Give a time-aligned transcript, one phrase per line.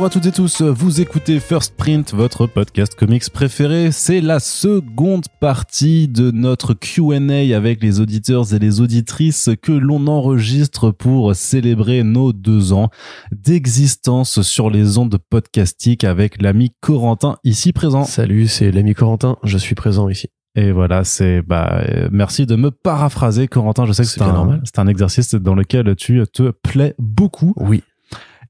[0.00, 3.92] Bonjour à toutes et tous, vous écoutez First Print, votre podcast comics préféré.
[3.92, 10.06] C'est la seconde partie de notre Q&A avec les auditeurs et les auditrices que l'on
[10.06, 12.88] enregistre pour célébrer nos deux ans
[13.30, 18.04] d'existence sur les ondes podcastiques avec l'ami Corentin ici présent.
[18.04, 20.28] Salut, c'est l'ami Corentin, je suis présent ici.
[20.54, 24.32] Et voilà, c'est bah euh, merci de me paraphraser Corentin, je sais que C'est un,
[24.32, 24.62] normal.
[24.64, 27.52] c'est un exercice dans lequel tu te plais beaucoup.
[27.56, 27.82] Oui.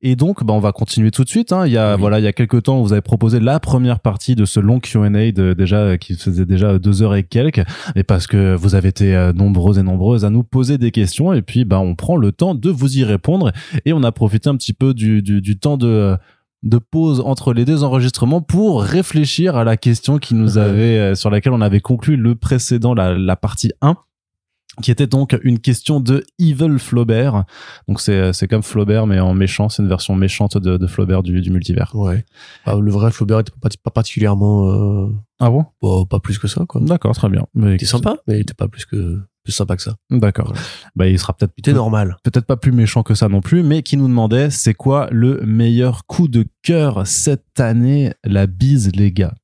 [0.02, 1.52] Et donc, bah, on va continuer tout de suite.
[1.52, 1.66] Hein.
[1.66, 2.00] Il y a, Oui.
[2.00, 4.80] voilà, il y a quelques temps, vous avez proposé la première partie de ce long
[4.80, 7.62] Q&A de, déjà, qui faisait déjà deux heures et quelques.
[7.96, 11.34] Et parce que vous avez été euh, nombreux et nombreuses à nous poser des questions.
[11.34, 13.52] Et puis, bah, on prend le temps de vous y répondre.
[13.84, 16.16] Et on a profité un petit peu du, du, du temps de,
[16.62, 21.14] de pause entre les deux enregistrements pour réfléchir à la question qui nous avait, euh,
[21.14, 23.96] sur laquelle on avait conclu le précédent, la, la partie 1
[24.82, 27.44] qui était donc une question de Evil Flaubert.
[27.88, 31.22] Donc c'est c'est comme Flaubert mais en méchant, c'est une version méchante de, de Flaubert
[31.22, 31.90] du, du multivers.
[31.94, 32.24] Ouais.
[32.64, 34.70] Ah, le vrai Flaubert était pas, pas particulièrement.
[34.70, 35.08] Euh,
[35.40, 35.66] Ah bon?
[35.82, 36.80] bah, pas plus que ça, quoi.
[36.82, 37.46] D'accord, très bien.
[37.54, 39.96] Mais Il était sympa, mais il était pas plus que plus sympa que ça.
[40.10, 40.52] D'accord.
[40.94, 42.18] Bah il sera peut-être Il était normal.
[42.22, 45.40] peut-être pas plus méchant que ça non plus, mais qui nous demandait c'est quoi le
[45.46, 49.34] meilleur coup de cœur cette année, la bise les gars.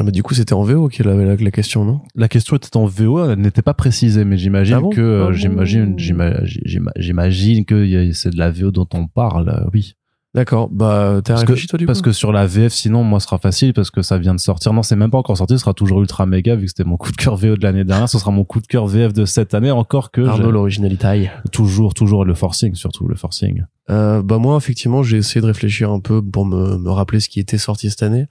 [0.00, 2.00] Ah, mais du coup, c'était en VO qu'elle avait la, la question, non?
[2.14, 4.88] La question était en VO, elle n'était pas précisée, mais j'imagine Ah bon?
[4.88, 9.06] que euh, Ah bon j'imagine j'ima- j'ima- j'imagine que c'est de la VO dont on
[9.06, 9.94] parle, euh, oui.
[10.32, 10.68] D'accord.
[10.70, 12.04] Bah, t'as Parce réfléchi, que, toi, du parce coup?
[12.06, 14.72] que sur la VF, sinon, moi, ce sera facile parce que ça vient de sortir.
[14.72, 16.96] Non, c'est même pas encore sorti, ce sera toujours ultra méga vu que c'était mon
[16.96, 18.08] coup de cœur VO de l'année dernière.
[18.08, 21.28] Ce sera mon coup de cœur VF de cette année, encore que Arnaud, l'originalité.
[21.50, 23.64] toujours, toujours le forcing, surtout le forcing.
[23.90, 27.28] Euh, bah, moi, effectivement, j'ai essayé de réfléchir un peu pour me, me rappeler ce
[27.28, 28.26] qui était sorti cette année.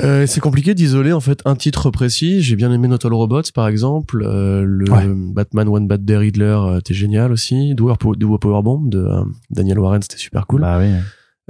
[0.00, 2.42] Euh, c'est compliqué d'isoler en fait un titre précis.
[2.42, 4.22] J'ai bien aimé Not All Robots par exemple.
[4.24, 5.06] Euh, le Ouais.
[5.08, 7.74] Batman One Bad Day Riddler euh, était génial aussi.
[7.74, 10.60] Do Power, Do a Power Bomb de euh, Daniel Warren c'était super cool.
[10.60, 10.92] Bah oui.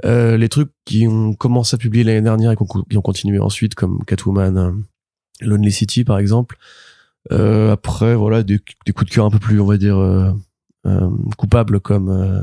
[0.05, 3.73] Euh, les trucs qui ont commencé à publier l'année dernière et qui ont, continué ensuite
[3.75, 4.71] comme Catwoman, euh,
[5.41, 6.57] Lonely City par exemple.
[7.33, 9.97] Euh, après voilà des, des coups de cœur un peu plus on va dire
[11.37, 12.41] coupables comme euh,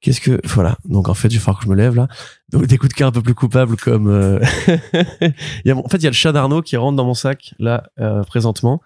[0.00, 0.76] qu'est-ce que voilà.
[0.84, 2.08] Donc en fait il va falloir que je me lève là.
[2.50, 4.38] Donc des coups de cœur un peu plus coupables comme euh,
[5.22, 5.32] il
[5.66, 7.54] y a, en fait il y a le chat d'Arnaud qui rentre dans mon sac
[7.58, 8.80] là euh, présentement.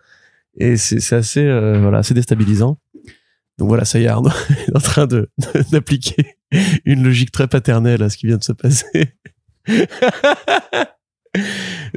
[0.58, 2.78] Et c'est assez euh, voilà assez déstabilisant.
[3.58, 4.30] Donc voilà ça y est Arnaud
[4.68, 5.30] est en train de
[5.70, 6.36] d'appliquer
[6.84, 9.14] une logique très paternelle à ce qui vient de se passer.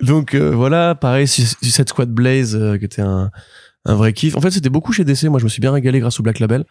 [0.02, 3.32] Donc euh, voilà pareil Su- Suicide Squad Blaze euh, qui était un
[3.88, 4.36] un vrai kiff.
[4.38, 6.40] En fait c'était beaucoup chez DC moi je me suis bien régalé grâce au Black
[6.40, 6.64] Label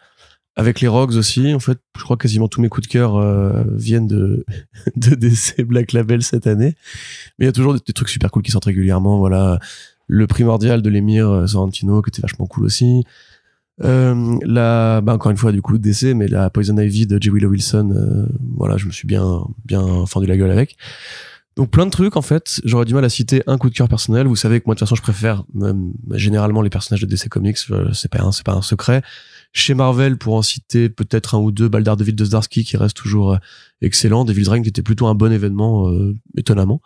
[0.57, 3.65] avec les Rogues aussi en fait je crois quasiment tous mes coups de cœur euh,
[3.73, 4.45] viennent de
[4.97, 6.75] de DC Black Label cette année.
[7.39, 9.59] Mais il y a toujours des, des trucs super cool qui sortent régulièrement voilà.
[10.07, 13.05] Le primordial de l'émir euh, Sorrentino qui était vachement cool aussi.
[13.83, 17.29] Euh, la bah encore une fois du coup DC mais la Poison Ivy de J.
[17.31, 18.27] Willow Wilson euh,
[18.57, 20.77] voilà je me suis bien bien fendu la gueule avec.
[21.57, 22.61] Donc plein de trucs en fait.
[22.65, 24.27] J'aurais du mal à citer un coup de cœur personnel.
[24.27, 27.29] Vous savez que moi de toute façon je préfère même généralement les personnages de DC
[27.29, 27.59] Comics.
[27.71, 29.03] Euh, c'est pas un c'est pas un secret
[29.57, 32.97] chez Marvel pour en citer peut-être un ou deux Baldar David de Zdarsky qui reste
[32.97, 33.37] toujours euh,
[33.83, 36.81] excellent Devil's Reign qui était plutôt un bon événement euh, étonnamment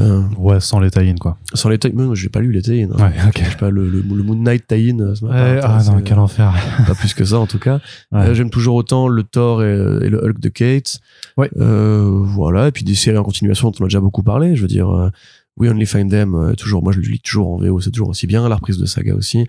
[0.00, 1.38] euh, Ouais, sans les tie quoi.
[1.54, 2.88] sans les tie moi j'ai pas lu les tie hein.
[2.98, 3.40] Ouais, ok.
[3.44, 6.18] je sais pas le, le, le Moon Knight tie-in euh, Ouais, ah non, euh, quel
[6.18, 6.52] enfer.
[6.86, 8.20] pas plus que ça en tout cas Ouais.
[8.26, 10.98] euh, J'aime toujours autant le Thor et, et le Hulk de Kate.
[11.36, 11.48] Ouais.
[11.58, 12.66] Euh, voilà.
[12.68, 14.56] Et puis des séries en continuation dont on a déjà beaucoup parlé.
[14.56, 15.10] Je veux dire, euh,
[15.56, 18.08] We Only Find Them, euh, toujours, moi je le lis toujours en VO, c'est toujours
[18.08, 18.48] aussi bien.
[18.48, 19.46] La reprise de Saga aussi.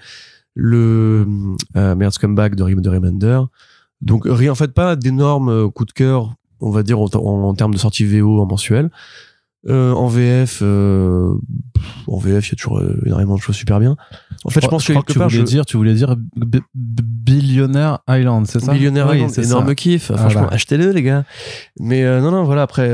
[0.56, 1.26] Le
[1.78, 3.40] euh, Merd's Comeback de, de Remender.
[4.02, 7.74] Donc rien, en fait, pas d'énormes euh, coups de cœur, on va dire, en, termes
[7.74, 8.90] de sortie VO en mensuel.
[9.68, 11.36] Euh, en VF, euh,
[12.08, 13.96] en VF, il y a toujours énormément de choses super bien.
[14.44, 16.16] En fait, je, pense que quelque tu part, voulais je- dire, tu voulais dire
[16.74, 18.74] Billionaire Island, c'est ça?
[18.74, 19.76] Millionnaire Oui, Island, énorme ça.
[19.76, 20.08] kiff.
[20.08, 20.24] Voilà.
[20.30, 21.26] Franchement, achetez-le, les gars.
[21.80, 22.92] Mais euh, non, non, voilà, après,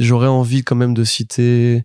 [0.00, 1.84] j'aurais envie quand même de citer.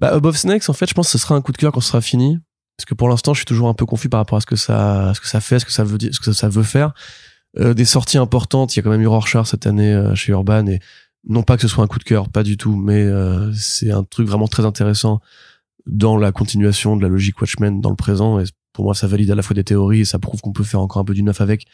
[0.00, 1.80] Bah, Above Snakes, en fait, je pense que ce sera un coup de cœur quand
[1.80, 2.40] ce sera fini.
[2.82, 4.56] Parce que pour l'instant, je suis toujours un peu confus par rapport à ce que
[4.56, 6.48] ça, à ce que ça fait, ce que ça veut dire, ce que ça, ça
[6.48, 6.94] veut faire.
[7.60, 10.32] Euh, des sorties importantes, il y a quand même eu Rorschach cette année euh, chez
[10.32, 10.80] Urban et
[11.28, 13.92] non pas que ce soit un coup de cœur, pas du tout, mais euh, c'est
[13.92, 15.20] un truc vraiment très intéressant
[15.86, 18.40] dans la continuation de la logique Watchmen dans le présent.
[18.40, 20.64] Et pour moi, ça valide à la fois des théories et ça prouve qu'on peut
[20.64, 21.66] faire encore un peu du neuf avec.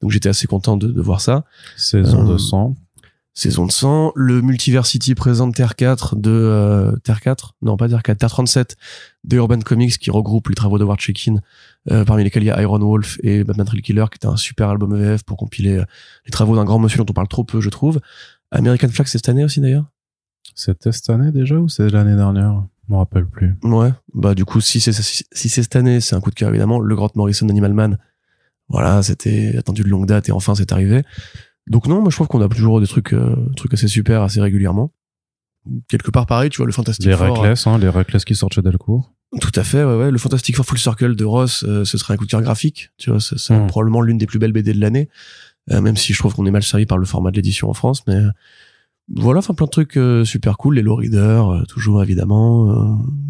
[0.00, 1.44] Donc j'étais assez content de, de voir ça.
[1.76, 2.74] Saison Euh, de sang.
[3.36, 8.04] Saison de sang, le Multiversity présente Terre 4 de euh, Terre 4, non pas Terre
[8.04, 8.76] 4, Terre 37
[9.24, 11.40] de Urban Comics qui regroupe les travaux de Ward Check-in,
[11.90, 14.36] euh, parmi lesquels il y a Iron Wolf et Batman Thrill Killer qui était un
[14.36, 15.84] super album EVF pour compiler euh,
[16.26, 18.00] les travaux d'un grand monsieur dont on parle trop peu je trouve.
[18.52, 19.86] American Flag c'est cette année aussi d'ailleurs?
[20.54, 22.62] C'était cette année déjà ou c'est l'année dernière?
[22.86, 23.56] Je me rappelle plus.
[23.64, 26.36] Ouais, bah du coup si c'est si, si c'est cette année, c'est un coup de
[26.36, 26.78] cœur évidemment.
[26.78, 27.98] Le Grant Morrison Animal Man,
[28.68, 31.02] voilà, c'était attendu de longue date et enfin c'est arrivé.
[31.66, 34.40] Donc non, moi je trouve qu'on a toujours des trucs, euh, trucs assez super, assez
[34.40, 34.92] régulièrement.
[35.88, 37.28] Quelque part pareil, tu vois, le Fantastic Les Four.
[37.38, 39.12] Reckless, hein, les Reckless qui sortent chez Delcourt.
[39.40, 40.10] Tout à fait, ouais, ouais.
[40.10, 42.90] Le Fantastic Four Full Circle de Ross, euh, ce serait un coup de cœur graphique.
[42.98, 43.66] Tu vois, c'est c'est Mm.
[43.68, 45.08] probablement l'une des plus belles BD de l'année.
[45.72, 47.72] Euh, même si je trouve qu'on est mal servi par le format de l'édition en
[47.72, 48.28] France, mais euh,
[49.14, 50.76] voilà, enfin plein de trucs euh, super cool.
[50.76, 52.70] Les low readers, euh, toujours évidemment.
[52.70, 52.84] Euh,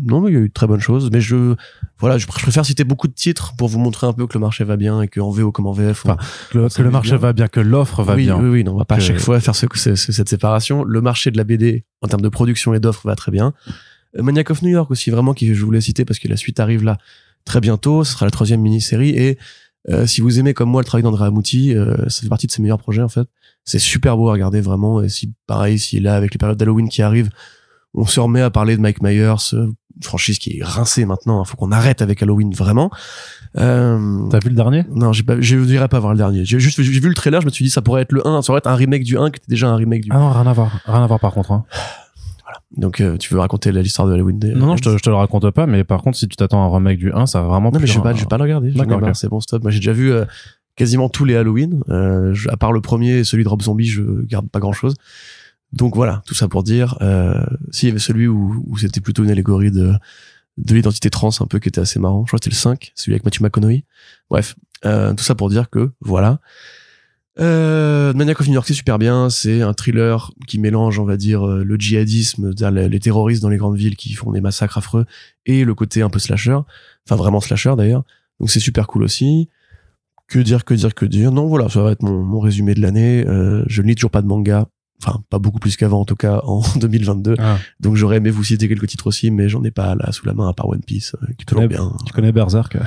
[0.06, 1.10] non, mais il y a eu de très bonnes choses.
[1.12, 1.56] Mais je,
[1.98, 4.34] voilà, je, pr- je préfère citer beaucoup de titres pour vous montrer un peu que
[4.34, 6.16] le marché va bien et qu'en VO comme en VF, on- Enfin,
[6.52, 7.18] Que le, que marché bien.
[7.18, 8.38] va bien, que l'offre va oui, bien.
[8.38, 10.28] Oui, oui, non, on va pas à Que- chaque fois faire ce, ce- ce- cette
[10.28, 10.84] séparation.
[10.84, 13.52] Le marché de la BD, en termes de production et d'offres, va très bien.
[14.16, 16.60] Euh, Maniac of New York aussi, vraiment, qui je voulais citer parce que la suite
[16.60, 16.98] arrive là
[17.44, 18.04] très bientôt.
[18.04, 19.10] Ce sera la troisième mini-série.
[19.10, 19.38] Et
[19.90, 22.52] euh, si vous aimez comme moi le travail d'André Amouti, euh, ça fait partie de
[22.52, 23.26] ses meilleurs projets en fait.
[23.64, 25.02] C'est super beau à regarder vraiment.
[25.02, 27.30] Et si pareil, si là avec les périodes d'Halloween qui arrivent,
[27.94, 29.68] on se remet à parler de Mike Myers, euh,
[30.02, 31.42] franchise qui est rincée maintenant.
[31.42, 32.90] Il faut qu'on arrête avec Halloween vraiment.
[33.56, 34.84] Euh, T'as vu le dernier?
[34.90, 36.44] Non, j'ai pas, je dirais pas voir le dernier.
[36.44, 38.42] J'ai juste, j'ai vu le trailer, je me suis dit ça pourrait être le 1,
[38.42, 40.08] ça pourrait être un remake du 1 qui était déjà un remake du.
[40.12, 40.72] Ah non, rien à voir.
[40.86, 41.52] Rien à voir par contre.
[41.52, 41.64] hein.
[42.76, 45.14] Donc euh, tu veux raconter l'histoire de Halloween Non, non, je te, je te le
[45.16, 47.46] raconte pas, mais par contre, si tu t'attends à un remake du 1, ça va
[47.48, 48.72] vraiment Non, mais je vais pas, un- je vais pas le regarder.
[48.72, 49.00] D'accord.
[49.14, 49.62] C'est bon, stop.
[49.62, 50.24] Moi, j'ai déjà vu euh,
[50.76, 51.82] quasiment tous les Halloween.
[51.88, 54.94] Euh, je- à part le premier, celui de Rob Zombie, je garde pas grand chose.
[55.72, 56.96] Donc voilà, tout ça pour dire.
[57.02, 59.92] Euh, S'il y avait celui où, où c'était plutôt une allégorie de
[60.56, 62.22] de l'identité trans un peu qui était assez marrant.
[62.24, 63.84] Je crois que c'était le 5, celui avec Matthew McConaughey.
[64.30, 64.54] Bref,
[64.84, 66.38] euh, tout ça pour dire que voilà.
[67.40, 69.28] Euh, Maniac of New York, c'est super bien.
[69.30, 73.56] C'est un thriller qui mélange, on va dire, euh, le djihadisme, les terroristes dans les
[73.56, 75.06] grandes villes qui font des massacres affreux,
[75.46, 76.58] et le côté un peu slasher.
[77.06, 78.04] Enfin, vraiment slasher d'ailleurs.
[78.38, 79.48] Donc c'est super cool aussi.
[80.34, 81.30] Que dire, que dire, que dire.
[81.30, 83.24] Non, voilà, ça va être mon, mon résumé de l'année.
[83.24, 84.66] Euh, je ne lis toujours pas de manga.
[85.06, 87.34] Enfin, pas beaucoup plus qu'avant, en tout cas, en 2022.
[87.38, 90.24] Ah, Donc j'aurais aimé vous citer quelques titres aussi, mais j'en ai pas là sous
[90.26, 91.92] la main à part One Piece, euh, qui connais- bien.
[92.06, 92.76] tu connais Berserk?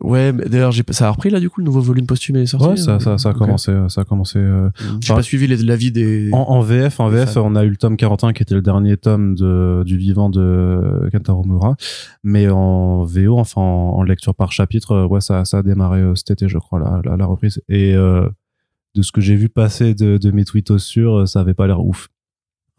[0.00, 2.46] Ouais, mais d'ailleurs, j'ai- ça a repris là du coup, le nouveau volume posthume est
[2.46, 2.66] sorti.
[2.66, 3.72] Ouais, ça, ça, ça a commencé.
[3.88, 4.70] Ça a commencé euh,
[5.02, 6.30] J'ai pas suivi les- l'avis des.
[6.32, 6.98] en, en VF.
[6.98, 9.98] En VF, on a eu le tome 41 qui était le dernier tome de, du
[9.98, 11.76] vivant de Kentaro Mura.
[12.24, 16.00] Mais en VO, enfin en, en lecture par chapitre, euh, ouais, ça, ça a démarré
[16.00, 17.60] euh, cet été, je crois, la, la, la reprise.
[17.68, 18.26] Et euh,
[18.94, 21.66] de ce que j'ai vu passer de, de mes tweets sûrs, euh, ça avait pas
[21.66, 22.08] l'air ouf.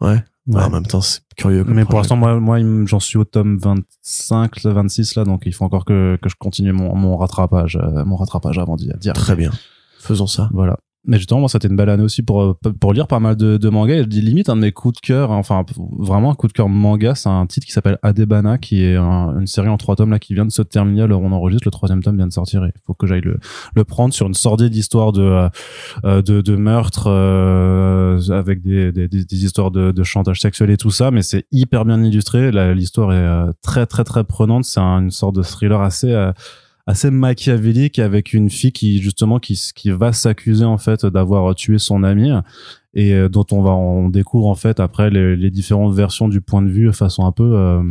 [0.00, 0.22] Ouais.
[0.46, 0.62] Ouais.
[0.62, 1.64] En même temps, c'est curieux.
[1.64, 5.44] comme Mais pour l'instant, moi, moi, j'en suis au tome 25, là, 26 là, donc
[5.46, 8.90] il faut encore que, que je continue mon, mon rattrapage, euh, mon rattrapage avant d'y
[8.98, 9.14] dire.
[9.14, 9.50] Très bien.
[9.98, 10.50] Faisons ça.
[10.52, 10.78] Voilà.
[11.06, 13.56] Mais justement, moi, c'était une belle année aussi pour euh, pour lire pas mal de,
[13.58, 13.96] de mangas.
[13.96, 15.64] Et limite un de mes coups de cœur, enfin
[15.98, 19.38] vraiment un coup de cœur manga, c'est un titre qui s'appelle Adebana, qui est un-
[19.38, 21.02] une série en trois tomes là qui vient de se terminer.
[21.02, 22.64] Alors on enregistre, le troisième tome vient de sortir.
[22.64, 23.36] Il faut que j'aille le
[23.74, 25.48] le prendre sur une sordide d'histoire de euh,
[26.04, 30.76] euh, de, de meurtre euh, avec des, des, des, histoires de, de chantage sexuel et
[30.76, 31.10] tout ça.
[31.10, 32.50] Mais c'est hyper bien illustré.
[32.74, 34.64] L'histoire est euh, très très très prenante.
[34.64, 36.12] C'est un- une sorte de thriller assez
[36.86, 41.78] assez machiavélique avec une fille qui justement qui qui va s'accuser en fait d'avoir tué
[41.78, 42.30] son ami
[42.94, 46.40] et euh, dont on va on découvre en fait après les, les différentes versions du
[46.40, 47.82] point de vue façon un peu euh,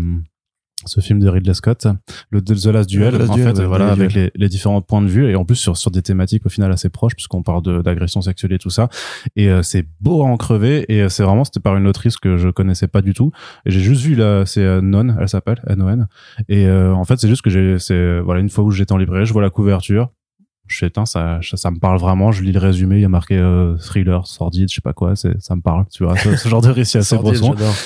[0.85, 1.87] ce film de Ridley Scott
[2.29, 4.81] le The Last Duel The Last en Duel, fait ouais, voilà avec les, les différents
[4.81, 7.43] points de vue et en plus sur sur des thématiques au final assez proches puisqu'on
[7.43, 8.89] parle d'agression sexuelle et tout ça.
[9.35, 12.17] Et euh, c'est beau à en crever et euh, c'est vraiment c'était par une autrice
[12.17, 13.31] que je connaissais pas du tout.
[13.65, 16.07] Et j'ai juste vu là c'est euh, Non elle s'appelle N-O-N
[16.49, 18.97] et euh, en fait c'est juste que j'ai c'est voilà une fois où j'étais en
[18.97, 20.09] librairie je vois la couverture
[20.67, 23.37] je Tain, ça, ça me parle vraiment je lis le résumé il y a marqué
[23.37, 26.47] euh, thriller sordide je sais pas quoi c'est ça me parle tu vois ce, ce
[26.49, 27.15] genre de récit assez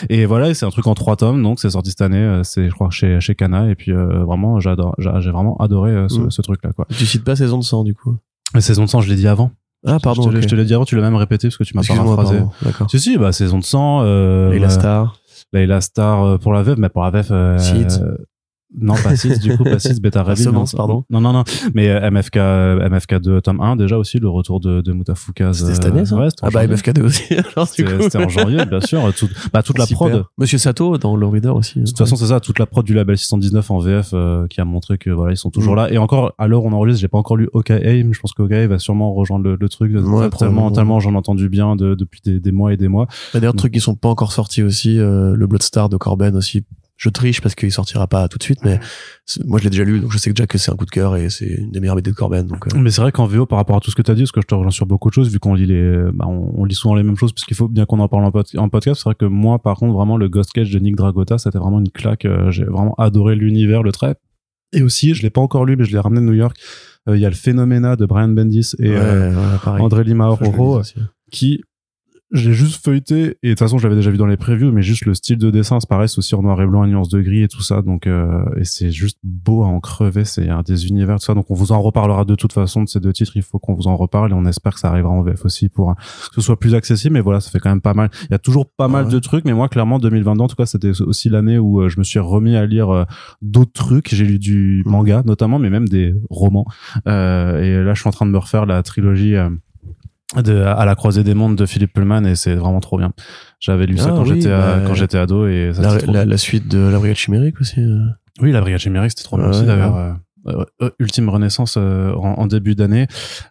[0.10, 2.18] et voilà, et c'est un truc en trois tomes, donc c'est sorti cette année.
[2.18, 3.70] euh, C'est, je crois, chez chez Kana.
[3.70, 6.32] Et puis euh, vraiment, j'adore, j'a- j'ai vraiment adoré euh, ce, Mm.
[6.32, 6.86] ce truc-là, quoi.
[6.96, 8.16] Tu cites pas Saison de sang du coup?
[8.54, 9.52] La saison de sang, je l'ai dit avant.
[9.86, 10.24] Ah, pardon.
[10.24, 12.40] Je te, l'ai- te dit avant, tu l'as même répété parce que tu m'as paraphrasé.
[12.64, 12.90] D'accord.
[12.90, 14.02] Si si, bah saison de sang.
[14.04, 15.20] Euh, Leila bah, Star.
[15.54, 17.28] Layla Star pour la VEF, mais pour la VEF.
[17.60, 18.02] Seeds.
[18.02, 18.18] euh,
[18.80, 20.24] non, pas 6, du coup, pas 6, Beta.
[20.36, 21.04] Semence, non, pardon.
[21.10, 21.44] Non, non, non.
[21.74, 24.94] Mais euh, MFK, euh, MFK 2, tome 1, déjà aussi, le retour de, de.
[25.16, 26.76] C'était cette année, ça Ouais, Ah bah, janvier.
[26.76, 27.24] MFK2 aussi.
[27.34, 28.04] alors, du C'était coup.
[28.04, 29.02] c'était en janvier, bien sûr.
[29.18, 30.26] Tout, bah, toute la prod.
[30.38, 31.80] Monsieur Sato dans Low Reader aussi.
[31.80, 34.60] De toute façon, c'est ça, toute la prod du label 619 en VF euh, qui
[34.60, 35.78] a montré que voilà, ils sont toujours Mm.
[35.78, 35.92] là.
[35.92, 38.10] Et encore, à l'heure où on enregistre, j'ai pas encore lu OK Aim.
[38.12, 39.92] Je pense que OK Aim va sûrement rejoindre le, le truc.
[39.94, 40.72] tellement, probablement.
[40.72, 43.08] tellement j'en ai entendu bien de- depuis des, des mois et des mois.
[43.34, 45.00] Il y a d'ailleurs, trucs qui sont pas encore sortis aussi.
[45.00, 46.64] euh, le Bloodstar de Corben aussi.
[46.98, 48.80] Je triche parce qu'il sortira pas tout de suite, mais
[49.46, 51.16] moi je l'ai déjà lu, donc je sais déjà que c'est un coup de cœur
[51.16, 52.48] et c'est une des meilleures BD de Corben.
[52.48, 54.16] Donc, euh, Mais c'est vrai qu'en VO, par rapport à tout ce que tu as
[54.16, 56.25] dit, parce que je te rejoins sur beaucoup de choses, vu qu'on lit les, bah,
[56.27, 58.32] on, on lit souvent les mêmes choses, parce qu'il faut bien qu'on en parle en,
[58.32, 59.01] pod- en podcast.
[59.04, 61.80] C'est vrai que moi, par contre, vraiment, le Ghost Cage de Nick Dragota, c'était vraiment
[61.80, 62.25] une claque.
[62.25, 64.16] Euh, J'ai vraiment adoré l'univers, le trait.
[64.74, 66.58] Et aussi, je l'ai pas encore lu, mais je l'ai ramené de New York.
[67.08, 69.32] Euh, Il y a le Phénoména de Brian Bendis et ouais,
[69.63, 69.84] pareil.
[69.84, 70.30] André Lima
[70.80, 70.96] aussi.
[71.32, 71.62] qui
[72.32, 74.82] j'ai juste feuilleté et de toute façon je l'avais déjà vu dans les previews mais
[74.82, 77.22] juste le style de dessin c'est pareil aussi en noir et blanc et nuance de
[77.22, 80.62] gris et tout ça donc euh, et c'est juste beau à en crever c'est un
[80.62, 83.14] des univers tout ça donc on vous en reparlera de toute façon de ces deux
[83.14, 85.46] titres il faut qu'on vous en reparle et on espère que ça arrivera en VF
[85.46, 88.10] aussi pour que ce soit plus accessible mais voilà ça fait quand même pas mal.
[88.24, 90.66] Il y a toujours pas mal de trucs mais moi clairement 2022 en tout cas
[90.66, 93.06] c'était aussi l'année où euh, je me suis remis à lire euh,
[93.42, 94.14] d'autres trucs.
[94.14, 96.66] J'ai lu du manga notamment mais même des romans.
[97.08, 99.36] Euh, et là je suis en train de me refaire la trilogie
[100.36, 103.14] de à la croisée des mondes de Philippe Pullman et c'est vraiment trop bien.
[103.60, 106.12] J'avais lu ça Ah quand oui, j'étais bah, quand j'étais ado et ça La, trop
[106.12, 107.80] la, la suite de la brigade chimérique aussi.
[107.80, 108.00] euh.
[108.42, 109.66] Oui, la Brigade Chimérique, c'était trop bien aussi ouais.
[109.68, 109.96] d'ailleurs.
[109.96, 113.08] euh, euh, Ultime Renaissance euh, en, en début d'année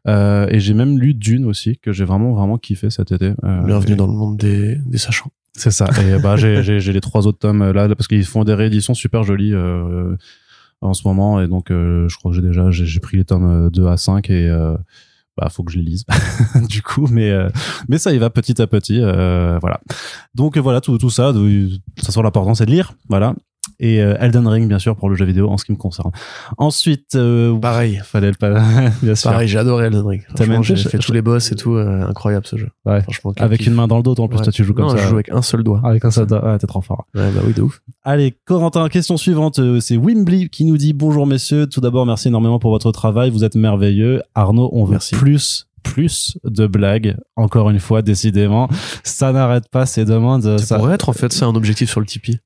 [0.06, 3.33] Euh, et j'ai même lu Dune aussi que j'ai vraiment vraiment kiffé cet été.
[3.64, 5.30] Bienvenue et- dans le monde des, des sachants.
[5.54, 5.87] C'est ça.
[6.06, 9.25] Et bah j'ai les trois autres tomes là, là, parce qu'ils font des rééditions super
[9.25, 10.14] jolies euh,
[10.83, 13.66] en ce moment et donc euh, je crois que j'ai déjà j'ai pris les tomes
[13.66, 14.76] euh, 2 à 5 et euh,
[15.36, 16.04] bah faut que je les lise
[16.68, 17.48] du coup mais euh,
[17.88, 19.80] mais ça y va petit à petit euh, voilà.
[20.34, 23.34] Donc voilà tout tout ça de, toute façon l'important c'est de lire, voilà.
[23.78, 26.11] Et euh, Elden Ring bien sûr pour le jeu vidéo en ce qui me concerne.
[26.59, 28.00] Ensuite euh, Pareil.
[28.04, 28.50] fallait le pas
[29.02, 29.30] bien sûr.
[29.30, 30.23] Pareil, j'ai adoré Elden Ring.
[30.62, 31.75] J'ai fait- tous les boss et tout.
[31.75, 32.68] euh, incroyable ce jeu.
[32.85, 33.02] Ouais.
[33.02, 33.33] Franchement.
[33.38, 34.42] Avec une main dans le dos en plus Ouais.
[34.45, 34.97] toi tu joues comme non, ça.
[34.99, 35.80] je joue avec un seul doigt.
[35.85, 36.45] Avec un seul doigt.
[36.45, 37.06] Ouais, t'es trop fort.
[37.14, 37.80] Ouais, bah oui, de ouf.
[38.04, 39.61] Allez, Corentin, question suivante.
[39.80, 41.66] C'est Wimbly qui nous dit bonjour messieurs.
[41.66, 43.30] Tout d'abord, merci énormément pour votre travail.
[43.30, 44.23] Vous êtes merveilleux.
[44.35, 45.14] Arnaud, on veut Merci.
[45.14, 47.16] plus, plus de blagues.
[47.37, 48.68] Encore une fois, décidément,
[49.04, 50.42] ça n'arrête pas ces demandes.
[50.42, 52.38] Ça, Ça, pourrait être en fait ça un objectif sur le Tipeee.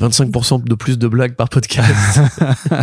[0.00, 2.20] 25% de plus de blagues par podcast.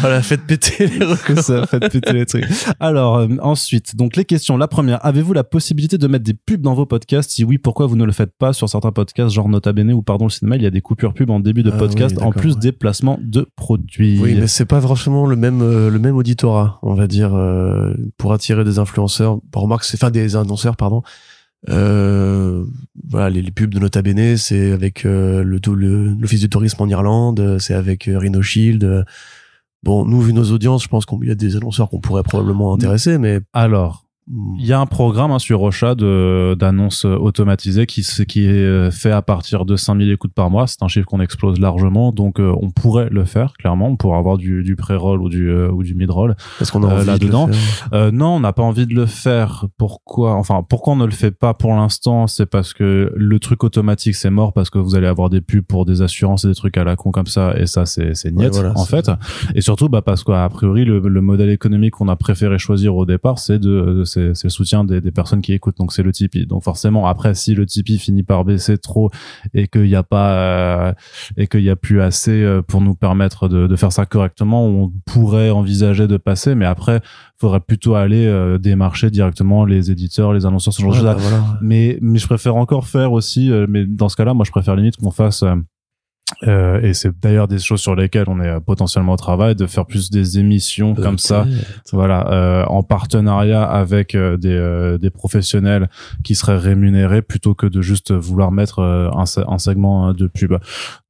[0.00, 1.38] voilà, faites péter les records.
[1.42, 2.44] ça fait péter les trucs.
[2.80, 4.58] Alors, euh, ensuite, donc les questions.
[4.58, 7.30] La première, avez-vous la possibilité de mettre des pubs dans vos podcasts?
[7.30, 10.02] Si oui, pourquoi vous ne le faites pas sur certains podcasts, genre Nota Bene ou
[10.02, 12.24] Pardon le cinéma, il y a des coupures pubs en début de Ah podcast, oui,
[12.24, 12.60] en plus ouais.
[12.60, 14.18] des placements de produits.
[14.20, 17.94] Oui, mais c'est pas forcément le même euh, le même auditorat, on va dire, euh,
[18.18, 19.38] pour attirer des influenceurs.
[19.54, 21.02] Remarque, c'est enfin des annonceurs, pardon.
[21.70, 22.64] Euh,
[23.08, 25.58] voilà, les, les pubs de Nota Bene, c'est avec euh, le
[26.20, 28.84] l'office du tourisme en Irlande, euh, c'est avec euh, Rhino Shield.
[28.84, 29.04] euh.
[29.82, 32.72] Bon, nous, vu nos audiences, je pense qu'il y a des annonceurs qu'on pourrait probablement
[32.72, 38.02] intéresser, mais Alors, Il y a un programme hein, sur Rocha de d'annonces automatisées qui
[38.26, 40.66] qui est euh, fait à partir de 5000 écoutes par mois.
[40.66, 43.88] C'est un chiffre qu'on explose largement, donc euh, on pourrait le faire clairement.
[43.88, 46.36] On pourrait avoir du, du pré-roll ou du euh, ou du mid-roll.
[46.58, 47.48] parce qu'on a Euh, de là-dedans.
[47.48, 47.88] faire.
[47.92, 49.66] Euh, non, on n'a pas envie de le faire.
[49.76, 50.34] Pourquoi?
[50.36, 52.26] Enfin, pourquoi on ne le fait pas pour l'instant?
[52.26, 55.60] C'est parce que le truc automatique c'est mort parce que vous allez avoir des pubs
[55.64, 58.38] pour des assurances et des trucs à la con comme ça et ça c'est niet
[58.44, 59.04] Ouais, voilà, en fait.
[59.04, 59.18] ça.
[59.54, 63.04] Et surtout bah parce qu'a priori le, le modèle économique qu'on a préféré choisir au
[63.04, 66.12] départ c'est de c'est c'est le soutien des, des personnes qui écoutent donc c'est le
[66.12, 66.46] Tipeee.
[66.46, 69.10] Donc forcément après si le Tipeee finit par baisser trop
[69.52, 70.92] et qu'il n'y a pas euh,
[71.36, 74.66] et qu'il y a plus assez euh, pour nous permettre de, de faire ça correctement,
[74.66, 77.00] on pourrait envisager de passer mais après
[77.38, 81.04] faudrait plutôt aller euh, démarcher directement les éditeurs, les annonceurs, ce genre de choses.
[81.04, 81.58] bah, voilà.
[81.60, 84.96] Mais, mais je préfère encore faire aussi, mais dans ce cas-là, moi je préfère limite
[84.96, 85.44] qu'on fasse,
[86.44, 89.66] euh, et c'est d'ailleurs des choses sur lesquelles on est euh, potentiellement au travail, de
[89.66, 91.44] faire plus des émissions comme ça,
[91.92, 95.88] voilà, euh, en partenariat avec euh, des, euh, des professionnels
[96.24, 100.26] qui seraient rémunérés plutôt que de juste vouloir mettre euh, un, se- un segment de
[100.26, 100.54] pub.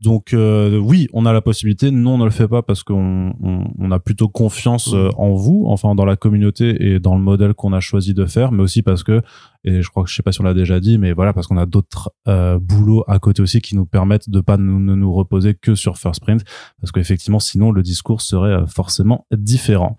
[0.03, 1.91] Donc euh, oui, on a la possibilité.
[1.93, 5.65] Non, on ne le fait pas parce qu'on on, on a plutôt confiance en vous,
[5.69, 8.83] enfin dans la communauté et dans le modèle qu'on a choisi de faire, mais aussi
[8.83, 9.23] parce que
[9.65, 11.47] et je crois que je sais pas si on l'a déjà dit, mais voilà parce
[11.47, 15.13] qu'on a d'autres euh, boulots à côté aussi qui nous permettent de pas ne nous
[15.13, 16.45] reposer que sur First Print
[16.81, 19.97] parce qu'effectivement sinon le discours serait euh, forcément différent.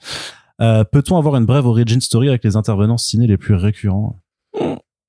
[0.61, 4.19] Euh, Peut-on avoir une brève origin story avec les intervenants ciné les plus récurrents?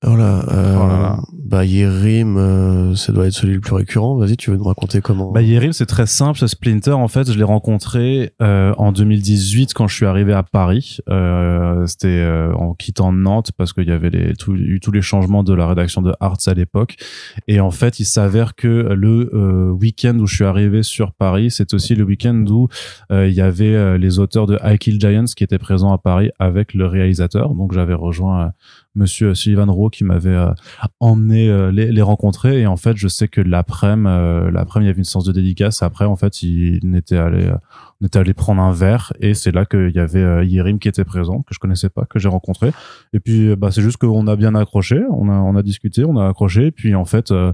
[0.03, 0.43] Voilà.
[0.49, 1.19] Euh, Oh là là.
[1.33, 4.15] Bah, Yerim, euh, ça doit être celui le plus récurrent.
[4.17, 6.37] Vas-y, tu veux nous raconter comment Bah Yerim, c'est très simple.
[6.37, 10.43] Ce Splinter, en fait, je l'ai rencontré euh, en 2018 quand je suis arrivé à
[10.43, 10.97] Paris.
[11.09, 15.01] Euh, C'était euh, en quittant Nantes parce qu'il y avait les, tout- eu tous les
[15.01, 16.97] changements de la rédaction de Arts à l'époque.
[17.47, 21.49] Et en fait, il s'avère que le euh, week-end où je suis arrivé sur Paris,
[21.49, 22.67] c'est aussi le week-end où
[23.11, 25.97] euh, il y avait euh, les auteurs de I Kill Giants qui étaient présents à
[25.97, 27.55] Paris avec le réalisateur.
[27.55, 28.49] Donc j'avais rejoint euh,
[28.97, 30.51] Monsieur Sullivan Rowe qui m'avait euh,
[30.99, 32.61] emmené euh, les, les rencontrer.
[32.61, 35.31] Et en fait je sais que l'après-midi euh, l'après-midi il y avait une séance de
[35.31, 35.83] dédicace.
[35.83, 37.55] Après en fait il, il était allé euh,
[38.01, 39.13] on était allé prendre un verre.
[39.21, 42.05] Et c'est là qu'il y avait euh, Yerim qui était présent que je connaissais pas
[42.05, 42.71] que j'ai rencontré.
[43.13, 45.01] Et puis euh, bah c'est juste qu'on a bien accroché.
[45.11, 46.67] On a on a discuté on a accroché.
[46.67, 47.53] Et puis en fait euh,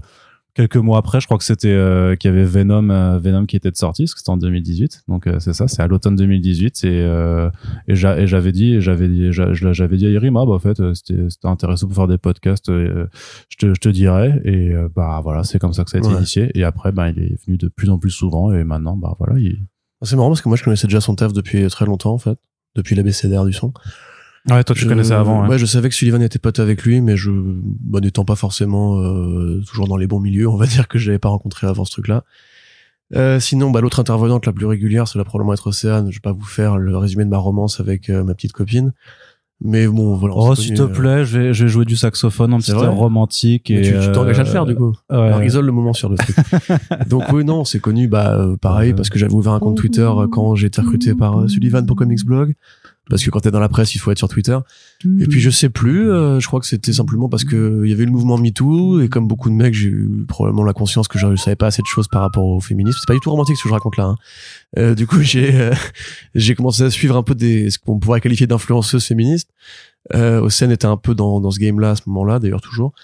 [0.54, 3.56] quelques mois après je crois que c'était euh, qu'il y avait Venom euh, Venom qui
[3.56, 6.14] était de sortie parce que c'était en 2018 donc euh, c'est ça c'est à l'automne
[6.16, 7.50] 2018 et euh,
[7.88, 10.78] et j'a- et j'avais dit j'avais dit j'avais dit à Yerim ah bah en fait
[10.80, 13.06] euh, c'était c'était intéressant pour faire des podcasts euh,
[13.48, 16.08] je te je te dirais et bah voilà c'est comme ça que ça a été
[16.08, 16.16] Ouais.
[16.16, 19.14] initié et après bah il est venu de plus en plus souvent et maintenant bah
[19.18, 19.58] voilà il
[20.02, 22.38] C'est marrant parce que moi, je connaissais déjà son taf depuis très longtemps, en fait.
[22.76, 23.72] Depuis l'ABCDR du son.
[24.50, 25.46] Ouais, toi tu Je- connaissais avant.
[25.48, 25.58] Ouais.
[25.58, 29.62] je savais que Sullivan était pote avec lui, mais je, bah, n'étant pas forcément euh,
[29.66, 31.92] toujours dans les bons milieux, on va dire que je l'avais pas rencontré avant ce
[31.92, 32.24] truc-là.
[33.14, 36.10] Euh, sinon, bah, l'autre intervenante la plus régulière, ça va probablement être Océane.
[36.10, 38.92] Je vais pas vous faire le résumé de ma romance avec euh, ma petite copine.
[39.62, 40.34] Mais bon, voilà.
[40.36, 42.82] Oh, s'il te euh, plaît, je vais, je vais jouer du saxophone en C'est petit
[42.84, 43.70] air romantique.
[43.70, 44.94] Et, tu tu t'engages à le faire, du coup.
[45.10, 45.16] Ouais.
[45.16, 46.36] Alors, isole le moment sur le truc.
[47.08, 48.96] Donc oui, non, on s'est connus, bah, euh, pareil, Ouais.
[48.96, 51.86] parce que j'avais ouvert un compte Twitter euh, quand j'ai été recruté par euh, Sullivan
[51.86, 52.54] pour Comics Blog.
[53.10, 54.56] Parce que quand t'es dans la presse, il faut être sur Twitter.
[55.20, 57.92] Et puis je sais plus, euh, je crois que c'était simplement parce que il y
[57.92, 61.18] avait le mouvement MeToo et comme beaucoup de mecs, j'ai eu probablement la conscience que
[61.18, 62.96] je ne savais pas assez de choses par rapport au féminisme.
[62.98, 64.04] C'est pas du tout romantique ce que je raconte là.
[64.04, 64.16] hein.
[64.78, 65.74] Euh, du coup, j'ai euh,
[66.34, 69.50] j'ai commencé à suivre un peu des ce qu'on pourrait qualifier d'influenceuses féministes.
[70.14, 72.94] Euh, Océane était un peu dans dans ce game là à ce moment-là, d'ailleurs toujours.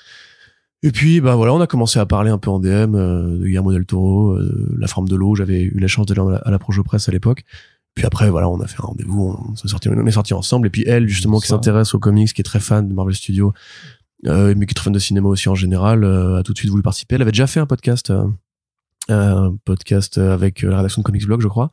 [0.83, 3.45] Et puis bah voilà, on a commencé à parler un peu en DM euh, de
[3.45, 5.35] Guillermo del Toro, euh, la forme de l'eau.
[5.35, 7.45] J'avais eu la chance d'aller à la- à la Projo Presse à l'époque.
[8.01, 10.69] Puis après, voilà, on a fait un rendez-vous, on, s'est sorti, on est sortis ensemble.
[10.69, 13.53] Et puis elle, justement, qui s'intéresse aux comics, qui est très fan de Marvel Studios,
[14.27, 16.59] euh, mais qui est très fan de cinéma aussi en général, euh, a tout de
[16.59, 17.17] suite voulu participer.
[17.17, 18.25] Elle avait déjà fait un podcast, euh,
[19.11, 21.73] un podcast avec la rédaction de Comics Blog, je crois.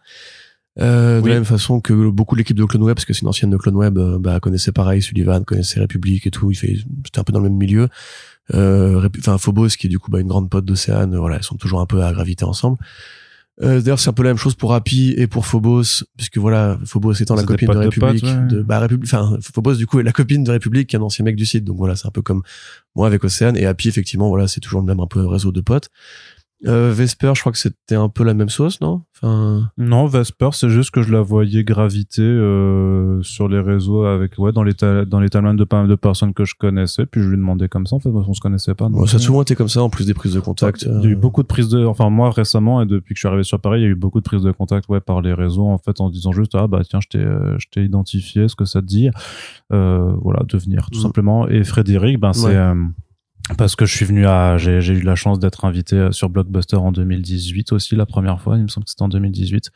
[0.80, 3.22] Euh, de la même façon que beaucoup de l'équipe de Clone Web, parce que c'est
[3.22, 6.52] une ancienne de Clone Web, euh, bah, connaissait pareil Sullivan, connaissait République et tout.
[6.52, 7.88] Il fait, c'était un peu dans le même milieu.
[8.54, 11.16] Euh, enfin Phobos, qui est du coup bah, une grande pote d'Océane.
[11.16, 12.78] Voilà, ils sont toujours un peu à graviter ensemble.
[13.64, 16.78] Euh, D'ailleurs, c'est un peu la même chose pour Happy et pour Phobos, puisque voilà,
[16.86, 18.48] Phobos étant la copine de République, potes, ouais.
[18.48, 21.02] de, bah, République, enfin, Phobos, du coup, est la copine de République, qui est un
[21.02, 21.64] ancien mec du site.
[21.64, 22.44] Donc voilà, c'est un peu comme
[22.96, 23.58] moi avec Océane.
[23.58, 25.90] Et Happy, effectivement, voilà, c'est toujours le même un peu réseau de potes.
[26.66, 29.04] Euh, Vesper, je crois que c'était un peu la même sauce, non?
[29.16, 34.40] Enfin, Non, Vesper, c'est juste que je la voyais graviter euh, sur les réseaux avec
[34.40, 34.74] ouais dans les
[35.06, 37.06] dans les timelines de pas mal de personnes que je connaissais.
[37.06, 37.96] Puis je lui demandais comme ça.
[37.96, 38.90] En fait, parce qu'on se connaissait pas.
[39.06, 40.82] ça a euh, souvent été comme ça, en plus des prises de contact.
[40.84, 43.22] Il y a eu beaucoup de prises de, enfin moi récemment et depuis que je
[43.22, 45.22] suis arrivé sur Paris, il y a eu beaucoup de prises de contact ouais par
[45.22, 47.24] les réseaux en fait en disant juste ah bah tiens je t'ai
[47.60, 49.10] je t'ai identifié, est-ce que ça te dit
[49.74, 51.02] euh, voilà devenir tout Mm.
[51.04, 51.48] simplement.
[51.48, 52.74] Et Frédéric ben c'est Ouais.
[53.58, 56.30] Parce que je suis venu à j'ai j'ai eu la chance d'être invité euh, sur
[56.30, 59.72] Blockbuster en 2018 aussi la première fois, il me semble que c'était en 2018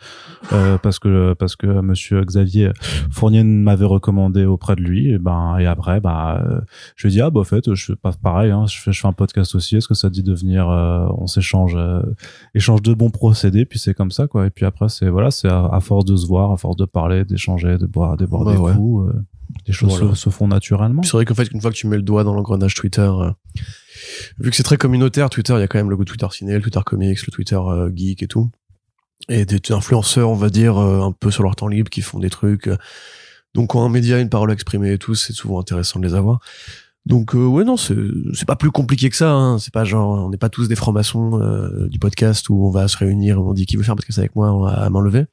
[0.54, 2.72] euh, parce que parce que monsieur Xavier
[3.12, 6.60] Fournier m'avait recommandé auprès de lui et ben et après bah euh,
[6.96, 8.92] je lui ai dit ah bah en fait je fais pas pareil hein, je fais
[8.92, 9.78] je fais un podcast aussi.
[9.78, 12.02] Est-ce que ça te dit de venir euh, on s'échange euh,
[12.56, 14.48] échange de bons procédés puis c'est comme ça quoi.
[14.48, 16.86] Et puis après c'est voilà c'est à, à force de se voir à force de
[16.86, 18.74] parler d'échanger de boire de boire Bah des ouais.
[18.74, 19.22] coups euh,
[19.68, 20.16] les choses Voilà.
[20.16, 22.24] se, se font naturellement C'est vrai qu'en fait, une fois que tu mets le doigt
[22.24, 23.32] dans l'engrenage Twitter, euh,
[24.40, 26.54] vu que c'est très communautaire, Twitter, il y a quand même le goût Twitter ciné,
[26.56, 28.50] le Twitter comics, le Twitter euh, geek et tout.
[29.30, 32.20] Et des influenceurs, on va dire, euh, un peu sur leur temps libre, qui font
[32.20, 32.70] des trucs.
[33.54, 36.08] donc, quand un média a une parole à exprimer et tout, c'est souvent intéressant de
[36.08, 36.40] les avoir.
[37.06, 37.96] Donc, euh, ouais, non, c'est
[38.34, 39.32] c'est pas plus compliqué que ça.
[39.32, 39.58] Hein.
[39.58, 42.88] C'est pas genre, on n'est pas tous des francs-maçons euh, du podcast où on va
[42.88, 45.02] se réunir, on dit qui veut faire un podcast avec moi, on va à main
[45.02, 45.26] levée.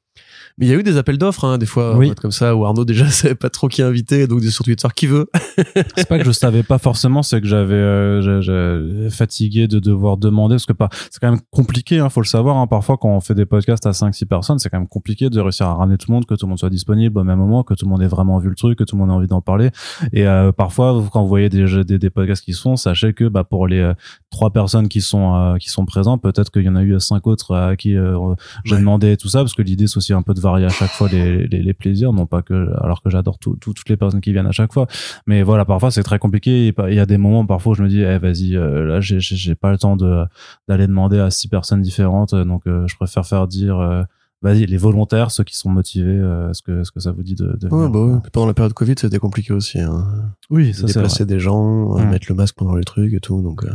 [0.58, 2.12] Mais il y a eu des appels d'offres, hein, des fois, Oui.
[2.20, 5.26] comme ça, où Arnaud déjà savait pas trop qui inviter, donc sur Twitter, qui veut.
[5.96, 10.16] c'est pas que je savais pas forcément, c'est que j'avais euh, j'ai fatigué de devoir
[10.16, 13.08] demander parce que pas c'est quand même compliqué hein, faut le savoir hein, parfois quand
[13.08, 15.74] on fait des podcasts à 5 6 personnes, c'est quand même compliqué de réussir à
[15.74, 17.84] ramener tout le monde, que tout le monde soit disponible au même moment, que tout
[17.86, 19.70] le monde ait vraiment vu le truc, que tout le monde ait envie d'en parler
[20.12, 23.24] et euh, parfois quand vous voyez des, des des podcasts qui se font, sachez que
[23.28, 23.94] bah pour les euh,
[24.30, 27.26] trois personnes qui sont euh, qui sont présentes, peut-être qu'il y en a eu cinq
[27.26, 28.16] autres à qui euh,
[28.64, 30.90] j'ai demandé tout ça parce que l'idée c'est aussi un peu de varier à chaque
[30.90, 33.96] fois les les, les plaisirs, non pas que alors que j'adore tout, tout- toutes les
[33.96, 34.86] personnes qui viennent à chaque fois
[35.26, 37.88] mais voilà parfois c'est très compliqué il y a des moments parfois où je me
[37.88, 40.24] dis eh, vas-y euh, là j'ai j'ai pas le temps de
[40.68, 44.02] d'aller demander à six personnes différentes donc euh, je préfère faire dire euh,
[44.42, 47.34] vas-y les volontaires ceux qui sont motivés euh, est-ce que est-ce que ça vous dit
[47.34, 48.18] de, de Ouais, venir bah ouais.
[48.32, 49.80] Pendant la période Covid, c'était compliqué aussi.
[49.80, 50.06] Hein.
[50.50, 51.02] oui ça c'est vrai.
[51.02, 52.10] Déplacer des gens, euh, Mm.
[52.10, 53.42] mettre le masque pendant les trucs et tout.
[53.42, 53.72] Donc, euh,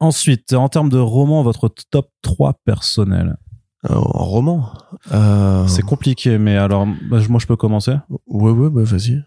[0.00, 3.36] ensuite en termes de romans votre top 3 personnel
[3.90, 4.72] en roman.
[5.12, 7.94] Euh, c'est compliqué mais alors bah, moi je peux commencer
[8.26, 9.22] Ouais, ouais, bah vas-y.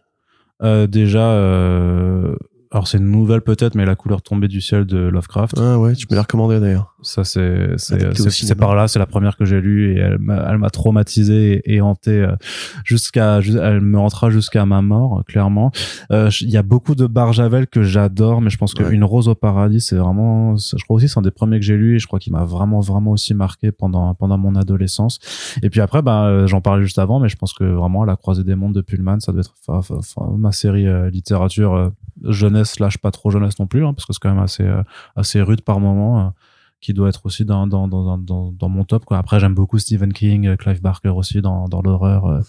[0.62, 2.36] Euh, déjà euh,
[2.72, 5.96] alors c'est une nouvelle peut-être mais la couleur tombée du ciel de Lovecraft Ah ouais,
[5.96, 6.96] tu me l'as recommandé d'ailleurs.
[7.02, 10.58] Ça, c'est c'est par là, c'est la première que j'ai lue et elle m'a elle
[10.58, 12.36] m'a traumatisé et, et hanté euh,
[12.84, 15.72] jusqu'à ju- elle me rentrera jusqu'à ma mort clairement.
[16.12, 18.84] Euh, Il y a beaucoup de Barjavel que j'adore, mais je pense Ouais.
[18.90, 21.78] qu'une rose au paradis, c'est vraiment, je crois aussi c'est un des premiers que j'ai
[21.78, 25.20] lu et je crois qu'il m'a vraiment vraiment aussi marqué pendant pendant mon adolescence.
[25.64, 28.16] Et puis après, bah euh, j'en parlais juste avant, mais je pense que vraiment la
[28.18, 31.74] croisée des mondes de Pullman, ça doit être fa- fa- fa- ma série euh, littérature
[31.76, 31.90] euh,
[32.26, 34.84] jeunesse slash pas trop jeunesse non plus, hein, parce que c'est quand même assez euh,
[35.16, 36.34] assez rude par moment.
[36.82, 39.18] Qui doit être aussi dans mon top quoi.
[39.18, 42.42] Après j'aime beaucoup Stephen King, euh, Clive Barker aussi dans dans l'horreur euh,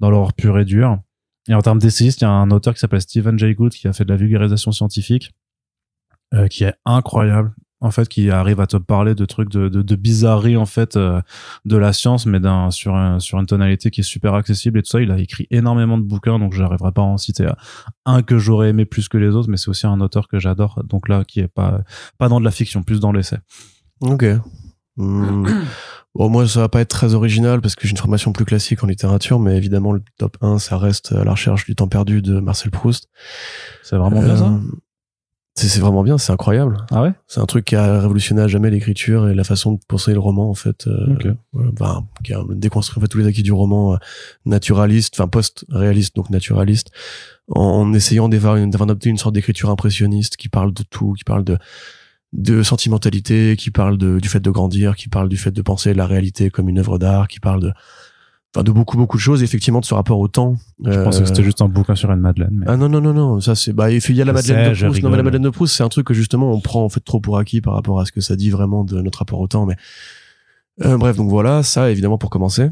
[0.00, 0.98] dans l'horreur pure et dure.
[1.48, 3.88] Et en termes d'essayiste, il y a un auteur qui s'appelle Stephen Jay Gould qui
[3.88, 5.32] a fait de la vulgarisation scientifique
[6.34, 7.54] euh, qui est incroyable.
[7.80, 10.96] En fait qui arrive à te parler de trucs de, de, de bizarreries en fait
[10.96, 11.20] euh,
[11.64, 14.82] de la science mais d'un sur un, sur une tonalité qui est super accessible et
[14.82, 17.48] tout ça il a écrit énormément de bouquins donc j'arriverai pas à en citer
[18.04, 20.82] un que j'aurais aimé plus que les autres mais c'est aussi un auteur que j'adore
[20.84, 21.80] donc là qui est pas
[22.18, 23.38] pas dans de la fiction plus dans l'essai
[24.00, 24.24] ok
[24.96, 25.46] Hmm.
[26.16, 28.82] Bon, moi, ça va pas être très original parce que j'ai une formation plus classique
[28.82, 32.20] en littérature, mais évidemment, le top 1, ça reste à la recherche du temps perdu
[32.20, 33.08] de Marcel Proust.
[33.84, 34.46] c'est vraiment bien ça?
[34.46, 34.58] Euh,
[35.68, 36.76] c'est vraiment bien, c'est incroyable.
[36.90, 37.12] ah ouais?
[37.26, 40.18] C'est un truc qui a révolutionné à jamais l'écriture et la façon de penser le
[40.18, 40.86] roman, en fait.
[40.86, 41.24] euh, Ok.
[41.54, 43.96] ouais, enfin, qui a déconstruit en fait, tous les acquis du roman euh,
[44.46, 46.90] naturaliste, enfin post-réaliste, donc naturaliste,
[47.48, 51.12] en, en essayant d'avoir une, d'avoir adopté une sorte d'écriture impressionniste qui parle de tout,
[51.14, 51.58] qui parle de
[52.32, 55.94] de sentimentalité, qui parle de, du fait de grandir, qui parle du fait de penser
[55.94, 57.72] la réalité comme une œuvre d'art, qui parle de
[58.54, 60.56] enfin de beaucoup beaucoup de choses, effectivement de ce rapport au temps.
[60.84, 63.12] je pensais que c'était juste un bouquin sur une madeleine mais Ah non non non
[63.14, 65.02] non, ça c'est bah il y a la Madeleine sais, de Proust.
[65.02, 65.22] Non mais la.
[65.22, 67.60] Madeleine de Proust c'est un truc que justement on prend en fait trop pour acquis
[67.60, 69.66] par rapport à ce que ça dit vraiment de notre rapport au temps.
[69.66, 69.76] Mais
[70.82, 72.70] Euh, bref donc voilà ça évidemment pour commencer.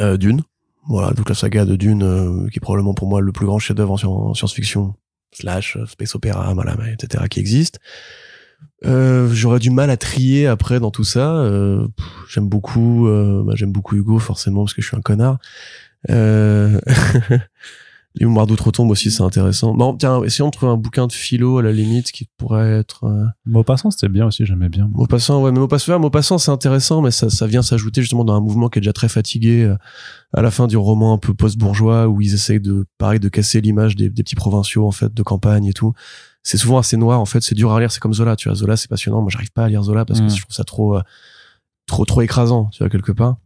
[0.00, 0.42] Euh, Dune
[0.88, 3.58] voilà donc la saga de Dune euh, qui est probablement pour moi le plus grand
[3.58, 4.94] chef-d'œuvre en, sci- en science-fiction
[5.32, 7.78] slash euh, space opéra voilà etc qui existe.
[8.86, 11.36] Euh, j'aurais du mal à trier après dans tout ça.
[11.36, 11.86] Euh,
[12.28, 15.38] j'aime beaucoup, euh, bah, j'aime beaucoup Hugo forcément parce que je suis un connard.
[16.10, 16.80] Euh...
[18.16, 19.72] Les mémoires d'outre-tombe aussi, c'est intéressant.
[19.72, 23.04] Bon, tiens, essayons de trouver un bouquin de philo à la limite qui pourrait être.
[23.04, 23.26] Euh...
[23.46, 27.30] Maupassant c'était bien aussi j'aimais bien Maupassant, ouais, mais Maupassant, Maupassant, c'est intéressant, mais ça,
[27.30, 29.72] ça vient s'ajouter justement dans un mouvement qui est déjà très fatigué
[30.32, 33.60] à la fin du roman un peu post-bourgeois où ils essayent de, pareil, de casser
[33.60, 35.92] l'image des, des petits provinciaux en fait, de campagne et tout.
[36.42, 38.56] C'est souvent assez noir en fait, c'est dur à lire, c'est comme Zola, tu vois.
[38.56, 39.20] Zola, c'est passionnant.
[39.20, 40.30] Moi, j'arrive pas à lire Zola parce que Mm.
[40.30, 41.02] je trouve ça trop, euh,
[41.86, 43.36] trop, trop écrasant, tu vois quelque part.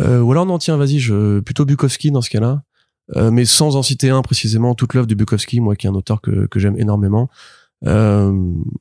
[0.00, 2.62] Euh, ou alors non, tiens, vas-y, je plutôt Bukowski dans ce cas-là.
[3.16, 5.94] Euh, mais sans en citer un précisément, toute l'œuvre de Bukowski, moi qui est un
[5.94, 7.30] auteur que, que j'aime énormément.
[7.86, 8.32] Euh,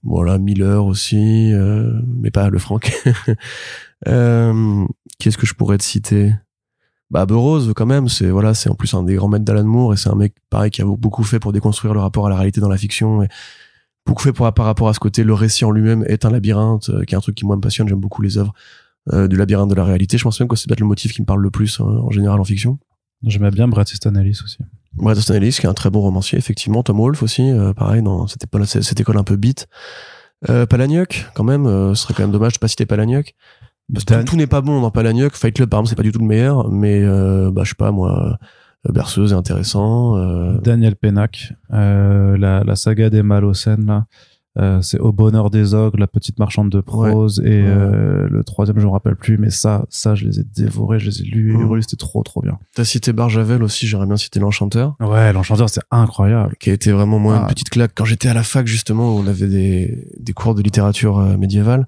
[0.04, 2.92] voilà, Miller aussi, euh, mais pas le Franck.
[4.08, 4.86] euh,
[5.20, 6.34] Qu'est-ce que je pourrais te citer?
[7.10, 9.94] Bah Burroughs quand même, c'est voilà, c'est en plus un des grands maîtres d'Alan Moore
[9.94, 12.36] et c'est un mec pareil qui a beaucoup fait pour déconstruire le rapport à la
[12.36, 13.28] réalité dans la fiction et
[14.06, 16.90] beaucoup fait pour par rapport à ce côté le récit en lui-même est un labyrinthe,
[16.90, 17.88] euh, qui est un truc qui moi me passionne.
[17.88, 18.54] J'aime beaucoup les œuvres
[19.14, 20.18] euh, du labyrinthe de la réalité.
[20.18, 22.12] Je pense même que c'est peut-être le motif qui me parle le plus euh, en
[22.12, 22.78] général en fiction.
[23.24, 24.58] j'aimais bien Bret Easton Ellis aussi
[24.98, 26.84] Bret Easton Ellis, qui est un très bon romancier, effectivement.
[26.84, 29.68] Tom Wolfe aussi, euh, pareil, dans cette école, cette école un peu beat.
[30.50, 30.66] Euh,
[31.34, 33.34] quand même, euh, ce serait quand même dommage de pas citer Palahniuk.
[33.94, 35.36] Parce que tout, n'est pas bon dans Palahniuk.
[35.36, 37.76] Fight Club, par exemple, c'est pas du tout le meilleur, mais euh, bah je sais
[37.76, 38.38] pas moi,
[38.88, 40.18] euh, Berceuse est intéressant.
[40.18, 44.06] Euh, Daniel Pennac, euh, la, la saga des Malocènes, là.
[44.60, 47.66] Euh, c'est Au bonheur des ogres, La petite marchande de prose, et Ouais.
[47.68, 51.12] euh, le troisième, je me rappelle plus, mais ça, ça, je les ai dévorés, je
[51.12, 51.70] les ai lus et Mhm.
[51.70, 52.58] relus, c'était trop, trop bien.
[52.74, 56.56] T'as cité Barjavel aussi, j'aurais bien cité L'Enchanteur, Ouais, l'enchanteur, c'est incroyable.
[56.60, 57.42] qui a été vraiment moi Ah.
[57.44, 60.56] une petite claque quand j'étais à la fac justement, où on avait des, des cours
[60.56, 61.88] de littérature médiévale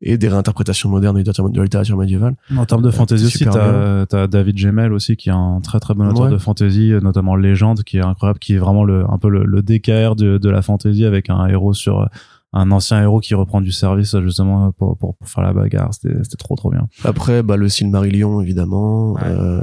[0.00, 2.36] et des réinterprétations modernes de la littérature médiévale.
[2.56, 5.80] En termes de Euh, fantasy aussi, t'as as David Gemmel aussi, qui est un très
[5.80, 6.30] très bon auteur Ouais.
[6.30, 9.44] de fantasy, euh, notamment Légende, qui est incroyable, qui est vraiment le, un peu le,
[9.44, 12.06] le DKR de, de la fantasy avec un héros sur euh,
[12.52, 15.92] un ancien héros qui reprend du service justement pour, pour, pour faire la bagarre.
[15.94, 16.86] C'était c'était trop trop bien.
[17.04, 19.12] Après, bah, le Silmarillion, évidemment.
[19.14, 19.20] Ouais.
[19.24, 19.60] Euh,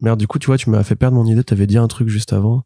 [0.00, 1.42] Merde, du coup, tu vois, tu m'as fait perdre mon idée.
[1.44, 2.64] T'avais dit un truc juste avant.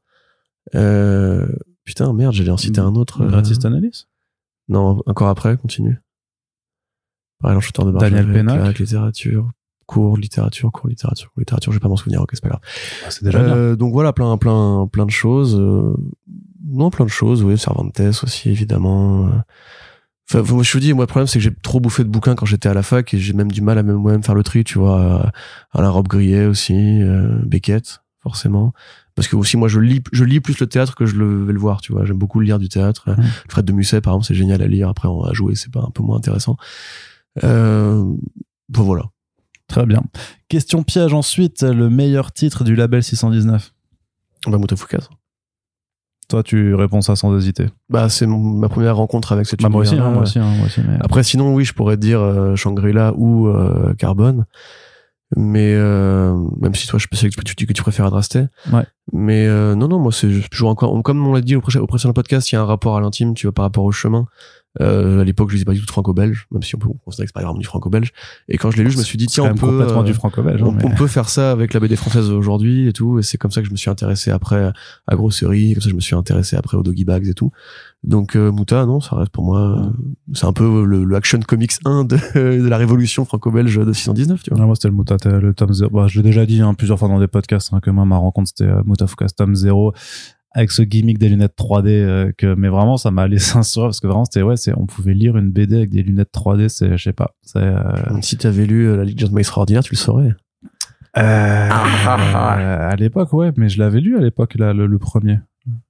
[0.75, 1.47] Euh...
[1.85, 3.23] Putain, merde, j'allais en citer un autre.
[3.23, 4.09] euh, Gratis Analyse
[4.69, 6.01] Non, encore après, continue.
[7.41, 8.61] Pareil, l'enchanteur de Daniel Barjavel, Pennac.
[8.63, 9.51] claque, littérature,
[9.87, 12.61] cours, littérature, cours, littérature, cours, littérature, je vais pas m'en souvenir, ok, c'est pas grave.
[13.07, 13.39] Ah, C'est déjà.
[13.39, 15.57] Euh, donc voilà, plein, plein, plein de choses.
[15.59, 15.95] euh,
[16.67, 19.27] Non, plein de choses, oui, Cervantes aussi, évidemment.
[19.29, 19.31] euh.
[20.31, 22.35] Enfin, moi, je te dis, moi, le problème, c'est que j'ai trop bouffé de bouquins
[22.35, 24.43] quand j'étais à la fac et j'ai même du mal à même moi-même faire le
[24.43, 25.33] tri, tu vois.
[25.73, 28.75] À la robe Grillet aussi, euh, Beckett, forcément.
[29.15, 31.55] Parce que aussi, moi, je lis, je lis plus le théâtre que je le vais
[31.55, 32.05] le voir, tu vois.
[32.05, 33.09] J'aime beaucoup lire du théâtre.
[33.09, 33.25] Mhm.
[33.49, 34.91] Fred de Musset, par exemple, c'est génial à lire.
[34.91, 36.57] Après, on à jouer, c'est pas un peu moins intéressant.
[37.45, 38.05] Euh,
[38.69, 39.05] bon, voilà.
[39.69, 40.03] Très bien.
[40.49, 43.73] Question piège ensuite, le meilleur titre du label 619.
[44.47, 45.09] Bah, Moutafoukas.
[46.29, 47.67] Toi, tu réponds ça sans hésiter.
[47.89, 50.67] Bah, c'est ma première rencontre avec cette Bah, moi aussi, hein, moi aussi, hein, moi
[50.67, 50.81] aussi.
[50.87, 54.45] mais- Après, sinon, oui, je pourrais te dire euh, Shangri-La ou euh, Carbone.
[55.37, 58.47] Mais euh, même si toi, je sais que tu dis que tu préfères Adrasté.
[58.73, 58.85] Ouais.
[59.13, 61.03] Mais euh, non, non, moi, c'est toujours encore.
[61.03, 63.01] Comme on l'a dit au, pré- au précédent podcast, il y a un rapport à
[63.03, 64.27] l'intime, tu vois, par rapport au chemin.
[64.81, 67.27] Euh, à l'époque, je lisais pas du tout de franco-belge, même si on peut considérer
[67.27, 68.13] que c'est pas vraiment du franco-belge.
[68.49, 69.67] Et quand je l'ai lu, je me suis dit, tiens, on peut.
[69.67, 70.63] complètement euh, du franco-belge.
[70.63, 73.23] on, hein, mais- on peut faire ça avec la BD française aujourd'hui et tout et
[73.23, 74.71] c'est comme ça que je me suis intéressé après
[75.07, 77.51] à Grosserie comme ça je me suis intéressé après aux Doggy Bags et tout
[78.05, 79.91] donc euh, Mouta non ça reste pour moi euh,
[80.35, 82.17] c'est un peu le, le Action Comics 1 de,
[82.63, 85.73] de la révolution franco-belge de 619 tu vois Ouais, moi, c'était le Mutat, le tome
[85.73, 85.91] 0.
[85.91, 88.17] Bah, je l'ai déjà dit hein, plusieurs fois dans des podcasts hein, que moi, ma
[88.17, 89.93] rencontre, c'était euh, Mutafukas tome 0.
[90.53, 93.89] Avec ce gimmick des lunettes 3D euh, que mais vraiment ça m'a laissé un sourire
[93.89, 96.69] parce que vraiment c'était ouais c'est on pouvait lire une BD avec des lunettes 3D
[96.69, 99.93] c'est je sais pas c'est euh, Si t'avais lu euh, la Ligue Gentleman Extraordinaire, tu
[99.95, 100.35] le saurais.
[101.19, 105.39] euh, à l'époque ouais mais je l'avais lu à l'époque là le, le premier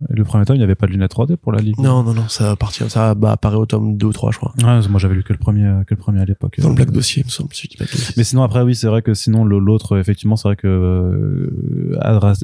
[0.08, 2.12] le premier tome il n'y avait pas de lunettes 3D pour la ligue Non, non,
[2.12, 4.52] non, ça appartient, ça bah, apparaît au tome 2 ou 3, je crois.
[4.58, 6.90] Ouais, moi j'avais lu que le premier que le premier à l'époque Dans le Black
[6.90, 8.14] Dossier, il me semble, si je dis pas de bêtises.
[8.16, 12.42] Mais sinon après oui c'est vrai que sinon l'autre effectivement c'est vrai que Adras-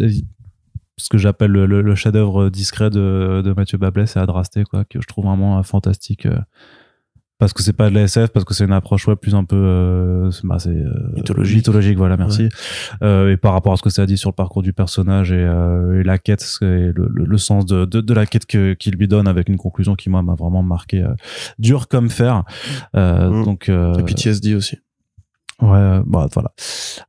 [0.96, 4.84] ce que j'appelle le, le, le chef-d'œuvre discret de, de Mathieu Bablet c'est Adrasté quoi
[4.84, 6.38] que je trouve vraiment euh, fantastique euh,
[7.36, 9.42] parce que c'est pas de la SF parce que c'est une approche ouais plus un
[9.44, 11.56] peu euh, bah, c'est euh, Mythologique.
[11.56, 12.48] mythologique voilà merci
[13.02, 15.32] Euh, et par rapport à ce que ça a dit sur le parcours du personnage
[15.32, 18.46] et, euh, et la quête c'est le, le, le sens de, de, de la quête
[18.46, 21.12] qu'il lui donne avec une conclusion qui moi m'a vraiment marqué euh,
[21.58, 22.44] dur comme fer
[22.94, 23.44] euh, Mm.
[23.44, 24.78] donc euh, Et PTSD aussi.
[25.62, 26.52] Ouais, euh, bon, voilà.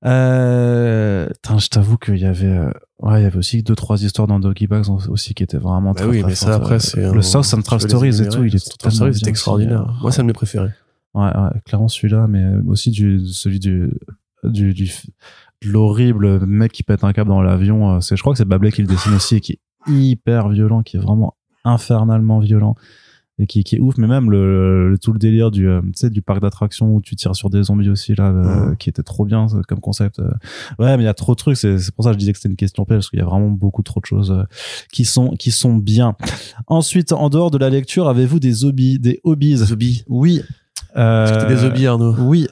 [0.05, 4.03] Euh, tain, je t'avoue qu'il y avait, euh, ouais, il y avait aussi deux, trois
[4.03, 6.61] histoires dans Doggy Bags aussi qui étaient vraiment Bah très, oui, très mais ça, fortes.
[6.61, 7.11] après, c'est.
[7.11, 9.85] Le South Central Stories et tout, il est Central Stories, c'était extraordinaire.
[10.01, 10.69] Moi, c'est un de mes préférés.
[11.13, 13.89] Ouais, ouais, clairement celui-là, mais aussi du, celui du,
[14.43, 14.91] du, du,
[15.63, 17.95] de l'horrible mec qui pète un câble dans l'avion.
[17.95, 19.59] euh, C'est, je crois que c'est Bablet qui le dessine aussi et qui est
[19.91, 22.75] hyper violent, qui est vraiment infernalement violent
[23.37, 23.97] et qui, qui est ouf.
[23.97, 27.01] Mais même le, le- tout le délire du, euh, tu sais, du parc d'attractions où
[27.01, 28.77] tu tires sur des zombies aussi là, euh, Mhm.
[28.77, 30.19] qui était trop bien ça, comme concept.
[30.19, 30.29] euh.
[30.79, 31.57] Ouais, mais il y a trop de trucs.
[31.57, 33.25] C'est, pour ça que je disais que c'était une question piège parce qu'il y a
[33.25, 34.43] vraiment beaucoup trop de choses euh,
[34.91, 36.15] qui sont, qui sont bien.
[36.67, 39.57] Ensuite, en dehors de la lecture, avez-vous des hobbies, des hobbies?
[39.57, 40.03] Zombie.
[40.07, 40.41] Oui.
[40.97, 42.15] Euh, des zombies, Arnaud?
[42.19, 42.47] Oui,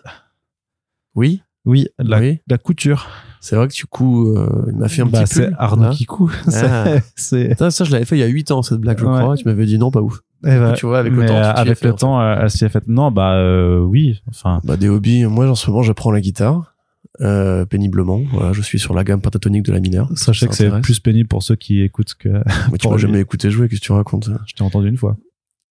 [1.15, 2.39] Oui, oui, la, oui.
[2.47, 3.07] la couture.
[3.39, 5.45] C'est vrai que tu couds, euh, il m'a fait un Bah, petit peu.
[5.47, 6.31] c'est Arnaud qui coud.
[6.53, 6.85] Ah.
[7.15, 9.19] Ça, ça, je l'avais fait il y a 8 ans, cette blague, je Ouais.
[9.21, 9.35] crois.
[9.35, 10.21] et Tu m'avais dit non, pas ouf.
[10.43, 11.99] Bah, tu vois, avec le temps, tu euh, avec fait, le en fait.
[11.99, 12.87] temps, euh, elle s'y est faite.
[12.87, 14.21] Non, bah euh, oui.
[14.29, 15.23] Enfin, Bah, des hobbies.
[15.25, 16.73] Moi, en ce moment, j'apprends la guitare.
[17.21, 18.21] Euh, péniblement.
[18.31, 20.09] Voilà, je suis sur la gamme pentatonique de la mineure.
[20.15, 22.29] sachez que c'est plus pénible pour ceux qui écoutent que
[22.71, 25.15] Mais tu m'as jamais écouté jouer, qu'est-ce que tu racontes je t'ai entendu une fois.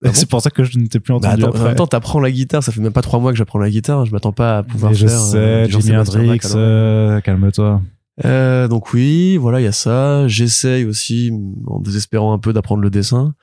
[0.05, 0.11] Ah bon?
[0.15, 1.65] C'est pour ça que je ne t'ai plus Bah entendu attends, en après.
[1.65, 4.07] même temps, t'apprends la guitare, ça fait même pas trois mois que j'apprends la guitare,
[4.07, 5.19] je m'attends pas à pouvoir Mais je faire.
[5.19, 7.83] sais, euh, Jimi Hendrix, euh, calme-toi.
[8.25, 10.29] Euh, donc oui, voilà, il y a ça.
[10.29, 11.33] J'essaye aussi,
[11.67, 13.35] en désespérant un peu, d'apprendre le dessin.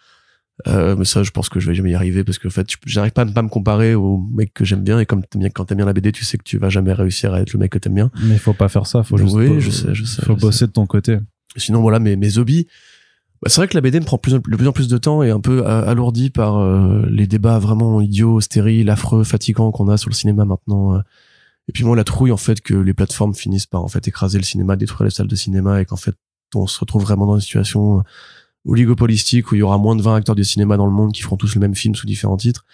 [0.68, 2.70] Euh, mais ça, je pense que je vais jamais y arriver parce que en fait,
[2.70, 5.00] je- j'arrive pas à ne pas me comparer au mec que j'aime bien.
[5.00, 6.92] Et comme t'aimes bien, quand t'aimes bien la BD, tu sais que tu vas jamais
[6.94, 8.12] réussir à être le mec que t'aimes bien.
[8.24, 9.04] Mais il faut pas faire ça.
[9.04, 9.38] Faut Donc juste.
[9.38, 11.18] oui, je sais, je sais, Faut je bosser de ton côté.
[11.56, 12.68] Sinon, voilà, mes, mes hobbies.
[13.42, 15.24] Bah, c'est vrai que la BD me prend plus, de plus en plus de temps
[15.24, 19.88] et un peu euh, alourdi par euh, les débats vraiment idiots, stériles, affreux, fatigants qu'on
[19.88, 20.96] a sur le cinéma maintenant.
[20.96, 21.00] euh.
[21.70, 24.38] Et puis moi, la trouille en fait que les plateformes finissent par en fait écraser
[24.40, 26.16] le cinéma, détruire les salles de cinéma et qu'en fait
[26.56, 28.04] on se retrouve vraiment dans une situation
[28.70, 31.22] oligopolistique où il y aura moins de 20 acteurs de cinéma dans le monde qui
[31.22, 32.66] feront tous le même film sous différents titres.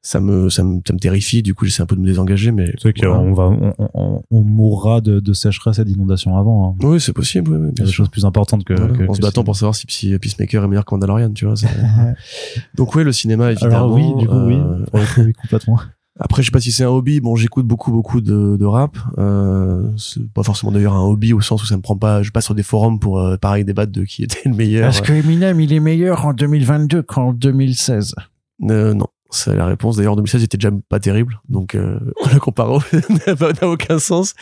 [0.00, 1.42] Ça me, ça me, ça me terrifie.
[1.42, 2.66] Du coup, j'essaie un peu de me désengager, mais.
[2.80, 3.16] Sais voilà.
[3.18, 6.70] qu'on va, on, on, on mourra de, de sécheresse et d'inondation avant.
[6.70, 6.76] hein.
[6.86, 7.50] Oui, c'est possible.
[7.52, 8.74] oui, Il y a des choses plus importantes que.
[8.74, 11.46] Voilà, que- se que battant pour savoir si, si Peacemaker est meilleur que Mandalorian, tu
[11.46, 11.56] vois.
[11.56, 11.66] c'est-
[12.76, 13.74] Donc oui, le cinéma évidemment.
[13.76, 14.54] Alors oui, du coup, oui.
[14.54, 15.80] Euh, oui, complètement.
[16.18, 17.20] Après, je sais pas si c'est un hobby.
[17.20, 18.96] Bon, j'écoute beaucoup, beaucoup de, de rap.
[19.18, 22.22] Euh, c'est pas forcément d'ailleurs un hobby au sens où ça me prend pas.
[22.22, 25.00] Je passe sur des forums pour euh, pareil débattre de qui était le meilleur.
[25.02, 28.14] que Eminem, il est meilleur en 2022 qu'en 2016
[28.68, 29.96] Euh, non, c'est la réponse.
[29.96, 31.40] D'ailleurs, en 2016, il était déjà pas terrible.
[31.48, 32.00] Donc euh,
[32.32, 32.80] la comparaison
[33.62, 34.34] n'a aucun sens.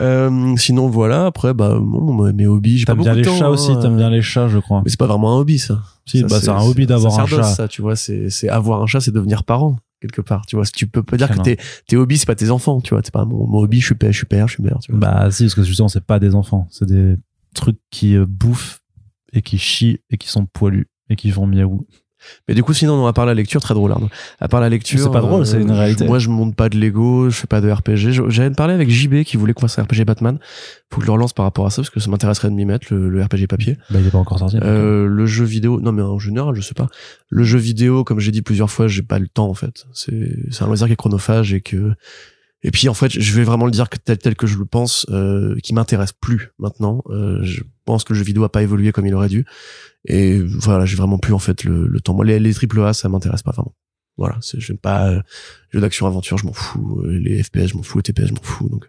[0.00, 1.26] Euh, sinon, voilà.
[1.26, 2.78] Après, bah, bon, mes hobbies.
[2.78, 3.50] J'ai pas T'aimes beaucoup bien les temps, chats hein.
[3.50, 4.82] aussi, t'aimes bien les chats, je crois.
[4.84, 5.80] Mais c'est pas vraiment un hobby, ça.
[6.06, 7.42] Si, Ça, bah, c'est un hobby d'avoir un chat.
[7.42, 10.46] Ça, tu vois, c'est c'est avoir un chat, c'est devenir parent quelque part.
[10.46, 12.80] Tu vois, tu peux pas dire que tes tes hobbies, c'est pas tes enfants.
[12.80, 13.80] Tu vois, c'est pas mon, mon hobby.
[13.80, 14.78] Je suis père, je suis père, je suis mère.
[14.80, 15.00] Tu vois.
[15.00, 16.66] Bah, si, parce que justement, c'est pas des enfants.
[16.70, 17.16] C'est des
[17.54, 18.80] trucs qui euh, bouffent
[19.32, 21.86] et qui chient et qui sont poilus et qui font miaou.
[22.48, 23.92] Mais du coup, sinon, on à part la lecture, très drôle.
[23.92, 24.08] Arnaud.
[24.40, 26.06] À part la lecture, C'est pas drôle, c'est une réalité.
[26.06, 28.28] Moi, je monte pas de Lego, je fais pas de RPG.
[28.28, 30.38] J'avais parlé avec JB qui voulait qu'on fasse un RPG Batman.
[30.92, 32.64] Faut que je le relance par rapport à ça parce que ça m'intéresserait de m'y
[32.64, 33.76] mettre le, le RPG papier.
[33.90, 34.58] Bah, il est pas encore sorti.
[34.62, 36.88] Euh, le jeu vidéo, non mais en général, je sais pas.
[37.28, 39.86] Le jeu vidéo, comme j'ai dit plusieurs fois, j'ai pas le temps en fait.
[39.92, 41.92] C'est c'est un loisir qui est chronophage et que
[42.62, 44.64] et puis en fait, je vais vraiment le dire que tel tel que je le
[44.66, 47.02] pense, euh, qui m'intéresse plus maintenant.
[47.08, 49.46] Euh, je pense que le jeu vidéo a pas évolué comme il aurait dû.
[50.06, 52.14] Et voilà, j'ai vraiment plus en fait le, le temps.
[52.14, 53.74] Moi, les, les triple A, ça m'intéresse pas vraiment.
[54.18, 55.22] Voilà, j'aime pas euh,
[55.70, 57.00] jeux d'action aventure, je m'en fous.
[57.04, 57.98] Euh, Les FPS, je m'en fous.
[57.98, 58.68] Les TPS, je m'en fous.
[58.68, 58.86] Donc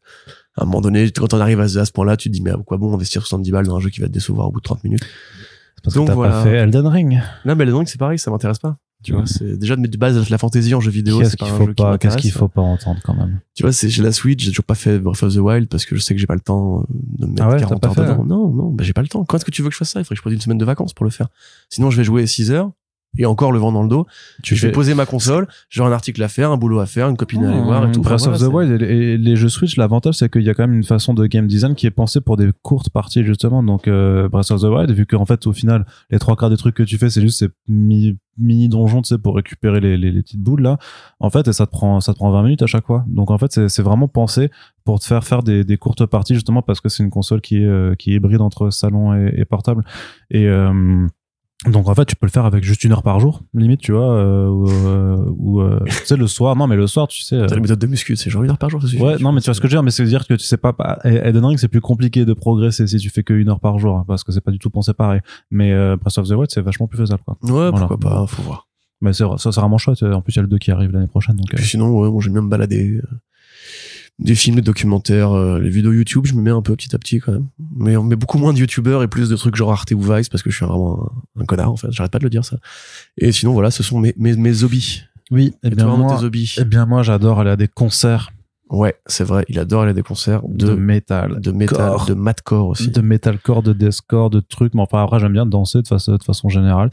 [0.58, 2.42] à un moment donné, quand on arrive à ce, à ce point-là, tu te dis
[2.42, 4.52] mais à quoi bon investir 70 balles dans un jeu qui va te décevoir au
[4.52, 5.06] bout de 30 minutes?
[5.84, 6.34] Parce donc que t'as voilà.
[6.34, 7.22] pas fait Elden Ring.
[7.46, 8.78] non, mais donc c'est pareil, ça m'intéresse pas.
[9.04, 11.48] Tu vois, c'est déjà de mettre de base la fantaisie en jeu vidéo, Qu'est-ce qu'il
[11.48, 13.40] faut pas, qu'est-ce qu'il faut pas entendre quand même.
[13.56, 15.86] Tu vois, c'est j'ai la Switch, j'ai toujours pas fait Breath of the Wild parce
[15.86, 16.84] que je sais que j'ai pas le temps euh,
[17.18, 18.26] de me mettre Ah ouais, 40 t'as heures dedans.
[18.26, 19.26] Non, non, bah j'ai pas le temps.
[19.26, 20.00] Quand est-ce que tu veux que je fasse ça?
[20.00, 21.28] Il faudrait que je prenne une semaine de vacances pour le faire.
[21.70, 22.72] Sinon, je vais jouer 6 heures
[23.17, 24.08] et encore le vent dans le dos.
[24.41, 27.10] Tu je vais poser ma console, j'aurai un article à faire, un boulot à faire,
[27.10, 28.02] une copine à aller voir et tout.
[28.02, 30.54] Breath Enfin, of the Wild et les, les jeux Switch, l'avantage c'est qu'il y a
[30.54, 33.63] quand même une façon de game design qui est pensée pour des courtes parties justement.
[33.63, 36.58] Donc euh, Breath of the Wild, vu qu'en fait au final les trois quarts des
[36.58, 39.97] trucs que tu fais c'est juste ces mi- mini donjons, tu sais, pour récupérer les,
[39.97, 40.78] les, les petites boules là.
[41.19, 43.04] En fait, et ça te prend ça te prend 20 minutes à chaque fois.
[43.08, 44.50] Donc en fait c'est c'est vraiment pensé
[44.86, 47.58] pour te faire faire des, des courtes parties justement parce que c'est une console qui
[47.58, 49.84] est euh, qui est hybride entre salon et, et portable.
[50.30, 51.06] Et euh,
[51.69, 53.91] donc en fait, tu peux le faire avec juste une heure par jour, limite, tu
[53.91, 54.67] vois, euh, ou,
[55.62, 56.56] euh, euh, tu sais le soir.
[56.56, 57.36] Non, mais le soir, tu sais.
[57.36, 59.02] euh, T'as la méthode de muscu, c'est genre une heure par jour, ça suffit.
[59.04, 60.43] Ouais, non, mais tu vois ce que je veux dire, mais c'est dire que tu
[60.45, 63.50] sais pas, pas Elden Ring, c'est plus compliqué de progresser si tu fais que une
[63.50, 65.21] heure par jour, hein, parce que c'est pas du tout pensé pareil.
[65.52, 67.38] Mais euh, Breath of the Wild, c'est vachement plus faisable, quoi.
[67.43, 67.71] Ouais, Voilà.
[67.88, 68.67] pourquoi pas, faut voir.
[69.02, 70.02] Mais c'est, ça, c'est vraiment chouette.
[70.04, 71.54] En plus, il y a le 2 qui arrive l'année prochaine, donc.
[71.54, 73.02] euh, Puis sinon, ouais, moi j'aime bien me balader.
[74.22, 77.00] Des films, des documentaires, euh, les vidéos YouTube, je me mets un peu petit à
[77.00, 77.48] petit quand même.
[77.76, 80.30] Mais on met beaucoup moins de YouTubeurs et plus de trucs genre Arte ou Vice
[80.30, 81.92] parce que je suis vraiment un, un connard en fait.
[81.92, 82.58] J'arrête pas de le dire ça.
[83.18, 85.04] Et sinon, voilà, ce sont mes, mes, mes hobbies.
[85.32, 87.68] Oui, et Et bien toi, moi, tes hobbies eh bien moi, j'adore aller à des
[87.68, 88.32] concerts
[88.72, 92.06] Ouais, c'est vrai, il adore aller à des concerts de, de, métal, de métal, core.
[92.06, 92.90] de madcore aussi.
[92.90, 94.74] de metalcore, de deathcore, de trucs.
[94.74, 96.90] Mais enfin, après, j'aime bien danser de façon, de façon générale.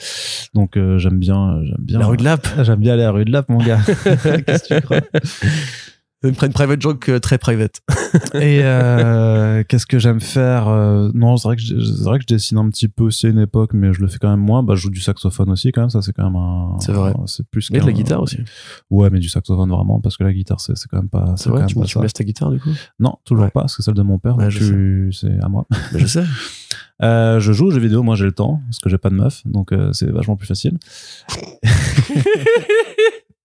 [0.55, 2.01] Donc, euh, j'aime bien, j'aime bien.
[2.01, 2.49] La rue de Lap.
[2.63, 3.79] J'aime bien aller à la rue de Lap, mon gars.
[3.85, 5.01] Qu'est-ce que tu crois?
[6.25, 7.81] Une private joke euh, très private.
[8.35, 12.25] Et euh, qu'est-ce que j'aime faire euh, Non, c'est vrai que je, c'est vrai que
[12.29, 14.41] je dessine un petit peu aussi à une époque, mais je le fais quand même
[14.41, 14.65] moins.
[14.65, 15.91] Bah, je joue du saxophone aussi quand même.
[15.91, 16.75] Ça, c'est quand même un.
[16.81, 17.15] C'est vrai.
[17.27, 17.71] C'est plus.
[17.71, 18.39] Mais de la guitare aussi.
[18.91, 21.35] Ouais, mais du saxophone vraiment parce que la guitare, c'est c'est quand même pas.
[21.37, 22.71] C'est vrai, tu, pas me- tu me laisses ta guitare du coup?
[22.99, 23.51] Non, toujours Ouais.
[23.51, 24.37] pas, parce que celle de mon père.
[24.39, 25.69] Ouais, tu- c'est à moi.
[25.93, 26.25] Mais je sais.
[27.01, 28.03] Euh, je joue aux jeux vidéo.
[28.03, 30.49] Moi, j'ai le temps parce que j'ai pas de meuf, donc euh, c'est vachement plus
[30.49, 30.79] facile.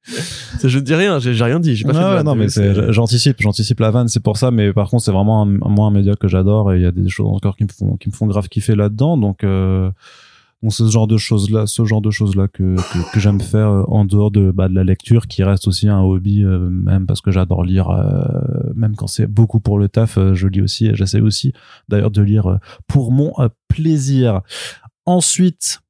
[0.06, 1.76] Je ne dis rien, j'ai rien dit.
[1.76, 2.48] J'ai pas fait de ouais, vanne, non, mais
[2.92, 5.92] j'anticipe, j'anticipe la vanne, c'est pour ça, mais par contre, c'est vraiment un, moi un
[5.92, 8.14] média que j'adore et il y a des choses encore qui me font, qui me
[8.14, 9.90] font grave kiffer là-dedans, donc, euh,
[10.70, 13.84] c'est ce genre de choses-là, ce genre de choses-là que, que, que j'aime faire euh,
[13.88, 17.22] en dehors de, bah, de la lecture, qui reste aussi un hobby, euh, même parce
[17.22, 20.96] que j'adore lire, euh, même quand c'est beaucoup pour le taf, je lis aussi, et
[20.96, 21.54] j'essaie aussi,
[21.90, 23.34] d'ailleurs, de lire pour mon
[23.68, 24.42] plaisir.
[25.06, 25.82] Ensuite,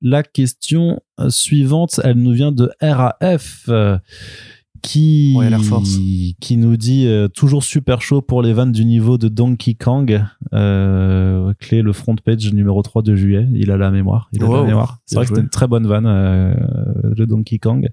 [0.00, 3.68] la question suivante, elle nous vient de RAF.
[4.82, 5.98] Qui, Ouais, Air Force.
[6.40, 10.22] qui nous dit euh, toujours super chaud pour les vannes du niveau de Donkey Kong.
[10.52, 13.46] Euh, clé le front page numéro 3 de juillet.
[13.54, 14.28] Il a la mémoire.
[14.32, 14.56] Il a Wow.
[14.56, 14.98] la mémoire.
[15.06, 16.54] C'est vrai que c'était une très bonne vanne, euh,
[17.16, 17.88] le Donkey Kong.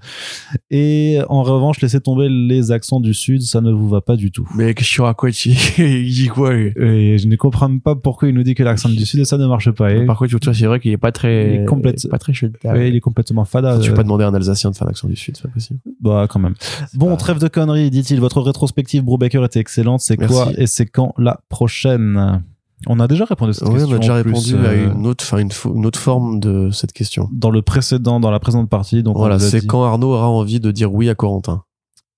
[0.72, 4.32] Et en revanche, laissez tomber les accents du sud, ça ne vous va pas du
[4.32, 4.48] tout.
[4.56, 6.72] Mais qu'est-ce qu'il raconte Il dit quoi lui?
[6.78, 9.46] Et je ne comprends pas pourquoi il nous dit que l'accent du sud ça ne
[9.48, 9.94] marche pas.
[9.94, 11.56] Et, Par contre, c'est vrai qu'il est pas très.
[11.56, 12.34] Il est complète- Pas très
[12.66, 13.78] ouais, il est complètement fada.
[13.80, 15.50] Tu euh, peux pas demander à un Alsacien de faire l'accent du Sud, c'est pas
[15.50, 15.80] possible.
[16.02, 16.54] Bah quand même.
[16.94, 18.20] Bon, pas- trêve de conneries, dit-il.
[18.20, 20.02] Votre rétrospective Brubaker était excellente.
[20.02, 22.44] C'est quoi et c'est quand la prochaine?
[22.88, 23.92] On a déjà répondu à cette Oui, question.
[23.92, 26.70] on a déjà répondu à euh, une autre, enfin, une, fo- une autre forme de
[26.72, 27.28] cette question.
[27.34, 29.04] dans le précédent, dans la précédente partie.
[29.04, 31.64] Donc on Voilà, c'est dit- quand Arnaud aura envie de dire oui à Corentin.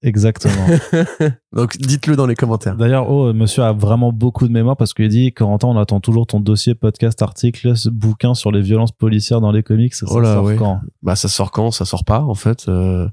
[0.04, 0.66] Exactement.
[1.54, 2.76] Donc, dites-le dans les commentaires.
[2.76, 6.26] D'ailleurs, oh, monsieur a vraiment beaucoup de mémoire parce qu'il dit Corentin, on attend toujours
[6.26, 9.94] ton dossier, podcast, article, bouquin sur les violences policières dans les comics.
[9.94, 10.80] Ça Oh là, sort quand?
[11.04, 11.70] Bah, ça sort quand?
[11.70, 12.66] Ça sort pas, en fait.
[12.68, 13.08] euh,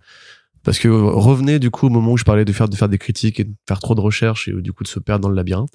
[0.64, 2.98] parce que revenez du coup au moment où je parlais de faire de faire des
[2.98, 5.36] critiques et de faire trop de recherches et du coup de se perdre dans le
[5.36, 5.72] labyrinthe.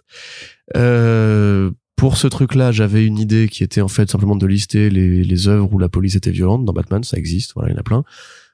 [0.76, 5.24] Euh, pour ce truc-là, j'avais une idée qui était en fait simplement de lister les,
[5.24, 6.66] les œuvres où la police était violente.
[6.66, 8.04] Dans Batman, ça existe, voilà, il y en a plein.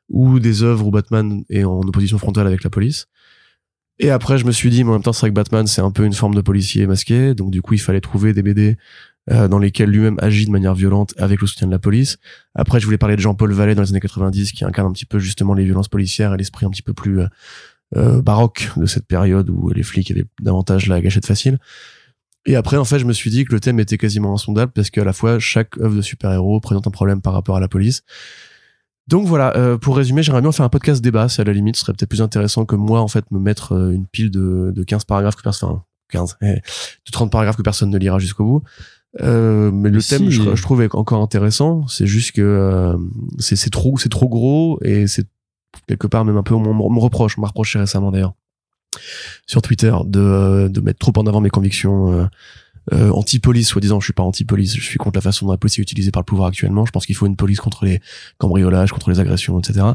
[0.09, 3.07] Ou des œuvres où Batman est en opposition frontale avec la police.
[3.99, 5.81] Et après, je me suis dit, mais en même temps, c'est vrai que Batman, c'est
[5.81, 7.35] un peu une forme de policier masqué.
[7.35, 8.77] Donc, du coup, il fallait trouver des BD
[9.31, 12.17] euh, dans lesquels lui-même agit de manière violente avec le soutien de la police.
[12.55, 15.05] Après, je voulais parler de Jean-Paul Vallée dans les années 90, qui incarne un petit
[15.05, 17.27] peu justement les violences policières et l'esprit un petit peu plus euh,
[17.97, 21.57] euh, baroque de cette période où les flics avaient davantage la gâchette facile.
[22.45, 24.89] Et après, en fait, je me suis dit que le thème était quasiment insondable parce
[24.89, 28.03] qu'à la fois, chaque œuvre de super-héros présente un problème par rapport à la police.
[29.09, 31.75] Donc voilà, euh, pour résumer, j'aimerais bien faire un podcast débat, c'est à la limite,
[31.77, 34.71] ce serait peut-être plus intéressant que moi, en fait, me mettre euh, une pile de,
[34.71, 38.19] de 15 paragraphes que personne, enfin, 15, eh, de 30 paragraphes que personne ne lira
[38.19, 38.63] jusqu'au bout.
[39.21, 41.87] Euh, mais le thème, je, je encore intéressant.
[41.87, 42.95] C'est juste que euh,
[43.39, 45.25] c'est trop, c'est trop gros et c'est
[45.87, 48.33] quelque part même un peu on, me- on me reproche, on m'a reproché récemment d'ailleurs
[49.47, 52.25] sur Twitter de euh, de mettre trop en avant mes convictions euh,
[52.93, 53.99] euh, anti-police, soi-disant.
[53.99, 56.21] Je suis pas anti-police, je suis contre la façon dont la police est utilisée par
[56.21, 56.85] le pouvoir actuellement.
[56.85, 58.01] Je pense qu'il faut une police contre les
[58.37, 59.85] cambriolages, contre les agressions, etc.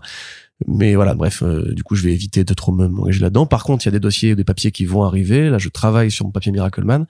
[0.68, 3.46] Mais voilà, bref, euh, du coup, je vais éviter de trop me- m'engager là-dedans.
[3.46, 5.50] Par contre, il y a des dossiers, des papiers qui vont arriver.
[5.50, 7.06] Là, je travaille sur mon papier Miracleman.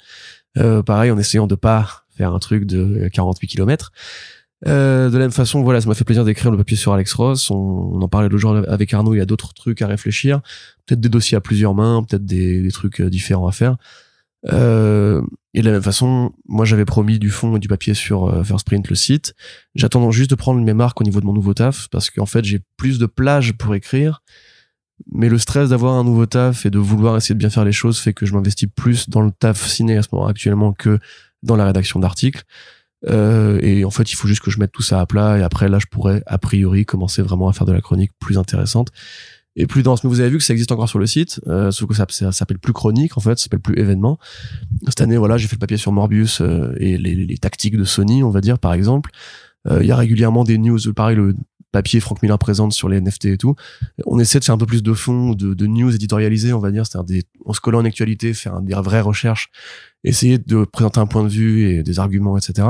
[0.56, 3.92] Euh, pareil, en essayant de pas faire un truc de 48 km.
[4.66, 7.12] Euh, de la même façon, voilà, ça m'a fait plaisir d'écrire le papier sur Alex
[7.14, 7.50] Ross.
[7.50, 9.14] On, en parlait le jour avec Arnaud.
[9.14, 10.40] Il y a d'autres trucs à réfléchir.
[10.86, 13.76] Peut-être des dossiers à plusieurs mains, peut-être des, trucs euh, différents à faire.
[14.52, 15.22] Euh,
[15.54, 18.44] et de la même façon, moi j'avais promis du fond et du papier sur euh,
[18.44, 19.34] First le site.
[19.74, 22.44] J'attends juste de prendre mes marques au niveau de mon nouveau taf parce qu'en fait
[22.44, 24.22] j'ai plus de plage pour écrire.
[25.10, 27.72] Mais le stress d'avoir un nouveau taf et de vouloir essayer de bien faire les
[27.72, 30.98] choses fait que je m'investis plus dans le taf ciné à ce moment actuellement que
[31.44, 32.42] dans la rédaction d'articles.
[33.06, 35.42] Euh, et en fait, il faut juste que je mette tout ça à plat et
[35.42, 38.90] après là, je pourrais a priori commencer vraiment à faire de la chronique plus intéressante
[39.56, 40.04] et plus dense.
[40.04, 42.06] Mais vous avez vu que ça existe encore sur le site, euh, sauf que ça,
[42.08, 44.18] ça s'appelle plus chronique en fait, ça s'appelle plus événement.
[44.86, 48.22] Cette année, voilà, j'ai fait le papier sur Morbius euh, et les, tactiques de Sony,
[48.22, 49.10] on va dire par exemple.
[49.66, 51.34] Euh, Il y a régulièrement des news, pareil le
[51.74, 53.56] papier Franck Miller présente sur les NFT et tout.
[54.06, 56.70] On essaie de faire un peu plus de fond, de, de news éditorialisées, on va
[56.70, 59.50] dire, c'est-à-dire des, on se collant en actualité, faire des vraies recherches,
[60.04, 62.68] essayer de présenter un point de vue et des arguments, etc.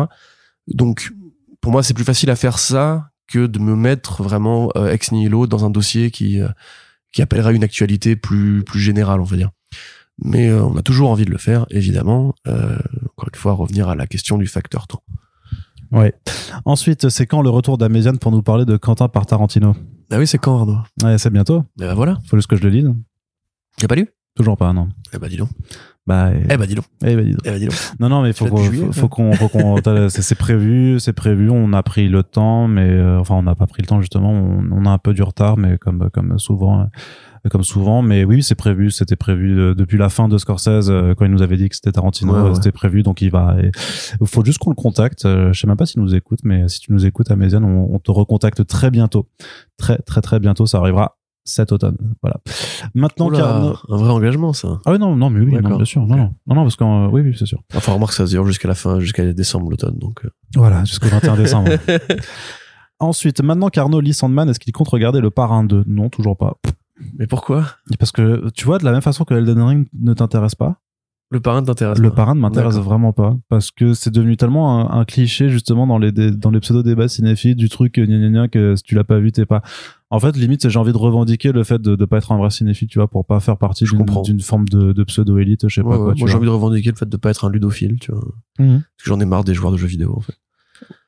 [0.69, 1.13] Donc,
[1.61, 5.13] pour moi, c'est plus facile à faire ça que de me mettre vraiment euh, ex
[5.13, 6.49] nihilo dans un dossier qui euh,
[7.13, 9.51] qui appellera une actualité plus plus générale, on va dire.
[10.23, 12.35] Mais euh, on a toujours envie de le faire, évidemment.
[12.47, 12.79] Euh,
[13.11, 15.03] encore une fois, revenir à la question du facteur temps.
[15.95, 16.13] Ouais.
[16.65, 19.75] Ensuite, c'est quand le retour d'Améziane pour nous parler de Quentin par Tarantino
[20.11, 21.65] Ah oui, c'est quand Arnaud Ouais, c'est bientôt.
[21.81, 22.19] Eh ben voilà.
[22.29, 22.93] Faut juste que je le lise.
[23.79, 24.09] T'as pas lu?
[24.37, 24.89] Toujours pas, non.
[25.13, 25.49] Eh ben dis donc.
[26.07, 26.85] Bah, et- Eh ben dis donc.
[27.05, 27.41] eh, bah, dis donc.
[27.45, 27.75] Eh ben dis donc.
[28.01, 29.77] Non, non, mais faut qu'on, juillet, faut, qu'on, faut qu'on,
[30.11, 31.49] c'est c'est prévu, c'est prévu.
[31.51, 34.31] On a pris le temps, mais euh, enfin, on n'a pas pris le temps justement.
[34.33, 36.85] On, on a un peu du retard, mais comme comme souvent, euh,
[37.51, 38.03] comme souvent.
[38.03, 38.91] Mais oui, c'est prévu.
[38.91, 41.75] C'était prévu euh, depuis la fin de Scorsese euh, quand il nous avait dit que
[41.75, 42.33] c'était Tarantino.
[42.33, 42.49] Ouais, ouais.
[42.51, 43.57] euh, C'était prévu, donc il va.
[44.21, 45.25] Il faut juste qu'on le contacte.
[45.25, 47.95] Euh, Je sais même pas s'il nous écoute, mais si tu nous écoutes, Améziane, on,
[47.95, 49.29] on te recontacte très bientôt,
[49.77, 50.67] très très très bientôt.
[50.67, 51.17] Ça arrivera
[51.47, 51.99] cet automne.
[52.23, 52.41] Voilà.
[52.95, 53.57] Maintenant, Oula,
[53.91, 54.81] un vrai engagement, ça.
[54.87, 56.07] Ah oui, non, non, mais oui, non, bien sûr.
[56.07, 57.61] Non, non, non, non, parce que euh, oui, oui, c'est sûr.
[57.77, 60.25] Enfin, remarque, ça dure jusqu'à la fin, jusqu'à décembre, l'automne, donc.
[60.25, 60.31] euh.
[60.57, 61.71] Voilà, jusqu'au 21 décembre.
[63.01, 66.57] Ensuite, maintenant qu'Arnaud lit Sandman, est-ce qu'il compte regarder le Parrain 2 Non, toujours pas.
[67.19, 67.67] Mais pourquoi?
[67.99, 70.81] Parce que, tu vois, de la même façon que Elden Ring ne t'intéresse pas,
[71.31, 73.37] Le parrain t'intéresse le pas Parrain ne m'intéresse vraiment pas.
[73.49, 77.09] Parce que c'est devenu tellement un, un cliché, justement, dans les, dé- dans les pseudo-débats
[77.09, 79.63] cinéphiles, du truc, euh, gna gna gna, que si tu l'as pas vu, t'es pas.
[80.11, 82.51] En fait, limite, j'ai envie de revendiquer le fait de ne pas être un vrai
[82.51, 85.81] cinéphile, tu vois, pour pas faire partie Je d'une forme de, de pseudo-élite, je sais
[85.83, 86.15] Ouais, pas ouais, quoi.
[86.17, 88.23] Moi, j'ai envie de revendiquer le fait de pas être un ludophile, tu vois.
[88.61, 88.83] Mhm.
[88.83, 90.35] Parce que j'en ai marre des joueurs de jeux vidéo, en fait.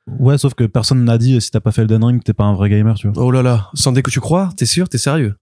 [0.09, 2.45] Ouais, sauf que personne n'a dit, euh, si t'as pas fait Elden Ring, t'es pas
[2.45, 3.23] un vrai gamer, tu vois.
[3.25, 4.51] Oh là là, sans déco, tu crois?
[4.57, 4.89] T'es sûr?
[4.89, 5.35] T'es sérieux?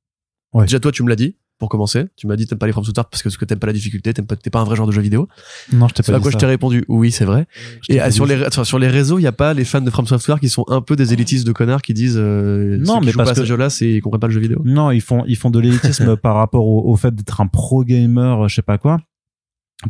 [0.55, 0.65] Ouais.
[0.65, 2.07] Déjà, toi, tu me l'as dit, pour commencer.
[2.17, 3.73] Tu m'as dit t'aimes pas les From Software parce que, parce que t'aimes pas la
[3.73, 5.29] difficulté, t'aimes pas, t'es pas un vrai genre de jeu vidéo.
[5.73, 7.47] Non, je t'ai C'est pas à dit quoi je t'ai répondu oui, c'est vrai.
[7.83, 9.65] Je t'ai Et dit sur les, enfin, sur les réseaux, il y a pas les
[9.65, 12.77] fans de From Software qui sont un peu des élitistes de connards qui disent euh,
[12.81, 14.61] Non, qui mais parce pas à ce jeu-là, c'est ils comprennent pas le jeu vidéo.
[14.65, 17.85] Non, ils font, ils font de l'élitisme par rapport au, au fait d'être un pro
[17.85, 18.99] gamer, je sais pas quoi.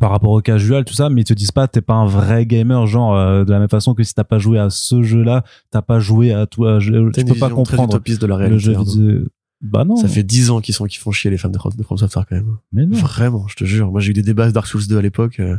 [0.00, 2.46] Par rapport au casual, tout ça, mais ils te disent pas, t'es pas un vrai
[2.46, 5.44] gamer, genre, euh, de la même façon que si t'as pas joué à ce jeu-là,
[5.70, 8.58] t'as pas joué à toi, je, tu peux pas comprendre de la le réalité.
[8.58, 8.90] jeu Arnaud.
[8.90, 9.28] vidéo.
[9.60, 9.96] Bah non.
[9.96, 11.96] Ça fait 10 ans qu'ils sont, qu'ils font chier les fans de From, de From
[11.98, 12.56] Software quand même.
[12.72, 12.98] Mais non.
[12.98, 13.90] Vraiment, je te jure.
[13.90, 15.56] Moi, j'ai eu des débats Dark Souls 2 à l'époque, euh,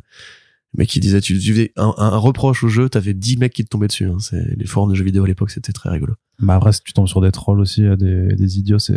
[0.77, 3.63] mais qui disaient, tu, tu faisais un, un reproche au jeu, t'avais 10 mecs qui
[3.63, 4.05] te tombaient dessus.
[4.05, 4.17] Hein.
[4.19, 6.13] C'est, les forums de jeux vidéo à l'époque, c'était très rigolo.
[6.39, 8.93] Bah après, si tu tombes sur des trolls aussi, euh, des, des idiots, c'est,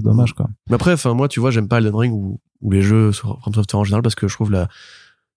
[0.00, 0.48] dommage, quoi.
[0.68, 3.38] Mais après, enfin, moi, tu vois, j'aime pas Elden Ring ou, ou les jeux sur
[3.40, 4.68] From Software en général parce que je trouve la,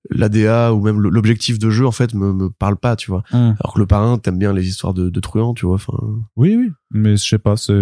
[0.09, 3.23] l'ADA ou même l'objectif de jeu, en fait, me, me parle pas, tu vois.
[3.31, 5.75] Alors que le parrain, t'aimes bien les histoires de, de truands, tu vois.
[5.75, 5.97] Enfin,
[6.35, 6.71] Oui, oui.
[6.91, 7.73] Mais je sais pas, c'est,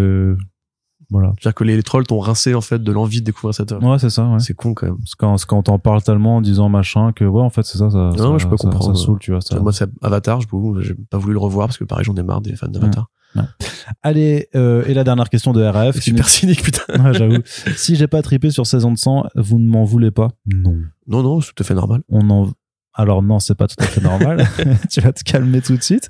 [1.14, 1.32] voilà.
[1.40, 3.90] c'est-à-dire que les, les trolls t'ont rincé, en fait, de l'envie de découvrir cette œuvre.
[3.90, 4.40] Ouais, c'est ça, ouais.
[4.40, 4.98] C'est con, quand même.
[4.98, 7.90] Parce quand, quand t'en parles tellement en disant machin que, ouais, en fait, c'est ça,
[7.90, 8.98] ça, Non, ça, je peux ça- comprendre.
[8.98, 9.40] ça saoule, tu vois.
[9.42, 9.58] Ça.
[9.60, 10.48] Moi, c'est Avatar, je
[10.82, 13.08] j'ai pas voulu le revoir parce que pareil, j'en ai marre des fans d'Avatar.
[14.04, 16.00] Allez, euh, et la dernière question de RF.
[16.00, 16.82] Super cynique, putain.
[17.04, 17.42] Ouais, j'avoue.
[17.76, 20.30] si j'ai pas tripé sur saison de sang, vous ne m'en voulez pas?
[20.46, 20.76] Non.
[21.08, 22.02] Non, non, c'est tout à fait normal.
[22.10, 22.50] On en.
[22.96, 24.46] Alors non, c'est pas tout à fait normal.
[24.90, 26.10] tu vas te calmer tout de suite.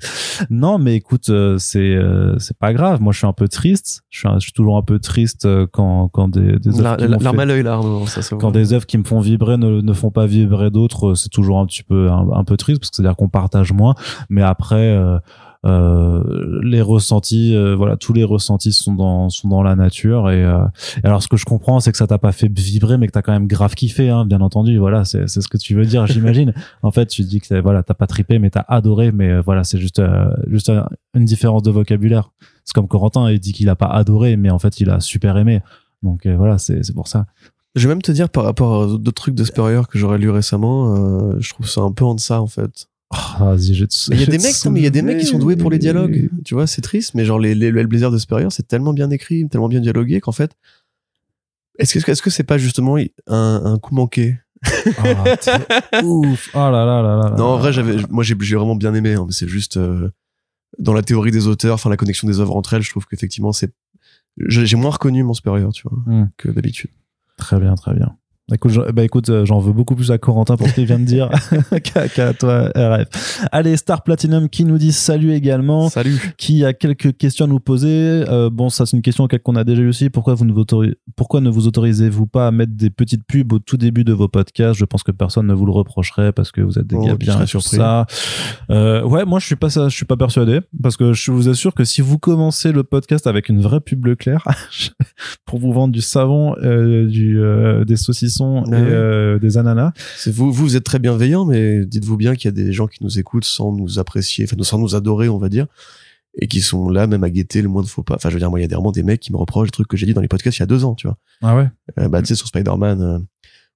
[0.50, 3.00] Non, mais écoute, euh, c'est euh, c'est pas grave.
[3.00, 4.02] Moi, je suis un peu triste.
[4.10, 6.96] Je suis, un- je suis toujours un peu triste euh, quand quand des des œuvres
[7.20, 10.10] L'arme à l'œil, là, ça quand des œuvres qui me font vibrer ne, ne font
[10.10, 13.02] pas vibrer d'autres, c'est toujours un petit peu un, un peu triste parce que c'est
[13.02, 13.94] à dire qu'on partage moins.
[14.28, 15.18] Mais après, euh,
[15.64, 20.30] les ressentis, euh, voilà, tous les ressentis sont dans sont dans la nature.
[20.30, 20.58] Et, euh,
[21.02, 23.12] et alors, ce que je comprends, c'est que ça t'a pas fait vibrer, mais que
[23.12, 24.78] t'as quand même grave kiffé, hein, bien entendu.
[24.78, 26.52] Voilà, c'est c'est ce que tu veux dire, j'imagine.
[26.82, 29.12] en fait, tu dis que t'as- voilà, t'as pas tripé, mais t'as adoré.
[29.12, 30.82] Mais euh, voilà, c'est juste euh, juste euh,
[31.14, 32.30] une différence de vocabulaire.
[32.64, 35.36] C'est comme Corentin, il dit qu'il a pas adoré, mais en fait, il a super
[35.36, 35.60] aimé.
[36.02, 37.26] Donc euh, voilà, c'est c'est pour ça.
[37.76, 40.30] Je vais même te dire par rapport à d'autres trucs de Spurrier que j'aurais lu
[40.30, 42.86] récemment, euh, je trouve ça un peu en deçà en fait.
[43.40, 45.38] Ah, il y a des mecs, non, mais il y a des mecs qui sont
[45.38, 46.30] doués pour les dialogues.
[46.44, 49.10] Tu vois, c'est triste, mais genre les, les, le Hellblazer de Spurrier, c'est tellement bien
[49.10, 50.52] écrit, tellement bien dialogué qu'en fait,
[51.78, 54.36] est-ce que est-ce que c'est pas justement un, un coup manqué?
[54.98, 56.50] Ah, ouf.
[56.54, 57.30] Oh là là là là.
[57.30, 57.36] là.
[57.36, 60.10] Non, en vrai, j'avais, moi j'ai j'ai vraiment bien aimé, hein, mais c'est juste euh,
[60.78, 63.52] dans la théorie des auteurs, enfin la connexion des œuvres entre elles, je trouve qu'effectivement
[63.52, 63.72] c'est,
[64.38, 66.28] j'ai moins reconnu mon Spurrier, tu vois, Hmm.
[66.36, 66.90] que d'habitude.
[67.36, 68.16] Très bien, très bien.
[68.52, 70.98] Écoute, j'en- bah écoute, euh, j'en veux beaucoup plus à Corentin pour ce qu'il vient
[70.98, 71.30] de dire
[72.14, 73.40] qu'à toi, RF.
[73.52, 76.34] Allez, Star Platinum qui nous dit salut également, Salut.
[76.36, 77.88] qui a quelques questions à nous poser.
[78.28, 80.10] Euh, bon, ça c'est une question qu'on a déjà eu aussi.
[80.10, 83.50] Pourquoi vous ne vous autori- pourquoi ne vous autorisez-vous pas à mettre des petites pubs
[83.54, 84.78] au tout début de vos podcasts?
[84.78, 87.16] Je pense que personne ne vous le reprocherait parce que vous êtes des Oh, gars
[87.16, 88.04] bien sur ça.
[88.70, 91.48] Euh, ouais, moi je suis pas ça, je suis pas persuadé parce que je vous
[91.48, 94.46] assure que si vous commencez le podcast avec une vraie pub Leclerc
[95.46, 97.40] pour vous vendre du savon, euh, du
[97.86, 97.96] des
[98.34, 98.88] saucissons Ah et oui.
[98.90, 99.92] euh, des ananas,
[100.26, 103.02] vous, vous, vous êtes très bienveillant, mais dites-vous bien qu'il y a des gens qui
[103.04, 105.66] nous écoutent sans nous apprécier, enfin, sans nous adorer, on va dire,
[106.40, 108.16] et qui sont là même à guetter le moins de faux pas.
[108.16, 109.72] Enfin, je veux dire, moi, il y a vraiment des mecs qui me reprochent des
[109.72, 111.16] trucs que j'ai dit dans les podcasts il y a deux ans, tu vois.
[111.42, 111.68] ah ouais,
[111.98, 113.18] Euh, bah, tu sais, sur Spider-Man, euh,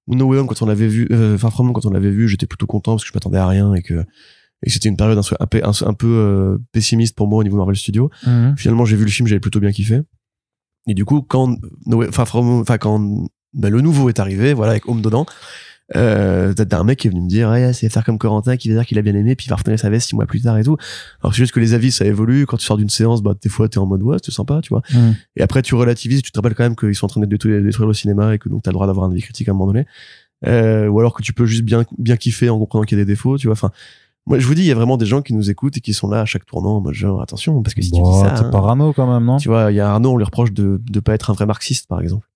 [0.07, 2.27] No Way Home, quand on l'avait vu, euh, enfin, From Home, quand on l'avait vu,
[2.27, 4.03] j'étais plutôt content parce que je m'attendais à rien et que,
[4.65, 7.39] et c'était une période un, peu- un, peu- un, un peu euh, pessimiste pour moi
[7.39, 8.09] au niveau Marvel Studios.
[8.57, 10.01] Finalement, j'ai vu le film, j'avais plutôt bien kiffé.
[10.87, 11.55] Et du coup, quand,
[11.85, 12.25] No enfin,
[12.77, 15.25] quand bah, le nouveau est arrivé, voilà, avec Home dedans,
[15.95, 18.69] euh, t'as un mec qui est venu me dire, ouais, c'est faire comme Corentin qui
[18.69, 20.41] va dire qu'il a bien aimé, puis il va retourner sa veste six mois plus
[20.41, 20.77] tard et tout.
[21.21, 22.45] Alors, c'est juste que les avis, ça évolue.
[22.45, 24.69] Quand tu sors d'une séance, bah, des fois, t'es en mode, ouais, c'est sympa, tu
[24.69, 24.81] vois.
[24.93, 25.15] Mhm.
[25.35, 27.61] Et après, tu relativises, tu te rappelles quand même qu'ils sont en train de détruire,
[27.63, 29.55] détruire le cinéma et que donc t'as le droit d'avoir un avis critique à un
[29.55, 29.85] moment donné.
[30.47, 33.03] Euh, ou alors que tu peux juste bien, bien kiffer en comprenant qu'il y a
[33.03, 33.53] des défauts, tu vois.
[33.53, 33.71] Enfin,
[34.25, 35.93] moi, je vous dis, il y a vraiment des gens qui nous écoutent et qui
[35.93, 38.31] sont là à chaque tournant en mode genre, attention, parce que si tu dis ça,
[38.31, 39.37] t'es hein, parano quand même, non?
[39.37, 41.47] Tu vois, il y a Arnaud, on lui reproche de, de pas être un vrai
[41.47, 42.27] marxiste, par exemple.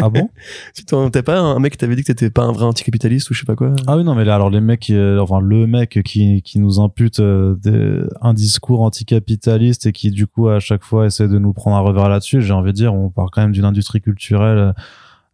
[0.00, 0.28] Ah bon
[0.74, 3.30] Si t'en- T'es pas un mec qui t'avait dit que t'étais pas un vrai anticapitaliste
[3.30, 3.74] ou je sais pas quoi.
[3.86, 6.78] Ah oui, non, mais là, alors les mecs, euh, enfin le mec qui, qui nous
[6.80, 11.38] impute euh, des- un discours anticapitaliste et qui du coup à chaque fois essaie de
[11.38, 14.00] nous prendre un revers là-dessus, j'ai envie de dire, on part quand même d'une industrie
[14.00, 14.72] culturelle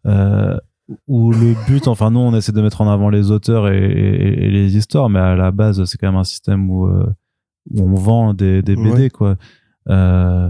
[0.07, 0.57] euh,
[1.07, 4.45] où le but, enfin nous, on essaie de mettre en avant les auteurs et, et-
[4.45, 7.93] et les histoires, mais à la base, c'est quand même un système où, où on
[7.95, 9.09] vend des, des BD, Ouais.
[9.09, 9.35] quoi.
[9.89, 10.49] Euh,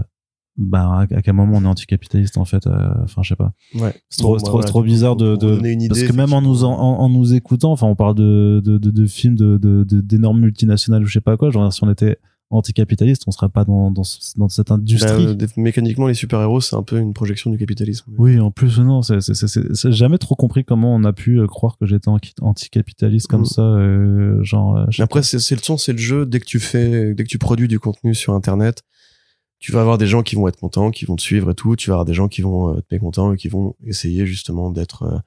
[0.58, 3.52] ben, à, quel moment on est anticapitaliste en fait euh, Enfin, je sais pas.
[3.76, 3.94] Ouais.
[4.10, 6.64] C'est trop, Bon, bah, trop, trop bizarre de, de- idée, parce que même en nous
[6.64, 11.02] en, en, nous écoutant, enfin on parle de de, de, de films de d'énormes multinationales
[11.02, 11.50] ou je sais pas quoi.
[11.50, 12.18] Genre si on était
[12.50, 14.02] anticapitaliste, on serait pas dans dans,
[14.36, 15.26] dans cette industrie.
[15.36, 18.10] Bah, euh, mécaniquement, les super-héros, c'est un peu une projection du capitalisme.
[18.18, 21.86] oui, en plus non, c'est jamais trop compris comment on a pu euh, croire que
[21.86, 23.46] j'étais anti- anticapitaliste comme Mm.
[23.46, 24.76] ça, euh, genre.
[24.76, 26.26] euh, après, c'est c'est le son, c'est le jeu.
[26.26, 28.82] Dès que tu fais, dès que tu produis du contenu sur Internet,
[29.58, 31.76] tu vas avoir des gens qui vont être contents, qui vont te suivre et tout.
[31.76, 34.70] Tu vas avoir des gens qui vont euh, être mécontents et qui vont essayer justement
[34.70, 35.18] d'être, euh,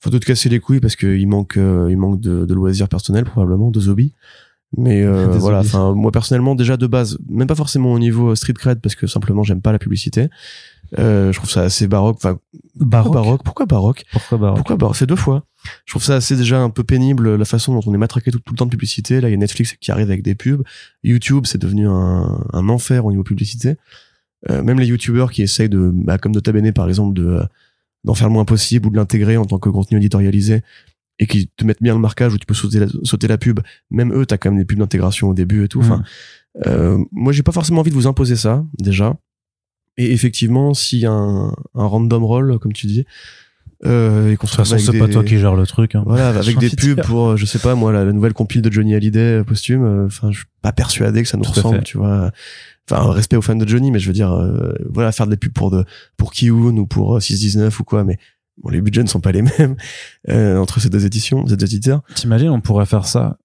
[0.00, 3.24] faut te casser les couilles parce qu'il manque, euh, il manque de, de loisirs personnels
[3.24, 4.14] probablement, de hobbies.
[4.76, 8.54] Mais euh, voilà, enfin moi personnellement déjà de base, même pas forcément au niveau street
[8.54, 10.28] cred parce que simplement j'aime pas la publicité.
[10.98, 12.16] Euh, je trouve ça assez baroque.
[12.16, 12.38] Enfin,
[12.74, 13.04] Baroque.
[13.04, 13.42] pourquoi baroque?
[13.44, 14.04] Pourquoi baroque?
[14.12, 14.56] Pourquoi baroque?
[14.56, 15.44] Pourquoi bah c'est deux fois.
[15.86, 18.40] Je trouve ça assez déjà un peu pénible la façon dont on est matraqué tout,
[18.40, 19.20] tout le temps de publicité.
[19.20, 20.62] Là, il y a Netflix qui arrive avec des pubs.
[21.02, 23.76] YouTube, c'est devenu un, un enfer au niveau publicité.
[24.50, 27.42] Euh, même les YouTubeurs qui essayent de, bah, comme Nota Bene par exemple, de euh,
[28.04, 30.62] d'en faire le moins possible ou de l'intégrer en tant que contenu éditorialisé
[31.18, 33.60] et qui te mettent bien le marquage où tu peux sauter la, sauter la pub.
[33.90, 35.80] Même eux, t'as quand même des pubs d'intégration au début et tout.
[35.80, 36.02] Enfin,
[36.66, 39.16] euh, moi, j'ai pas forcément envie de vous imposer ça déjà.
[39.98, 43.04] Et effectivement, s'il y a un, un random roll, comme tu dis,
[43.84, 45.94] euh, et qu'on se De toute façon, c'est pas toi qui gère le truc.
[45.96, 46.04] Hein.
[46.06, 47.04] voilà, avec des pubs dire.
[47.04, 49.84] pour, euh, je sais pas, moi, la, la nouvelle compile de Johnny Hallyday euh, posthume.
[49.84, 52.30] euh, Enfin, je suis pas persuadé que ça nous Tout ressemble, tu vois.
[52.90, 55.52] Enfin, respect aux fans de Johnny, mais je veux dire, euh, voilà, faire des pubs
[55.52, 55.84] pour de,
[56.16, 58.18] pour Kiun ou pour euh, 619 ou quoi, mais
[58.58, 59.76] bon, les budgets ne sont pas les mêmes
[60.28, 62.02] euh, entre ces deux éditions, ces deux éditeurs.
[62.14, 63.38] T'imagines, on pourrait faire ça?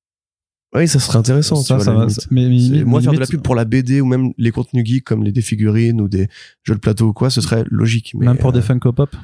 [0.76, 1.56] Oui, ça serait intéressant.
[1.56, 2.08] ça, vois, va.
[2.30, 2.50] Mais,
[2.84, 5.32] moi, faire de la pub pour la BD ou même les contenus geeks comme les
[5.32, 6.28] des figurines ou des
[6.64, 8.14] jeux de plateau ou quoi, ce serait logique.
[8.18, 9.16] Mais, même pour euh, des Funko Pop?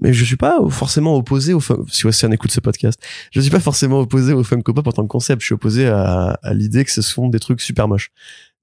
[0.00, 3.00] Mais je suis pas forcément opposé au si Océane écoute ce podcast.
[3.32, 5.40] Je suis pas forcément opposé au Funko Pop en tant que concept.
[5.42, 8.10] Je suis opposé à, à l'idée que ce sont des trucs super moches.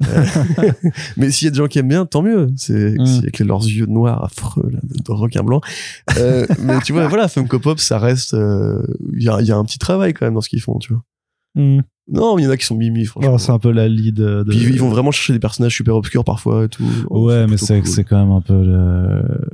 [0.08, 0.26] Euh,
[1.18, 2.48] mais s'il y a des gens qui aiment bien tant mieux.
[2.58, 3.20] C'est Mm.
[3.20, 5.62] avec leurs yeux noirs affreux là, de, de requin blanc.
[6.18, 8.82] Euh, mais tu vois voilà Funko Pop ça reste euh,
[9.14, 10.94] il y, a, y a un petit travail quand même dans ce qu'ils font tu
[10.94, 11.04] vois.
[12.12, 13.34] Non mais il y en a qui sont mimi franchement.
[13.36, 14.16] Oh, c'est un peu la lead.
[14.16, 14.44] De...
[14.50, 16.84] Puis ils vont vraiment chercher des personnages super obscurs parfois et tout.
[17.10, 17.90] Ouais, mais c'est cool.
[17.90, 19.50] c'est quand même un peu le-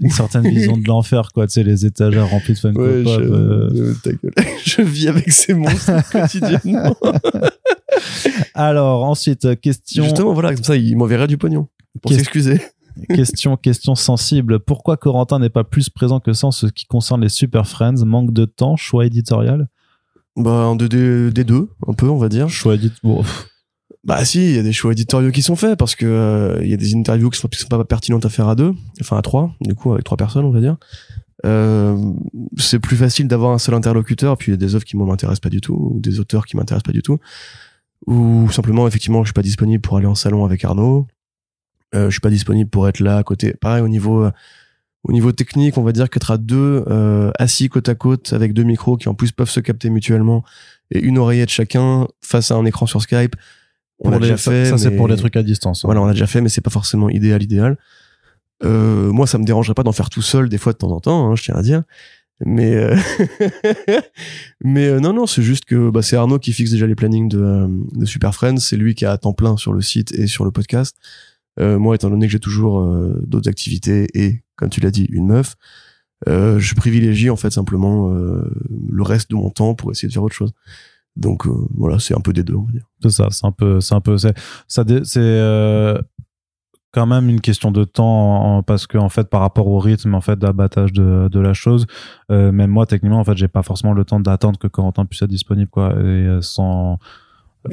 [0.00, 1.46] une certaine vision de l'enfer, quoi.
[1.46, 3.20] Tu sais, les étagères remplies de Funko Ouais, Pop.
[3.20, 3.94] je, euh.
[4.64, 6.94] je vis avec ces monstres quotidiennement.
[8.54, 11.68] Alors, ensuite, euh, question, Justement, voilà, comme ça, il m'enverrait du pognon.
[12.02, 12.60] Pour s'excuser.
[13.08, 14.60] question, question sensible.
[14.60, 18.04] Pourquoi Corentin n'est pas plus présent que ça en ce qui concerne les Super Friends?
[18.04, 19.68] Manque de temps, choix éditorial?
[20.36, 22.48] Bah, un de- des des deux, un peu, on va dire.
[22.48, 23.00] Choix éditorial.
[23.02, 23.24] Bon,
[24.08, 26.68] Bah, si, il y a des choix éditoriaux qui sont faits parce que euh, il
[26.68, 29.22] y a des interviews qui sont, sont pas pertinentes à faire à deux, enfin à
[29.22, 30.78] trois, du coup, avec trois personnes, on va dire.
[31.44, 31.96] Euh,
[32.56, 35.06] c'est plus facile d'avoir un seul interlocuteur, puis il y a des œuvres qui moi
[35.06, 37.18] m'intéressent pas du tout, ou des auteurs qui m'intéressent pas du tout,
[38.06, 41.06] ou simplement effectivement je suis pas disponible pour aller en salon avec Arnaud,
[41.94, 43.52] euh, je suis pas disponible pour être là à côté.
[43.60, 44.30] Pareil au niveau euh,
[45.04, 48.52] Au niveau technique, on va dire qu'être à deux euh, assis côte à côte avec
[48.52, 50.44] deux micros qui en plus peuvent se capter mutuellement
[50.90, 53.36] et une oreillette chacun face à un écran sur Skype.
[54.00, 54.66] On les- déjà fait.
[54.66, 55.80] ça, c'est mais- pour les trucs à distance.
[55.84, 55.88] hein.
[55.88, 57.76] Voilà, on l'a déjà fait, mais c'est pas forcément idéal, idéal.
[58.64, 61.00] Euh, moi, ça me dérangerait pas d'en faire tout seul des fois de temps en
[61.00, 61.82] temps, hein, je tiens à dire.
[62.44, 62.96] Mais euh,
[64.62, 67.28] mais euh, non, non, c'est juste que bah, c'est Arnaud qui fixe déjà les plannings
[67.28, 68.58] de, euh, de Super Friends.
[68.58, 70.96] C'est lui qui a à temps plein sur le site et sur le podcast.
[71.60, 72.80] Euh, moi, étant donné que j'ai toujours
[73.26, 75.56] d'autres activités et, comme tu l'as dit, une meuf,
[76.28, 78.42] euh, je privilégie en fait simplement euh,
[78.90, 80.52] le reste de mon temps pour essayer de faire autre chose.
[81.16, 82.86] Donc euh, voilà, c'est un peu des deux, on va dire.
[83.02, 84.34] C'est ça, c'est un peu, c'est un peu, c'est,
[85.16, 86.00] euh,
[86.92, 90.20] quand même une question de temps parce que en fait, par rapport au rythme en
[90.20, 91.86] fait d'abattage de, de la chose,
[92.30, 95.22] euh, même moi techniquement en fait, j'ai pas forcément le temps d'attendre que Corentin puisse
[95.22, 96.98] être disponible quoi, et sans,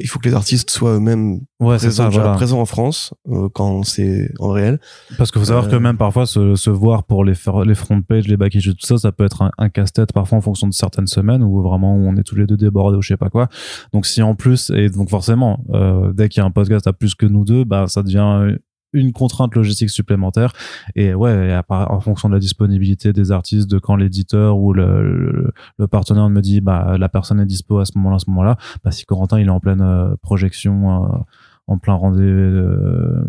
[0.00, 2.36] Il faut que les artistes soient eux-mêmes ouais, c'est présent, ça, déjà voilà.
[2.36, 4.78] présent en France euh, quand c'est en réel.
[5.18, 7.34] Parce qu'il faut savoir Euh, que même parfois se, se voir pour les
[7.66, 10.38] les front pages, les back et tout ça, ça peut être un, un casse-tête parfois
[10.38, 13.08] en fonction de certaines semaines où vraiment on est tous les deux débordés ou je
[13.08, 13.48] sais pas quoi.
[13.92, 16.92] Donc si en plus et donc forcément euh, dès qu'il y a un podcast à
[16.92, 18.56] plus que nous deux, bah ça devient
[18.96, 20.52] une contrainte logistique supplémentaire.
[20.94, 25.52] Et ouais en fonction de la disponibilité des artistes de quand l'éditeur ou le, le,
[25.78, 28.56] le partenaire me dit bah la personne est dispo à ce moment-là à ce moment-là
[28.84, 31.08] bah si Corentin il est en pleine euh, projection euh,
[31.68, 33.24] en plein rendez euh,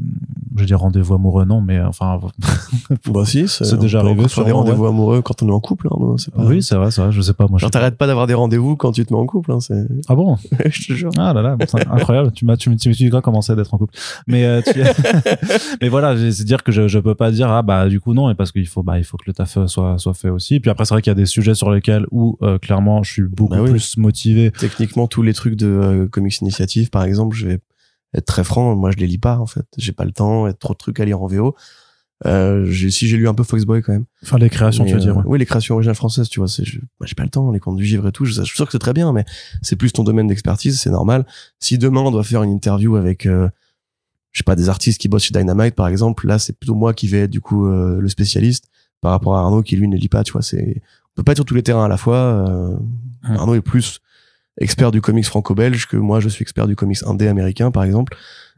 [0.56, 2.20] je veux dire rendez-vous amoureux non mais enfin
[3.12, 5.88] Bah si, C'est déjà arrivé, faire des rendez-vous amoureux quand on est en couple.
[5.92, 6.44] Hein, non, c'est pas...
[6.44, 8.34] oui c'est vrai c'est vrai je sais pas moi je Genre t'arrêtes pas d'avoir des
[8.36, 9.52] rendez-vous quand tu te mets en couple.
[9.52, 9.86] Hein, c'est...
[10.08, 10.38] ah bon?
[10.70, 11.10] Je te jure.
[11.18, 13.96] ah là là c'est incroyable tu m'as tu tu dis quoi commencer d'être en couple
[14.28, 14.80] mais euh, tu-
[15.82, 18.30] mais voilà c'est dire que je je peux pas dire ah bah du coup non
[18.30, 20.70] et parce qu'il faut bah il faut que le taf soit soit fait aussi puis
[20.70, 23.24] après c'est vrai qu'il y a des sujets sur lesquels où euh, clairement je suis
[23.24, 23.72] beaucoup Bah oui.
[23.72, 27.60] plus motivé Techniquement, tous les trucs de euh, Comics Initiative, par exemple, je vais
[28.14, 28.76] être très franc.
[28.76, 29.66] Moi, je les lis pas en fait.
[29.78, 30.46] J'ai pas le temps.
[30.46, 31.56] A trop de trucs à lire en VO.
[32.26, 34.06] Euh, j'ai, si j'ai lu un peu Foxboy quand même.
[34.24, 35.24] enfin les créations Mais, tu veux dire euh, ouais.
[35.28, 36.48] Oui, les créations originales françaises, tu vois.
[36.48, 37.52] C'est, je- bah, j'ai pas le temps.
[37.52, 38.26] Les contes du givre et tout.
[38.26, 39.24] Je, je suis sûr que c'est très bien, mais
[39.62, 40.80] c'est plus ton domaine d'expertise.
[40.80, 41.28] C'est normal.
[41.60, 43.48] Si demain on doit faire une interview avec, euh,
[44.32, 46.94] je sais pas, des artistes qui bossent chez Dynamite, par exemple, là, c'est plutôt moi
[46.96, 48.66] qui vais être du coup euh, le spécialiste
[49.02, 50.24] par rapport à Arnaud qui lui ne lit pas.
[50.24, 50.82] Tu vois, c'est,
[51.14, 52.16] on peut pas être sur tous les terrains à la fois.
[52.18, 52.76] euh.
[53.24, 54.00] Arnaud est plus
[54.60, 58.16] expert du comics franco-belge que moi, je suis expert du comics indé américain, par exemple.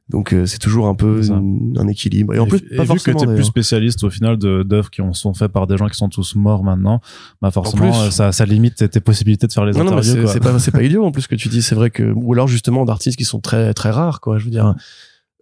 [0.10, 2.34] Donc euh, c'est toujours un peu une- un équilibre.
[2.34, 5.02] Et en plus, et pas vu que t'es plus spécialiste au final de d'œuvres qui
[5.02, 7.00] ont, sont faites par des gens qui sont tous morts maintenant,
[7.43, 8.10] bah forcément plus.
[8.12, 10.14] ça, ça limite tes, possibilités de faire les Non, non, interviews.
[10.16, 10.34] c'est quoi.
[10.34, 11.62] c'est pas, c'est pas idiot en plus que tu dis.
[11.62, 14.39] C'est vrai que, ou alors justement d'artistes qui sont très, très rares, quoi.
[14.39, 14.74] Je veux dire,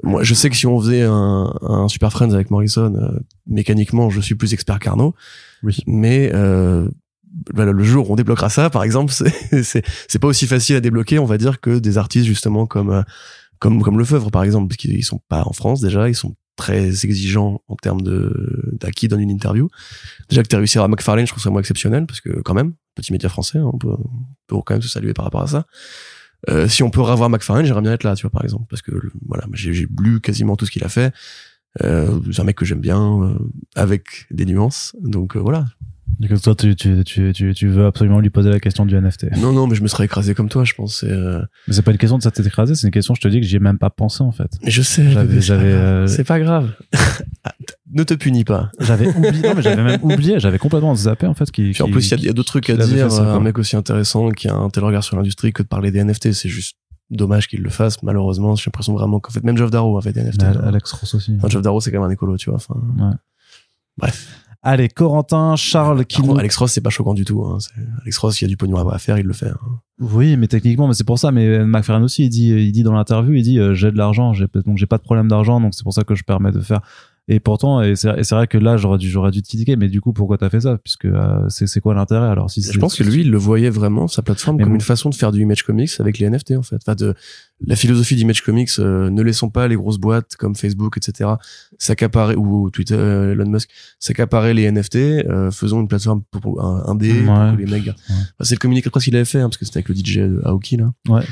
[0.03, 4.10] moi, je sais que si on faisait un, un Super Friends avec Morrison, euh, mécaniquement,
[4.10, 5.16] je suis plus expert qu'Arnaud.
[5.64, 5.78] Oui.
[5.88, 6.89] Mais, euh,
[7.55, 9.13] le jour où on débloquera ça, par exemple,
[9.63, 13.01] c'est, pas aussi facile à débloquer, on va dire, que des artistes justement comme, euh,
[13.59, 17.05] comme, comme Lefebvre, par exemple, parce qu'ils sont pas en France déjà, ils sont très
[17.05, 19.69] exigeants en termes de, qui donne une interview.
[20.29, 22.73] Déjà que tu réussi à McFarlane, je trouve ça moi exceptionnel, parce que quand même,
[22.95, 25.47] petit média français, hein, on peut, on peut quand même se saluer par rapport à
[25.47, 25.65] ça.
[26.49, 28.81] Euh, si on peut revoir McFarlane, j'aimerais bien être là, tu vois, par exemple, parce
[28.81, 28.91] que
[29.27, 31.13] voilà, j'ai j'ai lu quasiment tout ce qu'il a fait.
[31.83, 33.38] Euh, c'est un mec que j'aime bien, euh,
[33.75, 34.95] avec des nuances.
[35.01, 35.65] Donc euh, voilà.
[36.28, 39.38] Coup, toi, tu, tu, tu, tu, tu veux absolument lui poser la question du NFT.
[39.38, 41.03] Non, non, mais je me serais écrasé comme toi, je pense.
[41.03, 41.41] Euh...
[41.68, 43.39] Mais c'est pas une question de ça t'être écrasé, c'est une question, je te dis
[43.39, 44.49] que j'y ai même pas pensé en fait.
[44.64, 45.84] Mais je sais, J'avais- bébé, c'est pas j'avais, grave.
[45.84, 46.72] euh, C'est pas grave.
[47.43, 47.53] Ah,
[47.93, 48.72] ne te punis pas.
[48.80, 51.49] J'avais oublié, non, mais j'avais même oublié, j'avais complètement zappé en fait.
[51.51, 53.12] Qui, Puis en qui- plus, il y a- il y a, d'autres trucs à dire.
[53.12, 55.91] ça, un mec aussi intéressant qui a un tel regard sur l'industrie que de parler
[55.91, 56.76] des NFT, c'est juste
[57.10, 58.01] dommage qu'il le fasse.
[58.03, 60.43] Malheureusement, j'ai l'impression vraiment qu'en fait, même Geoff Darrow a fait des NFT.
[60.43, 61.36] Alex Ross aussi.
[61.38, 62.58] Enfin, Geoff Darrow, c'est quand même un écolo, tu vois.
[62.58, 63.14] Enfin, Ouais.
[63.97, 64.28] Bref.
[64.70, 66.39] Allez, Corentin, Charles, qui contre.
[66.39, 67.41] Alex Ross, c'est pas choquant du tout.
[67.45, 67.57] Hein.
[67.59, 69.47] C'est- Alex Ross, il y a du pognon à faire, il le fait.
[69.47, 69.80] hein.
[69.99, 71.32] Oui, mais techniquement, mais c'est pour ça.
[71.32, 74.34] Mais McFerrin aussi, il dit, il dit dans l'interview, il dit, euh, j'ai de l'argent,
[74.65, 76.82] donc j'ai pas de problème d'argent, donc c'est pour ça que je permets de faire.
[77.30, 79.99] Et pourtant, et c'est vrai que là, j'aurais dû, j'aurais dû te critiquer, mais du
[79.99, 80.78] coup, pourquoi t'as fait ça?
[80.78, 84.07] Puisque euh, c'est quoi l'intérêt alors si Je pense que lui, il le voyait vraiment,
[84.07, 84.75] sa plateforme, Mais comme bon.
[84.75, 86.78] une façon de faire du Image Comics avec les NFT, en fait.
[86.78, 87.15] Enfin, de,
[87.65, 91.32] la philosophie d'Image Comics, euh, ne laissons pas les grosses boîtes comme Facebook, etc.,
[91.78, 93.69] s'accaparer, ou Twitter, euh, Elon Musk,
[93.99, 97.65] s'accaparer les NFT, euh, faisons une plateforme pour, pour un, un dé, pour que les
[97.65, 97.89] mecs.
[97.89, 100.19] Enfin, c'est le communiqué presque qu'il avait fait, hein, parce que c'était avec le DJ
[100.19, 100.93] de Aoki, là.
[101.09, 101.23] Ouais.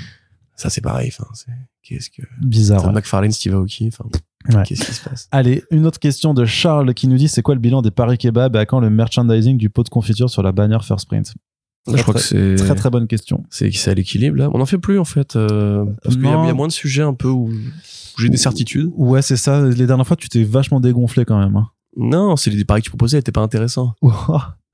[0.58, 1.52] Ça, c'est pareil, enfin, c'est,
[1.84, 2.86] qu'est-ce que, bizarre.
[2.86, 2.92] ouais.
[2.92, 4.10] McFarlane, Steve Aoki, enfin,
[4.54, 4.64] Ouais.
[4.64, 5.28] qu'est-ce qui se passe?
[5.32, 8.18] Allez, une autre question de Charles qui nous dit c'est quoi le bilan des paris
[8.18, 11.34] kebab et à quand le merchandising du pot de confiture sur la bannière First Print
[11.88, 13.44] je crois que c'est, Très très bonne question.
[13.52, 14.50] c'est, c'est à l'équilibre, là.
[14.52, 16.44] On en fait plus, en fait, euh, parce qu'il y a, Non.
[16.46, 17.52] il y a moins de sujets un peu où, où
[18.20, 18.90] j'ai des certitudes.
[18.96, 19.62] Ouais, c'est ça.
[19.64, 21.56] Les dernières fois, tu t'es vachement dégonflé quand même.
[21.56, 21.68] hein.
[21.96, 23.94] Non, c'est les paris que tu proposais étaient pas intéressants.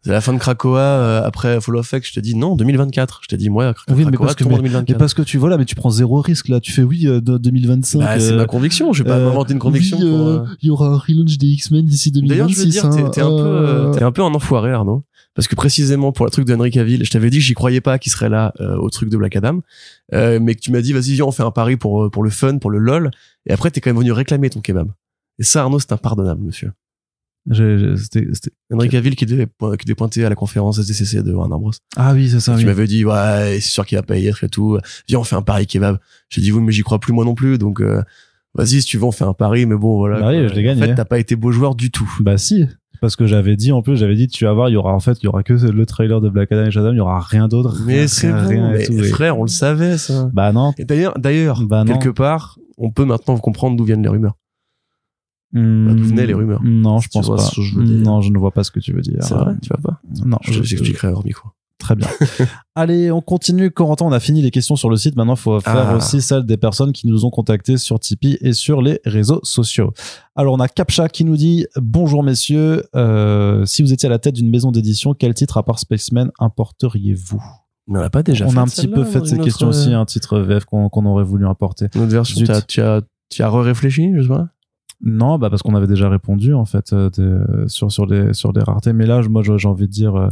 [0.04, 2.08] C'est la fin de Krakoa euh, après Fall of Fake.
[2.08, 3.20] Je te dis non, 2024.
[3.24, 4.98] Je te dis moi, Krakoa, Oui, mais parce que- Mais 2024.
[4.98, 6.60] parce que tu vois là, mais tu prends zéro risque là.
[6.60, 8.00] Tu fais oui, euh, de- 2025.
[8.00, 8.94] Bah, c'est euh, ma conviction.
[8.94, 9.98] Je vais pas euh, inventer une conviction.
[10.00, 12.30] oui, euh, il y aura un relaunch des X-Men d'ici 2026.
[12.30, 15.04] D'ailleurs, je veux dire, t'es hein, t'es un, peu, t'es un peu un enfoiré, Arnaud.
[15.34, 17.80] Parce que précisément pour le truc de Henry Cavill, je t'avais dit que j'y croyais
[17.80, 19.60] pas qu'il serait là euh, au truc de Black Adam,
[20.14, 22.30] euh, mais que tu m'as dit vas-y viens on fait un pari pour pour le
[22.30, 23.12] fun, pour le lol,
[23.46, 24.90] et après t'es quand même venu réclamer ton kebab.
[25.40, 26.74] Et ça Arnaud c'est impardonnable monsieur.
[26.74, 27.31] j'ai- j'ai- c'était- c'était-
[28.72, 29.48] Henry Cavill qui devait
[29.80, 31.72] qui devait pointer à la conférence SDCC de Warner Bros.
[31.96, 32.54] Ah oui, c'est ça.
[32.54, 32.60] Oui.
[32.62, 34.78] Tu m'avais dit ouais c'est sûr qu'il va pas y être et tout.
[35.08, 35.98] Viens on fait un pari kebab.
[36.30, 38.02] J'ai dit oui mais j'y crois plus moi non plus donc euh,
[38.54, 40.20] vas-y si tu veux on fait un pari mais bon voilà.
[40.20, 40.84] Bah oui, je l'ai gagné.
[40.84, 42.10] En fait t'as pas été beau joueur du tout.
[42.22, 42.66] Bah si,
[43.02, 45.00] parce que j'avais dit en plus, j'avais dit tu vas voir, il y aura en
[45.00, 47.20] fait, il y aura que le trailer de Black Adam et Shazam, il y aura
[47.20, 47.82] rien d'autre.
[47.88, 50.30] Mais c'est bon, mais tout, et- frère on le savait ça.
[50.34, 50.74] Bah non.
[50.78, 54.36] Et d'ailleurs, d'ailleurs, Bah quelque part, on peut maintenant comprendre d'où viennent les rumeurs.
[55.54, 57.42] Hmm, d'où venaient les rumeurs Non, je Si pense vois pas.
[57.44, 58.02] ce que je veux dire.
[58.02, 59.18] Non, je ne vois pas ce que tu veux dire.
[59.22, 61.50] C'est vrai, tu vois pas Non, Je je- j'expliquerai hors micro.
[61.78, 62.08] Très bien.
[62.76, 63.72] Allez, on continue.
[63.72, 65.16] Corentin, on a fini les questions sur le site.
[65.16, 65.96] Maintenant, il faut faire Ah.
[65.98, 69.92] aussi celles des personnes qui nous ont contactés sur Tipeee et sur les réseaux sociaux.
[70.36, 74.20] Alors, on a Captcha qui nous dit Bonjour messieurs, euh, si vous étiez à la
[74.20, 77.42] tête d'une maison d'édition, quel titre à part Spaceman importeriez-vous?
[77.88, 79.92] Mais on l'a pas déjà On fait a un petit peu fait cette question aussi,
[79.92, 81.88] un titre VF qu'on aurait voulu importer.
[81.96, 83.02] Une autre version, tu as, as,
[83.44, 84.50] as re-réfléchi, je sais pas
[85.04, 88.52] Non, bah parce qu'on avait déjà répondu en fait euh, de- sur sur les sur
[88.54, 88.94] les raretés.
[88.94, 90.30] Mais là, moi, j'ai envie de dire, euh,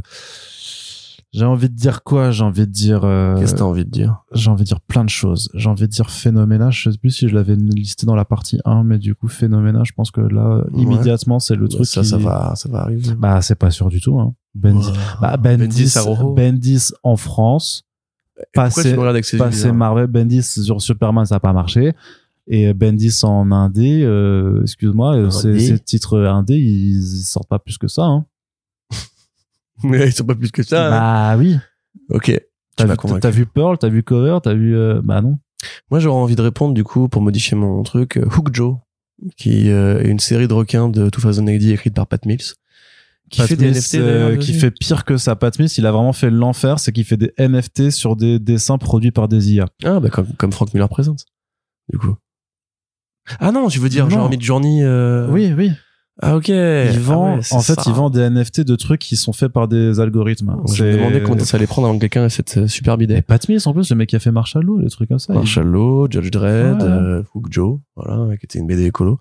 [1.31, 2.31] j'ai envie de dire quoi?
[2.31, 4.23] J'ai envie de dire, euh, Qu'est-ce que t'as envie de dire?
[4.33, 5.49] j'ai envie de dire plein de choses.
[5.53, 6.71] J'ai envie de dire Phénoména.
[6.71, 9.83] Je sais plus si je l'avais listé dans la partie 1, mais du coup Phénoména,
[9.85, 10.81] je pense que là, Ouais.
[10.81, 11.85] immédiatement, c'est le truc.
[11.85, 13.13] Ça, qui- ça va, ça va arriver.
[13.17, 14.19] Bah, c'est pas sûr du tout.
[14.19, 14.33] Hein.
[14.55, 14.89] Bendis,
[15.21, 16.33] bah, Bendis, Saroho.
[16.33, 17.83] Bendis en France.
[18.53, 18.95] Passé
[19.59, 21.93] bizarres Marvel, Bendis sur Superman, ça n'a pas marché.
[22.51, 27.59] Et Bendis en indé, euh, excuse-moi, euh, ces, ces titres indé, ils, ils sortent pas
[27.59, 28.03] plus que ça.
[28.05, 28.25] Hein.
[29.83, 30.87] Mais ils sont pas plus que ça.
[30.87, 30.89] hein.
[30.89, 31.57] Bah oui.
[32.09, 32.25] Ok.
[32.25, 32.41] Tu
[32.75, 34.75] T'as vu, t'as vu Pearl, t'as vu Cover, t'as vu.
[34.75, 35.37] euh, bah non.
[35.91, 38.77] Moi, j'aurais envie de répondre, du coup, pour modifier mon truc, euh, Hook Joe,
[39.35, 42.53] qui euh, est une série de requins de 2080 écrite par Pat Mills.
[43.29, 45.35] Qui Pat fait des Mills, NFT, euh, d'ailleurs, qui fait pire que ça.
[45.35, 48.77] Pat Mills, il a vraiment fait l'enfer, c'est qu'il fait des NFT sur des dessins
[48.77, 49.67] produits par des IA.
[49.83, 51.25] Ah, bah, comme, comme Frank Miller présente.
[51.91, 52.15] Du coup.
[53.39, 54.09] Ah non, tu veux dire, Non.
[54.11, 55.27] genre Midjourney, euh...
[55.29, 55.71] Oui, oui.
[56.21, 56.49] Ah, ok.
[56.49, 57.83] Il vend, Ah ouais, c'est en fait, ça.
[57.87, 60.57] il vend des NFT de trucs qui sont faits par des algorithmes.
[60.73, 63.05] Je me demandais comment ça allait prendre avant que quelqu'un ait cette euh, superbe Et
[63.05, 63.21] idée.
[63.21, 65.31] Pat Mills, en plus, le mec qui a fait Marshall Law, les trucs comme ça.
[65.33, 66.87] Marshall Law, Judge Dredd, Ouais.
[66.89, 69.17] euh, Hook Joe, voilà, qui était une BD écolo.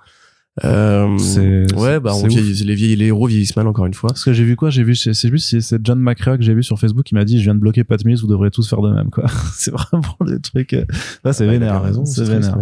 [0.65, 3.95] Euh, C'est- ouais, bah, c'est on vieillit- les vieilles, les héros vieillissent mal encore une
[3.95, 4.09] fois.
[4.11, 4.71] Parce que j'ai vu quoi?
[4.71, 7.15] J'ai vu, c'est c'est juste, c'est c'est John McCrea que j'ai vu sur Facebook qui
[7.15, 9.27] m'a dit, je viens de bloquer Pat Mills, vous devrez tous faire de même, quoi.
[9.55, 10.73] c'est vraiment le truc.
[10.73, 10.85] euh,
[11.25, 11.83] Là, c'est Ah, il vénère.
[11.83, 12.59] raison, c'est triste, vénère.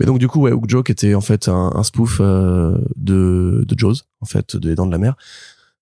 [0.00, 0.06] mais...
[0.06, 3.78] donc, du coup, ouais, Hook qui était en fait un, un spoof euh, de, de
[3.78, 5.14] Jaws, en fait, de Les Dents de la Mer.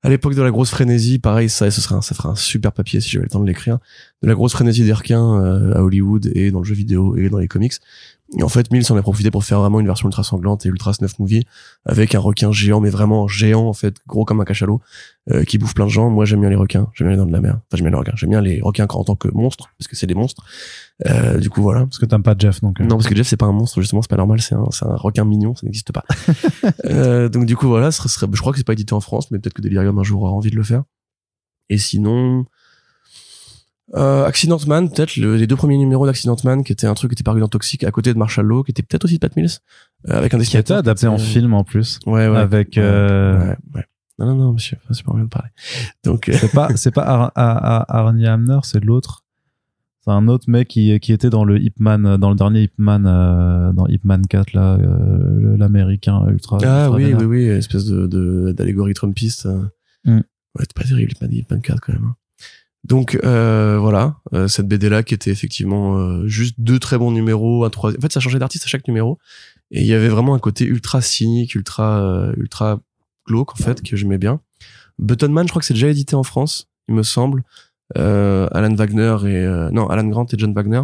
[0.03, 2.71] À l'époque de la grosse frénésie, pareil, ça, ce serait un, ça ferait un super
[2.71, 3.79] papier si j'avais le temps de l'écrire.
[4.23, 7.29] De la grosse frénésie des requins euh, à Hollywood et dans le jeu vidéo et
[7.29, 7.73] dans les comics.
[8.37, 10.69] Et en fait, Mills en a profité pour faire vraiment une version ultra sanglante et
[10.69, 11.47] ultra snuff movie
[11.85, 14.81] avec un requin géant, mais vraiment géant en fait, gros comme un cachalot,
[15.31, 16.11] euh, qui bouffe plein de gens.
[16.11, 17.55] Moi, j'aime bien les requins, j'aime bien les dents de la mer.
[17.55, 19.95] Enfin, j'aime bien les requins, j'aime bien les requins en tant que monstres parce que
[19.95, 20.45] c'est des monstres.
[21.07, 21.81] Euh, du coup, voilà.
[21.81, 22.81] Parce que t'aimes pas Jeff, donc.
[22.81, 22.85] euh.
[22.85, 24.87] Non, parce que Jeff, c'est pas un monstre, justement, c'est pas normal, c'est un, c'est
[24.87, 26.05] un requin mignon, ça n'existe pas.
[26.87, 29.31] euh, donc, du coup, voilà, ce serait, je crois que c'est pas édité en France,
[29.31, 30.83] mais peut-être que Delirium un jour aura envie de le faire.
[31.69, 32.47] Et sinon,
[33.95, 37.11] euh, Accident Man, peut-être, le- les deux premiers numéros d'Accident Man, qui était un truc
[37.11, 39.21] qui était paru dans Toxic, à côté de Marshall Law, qui était peut-être aussi de
[39.21, 39.49] Pat Mills,
[40.09, 40.79] euh, avec un Qui a été dessinateur.
[40.79, 42.01] adapté en était- film en plus.
[42.07, 42.37] Ouais, ouais.
[42.39, 42.79] avec.
[42.79, 43.85] Euh, ouais, ouais.
[44.19, 45.51] Non, non, non, monsieur, c'est pas bien de parler.
[46.05, 49.23] Donc, euh, C'est pas, c'est pas Ar Ar Ar- Arnie Hamner, c'est l'autre.
[50.01, 53.05] C'est un autre mec qui, qui était dans le Hipman, euh, dans le dernier Hipman,
[53.07, 56.59] euh, dans Hipman 4, là, euh, l'américain ultra.
[56.63, 57.19] ah ultra oui, vénère.
[57.19, 59.47] oui, oui, espèce de, d'allégorie trumpiste.
[59.47, 59.65] euh.
[60.05, 60.17] Mm.
[60.19, 60.23] Ouais,
[60.61, 62.05] c'est pas terrible, pas dit 24 quand même.
[62.05, 62.15] hein.
[62.89, 67.65] Donc, euh, voilà, euh, cette BD-là qui était effectivement euh, juste deux très bons numéros,
[67.65, 67.99] un troisième.
[67.99, 69.19] En fait, ça changeait d'artiste à chaque numéro.
[69.73, 72.79] Et il y avait vraiment un côté ultra cynique, ultra, euh, ultra
[73.27, 74.41] glauque, en fait, que j'aimais bien.
[75.01, 77.43] Buttonman, je crois que c'est déjà édité en France, il me semble.
[77.97, 80.83] Euh, Alan Wagner et, euh, non, Alan Grant et John Wagner.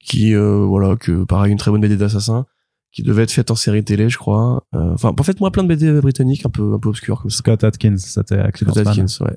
[0.00, 2.46] Qui, euh, voilà, que pareil, une très bonne BD d'assassin
[2.92, 4.64] qui devait être faite en série télé, je crois.
[4.74, 7.30] Euh, Enfin, en fait, moi, plein de BD britanniques un peu, un peu obscurs comme
[7.30, 7.38] ça.
[7.38, 9.00] Scott Atkins, c'était Accident Scott Man.
[9.00, 9.36] Atkins, ouais.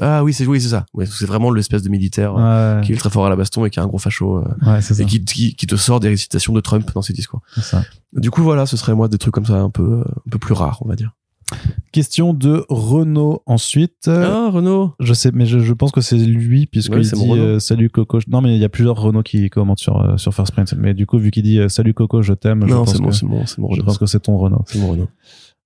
[0.00, 0.86] Ah oui, c'est oui, c'est ça.
[0.94, 3.64] Ouais, c'est vraiment l'espèce de militaire euh, Ouais, qui est ultra fort à la baston
[3.64, 6.08] et qui est un gros facho euh, ouais et qui, qui, qui te sort des
[6.08, 7.40] récitations de Trump dans ses discours.
[7.56, 7.82] ça.
[8.12, 10.38] Du coup, voilà, ce serait moi des trucs comme ça un peu, euh, un peu
[10.38, 11.12] plus rares, on va dire.
[11.90, 14.08] Question de Renaud ensuite.
[14.08, 14.94] Ah, Renaud.
[15.00, 18.20] Je sais, mais je, je pense que c'est lui, puisqu'il Ouais, dit euh, salut Coco.
[18.28, 20.72] Non, mais il y a plusieurs Renaud qui commentent sur, euh, sur First Print.
[20.78, 23.26] Mais du coup, vu qu'il dit salut Coco, je t'aime, je Non, c'est que- c'est
[23.26, 24.62] mon, c'est mon je pense que c'est ton Renaud.
[24.66, 25.08] C'est mon Renaud.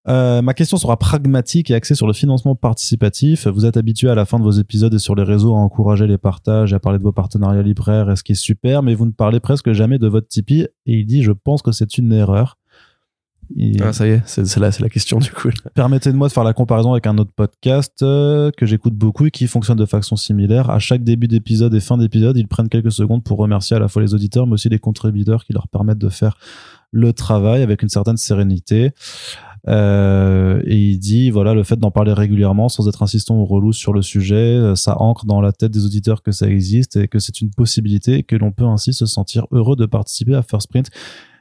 [0.09, 3.47] Euh, ma question sera pragmatique et axée sur le financement participatif.
[3.47, 6.07] Vous êtes habitué à la fin de vos épisodes et sur les réseaux à encourager
[6.07, 9.07] les partages, à parler de vos partenariats libraires, et ce qui est super, mais vous
[9.07, 10.69] ne parlez presque jamais de votre Tipeee.
[10.87, 12.57] Et il dit, je pense que c'est une erreur.
[13.81, 15.51] Ah, ça y est, c'est la, c'est la question du coup.
[15.75, 19.47] Permettez-moi de faire la comparaison avec un autre podcast euh, que j'écoute beaucoup et qui
[19.47, 20.69] fonctionne de façon similaire.
[20.69, 23.89] À chaque début d'épisode et fin d'épisode, ils prennent quelques secondes pour remercier à la
[23.89, 26.37] fois les auditeurs, mais aussi les contributeurs qui leur permettent de faire
[26.91, 28.93] le travail avec une certaine sérénité.
[29.69, 33.73] Euh, et il dit, voilà, le fait d'en parler régulièrement sans être insistant ou relou
[33.73, 37.09] sur le sujet, euh, ça ancre dans la tête des auditeurs que ça existe et
[37.09, 40.43] que c'est une possibilité et que l'on peut ainsi se sentir heureux de participer à
[40.43, 40.91] First Print.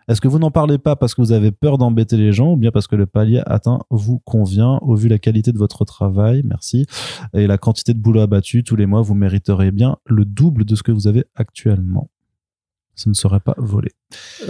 [0.08, 2.58] Est-ce que vous n'en parlez pas parce que vous avez peur d'embêter les gens ou
[2.58, 5.84] bien parce que le palier atteint vous convient au vu de la qualité de votre
[5.84, 6.44] travail?
[6.46, 6.86] Merci.
[7.34, 10.76] Et la quantité de boulot abattu tous les mois, vous mériteriez bien le double de
[10.76, 12.10] ce que vous avez actuellement.
[12.96, 13.92] Ce ne serait pas volé.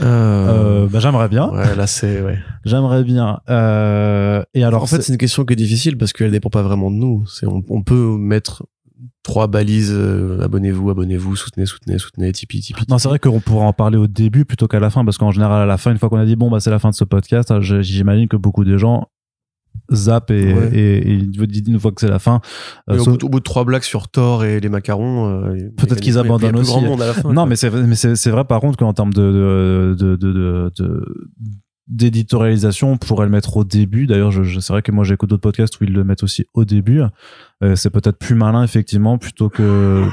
[0.02, 1.50] Euh, bah, j'aimerais bien.
[1.50, 2.22] Ouais, là c'est.
[2.22, 2.38] Ouais.
[2.66, 3.40] J'aimerais bien.
[3.50, 6.62] Euh, et alors, en fait, c'est une question qui est difficile parce qu'elle dépend pas
[6.62, 7.26] vraiment de nous.
[7.28, 8.64] C'est on, on peut mettre
[9.24, 12.86] trois balises euh, abonnez-vous, abonnez-vous, soutenez, soutenez, soutenez, Tipeee, Tipeee.
[12.88, 15.32] Non, c'est vrai qu'on pourrait en parler au début plutôt qu'à la fin, parce qu'en
[15.32, 16.96] général, à la fin, une fois qu'on a dit bon, bah, c'est la fin de
[16.96, 19.08] ce podcast, hein, j'imagine que beaucoup de gens
[19.96, 20.70] zappent et, Ouais.
[20.74, 21.14] et, et
[21.68, 22.42] une fois que c'est la fin.
[22.90, 26.00] euh, au, bout, au bout de trois blagues sur Thor et les macarons, euh, Peut-être
[26.02, 26.72] qu'ils abandonnent aussi.
[26.72, 27.46] grand monde à la fin, non, quoi.
[27.48, 27.56] mais
[27.96, 31.06] c'est vrai par contre qu'en termes de de de de, de-
[31.88, 34.08] d'éditorialisation, on pourrait le mettre au début.
[34.08, 36.46] D'ailleurs, je, je- c'est vrai que moi j'écoute d'autres podcasts où ils le mettent aussi
[36.54, 37.02] au début.
[37.64, 40.04] Euh, c'est peut-être plus malin effectivement plutôt que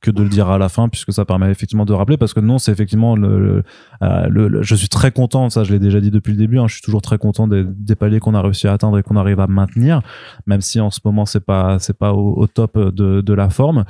[0.00, 2.40] que de le dire à la fin puisque ça permet effectivement de rappeler parce que
[2.40, 3.62] non c'est effectivement le, le,
[4.02, 6.66] euh, le- je suis très content ça je l'ai déjà dit depuis le début hein,
[6.68, 9.16] je suis toujours très content des, des paliers qu'on a réussi à atteindre et qu'on
[9.16, 10.00] arrive à maintenir
[10.46, 13.50] même si en ce moment c'est pas c'est pas au, au top de, de la
[13.50, 13.84] forme.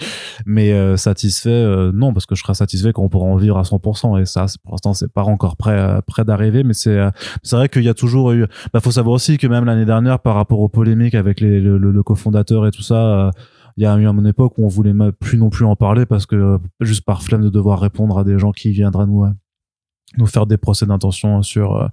[0.47, 3.57] Mais euh, satisfait euh, non parce que je serai satisfait quand on pourra en vivre
[3.59, 6.91] à 100% et ça pour l'instant c'est pas encore prêt euh, prêt d'arriver mais c'est
[6.99, 7.11] euh,
[7.43, 10.19] c'est vrai qu'il y a toujours eu bah faut savoir aussi que même l'année dernière
[10.19, 13.31] par rapport aux polémiques avec les, le, cofondateur et tout ça
[13.81, 15.75] il y a eu à mon époque où on voulait même plus non plus en
[15.75, 19.07] parler parce que euh, juste par flemme de devoir répondre à des gens qui viendraient
[19.07, 19.31] nous euh,
[20.19, 21.87] nous faire des procès d'intention sur euh,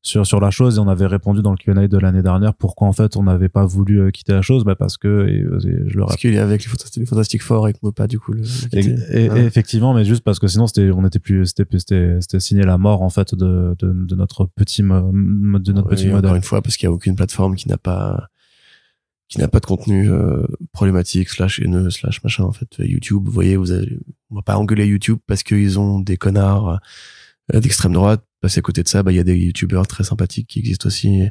[0.00, 2.86] sur sur la chose et on avait répondu dans le Q&A de l'année dernière pourquoi
[2.88, 5.98] en fait on n'avait pas voulu quitter la chose bah parce que et, et je
[5.98, 8.18] le Parce qu'il est avec les Fantastic, les Fantastic Four et qu'on veut pas du
[8.20, 8.40] coup le.
[8.42, 9.24] le et, quitter.
[9.24, 9.42] et- Ouais.
[9.42, 11.66] et effectivement, mais juste parce que sinon c'était, on était plus, c'était,
[12.20, 16.04] c'était, signé la mort en fait de, de, de notre petit, de notre Oui, petit
[16.08, 16.36] encore modèle.
[16.36, 18.28] une fois, parce qu'il y a aucune plateforme qui n'a pas
[19.28, 22.68] qui n'a pas de contenu euh, problématique slash haineux slash machin en fait.
[22.78, 23.98] YouTube vous voyez vous avez,
[24.30, 26.80] on va pas engueuler YouTube parce qu'ils ont des connards
[27.54, 28.24] euh, d'extrême droite.
[28.40, 30.86] Parce qu'à côté de ça bah il y a des youtubeurs très sympathiques qui existent
[30.86, 31.22] aussi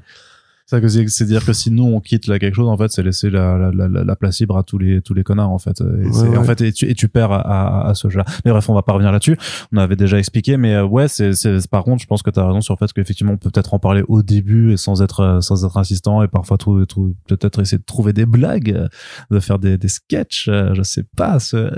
[0.66, 2.90] C'est que c'est, c'est dire que si nous on quitte là quelque chose, en fait,
[2.90, 5.58] c'est laisser la, la, la, la place libre à tous les tous les connards en
[5.60, 5.82] fait.
[5.82, 6.38] Et, Ouais, ouais.
[6.38, 8.24] en fait, et tu, et tu perds à, à, à ce jeu-là.
[8.46, 9.38] Mais bref, on va pas revenir là-dessus.
[9.74, 12.40] On avait déjà expliqué, mais euh, ouais, c'est, c'est par contre, je pense que tu
[12.40, 15.02] as raison sur le fait qu'effectivement, on peut peut-être en parler au début et sans
[15.02, 18.72] être euh, sans être insistant et parfois trouver, trouver- peut-être essayer de trouver des blagues,
[18.72, 18.88] euh,
[19.32, 21.40] de faire des des sketchs, je sais pas.
[21.40, 21.74] ce-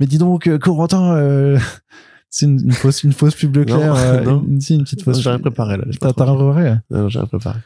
[0.00, 1.14] Mais dis donc, Corentin.
[1.16, 1.58] Euh...
[2.30, 4.44] C'est une, une fausse une fausse pub Leclerc, Non, euh, non.
[4.48, 5.20] Une, si, une petite fausse.
[5.20, 7.60] j'ai rien préparé là T'as t'as rien préparé non, j'ai rien préparé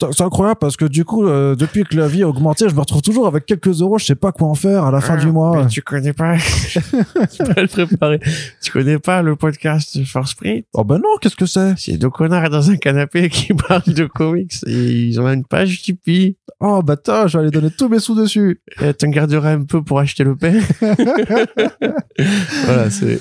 [0.00, 2.80] c'est incroyable parce que du coup, euh, depuis que la vie a augmenté, je me
[2.80, 5.30] retrouve toujours avec quelques euros, je sais pas quoi en faire à la fin du
[5.30, 5.66] mois.
[5.66, 6.36] tu connais pas
[6.76, 8.20] tu peux le préparer
[8.62, 11.74] tu connais pas le podcast Force Sprint Oh ben non, qu'est-ce que c'est?
[11.76, 15.82] C'est deux connards dans un canapé qui parlent de comics et ils ont une page
[15.82, 18.60] Tipeee Oh bah attends, je vais aller donner tous mes sous dessus.
[18.80, 20.58] Et t'en garderas un peu pour acheter le pain.
[22.64, 23.18] voilà, c'est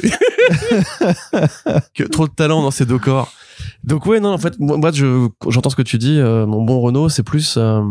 [1.93, 3.31] que trop de talent dans ces deux corps.
[3.87, 6.79] Donc ouais, non, en fait, moi, je j'entends ce que tu dis, euh, mon bon
[6.81, 7.55] Renaud, c'est plus.
[7.57, 7.81] euh,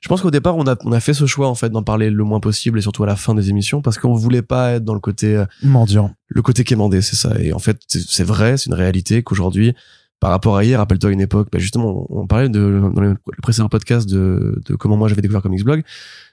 [0.00, 2.10] je pense qu'au départ, on a on a fait ce choix en fait d'en parler
[2.10, 4.84] le moins possible et surtout à la fin des émissions parce qu'on voulait pas être
[4.84, 6.10] dans le côté euh, Mendiant.
[6.26, 7.38] le côté quémandé, c'est ça.
[7.38, 9.74] Et en fait, c'est c'est vrai, c'est une réalité qu'aujourd'hui,
[10.18, 13.16] par rapport à hier, rappelle-toi une époque, bah justement, on, on parlait de, dans le
[13.42, 15.82] précédent podcast de, de comment moi j'avais découvert Comics Blog.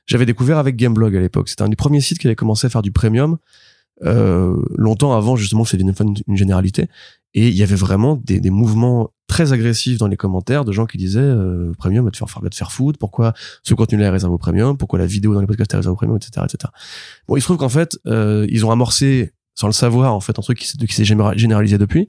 [0.07, 1.49] J'avais découvert avec Gameblog à l'époque.
[1.49, 3.37] C'était un des premiers sites qui avait commencé à faire du premium,
[4.03, 5.93] euh, longtemps avant justement que c'était une,
[6.27, 6.87] une généralité.
[7.33, 10.85] Et il y avait vraiment des, des mouvements très agressifs dans les commentaires de gens
[10.85, 14.05] qui disaient euh, premium va te faire va te faire foutre pourquoi ce contenu là
[14.05, 16.45] est réservé au premium pourquoi la vidéo dans les podcasts est réservée au premium etc
[16.45, 16.71] etc
[17.27, 20.39] bon il se trouve qu'en fait euh, ils ont amorcé sans le savoir en fait
[20.39, 22.07] un truc qui, qui s'est généra- généralisé depuis.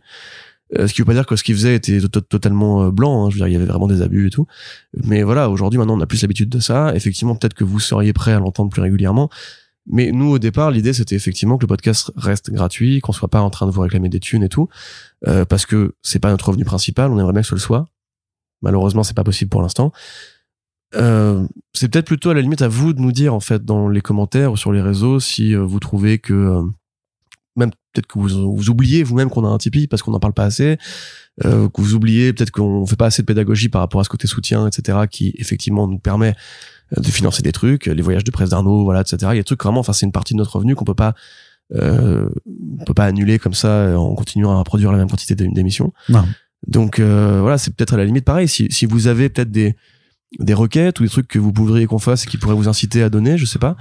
[0.79, 3.25] Euh, ce qui veut pas dire que ce qu'ils faisaient était to- totalement euh, blanc
[3.27, 3.31] hein.
[3.31, 4.47] je veux dire il y avait vraiment des abus et tout.
[5.03, 6.95] Mais voilà aujourd'hui maintenant on a plus l'habitude de ça.
[6.95, 9.29] Effectivement peut-être que vous seriez prêt à l'entendre plus régulièrement.
[9.91, 13.41] Mais nous au départ l'idée c'était effectivement que le podcast reste gratuit qu'on soit pas
[13.41, 14.69] en train de vous réclamer des thunes et tout
[15.27, 17.87] euh, parce que c'est pas notre revenu principal on aimerait bien que ce le soit
[18.63, 19.93] malheureusement c'est pas possible pour l'instant
[20.95, 23.89] euh, c'est peut-être plutôt à la limite à vous de nous dire en fait dans
[23.89, 26.63] les commentaires ou sur les réseaux si euh, vous trouvez que euh,
[27.57, 30.33] même peut-être que vous, vous oubliez vous-même qu'on a un Tipeee parce qu'on n'en parle
[30.33, 30.79] pas assez,
[31.45, 34.09] euh, que vous oubliez peut-être qu'on fait pas assez de pédagogie par rapport à ce
[34.09, 36.35] côté soutien, etc., qui effectivement nous permet
[36.97, 39.17] de financer des trucs, les voyages de presse d'Arnaud, voilà, etc.
[39.21, 40.95] Il y a des trucs vraiment, enfin c'est une partie de notre revenu qu'on peut
[40.95, 41.15] pas
[41.75, 42.29] euh,
[42.81, 45.93] on peut pas annuler comme ça en continuant à produire la même quantité d'émissions.
[46.09, 46.25] Non.
[46.67, 48.49] Donc euh, voilà, c'est peut-être à la limite pareil.
[48.49, 49.77] Si, si vous avez peut-être des
[50.39, 53.03] des requêtes ou des trucs que vous voudriez qu'on fasse et qui pourraient vous inciter
[53.03, 53.77] à donner, je sais pas.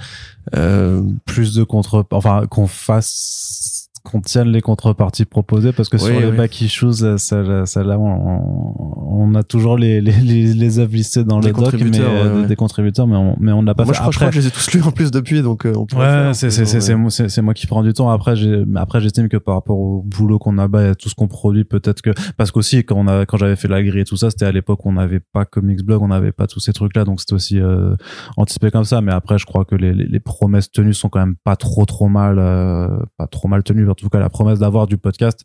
[0.56, 3.77] Euh, plus de contre, enfin qu'on fasse
[4.10, 6.38] qu'on tienne les contreparties proposées parce que Oui, sur les oui.
[6.38, 10.94] back issues ça, ça, ça, là on, on a toujours les les les, les œuvres
[10.94, 12.48] listées dans Des le doc mais euh, ouais.
[12.48, 14.36] des contributeurs mais on mais on l'a pas moi, fait je crois, je crois que
[14.36, 16.64] je les ai tous lus en plus depuis, donc euh, on pourrait Ouais, c'est c'est
[16.64, 17.44] bon, c'est c'est ouais.
[17.44, 18.10] moi- moi qui prends du temps.
[18.10, 18.34] Après
[18.76, 21.28] après j'estime que par rapport au boulot qu'on a bas et à tout ce qu'on
[21.28, 24.18] produit, peut-être que parce qu'aussi quand on a quand j'avais fait la grille et tout
[24.18, 26.74] ça, c'était à l'époque où on n'avait pas Comics Blog, on n'avait pas tous ces
[26.74, 27.96] trucs là, donc c'était aussi euh,
[28.38, 29.02] anticipé comme ça.
[29.02, 31.86] Mais après, je crois que les, les, les promesses tenues sont quand même pas trop
[31.86, 32.88] trop mal, euh,
[33.18, 33.86] pas trop mal tenues.
[33.98, 35.44] En tout cas, la promesse d'avoir du podcast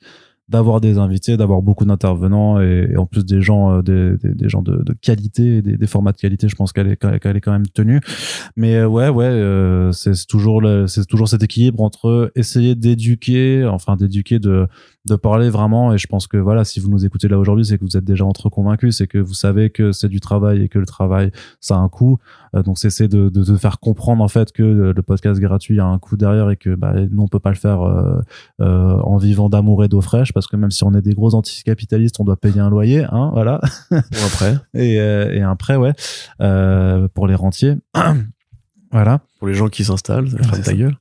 [0.49, 4.85] d'avoir des invités, d'avoir beaucoup d'intervenants et, en plus des gens, euh, des, gens de,
[5.01, 8.01] qualité, des, formats de qualité, je pense qu'elle est, qu'elle est quand même tenue.
[8.57, 10.63] Mais euh, ouais, ouais, euh, c'est toujours
[11.09, 14.67] toujours cet équilibre entre essayer d'éduquer, enfin d'éduquer, de
[15.05, 15.93] de parler vraiment.
[15.93, 18.05] Et je pense que voilà, si vous nous écoutez là aujourd'hui, c'est que vous êtes
[18.05, 21.33] déjà entre convaincus, c'est que vous savez que c'est du travail et que le travail
[21.61, 22.19] ça a un coût.
[22.55, 25.81] Euh, donc c'est essayer de, de de faire comprendre en fait que le podcast gratuit
[25.81, 28.21] a un coût derrière et que bah, nous on peut pas le faire euh,
[28.61, 31.35] euh, en vivant d'amour et d'eau fraîche parce que même si on est des gros
[31.35, 33.61] anticapitalistes, on doit payer un loyer, hein, voilà
[34.75, 35.93] et, et un prêt, ouais,
[37.15, 37.77] pour les rentiers.
[38.93, 39.21] voilà.
[39.43, 40.95] Pour les gens qui s'installent, ferme ta gueule.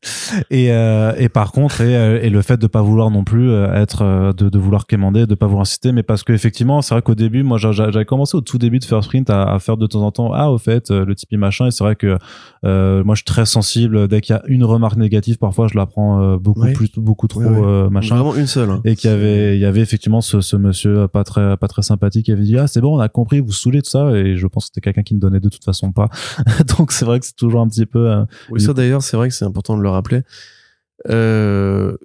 [0.50, 3.52] Et, euh, et par contre, et, euh, et le fait de pas vouloir non plus
[3.52, 6.82] euh, être, euh, de, de vouloir quémander, de pas vouloir inciter, mais parce que effectivement,
[6.82, 9.30] c'est vrai qu'au début, moi, j'a- j'a- j'avais commencé au tout début de First Print
[9.30, 11.84] à, à faire de temps en temps, ah, au fait, le Tipeee machin, et c'est
[11.84, 12.18] vrai que
[12.66, 14.08] euh, moi, je suis très sensible.
[14.08, 16.74] Dès qu'il y a une remarque négative, parfois, je la prends beaucoup Oui.
[16.74, 17.62] plus, beaucoup trop Oui, oui.
[17.64, 18.16] euh, machin.
[18.16, 18.72] Vraiment une seule.
[18.72, 18.82] hein.
[18.86, 21.84] et qu'il y avait il y avait effectivement ce, ce monsieur pas très pas très
[21.84, 24.36] sympathique qui avait dit ah c'est bon on a compris vous saoulez tout ça et
[24.36, 26.08] je pense que c'était quelqu'un qui ne donnait de toute façon pas
[26.78, 28.10] donc c'est vrai que c'est toujours un petit peu
[28.50, 30.22] Oui, ça d'ailleurs, c'est vrai que c'est important de le rappeler.
[31.10, 31.96] Euh,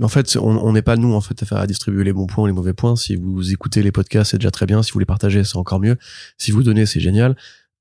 [0.00, 2.44] en fait, on n'est pas nous en fait à faire à distribuer les bons points
[2.44, 2.94] ou les mauvais points.
[2.96, 4.82] Si vous écoutez les podcasts, c'est déjà très bien.
[4.82, 5.96] Si vous les partagez, c'est encore mieux.
[6.38, 7.36] Si vous donnez, c'est génial.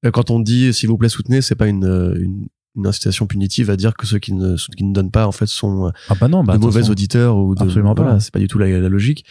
[0.06, 1.86] Euh, Quand on dit s'il vous plaît soutenez, c'est pas une,
[2.20, 5.32] une une incitation punitive à dire que ceux qui ne qui ne donnent pas en
[5.32, 8.04] fait sont euh, ah bah non bah de mauvais auditeurs ou de absolument pas.
[8.04, 9.26] voilà, c'est pas du tout la, la logique.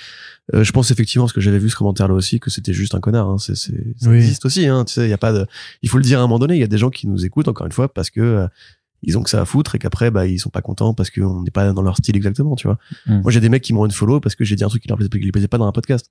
[0.55, 2.95] Euh, je pense effectivement parce que j'avais vu ce commentaire là aussi que c'était juste
[2.95, 3.29] un connard.
[3.29, 3.39] Hein.
[3.39, 4.17] C'est, c'est, ça Oui.
[4.17, 4.67] existe aussi.
[4.67, 4.85] Hein.
[4.85, 5.47] Tu sais, il y a pas de.
[5.83, 6.55] Il faut le dire à un moment donné.
[6.57, 8.47] Il y a des gens qui nous écoutent encore une fois parce que euh,
[9.03, 11.43] ils ont que ça à foutre et qu'après bah ils sont pas contents parce qu'on
[11.43, 12.57] n'est pas dans leur style exactement.
[12.57, 12.79] Tu vois.
[13.07, 13.21] Mm.
[13.21, 14.89] Moi j'ai des mecs qui m'ont une follow parce que j'ai dit un truc qui
[14.89, 16.11] leur plaisait, qui leur plaisait pas dans un podcast.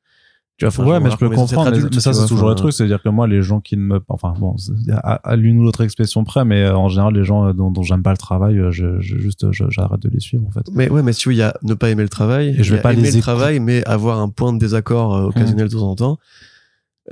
[0.58, 0.72] Tu vois.
[0.88, 3.10] ouais mais je peux comprendre mais, ça c'est toujours le truc c'est à dire que
[3.10, 4.56] moi les gens qui ne me enfin bon
[4.92, 7.70] à, à l'une ou l'autre expression près mais euh, en général les gens euh, dont,
[7.70, 10.52] dont j'aime pas le travail euh, je, je juste je- j'arrête de les suivre en
[10.52, 12.74] fait Mais ouais, mais si il y a ne pas aimer le travail, Et je
[12.76, 15.90] vais pas aimer les le travail, mais avoir un point de désaccord occasionnel de temps
[15.92, 16.18] en temps.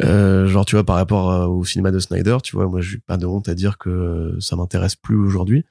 [0.04, 3.16] Euh, genre, tu vois, par rapport au cinéma de Snyder, tu vois, moi, j'ai pas
[3.18, 5.64] de honte à dire que ça m'intéresse plus aujourd'hui.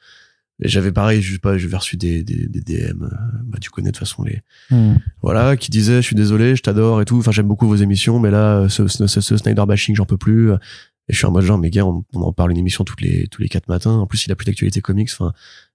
[0.63, 3.09] Et j'avais pareil, je sais pas, j'ai reçu des, des, des DM, euh,
[3.45, 4.41] bah, tu connais de toute façon les,
[4.71, 4.95] Hmm.
[5.21, 8.21] voilà, qui disaient, je suis désolé, je t'adore et tout, enfin, j'aime beaucoup vos émissions,
[8.21, 10.53] mais là, euh, ce, ce, ce- ce Snyder bashing, j'en peux plus.
[10.53, 13.01] Et je suis en mode genre, mais gars, on, on en parle une émission toutes
[13.03, 13.91] les, tous les quatre matins.
[13.99, 15.33] En plus, il a plus d'actualité comics, enfin,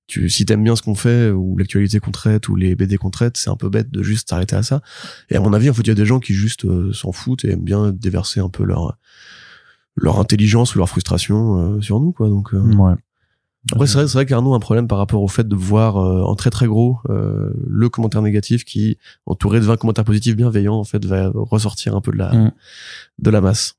[0.08, 3.12] tu, si t'aimes bien ce qu'on fait, ou l'actualité qu'on traite, ou les BD qu'on
[3.12, 4.82] traite, c'est un peu bête de juste s'arrêter à ça.
[5.30, 7.12] Et à mon avis, en fait, il y a des gens qui juste euh, s'en
[7.12, 8.98] foutent et aiment bien déverser un peu leur,
[9.96, 12.30] leur intelligence ou leur frustration euh, sur nous, quoi.
[12.30, 12.94] Donc, euh, ouais
[13.74, 15.98] après, c'est vrai, c'est vrai qu'Arnaud a un problème par rapport au fait de voir
[15.98, 20.36] euh, en très très gros euh, le commentaire négatif qui, entouré de 20 commentaires positifs
[20.36, 22.52] bienveillants, en fait, va ressortir un peu de la, Mm.
[23.20, 23.76] de la masse.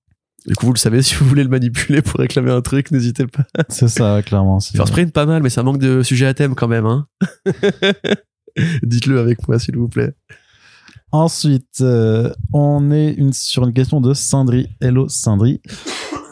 [0.46, 3.26] Du coup, vous le savez, si vous voulez le manipuler pour réclamer un truc, n'hésitez
[3.26, 3.44] pas.
[3.68, 6.54] c'est ça clairement c'est- Faire sprint, pas mal, mais ça manque de sujet à thème
[6.54, 6.86] quand même.
[6.86, 7.06] Hein
[8.82, 10.12] Dites-le avec moi, s'il vous plaît.
[11.12, 15.60] ensuite euh, on est une, sur une question de Sindri hello Sindri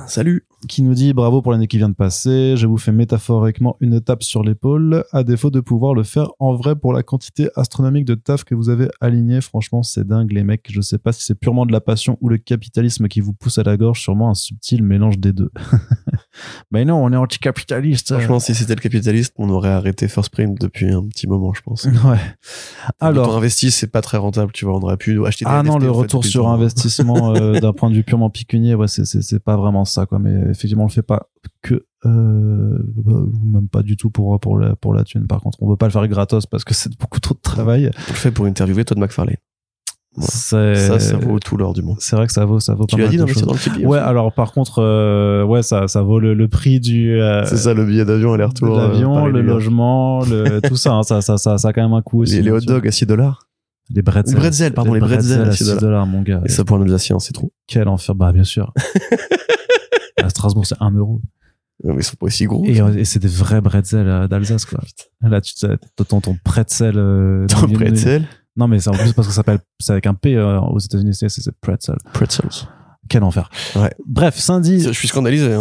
[0.06, 0.44] Salut.
[0.66, 2.56] Qui nous dit bravo pour l'année qui vient de passer.
[2.56, 6.54] Je vous fais métaphoriquement une tape sur l'épaule, à défaut de pouvoir le faire en
[6.54, 9.40] vrai pour la quantité astronomique de taf que vous avez aligné.
[9.40, 10.66] Franchement, c'est dingue, les mecs.
[10.70, 13.58] Je sais pas si c'est purement de la passion ou le capitalisme qui vous pousse
[13.58, 15.50] à la gorge, sûrement un subtil mélange des deux.
[16.70, 18.14] Mais non, on est anticapitaliste.
[18.14, 21.62] Franchement, si c'était le capitaliste, on aurait arrêté First Print depuis un petit moment, je
[21.62, 21.86] pense.
[22.08, 22.18] Ouais.
[23.00, 24.76] Alors, investi, c'est pas très rentable, tu vois.
[24.76, 27.90] On aurait pu acheter des ah non, le fait, retour sur investissement euh, d'un point
[27.90, 30.18] de vue purement pécunier, ouais, c'est pas vraiment ça, quoi.
[30.18, 31.28] Mais effectivement, on le fait pas
[31.62, 35.26] que euh, ou même pas du tout pour pour la pour la thune.
[35.26, 37.90] Par contre, on veut pas le faire gratos parce que c'est beaucoup trop de travail.
[38.08, 39.36] On le fait pour interviewer Todd McFarlane.
[40.20, 41.98] Ça, ça vaut tout l'or du monde.
[42.00, 43.42] c'est vrai que ça vaut ça vaut Tu pas mal dit de dans le choses.
[43.44, 44.08] dans le Tipeee Ouais, aussi.
[44.08, 47.72] alors par contre, euh, ouais, ça, ça vaut le, le prix du euh, C'est ça,
[47.74, 48.76] le billet d'avion aller-retour.
[48.78, 51.92] euh, l'avion, le logement, le, tout ça, hein, ça, ça, ça, ça a quand même
[51.92, 52.36] un coût aussi.
[52.36, 53.46] Les, les hot dogs à 6 dollars.
[53.94, 56.40] les bretzels, Les bretzels, pardon, les bretzels à à 6 6 dollars, mon gars.
[56.44, 57.52] Et ça, pour un Alsacien, c'est trop.
[57.68, 58.72] Quel enfer, bah bien sûr.
[60.22, 61.20] à Strasbourg, c'est 1 euro.
[61.84, 62.64] Non, mais ils sont pas aussi gros.
[62.64, 64.80] Et, euh, et c'est des vrais bretzels euh, d'Alsace, quoi.
[65.22, 65.78] Là, tu sais,
[66.08, 66.94] ton, ton pretzel.
[66.96, 68.26] Euh, Ton pretzel.
[68.56, 70.80] Non, mais c'est en plus parce que ça s'appelle, c'est avec un P euh, aux
[70.80, 71.96] États-Unis, c'est pretzel.
[72.12, 72.68] Pretzels.
[73.08, 73.48] Quel enfer.
[73.76, 73.94] Ouais.
[74.04, 75.60] Bref, Cindy, Je suis scandalisé, hein,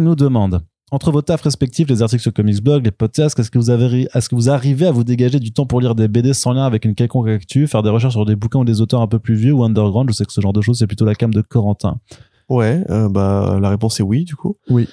[0.00, 3.58] nous demande entre vos tafs respectifs, les articles sur Comics Blog, les podcasts, est-ce que
[3.58, 6.32] vous avez, est-ce que vous arrivez à vous dégager du temps pour lire des BD
[6.32, 9.02] sans lien avec une quelconque actu, faire des recherches sur des bouquins ou des auteurs
[9.02, 10.08] un peu plus vieux ou underground?
[10.08, 11.98] Je sais que ce genre de choses, c'est plutôt la cam de Corentin.
[12.48, 14.56] Ouais, euh, bah, la réponse est oui, du coup.
[14.70, 14.88] Oui.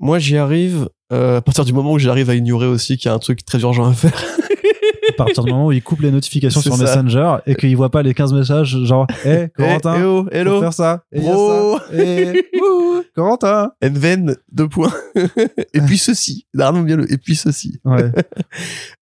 [0.00, 3.12] Moi, j'y arrive euh, à partir du moment où j'arrive à ignorer aussi qu'il y
[3.12, 4.12] a un truc très urgent à faire.
[5.08, 6.82] À partir du moment où il coupe les notifications sur ça.
[7.02, 10.30] Messenger et qu'il voit pas les 15 messages, genre, hé, Corentin, Eh, eh oh, faut
[10.30, 12.44] hello, faire ça, et bro, ça, et
[13.14, 13.70] Corentin.
[14.52, 14.92] Deux points.
[15.72, 16.46] et puis ceci.
[16.54, 17.80] Darnon bien le, et puis ceci.
[17.84, 18.10] Ouais.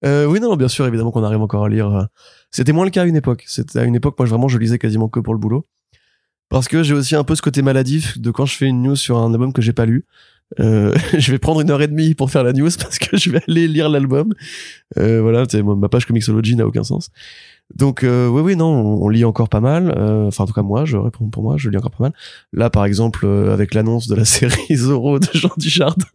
[0.04, 1.88] Euh, oui, non, bien sûr, évidemment qu'on arrive encore à lire.
[1.88, 2.04] euh,
[2.50, 3.42] C'était moins le cas à une époque.
[3.46, 5.66] C'était à une époque, moi, je- vraiment, je lisais quasiment que pour le boulot.
[6.48, 8.96] Parce que j'ai aussi un peu ce côté maladif de quand je fais une news
[8.96, 10.04] sur un album que j'ai pas lu.
[10.60, 13.30] Euh, je vais prendre une heure et demie pour faire la news parce que je
[13.30, 14.34] vais aller lire l'album.
[14.98, 17.10] Euh, voilà, ma page Comixology n'a aucun sens.
[17.74, 19.94] Donc, euh, oui, oui, non, on, lit encore pas mal.
[19.96, 22.12] Euh, Enfin, en tout cas, moi, je réponds pour moi, je lis encore pas mal.
[22.52, 26.06] Là, par exemple, avec l'annonce de la série Zorro de Jean Dujardin,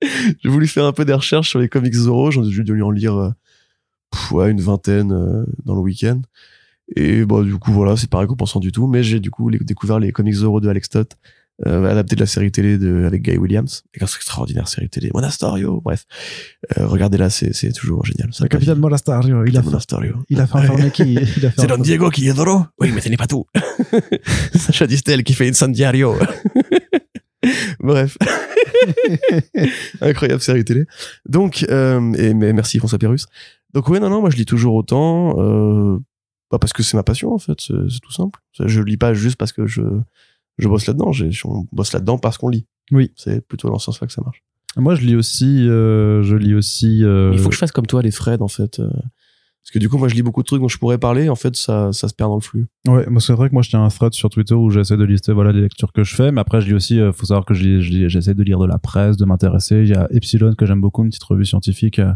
[0.42, 2.30] j'ai voulu faire un peu des recherches sur les comics Zorro.
[2.30, 3.32] J'en ai dû en lire
[4.32, 5.08] une vingtaine
[5.64, 6.20] dans le week-end.
[6.96, 8.86] Et bah, du coup, voilà, c'est pas récompensant du tout.
[8.86, 11.16] Mais j'ai du coup les- découvert les comics Zorro de Alex Stott,
[11.66, 13.84] euh, adapté de la série télé de, avec Guy Williams.
[13.94, 15.10] Et extraordinaire série télé.
[15.14, 16.04] Monasterio, bref.
[16.78, 18.30] Euh, Regardez-là, c'est, c'est toujours génial.
[18.40, 20.16] Le capitaine Monasterio, il a fait, Monasterio.
[20.28, 21.18] il a fait informer qui
[21.58, 23.46] C'est Don Diego qui est Zorro Oui, mais ce n'est pas tout.
[24.54, 26.14] Sacha Distel qui fait une Sandiario.
[27.80, 28.16] Bref.
[30.00, 30.86] Incroyable série télé.
[31.28, 33.26] Donc, euh, et mais merci François Pérus.
[33.72, 35.36] Donc oui, non, non, moi je lis toujours autant.
[35.38, 35.98] Euh,
[36.50, 38.40] pas parce que c'est ma passion en fait, c'est tout simple.
[38.64, 39.82] Je lis pas juste parce que je
[40.58, 41.10] je bosse là-dedans.
[41.12, 42.66] J'ai- On bosse là-dedans parce qu'on lit.
[42.92, 43.10] Oui.
[43.16, 44.42] C'est plutôt dans ce sens-là que ça marche.
[44.76, 47.02] Moi, je lis aussi, euh, je lis aussi.
[47.04, 48.80] euh, Il faut que je fasse comme toi les Fred en fait.
[49.64, 51.28] Euh, Parce que du coup, moi je lis beaucoup de trucs dont je pourrais parler.
[51.30, 52.66] En fait, ça, ça se perd dans le flux.
[52.86, 55.04] Ouais, moi c'est vrai que moi je tiens un thread sur Twitter où j'essaie de
[55.04, 57.46] lister voilà les lectures que je fais, mais après je lis aussi, euh, faut savoir
[57.46, 59.76] que je lis- je lis- j'essaie de lire de la presse, de m'intéresser.
[59.76, 62.12] Il y a Epsilon que j'aime beaucoup, une petite revue scientifique, euh,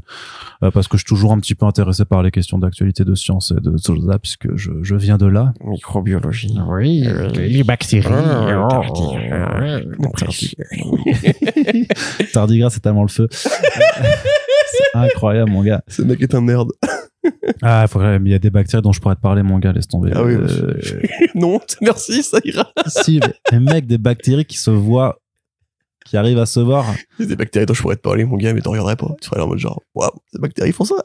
[0.62, 3.14] euh, parce que je suis toujours un petit peu intéressé par les questions d'actualité de
[3.14, 5.54] science et de choses-là, puisque je, je viens de là.
[5.64, 6.54] Microbiologie.
[6.68, 8.06] Oui, les bactéries.
[8.12, 9.16] Ah, oh,
[12.32, 13.28] Tardigrade, c'est tellement le feu.
[13.30, 13.48] c'est
[14.94, 15.82] incroyable, mon gars.
[15.88, 16.70] Ce mec est un nerd.
[17.62, 19.72] Ah, il faudrait- il y a des bactéries dont je pourrais te parler, mon gars,
[19.72, 20.12] laisse tomber.
[20.14, 20.74] Ah oui, Euh,
[21.34, 22.70] non, merci, ça ira.
[22.86, 23.20] si,
[23.52, 25.18] mais mecs, des bactéries qui se voient,
[26.06, 26.86] qui arrivent à se voir.
[27.18, 28.96] Il y a des bactéries dont je pourrais te parler, mon gars, mais t'en regarderais
[28.96, 29.14] pas.
[29.20, 30.96] Tu serais là en mode genre, waouh, ces bactéries font ça.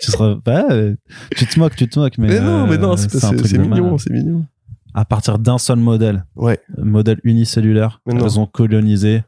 [0.00, 0.94] Tu seras, bah, euh,
[1.34, 4.10] tu te moques, tu te moques, mais, Mais, non, mais non, euh, c'est mignon, c'est
[4.12, 4.44] mignon.
[4.92, 9.22] À partir d'un seul modèle, Ouais, modèle unicellulaire, elles ont colonisé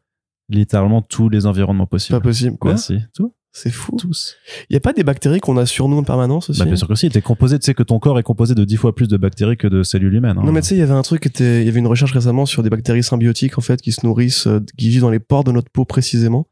[0.51, 2.19] littéralement tous les environnements possibles.
[2.19, 2.59] pas possible.
[2.59, 3.97] Quoi si, tout, C'est fou.
[3.97, 4.37] tous.
[4.69, 6.77] Il y a pas des bactéries qu'on a sur nous en permanence aussi Bah, bien
[6.77, 8.95] sûr que si, t'es composé, tu sais que ton corps est composé de dix fois
[8.95, 10.37] plus de bactéries que de cellules humaines.
[10.39, 10.43] hein.
[10.45, 11.87] Non mais tu sais, il y avait un truc, qui était- il y avait une
[11.87, 15.09] recherche récemment sur des bactéries symbiotiques en fait qui se nourrissent, euh, qui vivent dans
[15.11, 16.47] les pores de notre peau précisément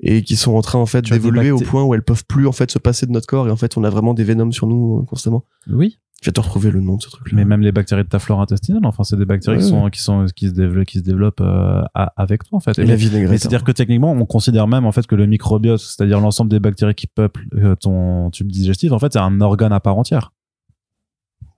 [0.00, 2.52] et qui sont en train en fait d'évoluer au point où elles peuvent plus en
[2.52, 4.66] fait se passer de notre corps et en fait on a vraiment des vénoms sur
[4.66, 5.44] nous euh, constamment.
[5.68, 7.36] Oui, Je vais te retrouver le nom de ce truc là.
[7.36, 9.70] mais même les bactéries de ta flore intestinale, enfin, c'est des bactéries qui Ouais.
[9.70, 12.78] sont, qui sont, qui se développent, qui se développent euh, à- avec toi, en fait.
[12.78, 13.38] Et Et la vinaigrette.
[13.40, 16.94] C'est-à-dire que techniquement, on considère même en fait que le microbiote, c'est-à-dire l'ensemble des bactéries
[16.94, 20.32] qui peuplent euh, ton tube digestif, en fait, c'est un organe à part entière.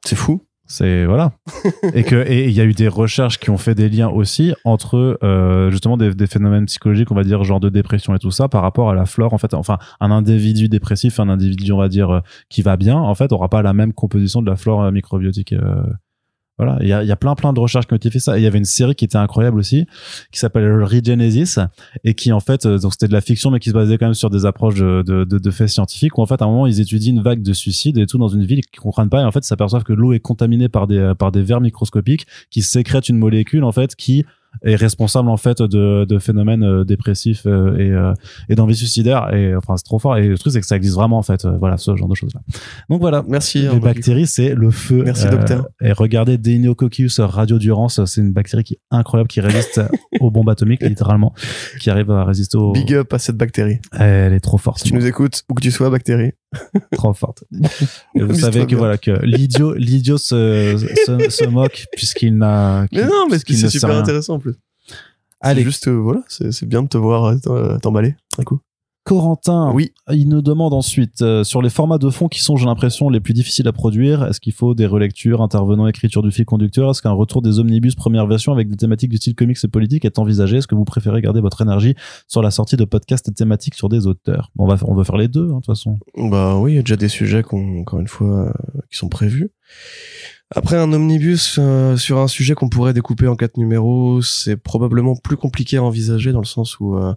[0.05, 0.41] c'est fou.
[0.71, 1.33] C'est voilà.
[1.95, 4.55] et que et il y a eu des recherches qui ont fait des liens aussi
[4.65, 8.31] entre euh, justement des, des phénomènes psychologiques, on va dire genre de dépression et tout
[8.31, 9.35] ça, par rapport à la flore.
[9.35, 12.97] En fait, enfin, un individu dépressif, un individu, on va dire euh, qui va bien,
[12.97, 15.55] en fait, aura pas la même composition de la flore euh, microbiotique.
[15.55, 15.83] euh,
[16.61, 18.39] voilà, il y a, y a plein plein de recherches qui ont été faites ça.
[18.39, 19.87] Il y avait une série qui était incroyable aussi,
[20.31, 21.59] qui s'appelle Regenesis,
[22.05, 24.05] et qui en fait, euh, donc c'était de la fiction, mais qui se basait quand
[24.05, 26.67] même sur des approches de, de, de, faits scientifiques, où en fait à un moment
[26.67, 29.25] ils étudient une vague de suicides et tout dans une ville qu'ils comprennent pas, et
[29.25, 33.09] en fait s'aperçoivent que l'eau est contaminée par des par des vers microscopiques qui sécrètent
[33.09, 34.27] une molécule en fait qui
[34.65, 38.13] est responsable en fait de, de phénomènes euh, dépressifs euh, et, euh,
[38.49, 40.95] et d'envie suicidaire et enfin c'est trop fort et le truc c'est que ça existe
[40.97, 42.41] vraiment en fait euh, voilà ce genre de choses là
[42.89, 43.61] donc voilà Merci.
[43.63, 45.03] les hein, bactéries, c'est le feu.
[45.05, 45.67] Merci, Euh, docteur.
[45.81, 49.81] Et regardez Deinococcus radiodurance, c'est une bactérie qui est incroyable, qui résiste
[50.21, 51.33] aux bombes atomiques, littéralement,
[51.79, 52.73] qui arrive à résister aux...
[52.73, 53.79] Big up à cette bactérie.
[53.93, 54.79] Elle est trop forte.
[54.79, 56.33] Si tu nous écoutes, où que tu sois, bactérie,
[56.93, 57.45] trop forte.
[58.15, 58.79] Et vous savez que bien.
[58.79, 62.87] voilà que l'idiot, l'idiot se, se, se moque puisqu'il n'a.
[62.93, 64.55] Mais non, mais c'est super intéressant en plus.
[65.43, 68.15] Allez, C'est juste, euh, voilà, c'est bien de te voir euh, t'emballer.
[68.39, 68.61] Un coup.
[69.11, 69.91] Corentin, Oui.
[70.13, 73.19] il nous demande ensuite euh, sur les formats de fond qui sont, j'ai l'impression, les
[73.19, 74.23] plus difficiles à produire.
[74.25, 77.97] Est-ce qu'il faut des relectures, intervenants, écriture du fil conducteur Est-ce qu'un retour des omnibus
[77.97, 80.85] première version avec des thématiques du style comics et politique est envisagé Est-ce que vous
[80.85, 81.97] préférez garder votre énergie
[82.29, 84.53] sur la sortie de podcasts thématiques sur des auteurs?
[84.55, 85.99] Bon, on va, on va faire les deux, hein, de toute façon.
[86.17, 88.53] Bah oui, il y a déjà des sujets qu'on, encore une fois, euh,
[88.93, 89.51] qui sont prévus.
[90.55, 95.17] Après, un omnibus euh, sur un sujet qu'on pourrait découper en quatre numéros, c'est probablement
[95.17, 97.13] plus compliqué à envisager dans le sens où euh,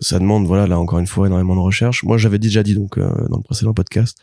[0.00, 2.02] ça demande, voilà, là encore une fois, énormément de recherche.
[2.02, 4.18] Moi, j'avais déjà dit donc euh, dans le précédent podcast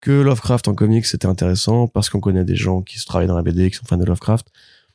[0.00, 3.36] que Lovecraft en comics c'était intéressant parce qu'on connaît des gens qui se travaillent dans
[3.36, 4.46] la BD, qui sont fans de Lovecraft.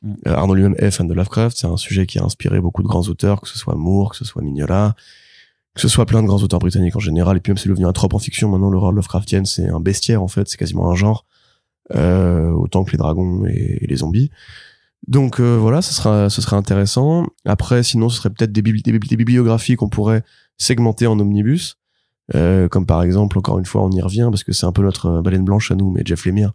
[0.02, 0.14] Mm.
[0.26, 1.56] Euh, Arnaud lui-même est fan de Lovecraft.
[1.56, 4.16] C'est un sujet qui a inspiré beaucoup de grands auteurs, que ce soit Moore, que
[4.16, 4.94] ce soit Mignola,
[5.74, 7.36] que ce soit plein de grands auteurs britanniques en général.
[7.36, 10.22] Et puis même c'est devenu un trope en fiction, maintenant l'horreur Lovecraftienne c'est un bestiaire
[10.22, 11.26] en fait, c'est quasiment un genre,
[11.94, 14.30] euh, autant que les dragons et, et les zombies.
[15.06, 17.26] Donc euh, voilà, ce sera, ce serait intéressant.
[17.44, 20.22] Après, sinon, ce serait peut-être des, bibli- des bibli- des bibliographies qu'on pourrait
[20.56, 21.76] segmenter en omnibus,
[22.34, 24.82] euh, comme par exemple, encore une fois, on y revient parce que c'est un peu
[24.82, 26.52] notre euh, baleine blanche à nous, mais Jeff Lemire,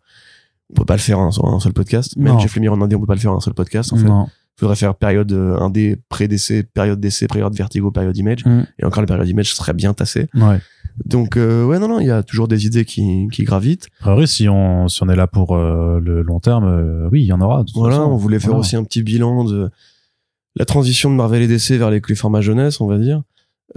[0.72, 2.16] on peut pas le faire en un, seul podcast.
[2.18, 2.40] Même Non.
[2.40, 3.94] Jeff Lemire en indé, on peut pas le faire en un seul podcast.
[3.94, 4.28] En fait, Non.
[4.56, 8.46] faudrait faire période euh, indé, pré-décès, période d'essai, période vertigo, période image.
[8.46, 8.64] Mm.
[8.80, 10.28] Et encore les périodes image seraient bien tassées.
[10.34, 10.60] Ouais.
[11.06, 13.88] Donc euh, ouais, non, non, il y a toujours des idées qui, qui gravitent.
[14.00, 17.22] A priori, si on, si on est là pour euh, le long terme, euh, oui,
[17.22, 17.62] il y en aura.
[17.64, 18.10] de toute Voilà, façon.
[18.12, 18.60] on voulait faire Voilà.
[18.62, 19.70] aussi un petit bilan de
[20.56, 23.22] la transition de Marvel et DC vers les, les formats jeunesse, on va dire.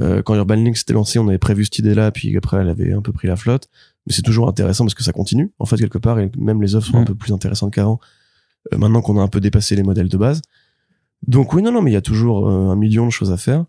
[0.01, 2.93] Euh, quand Urban Link s'était lancé, on avait prévu cette idée-là, puis après, elle avait
[2.93, 3.69] un peu pris la flotte.
[4.07, 6.75] Mais c'est toujours intéressant parce que ça continue, en fait, quelque part, et même les
[6.75, 7.07] œuvres sont un Mm.
[7.07, 8.01] peu plus intéressantes qu'avant,
[8.73, 10.43] euh, maintenant qu'on a un peu dépassé les modèles de base.
[11.29, 13.37] Donc oui, non, non, mais il y a toujours euh, un million de choses à
[13.37, 13.65] faire.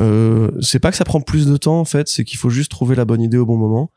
[0.00, 2.70] Euh, c'est pas que ça prend plus de temps, en fait, c'est qu'il faut juste
[2.70, 3.90] trouver la bonne idée au bon moment.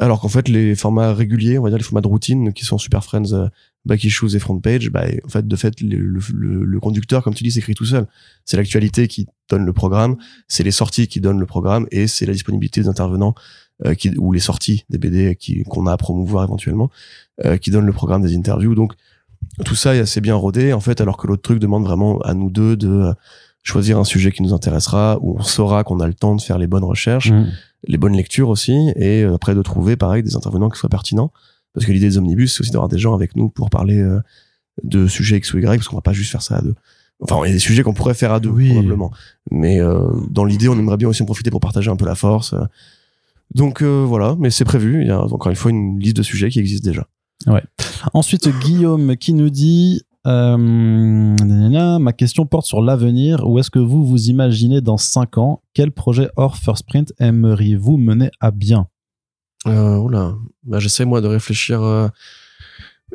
[0.00, 2.78] Alors qu'en fait, les formats réguliers, on va dire les formats de routine, qui sont
[2.78, 3.48] Super Friends, euh,
[3.84, 7.50] Back Issues et Front Page, bah, en fait, de fait, le, conducteur, comme tu dis,
[7.50, 8.06] s'écrit tout seul.
[8.44, 10.16] C'est l'actualité qui donne le programme,
[10.46, 13.34] c'est les sorties qui donnent le programme, et c'est la disponibilité des intervenants,
[13.86, 15.36] euh, ou les sorties des BD
[15.68, 16.90] qu'on a à promouvoir éventuellement,
[17.60, 18.74] qui donnent le programme des interviews.
[18.74, 18.92] Donc,
[19.64, 22.34] tout ça est assez bien rodé, en fait, alors que l'autre truc demande vraiment à
[22.34, 23.12] nous deux de
[23.68, 26.58] choisir un sujet qui nous intéressera, où on saura qu'on a le temps de faire
[26.58, 27.46] les bonnes recherches, Mm.
[27.86, 31.30] les bonnes lectures aussi, et euh, après de trouver pareil des intervenants qui soient pertinents.
[31.74, 34.20] Parce que l'idée des omnibus, c'est aussi d'avoir des gens avec nous pour parler euh,
[34.82, 36.74] de sujets X ou Y, parce qu'on va pas juste faire ça à deux.
[37.20, 38.70] Enfin, il y a des sujets qu'on pourrait faire à deux, Oui.
[38.70, 39.10] probablement.
[39.50, 42.14] Mais euh, dans l'idée, on aimerait bien aussi en profiter pour partager un peu la
[42.14, 42.54] force.
[43.54, 45.02] Donc euh, voilà, mais c'est prévu.
[45.02, 47.06] Il y a encore une fois une liste de sujets qui existe déjà.
[48.12, 53.48] Ensuite, Guillaume qui nous dit euh, Ma question porte sur l'avenir.
[53.48, 55.62] Où est-ce que vous vous imaginez dans 5 ans?
[55.74, 58.88] Quel projet hors First Print aimeriez-vous mener à bien?
[59.66, 62.08] Euh, oula, bah, j'essaie moi de réfléchir, euh,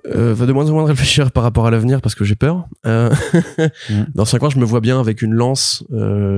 [0.07, 2.67] euh, de moins en moins de réfléchir par rapport à l'avenir parce que j'ai peur.
[2.85, 3.13] Euh.
[4.15, 5.83] Dans cinq ans, je me vois bien avec une lance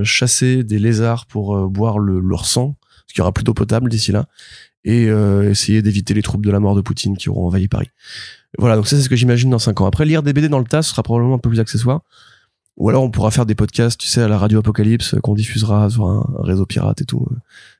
[0.03, 3.89] chasser des lézards pour boire le, leur sang, parce qu'il y aura plus d'eau potable
[3.89, 4.27] d'ici là,
[4.83, 5.05] et
[5.49, 7.89] essayer d'éviter les troupes de la mort de Poutine qui auront envahi Paris.
[8.57, 9.85] Voilà, donc ça c'est ce que j'imagine dans cinq ans.
[9.85, 12.01] Après, lire des BD dans le tas, ce sera probablement un peu plus accessoire.
[12.77, 15.33] Ou alors on pourra faire des podcasts, tu sais, à la radio Apocalypse, euh, qu'on
[15.33, 17.25] diffusera sur un, réseau pirate et tout.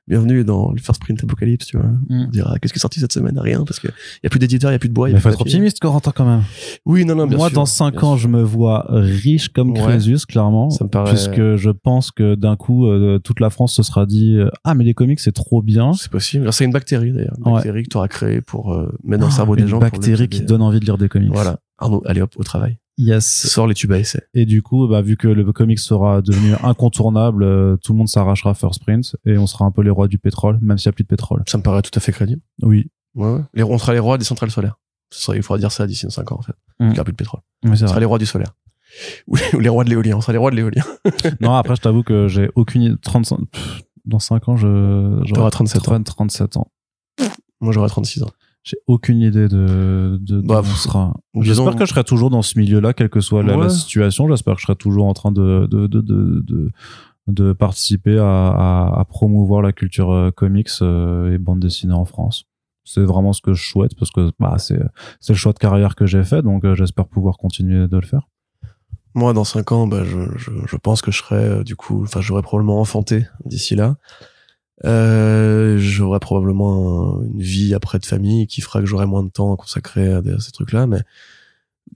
[0.08, 1.90] Bienvenue dans le First Print Apocalypse, tu vois.
[2.08, 3.38] On dira, qu'est-ce qui est sorti cette semaine?
[3.38, 5.10] Rien, parce que y a plus d'éditeurs, il y a plus de bois.
[5.10, 6.44] y a Il plus faut de être optimiste, Corentin, quand même.
[6.86, 7.56] Oui, non, non, bien Moi, sûr.
[7.56, 8.22] dans 5 bien ans, sûr.
[8.22, 9.80] je me vois riche comme Ouais.
[9.80, 10.70] Crésus, clairement.
[10.70, 14.06] Ça me paraît- Puisque je pense que d'un coup, euh, toute la France se sera
[14.06, 15.92] dit euh, Ah, mais les comics, c'est trop bien.
[15.92, 16.50] C'est possible.
[16.54, 17.54] C'est une bactérie d'ailleurs, une Ouais.
[17.56, 19.78] bactérie que tu auras créée pour euh, mettre dans le cerveau des Une gens.
[19.80, 21.30] pour bactérie qui donne envie de lire des comics.
[21.32, 21.58] Voilà.
[21.78, 22.78] Arnaud, allez hop, au travail.
[22.98, 23.26] Yes.
[23.26, 24.22] Sors les tubes à essai.
[24.32, 28.08] Et du coup, bah, vu que le comics sera devenu incontournable, euh, tout le monde
[28.08, 30.88] s'arrachera à First Print et on sera un peu les rois du pétrole, même s'il
[30.88, 31.42] n'y a plus de pétrole.
[31.46, 32.40] Ça me paraît tout à fait crédible.
[32.62, 33.40] Oui, Ouais, ouais.
[33.54, 34.78] Les, on sera les rois des centrales solaires.
[35.10, 36.52] Ce il faudra dire ça d'ici 5 ans, en fait.
[36.78, 36.84] Mm.
[36.84, 37.40] Il n'y aura plus de pétrole.
[37.64, 38.00] On sera vrai.
[38.00, 38.54] les rois du solaire.
[39.26, 40.16] Ou les, ou les rois de l'éolien.
[40.16, 40.84] On sera les rois de l'éolien.
[41.40, 42.96] non, après, je t'avoue que j'ai aucune idée.
[43.02, 43.40] 35...
[43.50, 44.66] pff, dans 5 ans, je,
[45.24, 46.02] j'aurai T'auras 37 ans.
[46.02, 46.70] 37 ans.
[47.60, 48.30] Moi, j'aurai 36 ans.
[48.68, 51.14] J'ai aucune idée de, de, de Bah, où on sera.
[51.34, 54.28] disons- J'espère que je serai toujours dans ce milieu-là, quelle que soit la, situation.
[54.28, 56.70] J'espère que je serai toujours en train de, de, de, de, de,
[57.28, 62.04] de participer à, à, à promouvoir la culture euh, comics euh, et bande dessinée en
[62.04, 62.44] France.
[62.82, 64.80] C'est vraiment ce que je souhaite parce que bah, c'est
[65.20, 68.06] c'est le choix de carrière que j'ai fait, donc euh, j'espère pouvoir continuer de le
[68.06, 68.28] faire.
[69.14, 72.02] Moi, dans 5 ans, bah, je, je, je pense que je serai, euh, du coup,
[72.02, 73.96] enfin, j'aurai probablement enfanté d'ici là.
[74.84, 79.30] Euh, j'aurai probablement un- une vie après de famille qui fera que j'aurai moins de
[79.30, 81.00] temps à consacrer à ces trucs-là, mais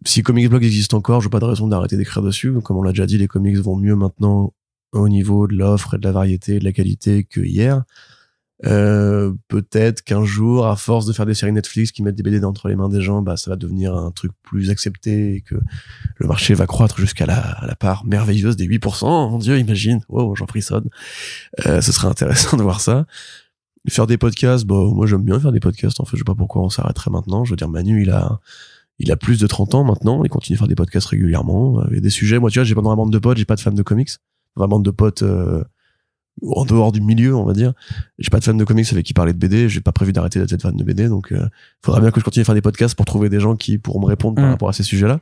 [0.07, 2.53] si Comics Blog existe encore, j'ai pas de raison d'arrêter d'écrire dessus.
[2.63, 4.55] Comme on l'a déjà dit, les comics vont mieux maintenant
[4.93, 7.85] au niveau de l'offre et de la variété et de la qualité que hier.
[8.67, 12.45] Euh, peut-être qu'un jour, à force de faire des séries Netflix qui mettent des BD
[12.45, 15.55] entre les mains des gens, bah, ça va devenir un truc plus accepté et que
[16.17, 19.31] le marché va croître jusqu'à la, la part merveilleuse des 8%.
[19.31, 20.01] Mon Dieu, imagine.
[20.09, 20.89] Oh, j'en frissonne.
[21.67, 23.07] Euh, ce serait intéressant de voir ça.
[23.89, 26.01] Faire des podcasts, bah, moi, j'aime bien faire des podcasts.
[26.01, 27.45] En fait, je sais pas pourquoi on s'arrêterait maintenant.
[27.45, 28.41] Je veux dire, Manu, il a,
[28.99, 30.23] il a plus de 30 ans maintenant.
[30.23, 31.83] Il continue à faire des podcasts régulièrement.
[31.89, 32.39] Il y a des sujets.
[32.39, 34.11] Moi, tu vois, j'ai pas la bande de potes, j'ai pas de fans de comics.
[34.59, 35.65] La bande de potes, euh,
[36.47, 37.73] en dehors du milieu, on va dire.
[38.19, 39.69] J'ai pas de fan de comics avec qui parler de BD.
[39.69, 41.47] J'ai pas prévu d'arrêter d'être fan de BD, donc euh,
[41.85, 44.01] faudra bien que je continue à faire des podcasts pour trouver des gens qui pourront
[44.01, 44.51] me répondre par Mm.
[44.51, 45.21] rapport à ces sujets-là.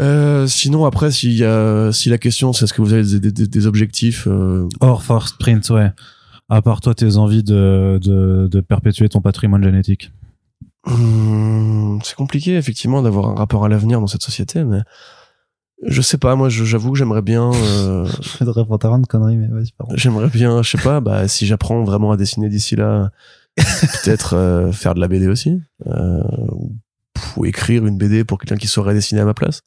[0.00, 3.32] Euh, sinon, après, s'il y a, si la question c'est est-ce que vous avez des,
[3.32, 5.90] des- des objectifs, euh, Or First Print, ouais.
[6.48, 10.12] À part toi, tes envies de, de, de perpétuer ton patrimoine génétique.
[10.86, 14.80] hum, c'est compliqué effectivement d'avoir un rapport à l'avenir dans cette société, mais
[15.86, 16.36] je sais pas.
[16.36, 17.50] Moi, j'avoue que j'aimerais bien.
[17.54, 18.06] euh,
[18.40, 19.94] Je répondre de conneries, mais vas-y, pardon.
[19.96, 23.10] J'aimerais bien, je sais pas, bah, si j'apprends vraiment à dessiner d'ici là,
[23.56, 26.72] peut-être euh, faire de la BD aussi, euh, ou,
[27.36, 29.62] ou écrire une BD pour quelqu'un qui saurait dessiner à ma place,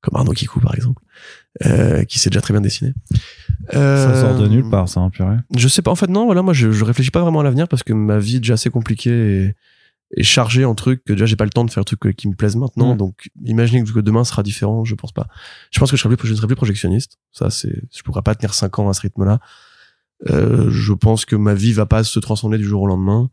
[0.00, 1.02] comme Arnaud Kikou par exemple,
[1.64, 2.92] euh, qui sait déjà très bien dessiner.
[3.74, 5.36] Euh, Ça sort de nulle part, ça, hein, purée.
[5.56, 7.68] Je sais pas, en fait non, voilà, moi je, je réfléchis pas vraiment à l'avenir
[7.68, 9.54] parce que ma vie est déjà assez compliquée et,
[10.16, 12.28] et chargée en trucs que déjà j'ai pas le temps de faire des trucs qui
[12.28, 12.98] me plaisent maintenant, Mm.
[12.98, 15.26] donc imaginez que demain sera différent, je pense pas.
[15.70, 18.34] Je pense que je serai plus, je serai plus projectionniste, ça c'est, je pourrais pas
[18.34, 19.40] tenir 5 ans à ce rythme-là.
[20.30, 23.30] Euh, je pense que ma vie va pas se transformer du jour au lendemain.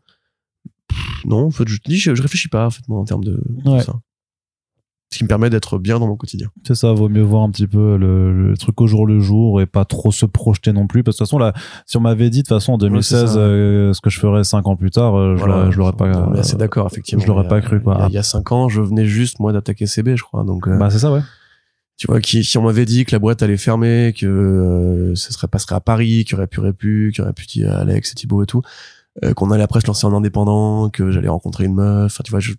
[0.88, 3.04] Pff, Non, en fait, je te dis, je, je réfléchis pas, en fait, moi, en
[3.04, 3.82] termes de, de Ouais.
[3.82, 3.94] ça.
[5.12, 6.48] Ce qui me permet d'être bien dans mon quotidien.
[6.64, 9.60] C'est ça, vaut mieux voir un petit peu le, le truc au jour le jour
[9.60, 11.02] et pas trop se projeter non plus.
[11.02, 11.52] Parce que de toute façon, là,
[11.84, 13.38] si on m'avait dit de toute façon en c'est 2016 ça.
[13.40, 15.56] euh, ce que je ferais cinq ans plus tard, euh, je Voilà.
[15.62, 16.06] l'aurais- je l'aurais pas.
[16.06, 17.20] Euh, d'accord, effectivement.
[17.24, 17.96] je l'aurais pas cru, quoi.
[17.98, 20.22] Il y a- il y a 5 ans, je venais juste, moi, d'attaquer CB, je
[20.22, 20.44] crois.
[20.44, 21.22] Donc, euh, Bah, c'est ça, ouais.
[21.96, 25.32] tu vois, qui, si on m'avait dit que la boîte allait fermer, que euh, ce
[25.32, 28.12] serait passerait à Paris, qu'il y aurait pu Répu, qu'il y aurait pu dire Alex
[28.12, 28.62] et Thibaut et tout,
[29.24, 32.30] euh, qu'on allait après se lancer en indépendant, que j'allais rencontrer une meuf, enfin, tu
[32.30, 32.52] vois, je,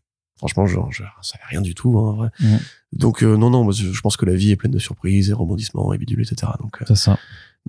[0.48, 2.30] franchement, je, je savais rien du tout, hein, en vrai.
[2.42, 2.60] Mhm.
[2.94, 5.30] Donc, euh, non, non, moi, je, je pense que la vie est pleine de surprises
[5.30, 6.52] et rebondissements et bidules, etc.
[6.60, 7.18] Donc, euh, C'est ça.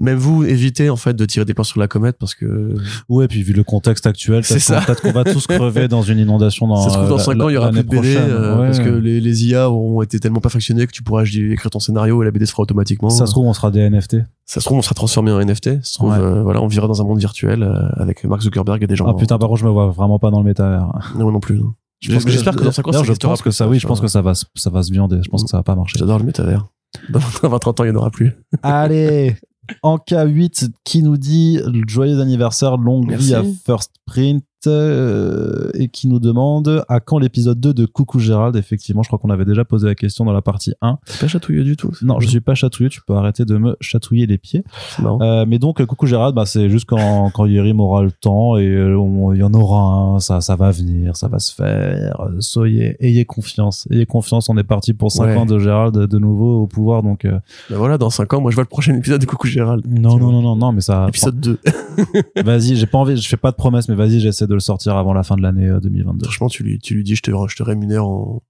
[0.01, 2.75] même vous, évitez, en fait, de tirer des plans sur la comète parce que
[3.09, 4.79] Ouais, puis vu le contexte actuel, C'est peut-être ça.
[4.81, 7.19] qu'on peut-être qu'on va tous crever dans une inondation dans ça se trouve, dans euh,
[7.19, 8.67] 5 la- ans, il y aura plus de BD, euh, Ouais.
[8.67, 12.21] parce que les, les IA auront été tellement perfectionnés que tu pourras écrire ton scénario
[12.23, 13.11] et la BD se fera automatiquement.
[13.11, 14.17] Ça se trouve, on sera des NFT.
[14.45, 15.77] Ça se trouve, on sera transformé en NFT.
[15.77, 16.19] Ça se trouve, Ouais.
[16.19, 19.07] euh, voilà, on vivra dans un monde virtuel euh, avec Mark Zuckerberg et des gens.
[19.07, 20.89] Ah putain, par contre, je me vois vraiment pas dans le métavers.
[21.17, 21.61] Non, non plus.
[21.61, 21.75] non.
[22.03, 24.35] J'espère que dans 5 ans, je pense que ça, oui, je pense que ça va,
[24.35, 25.21] se- ça va se viander.
[25.23, 25.99] Je pense que ça va pas marcher.
[25.99, 26.67] J'adore le métavers.
[27.09, 28.33] Dans 20-30 ans, il n'y en aura plus.
[28.63, 29.37] Allez,
[29.83, 33.27] en K8, qui nous dit joyeux anniversaire, longue Merci.
[33.29, 38.19] vie à First Print, euh, et qui nous demande à quand l'épisode 2 de Coucou
[38.19, 38.57] Gérald.
[38.57, 40.99] Effectivement, je crois qu'on avait déjà posé la question dans la partie 1.
[41.05, 41.91] C'est pas chatouilleux du tout.
[42.03, 44.65] Non, je suis pas chatouilleux, tu peux arrêter de me chatouiller les pieds.
[45.01, 48.67] Euh, mais donc, Coucou Gérald, bah, c'est juste quand, quand Yérim aura le temps et
[48.67, 48.97] euh,
[49.35, 52.21] il y en aura un, ça, ça va venir, ça va se faire.
[52.21, 54.49] Euh, Soyez, ayez confiance, ayez confiance.
[54.49, 55.37] On est parti pour 5 Ouais.
[55.37, 57.39] ans de Gérald de nouveau au pouvoir, donc euh,
[57.71, 59.85] Ben voilà, dans 5 ans, moi, je vois le prochain épisode de Coucou Gérald.
[59.89, 61.07] non, non, non, non, non, mais ça.
[61.09, 61.59] Épisode 2.
[62.45, 64.97] Vas-y, j'ai pas envie, je fais pas de promesses, mais vas-y, j'essaie de le sortir
[64.97, 66.25] avant la fin de l'année euh, 2022.
[66.27, 68.43] Franchement, tu lui, tu lui dis, je te, je te rémunère en,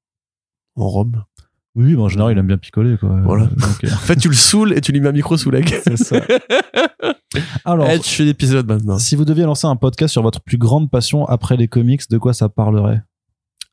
[0.77, 1.25] en Rome.
[1.75, 3.19] Oui, mais en général, il aime bien picoler, quoi.
[3.25, 3.47] Voilà.
[3.47, 5.63] Donc, euh, En fait, tu le saoules et tu lui mets un micro sous la
[5.63, 5.81] gueule.
[5.85, 6.17] c'est ça.
[7.65, 8.99] Alors, Eh, tu fais l'épisode maintenant.
[8.99, 12.19] si vous deviez lancer un podcast sur votre plus grande passion après les comics, de
[12.19, 13.01] quoi ça parlerait?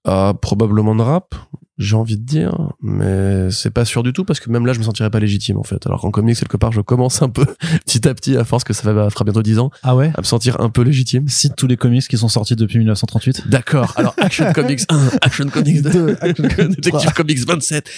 [0.05, 1.35] Ah, probablement de rap,
[1.79, 4.79] j'ai envie de dire, mais c'est pas sûr du tout parce que même là, je
[4.79, 5.85] me sentirais pas légitime en fait.
[5.87, 7.45] Alors qu'en comics, quelque part, je commence un peu
[7.85, 10.19] petit à petit, à force que ça fait- fera bientôt 10 ans, Ah ouais à
[10.19, 11.27] me sentir un peu légitime.
[11.29, 13.47] Cite tous les comics qui sont sortis depuis 1938.
[13.47, 13.93] D'accord.
[13.95, 17.89] Alors, Action Comics 1, Action Comics 2, Deux, Action Comics Detective Comics 27.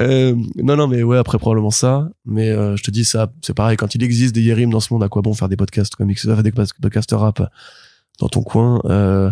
[0.00, 2.08] Euh, non, non, mais ouais, après probablement ça.
[2.26, 3.76] Mais euh, je te dis ça, c'est pareil.
[3.76, 6.18] Quand il existe des Yérim dans ce monde, à quoi bon faire des podcasts comics,
[6.18, 7.40] faire des podcasts rap
[8.20, 9.30] dans ton coin euh,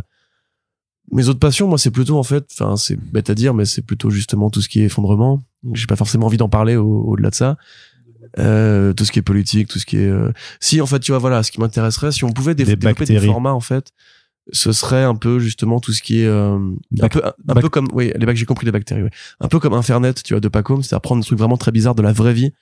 [1.12, 3.82] Mes autres passions, moi, c'est plutôt en fait, enfin, c'est bête à dire, mais c'est
[3.82, 5.42] plutôt justement tout ce qui est effondrement.
[5.74, 7.56] J'ai pas forcément envie d'en parler au- au-delà de ça.
[8.38, 10.06] Euh, tout ce qui est politique, tout ce qui est.
[10.08, 10.30] euh,
[10.60, 13.18] Si en fait, tu vois, voilà, ce qui m'intéresserait, si on pouvait Des développer des
[13.20, 13.90] formats en fait,
[14.52, 16.58] ce serait un peu justement tout ce qui est euh,
[17.00, 19.08] un peu un, un peu comme oui les j'ai compris les bactéries oui.
[19.40, 21.94] un peu comme Infernet tu vois de Pacom c'est-à-dire prendre des trucs vraiment très bizarres
[21.94, 22.52] de la vraie vie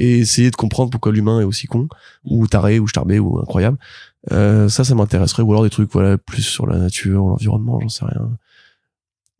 [0.00, 1.88] et essayer de comprendre pourquoi l'humain est aussi con
[2.24, 3.78] ou taré ou starbé ou incroyable.
[4.32, 7.88] Euh, ça ça m'intéresserait ou alors des trucs voilà plus sur la nature l'environnement j'en
[7.88, 8.30] sais rien.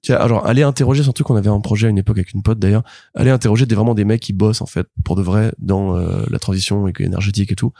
[0.02, 2.32] Tiens, alors aller interroger c'est un truc qu'on avait un projet à une époque avec
[2.32, 2.82] une pote d'ailleurs
[3.14, 6.24] aller interroger des vraiment des mecs qui bossent en fait pour de vrai dans euh,
[6.30, 7.72] la transition énergétique et tout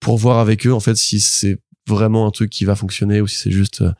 [0.00, 1.58] pour voir avec eux en fait si c'est
[1.88, 3.92] vraiment un truc qui va fonctionner ou si c'est juste euh,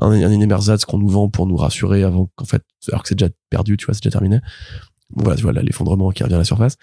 [0.00, 3.30] un, un qu'on nous vend pour nous rassurer avant qu'en fait alors que c'est déjà
[3.50, 4.40] perdu tu vois c'est déjà terminé.
[5.14, 6.76] Voilà tu vois l'effondrement qui revient à la surface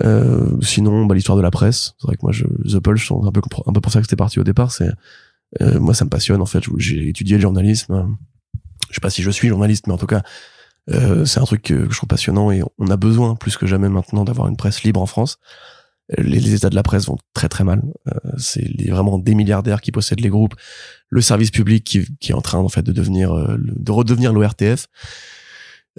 [0.00, 1.94] Euh, sinon, bah, l'histoire de la presse.
[1.98, 4.06] C'est vrai que moi, je, The Pulse, c'est un peu, un peu pour ça que
[4.06, 4.72] c'était parti au départ.
[4.72, 4.90] C'est,
[5.60, 6.64] euh, moi, ça me passionne, en fait.
[6.78, 8.16] J'ai étudié le journalisme.
[8.88, 10.22] Je sais pas si je suis journaliste, mais en tout cas,
[10.90, 13.88] euh, c'est un truc que, je trouve passionnant et on a besoin plus que jamais
[13.88, 15.38] maintenant d'avoir une presse libre en France.
[16.18, 17.82] Les, les états de la presse vont très très mal.
[18.08, 20.54] Euh, c'est vraiment des milliardaires qui possèdent les groupes,
[21.08, 24.32] le service public qui, qui est en train en fait de devenir, euh, de redevenir
[24.32, 24.88] l'ORTF.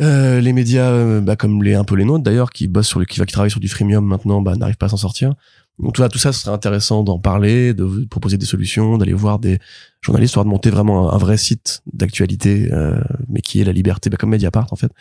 [0.01, 2.99] Euh, les médias, euh, bah, comme les un peu les nôtres d'ailleurs, qui bossent sur
[2.99, 5.33] le, qui, va- qui travaillent sur du freemium maintenant, bah, n'arrivent pas à s'en sortir.
[5.79, 9.13] Donc tout ça, tout ça, ce serait intéressant d'en parler, de proposer des solutions, d'aller
[9.13, 9.59] voir des
[10.01, 14.09] journalistes, histoire de monter vraiment un, vrai site d'actualité, euh, mais qui est la liberté,
[14.09, 14.91] bah, comme Mediapart en fait,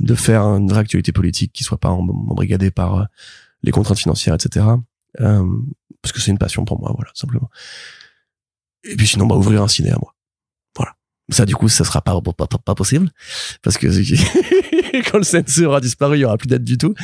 [0.00, 3.04] de faire une vraie actualité politique qui soit pas em- embrigadée par euh,
[3.62, 4.66] les contraintes financières, etc.
[6.02, 7.50] Parce que c'est une passion pour moi, voilà, simplement.
[8.84, 10.14] Et puis sinon, bah, ouvrir un ciné à moi.
[11.28, 11.36] Voilà.
[11.36, 13.10] Ça, du coup, ça sera pas, pas, pas, pas possible.
[13.62, 13.86] Parce que
[15.10, 16.94] quand le CNC aura disparu, il y aura plus d'aide du tout.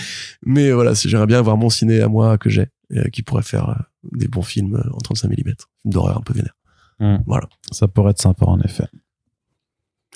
[0.45, 3.43] Mais voilà, si j'aimerais bien avoir mon ciné à moi que j'ai, euh, qui pourrait
[3.43, 3.75] faire euh,
[4.13, 5.35] des bons films euh, en 35 mm.
[5.35, 5.55] Films
[5.85, 6.55] d'horreur un peu vénère.
[7.73, 8.87] Ça pourrait être sympa en effet.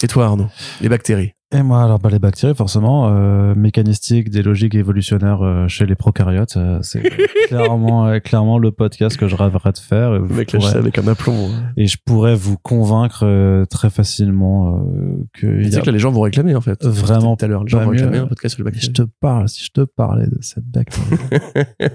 [0.02, 0.48] Et toi, Arnaud?
[0.81, 1.32] Les bactéries.
[1.55, 5.94] Et moi, alors bah, les bactéries, forcément, euh, mécanistique des logiques évolutionnaires euh, chez les
[5.94, 7.01] prokaryotes, euh, c'est
[7.48, 10.12] clairement, euh, clairement le podcast que je rêverais de faire.
[10.14, 11.48] Et, je mec, je pourrais- avec un aplomb.
[11.51, 11.70] hein.
[11.77, 15.93] et je pourrais vous convaincre euh, très facilement euh, que Tu sais a- que là,
[15.93, 16.85] les gens vont réclamer, en fait.
[16.85, 18.93] Vraiment Tout à l'heure, les gens vont réclamer un podcast sur les je bactéries.
[18.93, 21.16] te parle, si je te parlais de cette bactérie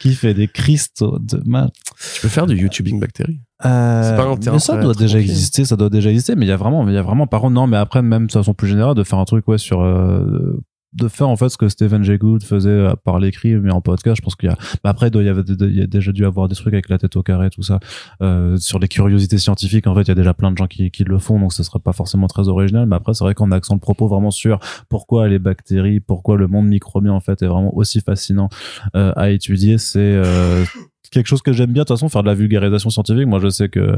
[0.00, 1.70] qui fait des cristaux de mal.
[2.14, 3.40] Tu peux faire du YouTubing bactéries.
[3.64, 6.56] Euh, pas mais ça doit déjà exister, ça doit déjà exister, mais il y a
[6.56, 8.68] vraiment, mais il y a vraiment, par contre, non, mais après, même de façon plus
[8.68, 10.62] générale, de faire un truc, ouais, sur, euh,
[10.96, 13.80] de faire en fait ce que Stephen Jay Gould faisait euh, par l'écrit, mais en
[13.80, 16.48] podcast, je pense qu'il y a, bah après, il y y a déjà dû avoir
[16.48, 17.78] des trucs avec la tête au carré, tout ça,
[18.22, 20.90] euh, sur les curiosités scientifiques, en fait, il y a déjà plein de gens qui,
[20.90, 23.50] qui le font, donc ce serait pas forcément très original, mais après, c'est vrai qu'en
[23.52, 24.58] accent le propos vraiment sur
[24.88, 28.48] pourquoi les bactéries, pourquoi le monde microbien, en fait, est vraiment aussi fascinant
[28.94, 30.64] euh, à étudier, c'est, euh,
[31.10, 31.82] quelque chose que j'aime bien.
[31.82, 33.96] De toute façon faire de la vulgarisation scientifique moi je sais que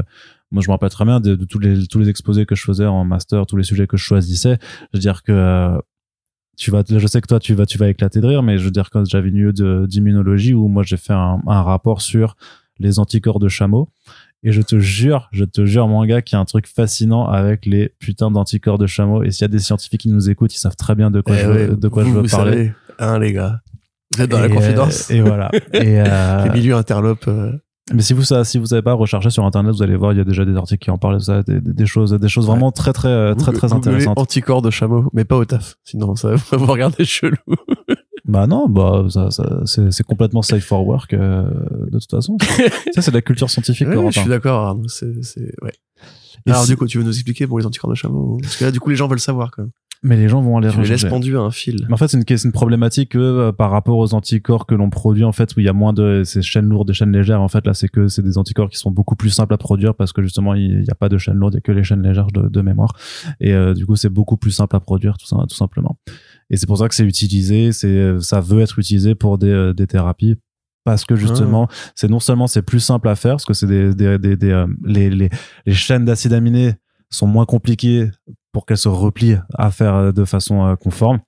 [0.51, 2.63] moi je me rappelle très bien de, de tous les tous les exposés que je
[2.63, 4.57] faisais en master tous les sujets que je choisissais.
[4.93, 5.77] Je veux dire que euh,
[6.59, 8.65] tu vas je sais que toi tu vas tu vas éclater de rire mais je
[8.65, 12.01] veux dire quand j'avais une UE de d'immunologie où moi j'ai fait un, un rapport
[12.01, 12.35] sur
[12.79, 13.89] les anticorps de chameau
[14.43, 17.27] et je te jure, je te jure, mon gars, qu'il y a un truc fascinant
[17.27, 19.21] avec les putains d'anticorps de chameau.
[19.21, 21.35] Et s'il y a des scientifiques qui nous écoutent, ils savent très bien de quoi,
[21.37, 22.51] Eh je, veux- de quoi vous, je veux vous parler.
[22.53, 23.59] savez, hein, les gars.
[24.15, 25.11] Vous êtes dans la Et, confidence.
[25.11, 25.51] euh, Et voilà.
[25.73, 27.27] Et, euh, Les milieux interlopes.
[27.27, 27.51] euh,
[27.93, 30.17] mais si vous ça, si vous savez pas rechercher sur internet, vous allez voir, il
[30.17, 32.47] y a déjà des articles qui en parlent ça, des, des- des choses, des choses
[32.47, 34.17] vraiment très très euh, très très intéressantes.
[34.19, 35.75] Anticorps de chameau, mais pas au taf.
[35.83, 37.35] Sinon, ça va vous regarder chelou.
[38.25, 41.49] Bah non, bah ça, ça c'est complètement safe for work euh,
[41.89, 42.37] de toute façon.
[42.93, 43.87] ça c'est de la culture scientifique.
[43.87, 44.77] Ouais, je suis d'accord.
[44.87, 45.71] C'est, c'est, ouais.
[46.45, 48.37] Et Alors, du coup, tu veux nous expliquer pour les anticorps de chameau?
[48.41, 49.71] Parce que là, du coup, les gens veulent savoir, quand même.
[50.01, 51.85] Mais les gens vont aller Tu les laisses pendus à un fil.
[51.87, 54.89] Mais en fait, c'est une, une problématique que, euh, par rapport aux anticorps que l'on
[54.89, 57.41] produit, en fait, où il y a moins de ces chaînes lourdes et chaînes légères,
[57.41, 59.95] en fait, là, c'est que c'est des anticorps qui sont beaucoup plus simples à produire
[59.95, 61.83] parce que justement, il n'y a pas de chaînes lourdes, il y a que les
[61.83, 62.93] chaînes légères de, de mémoire.
[63.41, 65.97] Et euh, du coup, c'est beaucoup plus simple à produire, tout, ça, tout simplement.
[66.49, 69.73] Et c'est pour ça que c'est utilisé, c'est, ça veut être utilisé pour des, euh,
[69.73, 70.37] des thérapies
[70.85, 73.93] parce que justement, c'est non seulement c'est plus simple à faire, parce que c'est des,
[73.93, 75.29] des, des, des, euh, les, les,
[75.65, 76.73] les chaînes d'acides aminés
[77.11, 78.09] sont moins compliquées
[78.51, 81.19] pour qu'elles se replient à faire euh, de façon euh, conforme.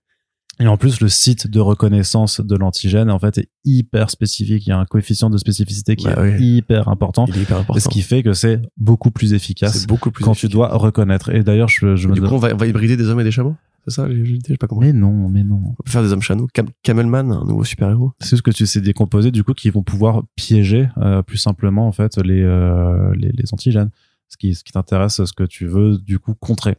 [0.60, 4.68] Et en plus, le site de reconnaissance de l'antigène, en fait, est hyper spécifique.
[4.68, 6.58] Il y a un coefficient de spécificité qui Bah est oui.
[6.58, 7.26] hyper important.
[7.30, 7.80] Il est hyper important.
[7.80, 10.50] Ce qui fait que c'est beaucoup plus efficace c'est beaucoup plus quand efficace.
[10.52, 11.34] tu dois reconnaître.
[11.34, 13.24] Et d'ailleurs, je, je me Du coup, on va, on va hybrider des hommes et
[13.24, 13.56] des chameaux?
[13.88, 14.88] C'est ça, j'ai pas compris.
[14.88, 15.62] Mais non, mais non.
[15.80, 16.46] On peut faire des hommes chameaux.
[16.54, 18.12] Cam- Camelman, un nouveau super-héros.
[18.20, 21.88] C'est ce que tu sais décomposer, du coup, qui vont pouvoir piéger euh, plus simplement,
[21.88, 23.90] en fait, les, euh, les, les antigènes.
[24.30, 26.76] Ce qui, ce qui t'intéresse, ce que tu veux, du coup, contrer.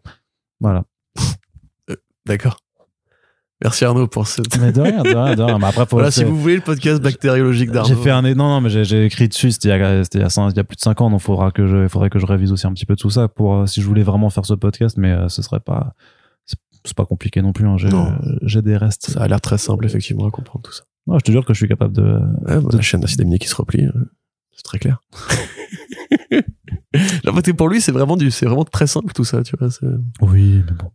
[0.62, 0.84] Voilà.
[2.24, 2.56] D'accord.
[3.62, 4.58] Merci Arnaud pour cette.
[4.60, 5.58] Mais de rien, de rien, de rien.
[5.58, 7.94] Mais après, Voilà, si vous voulez le podcast bactériologique d'Arnaud.
[7.94, 10.58] J'ai fait un non non mais j'ai écrit dessus c'était il y a il il
[10.58, 12.72] y plus de 5 ans donc faudra que je faudrait que je révise aussi un
[12.72, 15.28] petit peu tout ça pour euh, si je voulais vraiment faire ce podcast mais euh,
[15.28, 15.94] ce serait pas
[16.44, 17.76] c'est- pas compliqué non plus hein.
[17.76, 18.10] j'ai euh,
[18.42, 20.82] j'ai des restes Ça a l'air très simple, effectivement, à comprendre tout ça.
[21.06, 22.02] non je te jure que je suis capable de
[22.46, 23.92] Ouais, bah, la chaîne d'acide aminé qui se replie, euh,
[24.56, 25.00] c'est très clair.
[27.24, 29.68] La beauté pour lui, c'est vraiment du, c'est vraiment très simple tout ça, tu vois.
[30.20, 30.90] oui mais bon.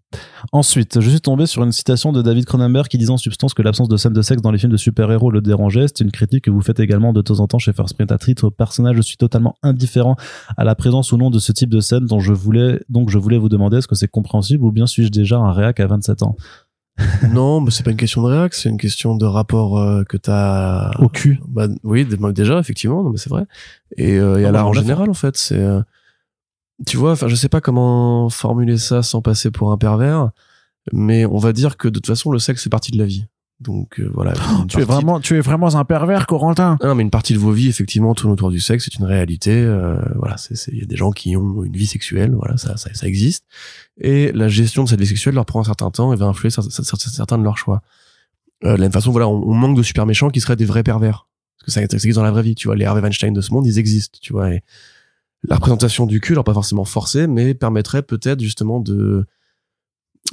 [0.52, 3.62] Ensuite je suis tombé sur une citation de David Cronenberg qui disait en substance que
[3.62, 5.88] l'absence de scènes de sexe dans les films de super-héros le dérangeait.
[5.88, 8.12] C'est une critique que vous faites également de temps en temps chez First Print.
[8.12, 10.16] À titre personnage je suis totalement indifférent
[10.56, 13.18] à la présence ou non de ce type de scène dont je voulais donc je
[13.18, 16.24] voulais vous demander est-ce que c'est compréhensible ou bien suis-je déjà un réac à 27
[16.24, 16.36] ans?
[17.32, 20.18] non, mais c'est pas une question de réac, c'est une question de rapport euh, que
[20.18, 23.46] t'as au cul Bah, oui, d- déjà, effectivement, non, mais c'est vrai.
[23.98, 25.82] Et, euh, et Ah à bah, l'art en général, en fait, c'est, euh,
[26.86, 30.30] tu vois, enfin, je sais pas comment formuler ça sans passer pour un pervers,
[30.94, 33.26] mais on va dire que de toute façon, le sexe c'est partie de la vie.
[33.60, 34.34] Donc euh, voilà.
[34.60, 36.78] une Tu es vraiment, tu es vraiment un pervers, Corentin.
[36.84, 39.52] Non, mais une partie de vos vies effectivement tourne autour du sexe, c'est une réalité.
[39.52, 40.36] euh, voilà,
[40.72, 43.46] il y a des gens qui ont une vie sexuelle, voilà, ça, ça, ça existe.
[44.00, 46.50] Et la gestion de cette vie sexuelle leur prend un certain temps et va influer
[46.50, 47.82] cer- certains de leurs choix.
[48.64, 50.66] Euh, de la même façon, voilà, on, on manque de super méchants qui seraient des
[50.66, 51.28] vrais pervers.
[51.58, 52.76] Parce que ça, ça existe dans la vraie vie, tu vois.
[52.76, 54.52] Les Harvey Weinstein de ce monde, ils existent, tu vois.
[54.54, 54.62] Et
[55.48, 59.26] la représentation du cul, alors pas forcément forcée, mais permettrait peut-être justement de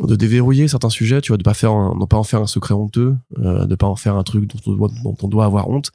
[0.00, 2.74] de déverrouiller certains sujets, tu vois, de pas faire, un, pas en faire un secret
[2.74, 5.68] honteux, euh, de pas en faire un truc dont on doit, dont on doit avoir
[5.68, 5.92] honte.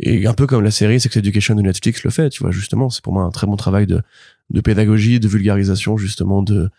[0.00, 2.90] Et un peu comme la série Sex Education de Netflix le fait, tu vois, justement,
[2.90, 4.02] c'est pour moi un très bon travail de,
[4.50, 6.70] de pédagogie, de vulgarisation, justement, de,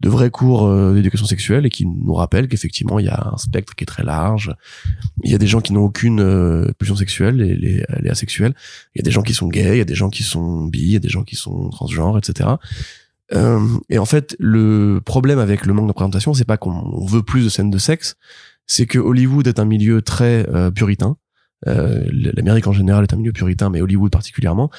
[0.00, 3.36] de vrais cours euh, d'éducation sexuelle et qui nous rappelle qu'effectivement, il y a un
[3.38, 4.54] spectre qui est très large.
[5.22, 8.54] Il y a des gens qui n'ont aucune euh, pulsion sexuelle, les, les, les asexuels.
[8.94, 10.64] Il y a des gens qui sont gays, il y a des gens qui sont
[10.64, 12.48] bi, il y a des gens qui sont transgenres, etc.
[13.34, 17.22] Euh, et en fait, le problème avec le manque de représentation, c'est pas qu'on veut
[17.22, 18.16] plus de scènes de sexe,
[18.66, 21.16] c'est que Hollywood est un milieu très euh, puritain.
[21.66, 24.70] Euh, L'Amérique en général est un milieu puritain, mais Hollywood particulièrement.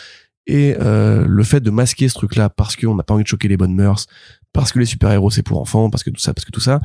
[0.45, 3.49] Et euh, le fait de masquer ce truc-là parce qu'on n'a pas envie de choquer
[3.49, 4.07] les bonnes mœurs,
[4.53, 6.80] parce que les super-héros c'est pour enfants, parce que tout ça, parce que tout ça,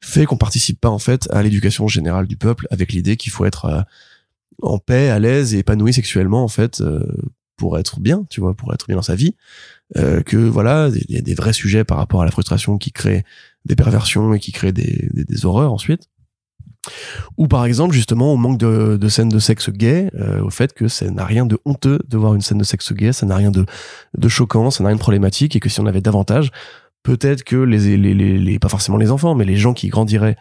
[0.00, 3.44] fait qu'on participe pas en fait à l'éducation générale du peuple avec l'idée qu'il faut
[3.44, 3.82] être euh,
[4.62, 6.82] en paix, à l'aise et épanoui sexuellement en fait
[7.56, 9.34] pour être bien, tu vois, pour être bien dans sa vie.
[9.96, 12.90] Euh, que voilà, il y a des vrais sujets par rapport à la frustration qui
[12.90, 13.24] crée
[13.64, 15.08] des perversions et qui crée des,
[15.44, 16.08] horreurs ensuite.
[17.38, 20.88] Ou par exemple justement au manque de, scènes de sexe gay, euh, au fait que
[20.88, 23.50] ça n'a rien de honteux de voir une scène de sexe gay, ça n'a rien
[23.50, 23.64] de,
[24.16, 26.50] de choquant, ça n'a rien de problématique et que si on avait davantage,
[27.02, 30.36] peut-être que les, les, les, les- pas forcément les enfants, mais les gens qui grandiraient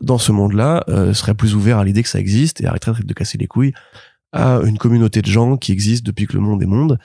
[0.00, 3.14] dans ce monde-là euh, seraient plus ouverts à l'idée que ça existe et arrêteraient de
[3.14, 3.72] casser les couilles
[4.32, 6.98] à une communauté de gens qui existe depuis que le monde est monde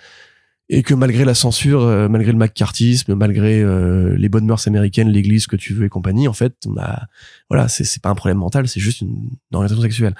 [0.69, 5.09] et que malgré la censure, euh, malgré le macartisme, malgré euh, les bonnes mœurs américaines,
[5.09, 7.07] l'église que tu veux et compagnie, en fait, on a,
[7.49, 10.15] voilà, c'est pas un problème mental, c'est juste une, une orientation sexuelle.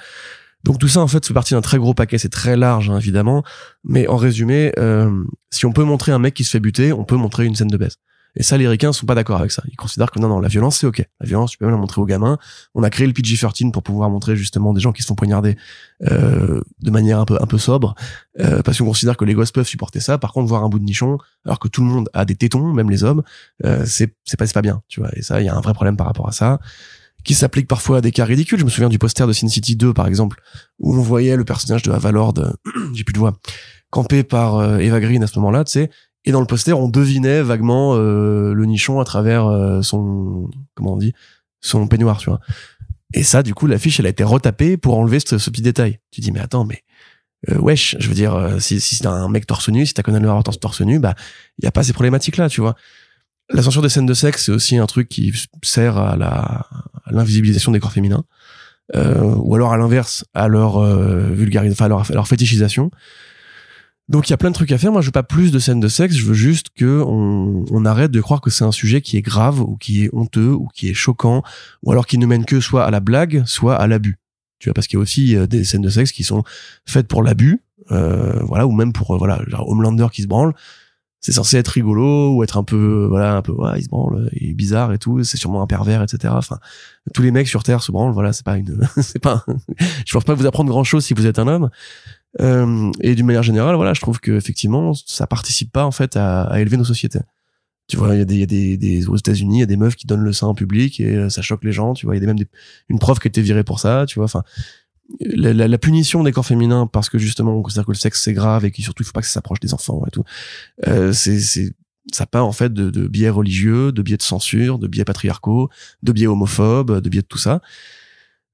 [0.63, 2.97] Donc tout ça, en fait, fait partie d'un très gros paquet, c'est très large, hein,
[2.97, 3.43] évidemment,
[3.83, 7.03] mais en résumé, euh, si on peut montrer un mec qui se fait buter, on
[7.03, 7.97] peut montrer une scène de baisse.
[8.35, 9.63] Et ça, les ricains sont pas d'accord avec ça.
[9.71, 11.05] Ils considèrent que non, non, la violence, c'est ok.
[11.19, 12.37] La violence, tu peux même la montrer aux gamins.
[12.73, 15.55] On a créé le PG-13 pour pouvoir montrer justement des gens qui se font poignarder
[16.09, 17.95] euh, de manière un peu un peu sobre,
[18.39, 20.17] euh, parce qu'on considère que les gosses peuvent supporter ça.
[20.17, 22.73] Par contre, voir un bout de nichon, alors que tout le monde a des tétons,
[22.73, 23.23] même les hommes,
[23.65, 25.09] euh, c'est c'est pas pas bien, tu vois.
[25.15, 26.59] Et ça, il y a un vrai problème par rapport à ça,
[27.23, 28.59] qui s'applique parfois à des cas ridicules.
[28.59, 30.41] Je me souviens du poster de Sin City 2, par exemple,
[30.79, 32.51] où on voyait le personnage de Avalord, euh,
[32.93, 33.37] j'ai plus de voix,
[33.89, 35.89] campé par euh, Eva Green à ce moment-là, tu sais.
[36.25, 40.93] Et dans le poster, on devinait vaguement euh, le nichon à travers euh, son comment
[40.93, 41.13] on dit
[41.61, 42.39] son peignoir, tu vois.
[43.13, 45.99] Et ça, du coup, l'affiche, elle a été retapée pour enlever ce, petit détail.
[46.11, 46.83] Tu dis, mais attends, mais
[47.49, 50.01] euh, wesh, je veux dire, euh, si, si c'est un mec torse nu, si t'as
[50.01, 51.13] Conan le Barbare torse nu, bah,
[51.59, 52.75] il y a pas ces problématiques-là, tu vois.
[53.49, 56.67] La censure des scènes de sexe, c'est aussi un truc qui sert à la
[57.05, 58.23] à l'invisibilisation des corps féminins,
[58.95, 62.91] euh, ou alors à l'inverse, à leur euh, vulgarisation, enfin à leur fétichisation.
[64.09, 64.91] Donc il y a plein de trucs à faire.
[64.91, 66.15] Moi, je veux pas plus de scènes de sexe.
[66.15, 69.61] Je veux juste que on, arrête de croire que c'est un sujet qui est grave
[69.61, 71.43] ou qui est honteux ou qui est choquant
[71.83, 74.17] ou alors qui ne mène que soit à la blague, soit à l'abus.
[74.59, 76.43] Tu vois, parce qu'il y a aussi euh, des scènes de sexe qui sont
[76.85, 77.61] faites pour l'abus,
[77.91, 80.53] euh, voilà, ou même pour euh, voilà, genre Homelander qui se branle.
[81.19, 84.29] C'est censé être rigolo ou être un peu voilà un peu ouais, il se branle,
[84.33, 85.23] il est bizarre et tout.
[85.23, 86.33] C'est sûrement un pervers, etc.
[86.35, 86.59] Enfin,
[87.13, 88.13] tous les mecs sur Terre se branlent.
[88.13, 89.43] Voilà, c'est pas une, c'est pas.
[89.47, 89.55] un-
[90.05, 91.69] je pense pas vous apprendre grand chose si vous êtes un homme.
[92.41, 96.17] Euh, et d'une manière générale, voilà, je trouve que effectivement, ça participe pas en fait
[96.17, 97.21] à, à élever nos sociétés.
[97.87, 99.67] Tu vois, il y a des, y a des, des aux États-Unis, il y a
[99.67, 101.93] des meufs qui donnent le sein en public et euh, ça choque les gens.
[101.93, 102.47] Tu vois, il y a même des,
[102.89, 104.05] une prof qui a été virée pour ça.
[104.07, 104.43] Tu vois, enfin,
[105.19, 108.23] la, la, la punition des corps féminins parce que justement on considère que le sexe
[108.23, 110.23] c'est grave et qu'il surtout il faut pas que ça s'approche des enfants et tout.
[110.87, 111.73] Euh, c'est c'est
[112.11, 115.69] ça part en fait de, de biais religieux, de biais de censure, de biais patriarcaux,
[116.03, 117.61] de biais homophobes, de biais de tout ça.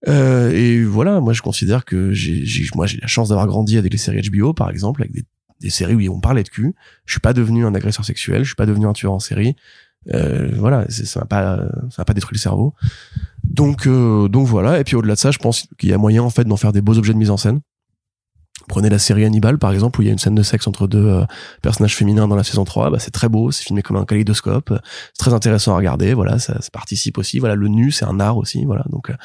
[0.08, 2.46] Euh, et voilà, moi je considère que j'ai,
[2.76, 5.14] moi j'ai la chance d'avoir grandi avec les séries HBO par exemple, avec
[5.60, 6.74] des, séries où on parlait de cul.
[7.06, 9.56] Je suis pas devenu un agresseur sexuel, je suis pas devenu un tueur en série.
[10.14, 11.58] Euh, voilà, ça m'a pas,
[11.90, 12.74] ça m'a pas détruit le cerveau.
[13.44, 14.80] Donc, euh, donc voilà.
[14.80, 16.72] Et puis au-delà de ça, je pense qu'il y a moyen en fait d'en faire
[16.72, 17.60] des beaux objets de mise en scène.
[18.68, 20.88] Prenez la série Hannibal par exemple où il y a une scène de sexe entre
[20.88, 21.26] deux euh,
[21.62, 24.72] personnages féminins dans la saison 3, bah, c'est très beau, c'est filmé comme un kaléidoscope,
[24.72, 28.20] c'est très intéressant à regarder, voilà, ça, ça participe aussi, voilà, le nu c'est un
[28.20, 29.16] art aussi, voilà, donc euh,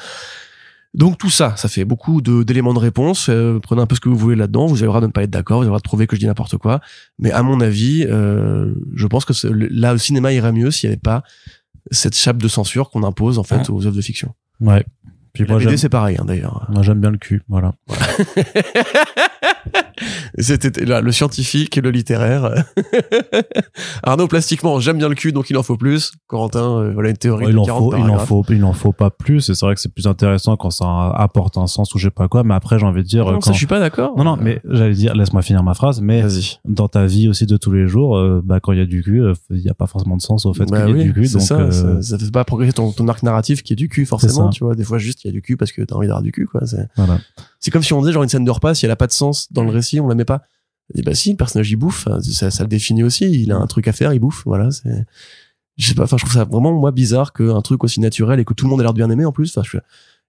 [0.95, 3.27] donc tout ça, ça fait beaucoup d'éléments de réponse.
[3.29, 4.65] Euh, prenez un peu ce que vous voulez là-dedans.
[4.65, 6.07] Vous avez le droit de ne pas être d'accord, vous avez le droit de trouver
[6.07, 6.79] que je dis n'importe quoi.
[7.19, 10.93] Mais à mon avis, euh, je pense que là, le cinéma irait mieux s'il n'y
[10.93, 11.23] avait pas
[11.91, 14.33] cette chape de censure qu'on impose en fait aux œuvres de fiction.
[14.61, 14.85] Ouais.
[15.33, 16.65] Puis moi, BD c'est pareil hein, d'ailleurs.
[16.69, 17.73] moi, j'aime bien le cul, voilà.
[20.37, 22.65] C'était là, le scientifique, le littéraire.
[24.03, 26.11] Arnaud, plastiquement, j'aime bien le cul, donc il en faut plus.
[26.27, 28.73] Corentin, euh, voilà une théorie il de en 40 faut, il en faut, il en
[28.73, 29.49] faut pas plus.
[29.49, 32.11] Et c'est vrai que c'est plus intéressant quand ça apporte un sens ou je sais
[32.11, 32.43] pas quoi.
[32.43, 33.41] Mais après, j'ai envie de dire, Non, quand...
[33.41, 34.17] ça, je suis pas d'accord.
[34.17, 36.01] non, non, mais j'allais dire, laisse-moi finir ma phrase.
[36.01, 36.23] Mais
[36.65, 39.03] dans ta vie aussi de tous les jours, euh, bah, quand il y a du
[39.03, 41.03] cul, euh, il y a pas forcément de sens au fait Bah qu'il y ait
[41.03, 41.27] oui, du cul.
[41.27, 43.75] c'est Donc, ça, euh, ça, ça fait pas progresser ton, ton arc narratif qui est
[43.75, 44.75] du cul, forcément, tu vois.
[44.75, 46.47] Des fois, juste, il y a du cul parce que t'as envie d'avoir du cul,
[46.47, 46.65] quoi.
[46.65, 47.19] C'est, voilà.
[47.59, 49.11] c'est comme si on disait, genre, une scène de repas, si elle a pas de
[49.11, 50.43] sens dans le récit, on la met pas.
[50.93, 53.67] Et bah si, le personnage, il bouffe, ça, ça le définit aussi, il a un
[53.67, 55.05] truc à faire, il bouffe, voilà, c'est,
[55.77, 58.45] je sais pas, enfin, je trouve ça vraiment, moi, bizarre qu'un truc aussi naturel et
[58.45, 59.57] que tout le monde a l'air de bien aimer, en plus,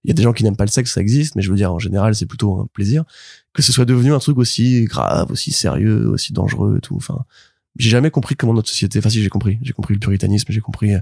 [0.03, 1.55] il y a des gens qui n'aiment pas le sexe, ça existe, mais je veux
[1.55, 3.03] dire, en général, c'est plutôt un plaisir.
[3.53, 7.25] Que ce soit devenu un truc aussi grave, aussi sérieux, aussi dangereux et tout, enfin,
[7.77, 10.61] j'ai jamais compris comment notre société, enfin si j'ai compris, j'ai compris le puritanisme, j'ai
[10.61, 10.93] compris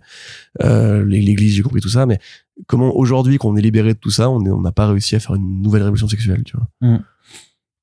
[0.62, 2.20] euh, l'église, j'ai compris tout ça, mais
[2.68, 5.62] comment aujourd'hui qu'on est libéré de tout ça, on n'a pas réussi à faire une
[5.62, 6.68] nouvelle révolution sexuelle, tu vois.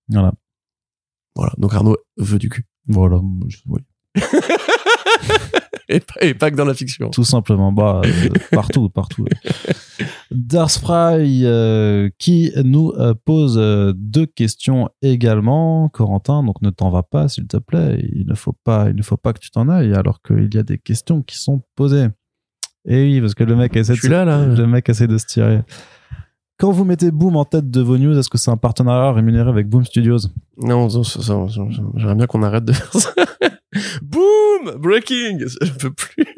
[0.08, 0.34] Voilà.
[1.36, 1.52] Voilà.
[1.58, 2.66] Donc Arnaud veut du cul.
[2.86, 3.20] Voilà.
[3.48, 3.80] Je- oui.
[5.88, 7.10] Et pas, et pas que dans la fiction.
[7.10, 9.26] Tout simplement, bah, euh, partout, partout.
[10.30, 16.42] Darspray euh, qui nous euh, pose euh, deux questions également, Corentin.
[16.44, 18.02] Donc ne t'en va pas, s'il te plaît.
[18.14, 20.58] Il ne faut pas, il ne faut pas que tu t'en ailles, alors qu'il y
[20.58, 22.06] a des questions qui sont posées.
[22.86, 24.46] Et oui, parce que le mec essaie de, là, là.
[24.46, 25.60] le mec essaie de se tirer.
[26.58, 29.48] Quand vous mettez Boom en tête de vos news, est-ce que c'est un partenariat rémunéré
[29.48, 30.18] avec Boom Studios?
[30.58, 33.10] Non, j'aimerais bien qu'on arrête de faire ça.
[34.02, 36.24] boom Breaking Je peux plus.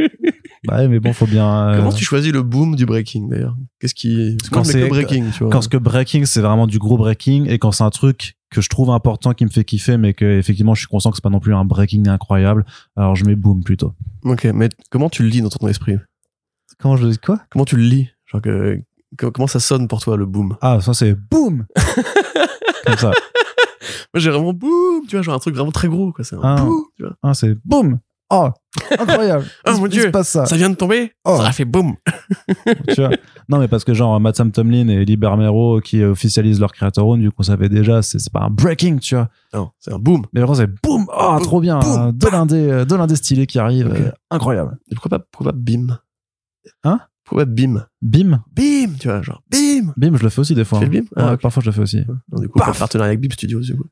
[0.67, 1.69] Bah ouais, mais bon, faut bien.
[1.69, 3.55] euh, Comment tu choisis le boom du breaking d'ailleurs?
[3.81, 4.35] Qu'est-ce qui.
[4.39, 5.53] Parce Quand c'est- que breaking, tu vois.
[5.53, 8.63] quand ce que breaking c'est vraiment du gros breaking et quand c'est un truc que
[8.63, 11.23] je trouve important qui me fait kiffer mais que effectivement je suis conscient que c'est
[11.23, 12.65] pas non plus un breaking incroyable
[12.97, 13.93] alors je mets boom plutôt
[14.25, 15.97] Ok, mais comment tu le lis dans ton esprit?
[16.79, 17.41] Comment je dis quoi?
[17.51, 18.09] Comment tu le lis?
[18.25, 18.81] Genre que.
[19.19, 20.57] Comment ça sonne pour toi le boom?
[20.61, 21.67] Ah ça c'est boom
[22.87, 23.11] comme ça.
[24.13, 26.25] Moi j'ai vraiment boom, tu vois, genre un truc vraiment très gros, quoi.
[26.25, 26.57] C'est un Ah.
[26.57, 27.15] boom, tu vois.
[27.23, 27.99] ah c'est boom
[28.31, 28.49] oh
[28.99, 29.45] incroyable!
[29.69, 30.03] Oh, mon Dieu.
[30.05, 31.13] se passe ça, Ça vient de tomber?
[31.25, 31.37] Oh.
[31.37, 31.95] Ça a fait boom
[32.89, 33.11] tu vois?
[33.49, 37.07] Non mais parce que genre Matt Sam Tomlin et Lee Bermero qui officialisent leur creator
[37.07, 39.29] own du coup on savait déjà c'est pas un breaking tu vois.
[39.53, 40.25] Non, c'est un boom.
[40.33, 41.79] mais vraiment c'est boom oh Boom, trop bien!
[41.81, 44.79] Boom, de l'indé euh, de l'indé stylé qui arrive euh, incroyable.
[44.91, 45.99] Et pourquoi pas, pourquoi pas bim?
[46.83, 47.01] Hein?
[47.25, 47.87] Pourquoi bim.
[48.03, 48.43] Bim.
[48.55, 49.93] Bim Tu vois, genre bim.
[49.97, 51.03] Bim je le fais aussi des fois Tu fais le hein.
[51.03, 52.05] bim Ah, Ouais, parfois je le fais aussi.
[52.31, 52.79] Non, du coup, Paf.
[52.79, 53.89] partenariat avec Bim Studios, du coup.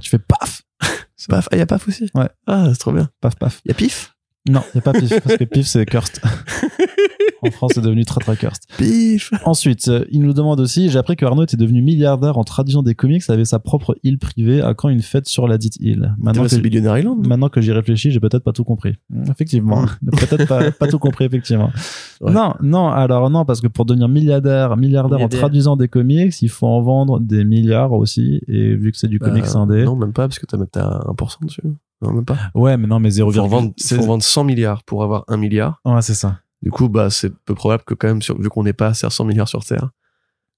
[0.00, 0.62] tu fais- paf.
[1.28, 2.28] Paf, ah, y a paf aussi Ouais.
[2.46, 3.08] Ah, c'est trop bien.
[3.20, 3.60] paf paf.
[3.64, 4.14] Y a pif?
[4.48, 6.20] Non, il n'y a pas Pif, parce que Pif, c'est cursed.
[7.46, 8.62] en France, c'est devenu très très cursed.
[8.78, 12.82] Pif Ensuite, il nous demande aussi, j'ai appris que Arnaud était devenu milliardaire en traduisant
[12.82, 16.14] des comics, avait sa propre île privée, à quand une fête sur la dite île?
[16.18, 17.28] Maintenant que, c'est Billionaire Island non?
[17.28, 18.94] Maintenant que j'y réfléchis, j'ai peut-être pas tout compris.
[19.10, 21.70] Mm, Effectivement, peut-être pas, pas tout compris, effectivement.
[22.20, 22.32] Ouais.
[22.32, 25.38] Non, non, alors non, parce que pour devenir milliardaire, milliardaire, Milliardaire.
[25.38, 29.08] en traduisant des comics, il faut en vendre des milliards aussi, et vu que c'est
[29.08, 29.84] du Bah, comics indé.
[29.84, 31.62] Non, même pas, parce que t'as t'as 1% dessus.
[32.02, 32.36] Non, même pas.
[32.54, 35.02] Ouais, mais non, mais 0, Il faut en vendre, faut en vendre 100 milliards pour
[35.04, 35.80] avoir 1 milliard.
[35.84, 36.38] Ouais, c'est ça.
[36.64, 38.94] Du coup, bah, c'est peu probable que quand même, sur- vu qu'on n'est pas à
[39.10, 39.90] 100 milliards sur Terre,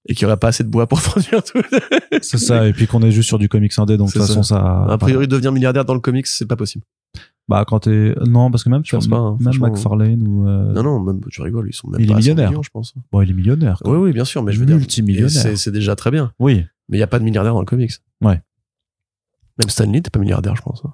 [0.09, 1.61] et qu'il n'y aurait pas assez de bois pour produire tout.
[2.21, 4.41] C'est ça, et puis qu'on est juste sur du comics indé, donc de toute façon,
[4.41, 4.85] ça.
[4.89, 6.85] A priori, devenir milliardaire dans le comics, c'est pas possible.
[7.49, 8.13] Bah, quand t'es.
[8.25, 9.59] Non, parce que même, tu Je pense vois, pas, hein, même.
[9.59, 10.47] McFarlane ou.
[10.47, 12.49] euh, Non, non, même, tu rigoles, ils sont même Il pas est à 100 millionnaire.
[12.49, 12.93] millions, je pense.
[13.11, 13.79] Bon, il est millionnaire.
[13.83, 13.93] quoi.
[13.93, 14.75] Oui, oui, bien sûr, mais je veux dire.
[14.77, 15.27] Multimillionnaire.
[15.29, 16.31] et C'est c'est déjà très bien.
[16.39, 16.65] Oui.
[16.89, 17.91] Mais il n'y a pas de milliardaire dans le comics.
[18.21, 18.41] Ouais.
[19.59, 20.83] Même Stanley, t'es pas milliardaire, je pense.
[20.85, 20.93] hein.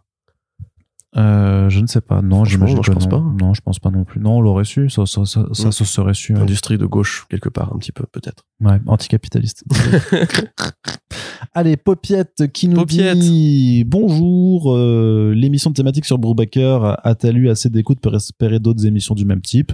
[1.16, 2.22] Euh, je ne sais pas.
[2.24, 3.10] Non, j'imagine non, je que pense non.
[3.38, 3.46] pas.
[3.46, 4.20] Non, je pense pas non plus.
[4.20, 4.90] Non, on l'aurait su.
[4.90, 5.72] Ça, ça, ça, ça Mm.
[5.72, 6.34] se serait su.
[6.34, 6.40] ouais.
[6.42, 8.44] Industrie de gauche, quelque part, un petit peu, peut-être.
[8.62, 9.64] Ouais, anticapitaliste.
[11.54, 13.20] Allez, Popiette qui nous Popiette.
[13.20, 19.14] dit Bonjour, euh, l'émission thématique sur Brubaker a-t-elle eu assez d'écoute pour espérer d'autres émissions
[19.14, 19.72] du même type?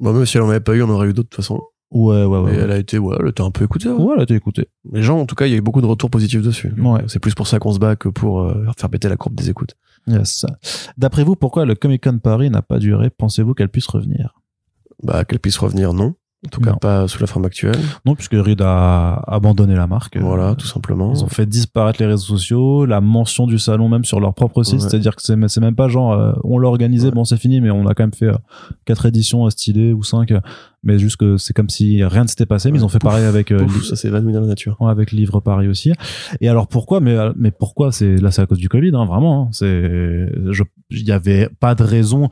[0.00, 1.44] Bon, même si elle en avait pas eu, on en aurait eu d'autres de toute
[1.44, 1.60] façon.
[1.94, 2.38] Ouais, ouais, ouais.
[2.50, 2.56] Ouais.
[2.56, 3.88] elle a été, ouais, elle était un peu écoutée.
[3.90, 3.96] hein.
[3.98, 4.66] Ouais, elle a été écoutée.
[4.92, 6.72] Les gens, en tout cas, il y a eu beaucoup de retours positifs dessus.
[6.78, 7.02] Ouais.
[7.06, 9.50] C'est plus pour ça qu'on se bat que pour euh, faire péter la courbe des
[9.50, 9.74] écoutes.
[10.06, 10.46] Yes.
[10.96, 13.10] D'après vous, pourquoi le Comic Con Paris n'a pas duré?
[13.10, 14.34] Pensez-vous qu'elle puisse revenir?
[15.02, 16.14] Bah, qu'elle puisse revenir, non.
[16.44, 16.76] En tout cas, Non.
[16.78, 17.76] pas sous la forme actuelle.
[18.04, 20.16] Non, puisque Reed a abandonné la marque.
[20.16, 21.12] Voilà, tout simplement.
[21.14, 24.64] Ils ont fait disparaître les réseaux sociaux, la mention du salon même sur leur propre
[24.64, 24.88] site, Ouais.
[24.88, 27.14] c'est-à-dire que c'est même pas genre euh, on l'a organisé, Ouais.
[27.14, 28.36] bon c'est fini, mais on a quand même fait euh,
[28.86, 30.32] quatre éditions euh, stylées ou cinq,
[30.82, 33.10] mais juste que c'est comme si rien ne s'était passé, mais ils ont fait Pouf,
[33.12, 34.76] pareil avec euh, ça s'est évanoui dans la nature.
[34.80, 35.92] avec Livre Paris aussi.
[36.40, 39.48] Et alors pourquoi Mais mais pourquoi C'est là c'est à cause du Covid, hein, vraiment.
[39.52, 39.66] hein.
[40.90, 42.30] Il y avait pas de raison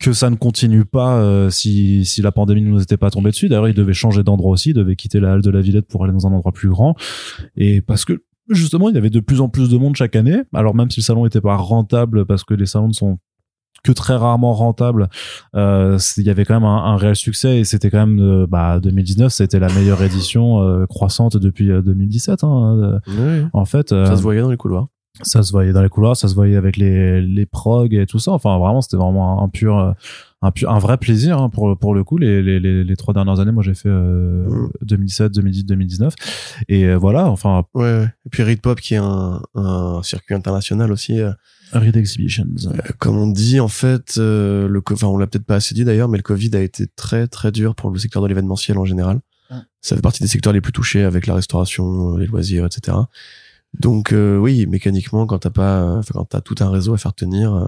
[0.00, 3.30] que ça ne continue pas euh, si, si la pandémie ne nous était pas tombée
[3.30, 3.48] dessus.
[3.48, 6.04] D'ailleurs, ils devaient changer d'endroit aussi, ils devaient quitter la halle de la Villette pour
[6.04, 6.94] aller dans un endroit plus grand.
[7.56, 10.40] Et parce que justement, il y avait de plus en plus de monde chaque année.
[10.54, 13.18] Alors même si le salon n'était pas rentable parce que les salons ne sont
[13.84, 15.08] que très rarement rentable.
[15.54, 18.46] Euh, Il y avait quand même un, un réel succès et c'était quand même euh,
[18.48, 22.42] bah 2019, c'était la meilleure édition euh, croissante depuis euh, 2017.
[22.42, 24.88] Hein, euh, en fait, euh, Ça se voyait dans les couloirs.
[25.22, 28.18] Ça se voyait dans les couloirs, ça se voyait avec les les prog et tout
[28.18, 28.32] ça.
[28.32, 29.92] Enfin vraiment, c'était vraiment un, pur euh,
[30.42, 32.18] un, pur, un vrai plaisir hein, pour pour le coup.
[32.18, 34.68] Les, les les les trois dernières années, moi j'ai fait euh, Mm.
[34.82, 36.14] 2017, 2018, 2019
[36.68, 37.26] et euh, voilà.
[37.28, 38.08] Enfin, Ouais, ouais.
[38.26, 41.20] Et puis Reed Pop qui est un, un circuit international aussi.
[41.20, 41.32] euh,
[41.72, 42.46] Read Exhibitions.
[42.98, 46.08] comme on dit, en fait, euh, le, enfin, on l'a peut-être pas assez dit d'ailleurs,
[46.08, 49.20] mais le Covid a été très très dur pour le secteur de l'événementiel en général.
[49.50, 49.56] Ouais.
[49.82, 52.96] Ça fait partie des secteurs les plus touchés avec la restauration, euh, les loisirs, etc.
[53.78, 57.12] Donc euh, oui, mécaniquement, quand t'as pas, enfin, quand t'as tout un réseau à faire
[57.14, 57.66] tenir, euh,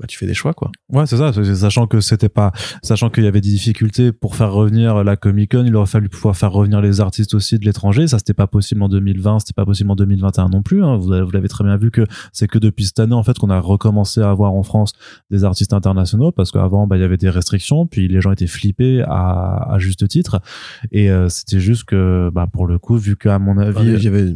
[0.00, 0.70] bah, tu fais des choix quoi.
[0.90, 1.30] Ouais, c'est ça.
[1.54, 2.52] Sachant que c'était pas,
[2.82, 6.08] sachant qu'il y avait des difficultés pour faire revenir la Comic Con, il aurait fallu
[6.08, 8.06] pouvoir faire revenir les artistes aussi de l'étranger.
[8.08, 10.82] Ça, c'était pas possible en 2020, c'était pas possible en 2021 non plus.
[10.82, 10.96] hein.
[10.96, 13.50] Vous, vous l'avez très bien vu que c'est que depuis cette année en fait qu'on
[13.50, 14.94] a recommencé à avoir en France
[15.30, 18.46] des artistes internationaux parce qu'avant, bah, il y avait des restrictions, puis les gens étaient
[18.46, 20.40] flippés à, à juste titre.
[20.92, 24.02] Et euh, c'était juste que, bah, pour le coup, vu qu'à mon Enfin, avis, il
[24.02, 24.34] y avait,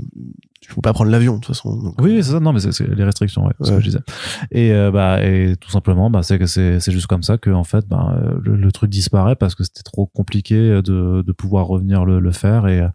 [0.69, 1.77] tu peux pas prendre l'avion de toute façon.
[1.77, 2.41] donc, oui, oui, c'est ça.
[2.41, 3.77] Non, mais c'est les restrictions, ouais, c'est ce Ouais.
[3.79, 4.03] que je disais.
[4.51, 7.51] Et euh, bah, et tout simplement, bah, c'est que c'est c'est juste comme ça que
[7.51, 11.33] en fait, bah, euh, le, le truc disparaît parce que c'était trop compliqué de de
[11.33, 12.89] pouvoir revenir le, le faire et euh,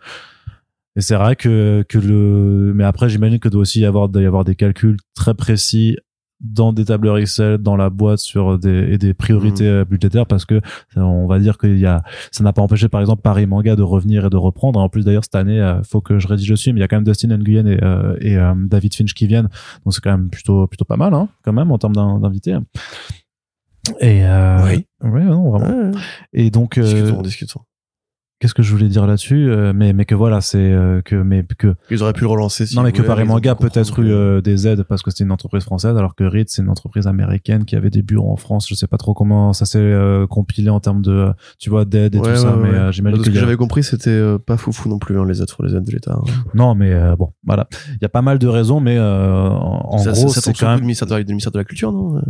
[0.97, 4.21] et c'est vrai que que le mais après j'imagine que doit aussi y avoir doit
[4.21, 5.97] y avoir des calculs très précis
[6.43, 9.69] dans des tableurs Excel dans la boîte sur des et des priorités Mhm.
[9.69, 10.61] euh, budgétaires parce que euh,
[10.97, 12.01] on va dire qu'il y a
[12.31, 15.05] ça n'a pas empêché par exemple Paris Manga de revenir et de reprendre en plus
[15.05, 17.03] d'ailleurs cette année euh, faut que je rédige dessus mais il y a quand même
[17.05, 19.49] Dustin Nguyen et, euh, et euh, David Finch qui viennent
[19.85, 22.57] donc c'est quand même plutôt plutôt pas mal hein, quand même en termes d'in- d'invités
[23.99, 24.85] et euh, Oui.
[25.01, 26.01] ouais non vraiment Ouais, ouais.
[26.33, 27.61] et donc euh, Discutons, discutons.
[28.41, 31.45] Qu'est-ce que je voulais dire là-dessus Euh, mais mais que voilà c'est euh, que mais
[31.57, 32.65] que Ils auraient pu le relancer.
[32.65, 35.31] Si non mais que Paris Manga peut-être eu euh, des aides parce que c'était une
[35.31, 38.67] entreprise française alors que Reed c'est une entreprise américaine qui avait des bureaux en France
[38.67, 41.27] je sais pas trop comment ça s'est euh, compilé en termes de
[41.59, 42.75] tu vois d'aide et Ouais, tout ça ouais, mais ouais.
[42.75, 45.41] euh, j'imagine que ce que j'avais compris, c'était euh, pas foufou non plus, hein, les
[45.41, 46.13] aides les aides de l'État.
[46.19, 46.23] hein.
[46.55, 49.99] non mais euh, bon voilà il y a pas mal de raisons mais euh, en,
[49.99, 52.21] ça, gros c'est le quand même du ministère de, ministère de la Culture, non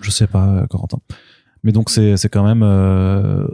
[0.00, 0.98] je sais pas Corentin
[1.64, 3.46] mais donc c'est c'est quand même euh,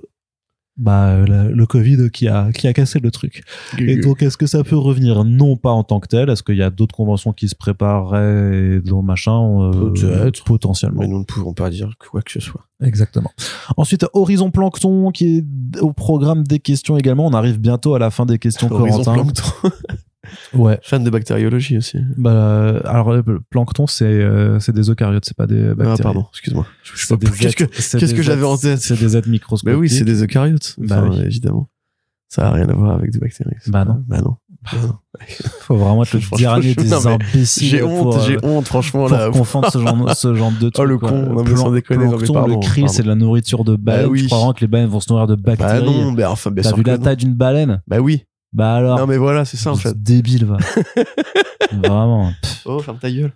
[0.83, 3.45] bah le, le Covid qui a qui a cassé le truc
[3.79, 5.25] Et donc, est-ce que ça peut revenir?
[5.25, 6.29] Non, pas en tant que tel.
[6.29, 10.43] Est-ce qu'il y a d'autres conventions qui se prépareraient et d'autres machins euh, Peut-être.
[10.43, 11.01] Potentiellement?
[11.01, 12.63] Mais nous ne pouvons pas dire quoi que ce soit.
[12.83, 13.31] Exactement.
[13.77, 17.27] Ensuite, Horizon Plancton, qui est au programme des questions également.
[17.27, 19.23] On arrive bientôt à la fin des questions, Horizon Corentin.
[19.23, 19.71] Plancton.
[20.55, 20.79] Ouais.
[20.83, 21.99] Fan de bactériologie aussi.
[22.17, 26.03] Bah, alors, le plancton, c'est euh, c'est des eucaryotes, c'est pas des Ah, bactéries.
[26.03, 26.67] pardon, excuse-moi.
[26.85, 27.65] Qu'est-ce que,
[28.07, 29.79] des que j'avais en tête C'est des êtres Bah microscopiques.
[29.79, 30.75] oui, c'est des eucaryotes.
[30.79, 31.21] Bah oui.
[31.25, 31.69] évidemment.
[32.29, 33.57] Ça a rien à voir avec des bactéries.
[33.67, 34.03] Bah non.
[34.09, 34.37] Bah non.
[34.73, 34.79] Bah.
[35.61, 37.69] Faut vraiment être le dernier des non, mais imbéciles.
[37.69, 39.29] J'ai pour, honte, euh, j'ai honte, franchement, pour là.
[39.31, 40.89] confondre ce genre, ce genre de trucs.
[40.89, 41.11] le quoi.
[41.11, 43.65] con, non, mais sans déconner, non, mais plancton, pardon, le krill, c'est de la nourriture
[43.65, 44.05] de baleine.
[44.07, 44.21] Bah oui.
[44.23, 45.85] Tu crois vraiment que les baleines vont se nourrir de Bah bactéries?
[45.85, 47.83] non, mais enfin, bien T'as sûr vu la taille d'une baleine?
[47.87, 48.25] Bah oui.
[48.53, 48.99] Bah alors.
[48.99, 50.01] Non, mais voilà, c'est ça, en fait.
[50.01, 50.59] débile, va.
[51.73, 52.33] Vraiment.
[52.65, 53.33] Oh, ferme ta gueule.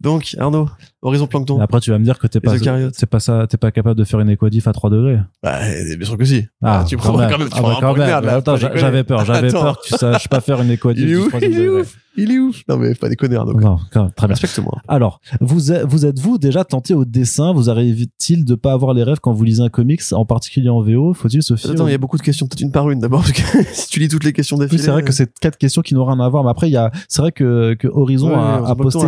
[0.00, 0.68] Donc, Arnaud,
[1.02, 1.58] Horizon Plancton.
[1.58, 2.54] Et après, tu vas me dire que t'es pas,
[2.92, 5.18] c'est pas ça, t'es pas capable de faire une équadif à 3 degrés.
[5.42, 5.58] Bah,
[5.96, 6.46] bien sûr que si.
[6.62, 7.30] Ah, tu quand prends même.
[7.30, 8.28] quand même, tu Ah, bah, prends quand même.
[8.28, 11.34] Attends, j'avais peur, j'avais peur que tu saches pas faire une équadif Il est ouf,
[11.40, 11.96] il est ouf.
[12.18, 12.62] Il est ouf.
[12.66, 13.60] Non, mais pas déconner, Arnaud.
[13.60, 14.10] Non, très bien.
[14.26, 14.80] Respecte-moi.
[14.88, 19.02] Alors, vous êtes, vous êtes-vous déjà tenté au dessin Vous arrive-t-il de pas avoir les
[19.02, 21.90] rêves quand vous lisez un comics, en particulier en VO Faut-il se fier Attends, il
[21.90, 22.46] y a beaucoup de questions.
[22.46, 24.82] Peut-être une par une d'abord, parce que si tu lis toutes les questions d'affilée.
[24.82, 26.78] c'est vrai que c'est quatre questions qui n'ont rien à voir, mais après il y
[26.78, 29.06] a, c'est vrai que, que Horizon a, posté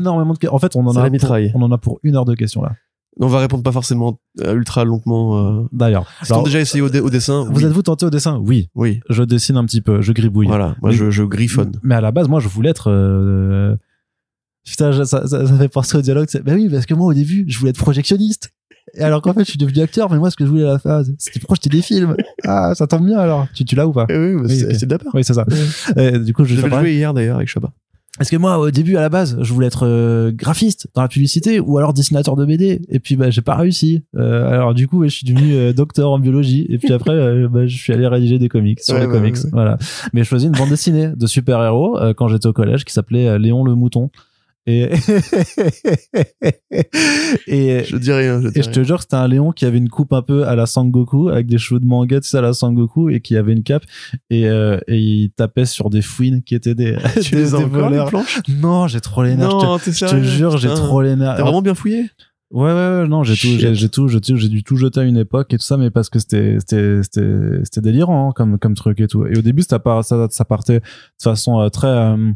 [0.00, 0.54] énormément de questions.
[0.54, 2.62] En fait, on en a, la pour, on en a pour une heure de questions
[2.62, 2.72] là.
[3.18, 5.36] On va répondre pas forcément euh, ultra longuement.
[5.38, 5.62] Euh...
[5.72, 7.64] D'ailleurs, t'as déjà essayé au, dé- au dessin vous oui.
[7.64, 8.38] êtes-vous tenté au dessin?
[8.44, 9.00] Oui, Oui.
[9.10, 10.46] je dessine un petit peu, je gribouille.
[10.46, 10.76] Voilà.
[10.80, 11.72] Moi, Mais- je, je griffonne.
[11.82, 12.90] Mais à la base, moi, je voulais être.
[12.90, 13.76] euh,
[14.64, 16.28] Putain, ça, ça, ça fait penser au dialogue.
[16.44, 18.52] Bah oui, parce que moi, au début, je voulais être projectionniste.
[18.94, 20.72] Et alors qu'en fait, je suis devenu acteur, mais moi, ce que je voulais à
[20.72, 22.14] la phase, c'était projeter des films.
[22.44, 23.46] Ah, ça tombe bien alors.
[23.54, 24.06] Tu, tu l'as ou pas?
[24.08, 24.74] Eh oui, bah, Oui, c'est ok.
[24.78, 25.14] c'est de la part.
[25.14, 25.44] Oui, c'est ça.
[25.96, 27.72] Euh, du coup, je Je vais le jouer hier d'ailleurs avec Chabat.
[28.18, 31.08] Parce que moi, au début, à la base, je voulais être euh, graphiste dans la
[31.08, 32.82] publicité ou alors dessinateur de BD.
[32.88, 34.02] Et puis, bah, j'ai pas réussi.
[34.16, 36.66] Euh, alors, du coup, je suis devenu euh, docteur en biologie.
[36.68, 39.12] Et puis après, euh, bah, je suis allé rédiger des comics sur Ouais, les ouais,
[39.12, 39.36] comics.
[39.36, 39.50] ouais.
[39.52, 39.78] Voilà.
[40.12, 43.64] Mais je choisis une bande dessinée de super-héros quand j'étais au collège qui s'appelait Léon
[43.64, 44.10] le Mouton.
[44.70, 44.90] Et,
[47.46, 48.40] et, Je dis rien.
[48.40, 50.46] Je dis et je te jure, c'était un Léon qui avait une coupe un peu
[50.46, 53.36] à la Sangoku, avec des cheveux de manga, tu sais, à la Sangoku, et qui
[53.36, 53.84] avait une cape,
[54.30, 57.58] et, euh, et il tapait sur des fouines qui étaient des, Tu des, les as
[57.58, 58.08] des encore les voleurs.
[58.08, 59.50] planches Non, j'ai trop les nerfs.
[59.50, 61.34] je te- Non, je te jure, j'ai trop les nerfs.
[61.36, 62.10] T'as vraiment bien fouillé
[62.52, 62.72] Ouais, ouais,
[63.02, 65.16] ouais, non, j'ai tout, j'ai, j'ai tout, j'ai tout, j'ai dû tout jeter à une
[65.16, 68.74] époque et tout ça, mais parce que c'était, c'était, c'était, c'était délirant, hein, comme, comme
[68.74, 69.24] truc et tout.
[69.24, 70.84] Et au début, ça, part, ça, ça partait de
[71.22, 72.32] façon euh, très, euh,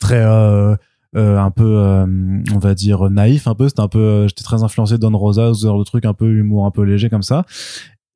[0.00, 0.76] très, euh,
[1.16, 2.06] euh, un peu, euh,
[2.54, 3.68] on va dire naïf, un peu.
[3.68, 6.26] C'était un peu, euh, j'étais très influencé Don Rosa, ce genre de truc, un peu
[6.26, 7.44] humour, un peu léger comme ça.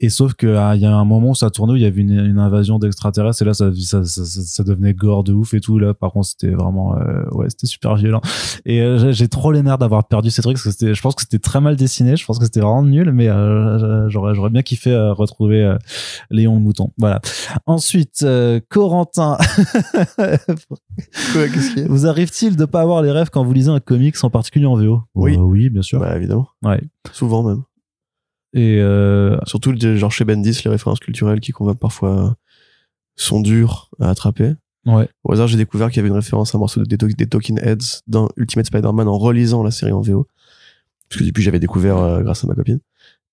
[0.02, 1.86] Et sauf que ah, il y a un moment où ça tournait où il y
[1.86, 5.32] avait une, une invasion d'extraterrestres et là ça, ça, ça, ça- ça devenait gore de
[5.32, 5.78] ouf et tout.
[5.78, 8.20] Là par contre c'était vraiment euh, ouais c'était super violent.
[8.64, 11.14] Et euh, j'ai- trop les nerfs d'avoir perdu ces trucs parce que c'était je pense
[11.14, 14.50] que c'était très mal dessiné je pense que c'était vraiment nul mais euh, j'aurais j'aurais
[14.50, 15.76] bien kiffé retrouver
[16.30, 16.90] Léon le mouton.
[16.98, 17.20] Voilà.
[17.66, 18.24] Ensuite
[18.70, 19.36] Corentin.
[20.18, 21.88] Ouais, qu'il y a?
[21.88, 24.76] Vous arrive-t-il de pas avoir les rêves quand vous lisez un comics en particulier en
[24.76, 25.36] VO Oui.
[25.38, 26.00] Oui bien sûr.
[26.00, 26.48] Bah, évidemment.
[26.64, 26.80] ouais.
[27.12, 27.62] Souvent même.
[28.52, 32.36] Et euh, Surtout, genre chez Bendis, les références culturelles qui convainquent parfois
[33.16, 34.54] sont dures à attraper.
[34.86, 36.96] ouais Au hasard, j'ai découvert qu'il y avait une référence à un morceau de- des,
[36.98, 40.26] To- des Talking Heads dans Ultimate Spider-Man en relisant la série en VO.
[41.08, 42.80] Parce que depuis, j'avais découvert euh, grâce à ma copine.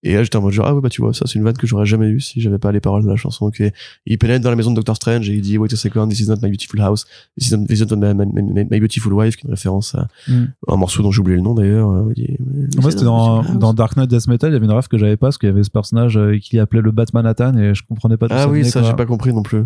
[0.04, 1.58] Et là, j'étais en mode genre, ah ouais, bah tu vois, ça, c'est une vanne
[1.58, 3.48] que j'aurais jamais eue si j'avais pas les paroles de la chanson.
[3.48, 3.64] Ok,
[4.06, 6.20] il pénètre dans la maison de Doctor Strange et il dit, wait a second, this
[6.20, 7.06] is not my beautiful house,
[7.38, 9.54] this is not, this is not my, my- my- my beautiful wife, qui est une
[9.54, 10.46] référence à Mm.
[10.68, 11.90] un morceau dont j'ai oublié le nom d'ailleurs.
[11.92, 12.38] euh, il
[12.70, 14.98] dit, Moi, c'était dans, dans Dark Knight Death Metal, il y avait une rêve que
[15.00, 17.74] j'avais pas parce qu'il y avait ce personnage euh, qui appelait le Batman Nathan et
[17.74, 19.64] je comprenais pas tout Ah oui, ça, j'ai pas compris non plus.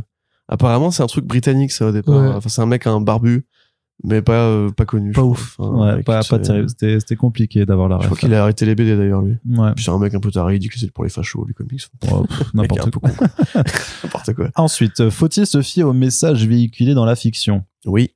[0.47, 2.15] Apparemment, c'est un truc britannique, ça, au départ.
[2.21, 2.27] Ouais.
[2.35, 3.45] Enfin, c'est un mec, un barbu,
[4.03, 5.11] mais pas, euh, pas connu.
[5.11, 5.55] Pas ouf.
[5.59, 6.69] Ouais, pas, pas terrible.
[6.69, 9.37] C'était, c'était compliqué d'avoir la Je crois qu'il a arrêté les BD d'ailleurs, lui.
[9.49, 9.73] Ouais.
[9.75, 11.53] Puis c'est un mec un peu taré, il dit que c'est pour les fachos, les
[11.53, 11.81] comics.
[12.11, 13.09] Oh, n'importe quoi.
[14.03, 14.49] N'importe quoi.
[14.55, 17.63] Ensuite, euh, faut-il se fier aux messages véhiculés dans la fiction?
[17.85, 18.11] Oui.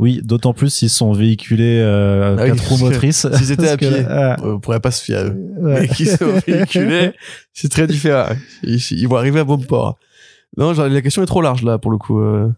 [0.00, 3.26] Oui, d'autant plus s'ils sont véhiculés euh, Ah oui, quatre roues motrices.
[3.34, 5.36] S'ils étaient à pied, là, on pourrait pas se fier à eux.
[5.56, 5.80] ah, ouais.
[5.82, 7.12] Mais qui sont véhiculés,
[7.52, 8.26] c'est très différent.
[8.64, 9.96] Ils, ils vont arriver à bon port.
[10.56, 12.20] Non, genre, la question est trop large, là, pour le coup.
[12.20, 12.48] euh,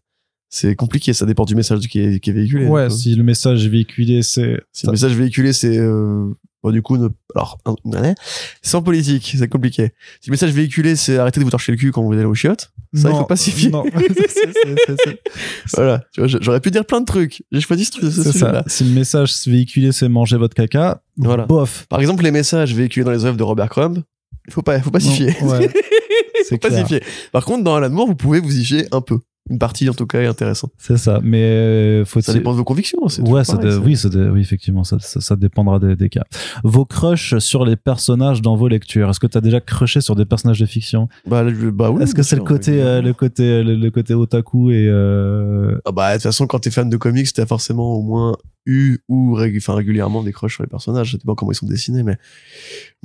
[0.49, 2.67] C'est compliqué, ça dépend du message qui est, qui est véhiculé.
[2.67, 4.61] Ouais, si le message véhiculé, c'est.
[4.73, 6.29] Si le message véhiculé, c'est euh,
[6.63, 7.09] bon, du coup, ne...
[7.35, 8.15] alors, ouais,
[8.63, 9.91] sans politique, c'est compliqué.
[10.21, 12.35] Si le message véhiculé, c'est arrêtez de vous torcher le cul quand vous allez au
[12.35, 13.71] chiottes, ça, il Non, faut pas s'y fier.
[13.71, 13.85] non.
[15.75, 17.43] Voilà, tu vois, j'aurais pu dire plein de trucs.
[17.53, 18.63] J'ai choisi ce, ce C'est ça.
[18.67, 21.45] Si le message véhiculé, c'est manger votre caca, Voilà.
[21.47, 21.87] bof.
[21.89, 24.03] Par exemple, les messages véhiculés dans les œuvres de Robert Crumb,
[24.47, 25.35] il faut pas, faut pas s'y fier.
[25.43, 25.71] ouais.
[26.49, 27.03] C'est.
[27.33, 29.19] Par contre, dans Alan Moore, vous pouvez vous y fier un peu.
[29.49, 30.73] Une partie, en tout cas, est intéressante.
[30.77, 31.21] C'est ça.
[31.23, 33.07] Mais euh, faut Ça dépend de vos convictions.
[33.09, 36.09] c'est Ouais, ça pareil, oui, ça dé- oui, effectivement, ça, ça, ça dépendra des, des
[36.09, 36.25] cas.
[36.65, 39.09] Vos crushs sur les personnages dans vos lectures.
[39.09, 41.09] Est-ce que tu as déjà crushé sur des personnages de fiction?
[41.29, 42.03] Bah, je- bah oui.
[42.03, 45.79] Est-ce que c'est le côté, euh, le côté, le, le côté otaku et euh...
[45.85, 48.37] Ah bah, de toute façon, quand t'es fan de comics, t'as forcément au moins
[48.67, 51.13] eu ou rég- enfin, régulièrement des crushs sur les personnages.
[51.13, 52.17] Ça dépend comment ils sont dessinés, mais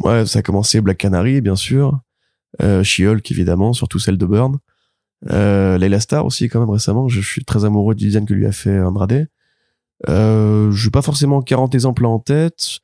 [0.03, 1.99] ouais, ça a commencé Black Canary, bien sûr.
[2.63, 4.57] Euh, She-Hulk, évidemment, surtout celle de Burn.
[5.30, 7.07] Euh, Layla Star aussi, quand même, récemment.
[7.07, 9.27] Je suis très amoureux du design que lui a fait Andrade.
[10.10, 12.80] Euh, j'ai pas forcément 40 exemples en tête,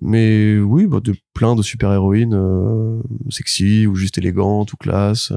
[0.00, 5.32] mais oui, bah, de plein de super-héroïnes euh, sexy ou juste élégantes ou classe.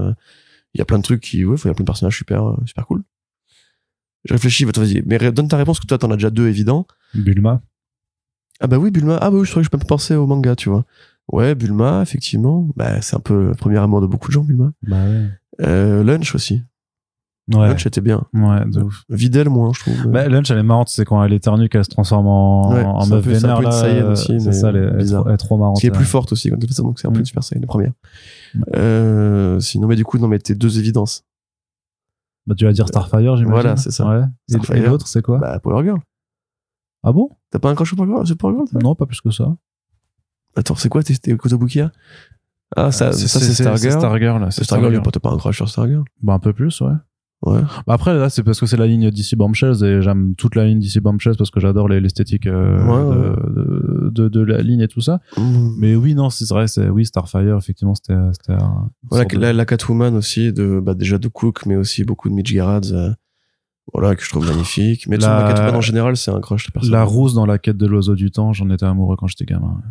[0.74, 2.46] Il y a plein de trucs qui, ouais, il y a plein de personnages super,
[2.46, 3.04] euh, super cool.
[4.26, 5.02] Je réfléchis, vas-y.
[5.06, 6.86] Mais donne ta réponse, que toi, t'en as déjà deux évidents.
[7.14, 7.62] Bulma
[8.60, 9.18] Ah bah oui, Bulma.
[9.22, 10.86] Ah bah oui, je crois que je peux pas penser au manga, tu vois.
[11.32, 12.68] Ouais, Bulma, effectivement.
[12.76, 14.72] Bah, c'est un peu le premier amour de beaucoup de gens, Bulma.
[14.84, 15.30] Bah ouais.
[15.62, 16.64] Euh, Lunch aussi.
[17.54, 18.24] Ouais, Lunch était bien.
[18.34, 19.04] ouais, de ouf.
[19.10, 20.08] Videl, moins, je trouve.
[20.12, 23.02] Bah, Lunch, elle est marrante, c'est quand elle éternue qu'elle se transforme en, Ouais, en
[23.02, 23.58] c'est meuf c'est vénère.
[23.58, 25.22] peu une là, Saiyan euh, aussi, c'est mais ça, elle est, elle est bizarre.
[25.22, 25.82] trop, elle est trop marrante.
[25.82, 27.22] Qu'elle est plus forte aussi, quand elle fait ça, donc c'est un peu Mm.
[27.22, 27.92] une Super Saiyan, la première.
[28.56, 28.62] Ouais.
[28.76, 31.24] Euh, sinon, mais du coup, non, mais tes deux évidences.
[32.46, 33.48] Bah, tu vas dire Starfire, j'imagine.
[33.50, 34.08] Voilà, c'est ça.
[34.08, 34.24] Ouais.
[34.76, 36.00] Et- l'autre, c'est quoi Bah, Power Girl.
[37.04, 37.30] Ah bon?
[37.50, 39.56] T'as pas un crush sur Power Girl, Power Girl, Non, pas plus que ça.
[40.56, 41.92] Attends, c'est quoi tes, tes Kotobukiya?
[42.76, 43.92] Ah, ça, Euh, ça c'est Stargirl.
[44.00, 46.94] Stargirl, là, Stargirl, y a pas- un crush sur Stargirl Bah, un peu plus, ouais.
[47.42, 47.62] Ouais.
[47.88, 50.66] Bah après là c'est parce que c'est la ligne DC Bombshells et j'aime toute la
[50.66, 54.82] ligne DC Bombshells parce que j'adore les- l'esthétique euh, Ouais, de, de, de la ligne
[54.82, 55.22] et tout ça.
[55.38, 55.70] Mm.
[55.78, 58.14] Mais oui non c'est vrai c'est oui Starfire effectivement c'était
[59.10, 62.34] Voilà, de- la, la Catwoman aussi, de, bah, déjà de Cook, mais aussi beaucoup de
[62.34, 63.12] Mitch Gerads, euh,
[63.94, 65.08] voilà, que je trouve magnifique.
[65.08, 66.92] Mais La- la Catwoman en général, c'est un crush de personne.
[66.92, 69.82] la rousse dans la quête de l'oiseau du temps j'en étais amoureux quand j'étais gamin.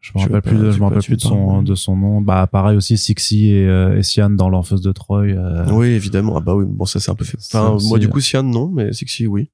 [0.00, 2.20] Je me rappelle plus de, je me rappelle plus de son de son nom.
[2.22, 5.26] Bah pareil aussi Sixy et, euh, et Sian dans l'enfeuse de Troy.
[5.26, 5.66] euh.
[5.72, 6.36] Oui, évidemment.
[6.38, 7.36] Ah bah oui, bon, ça c'est un peu fait.
[7.38, 9.50] Enfin, moi, du coup, Sian, non, mais Sixy, oui.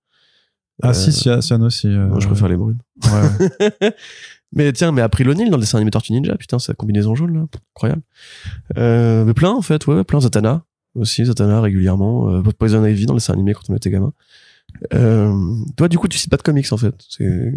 [0.83, 1.89] Ah Euh, si Sian, Sian aussi.
[1.89, 2.79] euh, Moi, je préfère les brunes.
[3.05, 3.49] ouais,
[3.81, 3.93] ouais.
[4.53, 7.35] mais tiens, mais April O'Neil dans le dessin animé Tortue Ninja, putain, sa combinaison jaune,
[7.35, 7.47] là.
[7.75, 8.03] Incroyable.
[8.79, 10.21] Euh, mais plein, en fait, ouais, plein.
[10.21, 10.63] Zatanna
[10.95, 12.31] aussi, Zatanna régulièrement.
[12.31, 14.13] Euh, Poison Ivy dans le dessin animé quand on était gamin.
[14.95, 15.35] Euh,
[15.77, 16.95] toi, du coup, tu cites pas de comics, en fait.
[17.09, 17.53] C'est,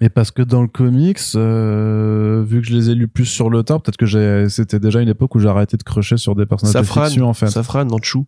[0.00, 3.50] Mais parce que dans le comics, euh, vu que je les ai lus plus sur
[3.50, 6.34] le tard, peut-être que j'ai, c'était déjà une époque où j'ai arrêté de crocher sur
[6.36, 7.48] des personnages de Safran, fiction en fait.
[7.48, 8.26] Safran dans Chou.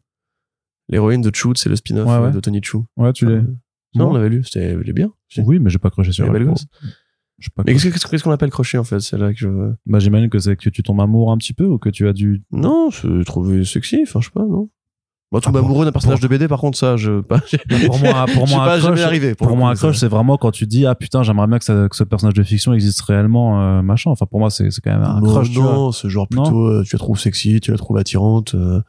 [0.89, 2.31] L'héroïne de Chou, c'est le spin-off Ouais, euh, ouais.
[2.33, 2.85] de Tony Chou.
[2.97, 3.35] Ouais, tu l'es.
[3.35, 3.43] Euh,
[3.95, 4.11] Non, Bon.
[4.11, 5.11] on l'avait lu, c'était, bien.
[5.39, 6.53] Oui, mais j'ai pas croché sur Elle.
[7.39, 9.01] Je pas Mais qu'est-ce que- qu'est-ce qu'on appelle crochet, en fait?
[9.01, 9.49] C'est là que je,
[9.87, 12.13] Bah, j'imagine que c'est que tu tombes amoureux un petit peu ou que tu as
[12.13, 12.43] dû.
[12.53, 14.69] non, c'est trouvé sexy, enfin, je sais pas, non?
[15.33, 17.59] Moi, tomber Ah, amoureux d'un personnage pour- de BD, par contre, ça, je, pas, j'ai-
[17.87, 19.35] pour moi, pour moi, pas jamais arrivé.
[19.37, 20.01] pour moi, coup, un crush, ça.
[20.01, 22.43] c'est vraiment quand tu dis ah putain, j'aimerais bien que, ça- que ce personnage de
[22.43, 24.11] fiction existe réellement, euh, machin.
[24.11, 25.51] Enfin, pour moi, c'est c'est quand même un non, crush.
[25.53, 25.73] vois.
[25.73, 26.43] non, c'est genre Non.
[26.43, 28.55] plutôt, euh, tu la trouves sexy, tu la trouves attirante.
[28.57, 28.81] euh,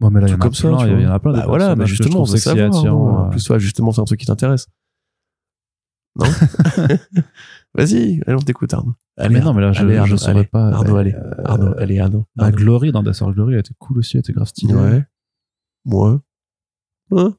[0.00, 0.86] Bon, mais là, il y en a comme ça, plein.
[0.88, 1.10] Il y vois.
[1.12, 1.32] en a plein.
[1.32, 2.84] des Bah voilà, mais justement, veut sexy, savoir.
[2.84, 3.08] non.
[3.08, 3.20] euh.
[3.26, 4.66] En plus, toi, justement, c'est un truc qui t'intéresse.
[6.18, 6.26] Non
[7.74, 8.94] Vas-y, allez, on t'écoute, Arnaud.
[9.18, 10.44] Ah, mais non, mais là, je, allez, je Arnaud, saurais allez.
[10.44, 10.68] pas.
[10.68, 11.14] Arnaud, Euh, allez.
[11.44, 12.26] Arnaud, allez, Arnaud.
[12.36, 12.56] Bah, Arnaud.
[12.56, 14.74] Glory, dans Death Glory, elle était cool aussi, elle était grave stylée.
[14.74, 15.04] Ouais.
[15.86, 16.20] Moi.
[17.10, 17.30] Ouais.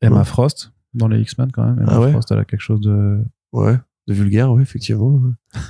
[0.00, 0.24] Emma Ouais.
[0.24, 1.78] Frost, dans les X-Men, quand même.
[1.80, 3.20] Emma Ah ouais Frost, elle a quelque chose de.
[3.52, 3.76] Ouais.
[4.06, 5.18] De vulgaire, ouais, effectivement.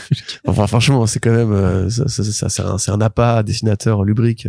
[0.46, 4.04] enfin, franchement, c'est quand même, euh, ça, ça, ça, c'est un, c'est un appât dessinateur
[4.04, 4.46] lubrique.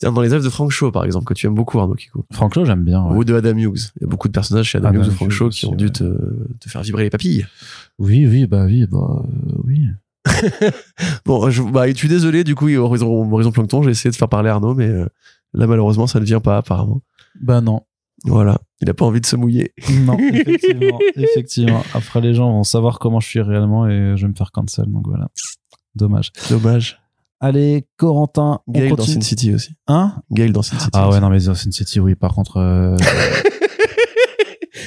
[0.00, 2.24] Tiens, dans les œuvres de Frank Shaw, par exemple, que tu aimes beaucoup, Arnaud Kikou.
[2.32, 3.04] Frank Shaw, j'aime bien.
[3.04, 3.16] ouais.
[3.16, 3.92] Ou de Adam Hughes.
[3.96, 5.76] Il y a beaucoup de personnages chez Adam, Adam Hughes ou Frank Shaw qui ont
[5.76, 6.02] dû te,
[6.58, 7.46] te faire vibrer les papilles.
[8.00, 9.86] Oui, oui, bah oui, bah euh, oui.
[11.24, 14.28] Bon, je, bah, je suis désolé, du coup, Horizon, Horizon Plankton, j'ai essayé de faire
[14.28, 15.06] parler Arnaud, mais euh,
[15.54, 17.02] là, malheureusement, ça ne vient pas, apparemment.
[17.40, 17.82] Bah non.
[18.24, 18.58] Voilà.
[18.80, 19.72] Il a pas envie de se mouiller.
[20.04, 21.82] Non, effectivement, effectivement.
[21.94, 24.86] Après, les gens vont savoir comment je suis réellement et je vais me faire cancel,
[24.86, 25.28] donc voilà.
[25.94, 26.32] Dommage.
[26.48, 27.00] Dommage.
[27.40, 29.02] Allez, Corentin, Gail dans.
[29.02, 29.74] Sin City aussi.
[29.88, 30.14] Hein?
[30.30, 30.90] Gail dans Sin City.
[30.92, 31.16] Ah aussi.
[31.16, 32.58] ouais, non, mais The Sin City, oui, par contre.
[32.58, 32.96] euh,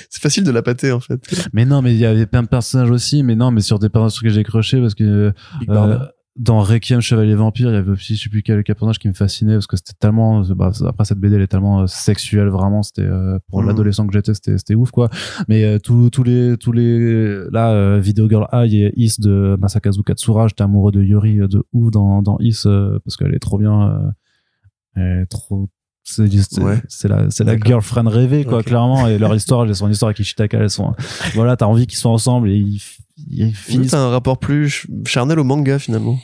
[0.09, 1.19] C'est facile de la pâter, en fait.
[1.53, 3.89] mais non, mais il y avait plein de personnages aussi, mais non, mais sur des
[3.89, 5.99] personnages que j'ai croché parce que Big euh.
[6.37, 9.13] Dans Requiem Chevalier Vampire, il y avait aussi, je sais plus quel, personnage qui me
[9.13, 12.83] fascinait parce que c'était tellement, bah, après cette BD, elle est tellement euh, sexuelle, vraiment,
[12.83, 13.67] c'était, euh, pour Mhm.
[13.69, 15.09] l'adolescent que j'étais, c'était, c'était ouf, quoi.
[15.47, 19.55] Mais euh, tous, tous les, tous les, là, euh, Video Girl High et Is de
[19.61, 23.33] Masakazu Katsura, j'étais amoureux de Yuri euh, de ouf dans, dans Is euh, parce qu'elle
[23.33, 24.09] est trop bien, euh,
[24.95, 25.69] elle est trop,
[26.03, 26.81] c'est juste- Ouais.
[26.89, 29.07] c'est la, c'est la girlfriend rêvée, quoi, clairement.
[29.07, 30.93] Et leur histoire, son histoire avec Ishitaka, elles sont,
[31.33, 32.81] voilà, t'as envie qu'ils soient ensemble et ils,
[33.29, 36.17] ils finissent un rapport plus ch- charnel au manga, finalement.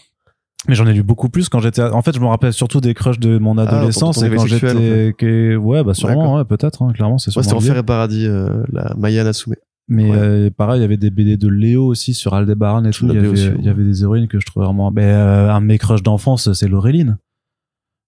[0.67, 1.81] mais j'en ai lu beaucoup plus quand j'étais.
[1.81, 4.45] En fait, je me rappelle surtout des crushs de mon adolescence pour ton et quand
[4.45, 5.15] j'étais.
[5.17, 7.55] que- Ouais, bah sûrement, ouais, peut-être, hein, clairement, c'est Ouais, c'était.
[7.55, 9.55] Enfer et Paradis, euh, la Maya Natsume.
[9.87, 10.17] Mais Ouais.
[10.17, 13.07] euh, pareil, il y avait des BD de Léo aussi sur Aldebaran et tout.
[13.07, 14.91] Il y, avait, aussi, il y avait des héroïnes que je trouvais vraiment.
[14.91, 17.17] Ben, euh, un de mes crushs d'enfance, c'est Laureline.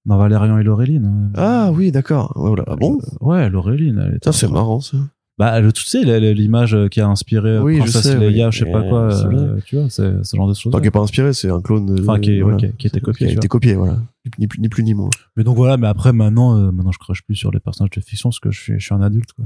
[0.06, 1.32] Dans Valérian et Laureline.
[1.36, 2.34] Ah oui, d'accord.
[2.36, 2.64] Ouais, voilà.
[2.68, 3.00] Ah bon?
[3.22, 3.98] Ouais, Laureline.
[4.00, 4.98] elle était Putain, c'est marrant, ça.
[5.40, 6.04] Bah, le, tu sais,
[6.34, 8.52] l'image qui a inspiré euh, Oui, je Princesse sais, Leia, oui.
[8.52, 9.12] je sais pas quoi.
[9.26, 10.72] euh, tu vois, c'est ce genre de choses.
[10.74, 11.98] Enfin, qui est pas inspiré, c'est un clone.
[12.02, 12.58] Enfin, qui voilà.
[12.58, 13.98] ouais, qui- qui a été copié, Qui a été copié, voilà.
[14.38, 15.10] Ni plus, ni plus ni moins.
[15.36, 18.00] Mais donc voilà, mais après maintenant, euh, maintenant je crush plus sur les personnages de
[18.02, 19.46] fiction parce que je suis, je suis un adulte quoi.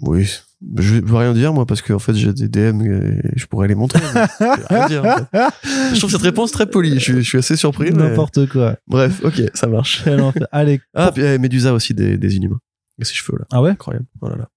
[0.00, 0.26] Oui.
[0.78, 3.46] Je vais- je veux rien dire, moi, parce qu'en fait, j'ai des DM et je
[3.46, 4.00] pourrais les montrer.
[4.14, 5.54] mais je rien dire, en fait.
[5.94, 6.94] Je trouve cette réponse très polie.
[6.94, 7.90] Je, suis- je suis assez surpris.
[7.92, 8.76] mais- N'importe quoi.
[8.88, 10.04] Bref, ok, ça marche.
[10.52, 10.80] Allez.
[10.94, 12.58] Ah, pour- puis Médusa aussi, des, des inhumains.
[12.98, 13.44] Et ses cheveux, là.
[13.52, 13.70] Ah ouais?
[13.72, 14.06] Incroyable.
[14.22, 14.48] Oh là là.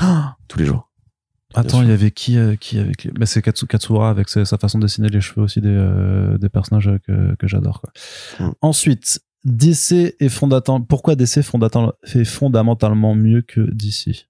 [0.00, 0.90] Ah Tous les jours.
[1.56, 3.12] Attends, il y avait qui, euh, qui avec les...
[3.12, 6.36] bah, c'est Katsu, Katsura avec sa, sa façon de dessiner les cheveux aussi des, euh,
[6.36, 7.92] des personnages que, que j'adore quoi.
[8.40, 8.52] Mm.
[8.60, 10.84] Ensuite, DC est fondamental.
[10.88, 14.26] Pourquoi DC est fondamental- est fondamentalement mieux que DC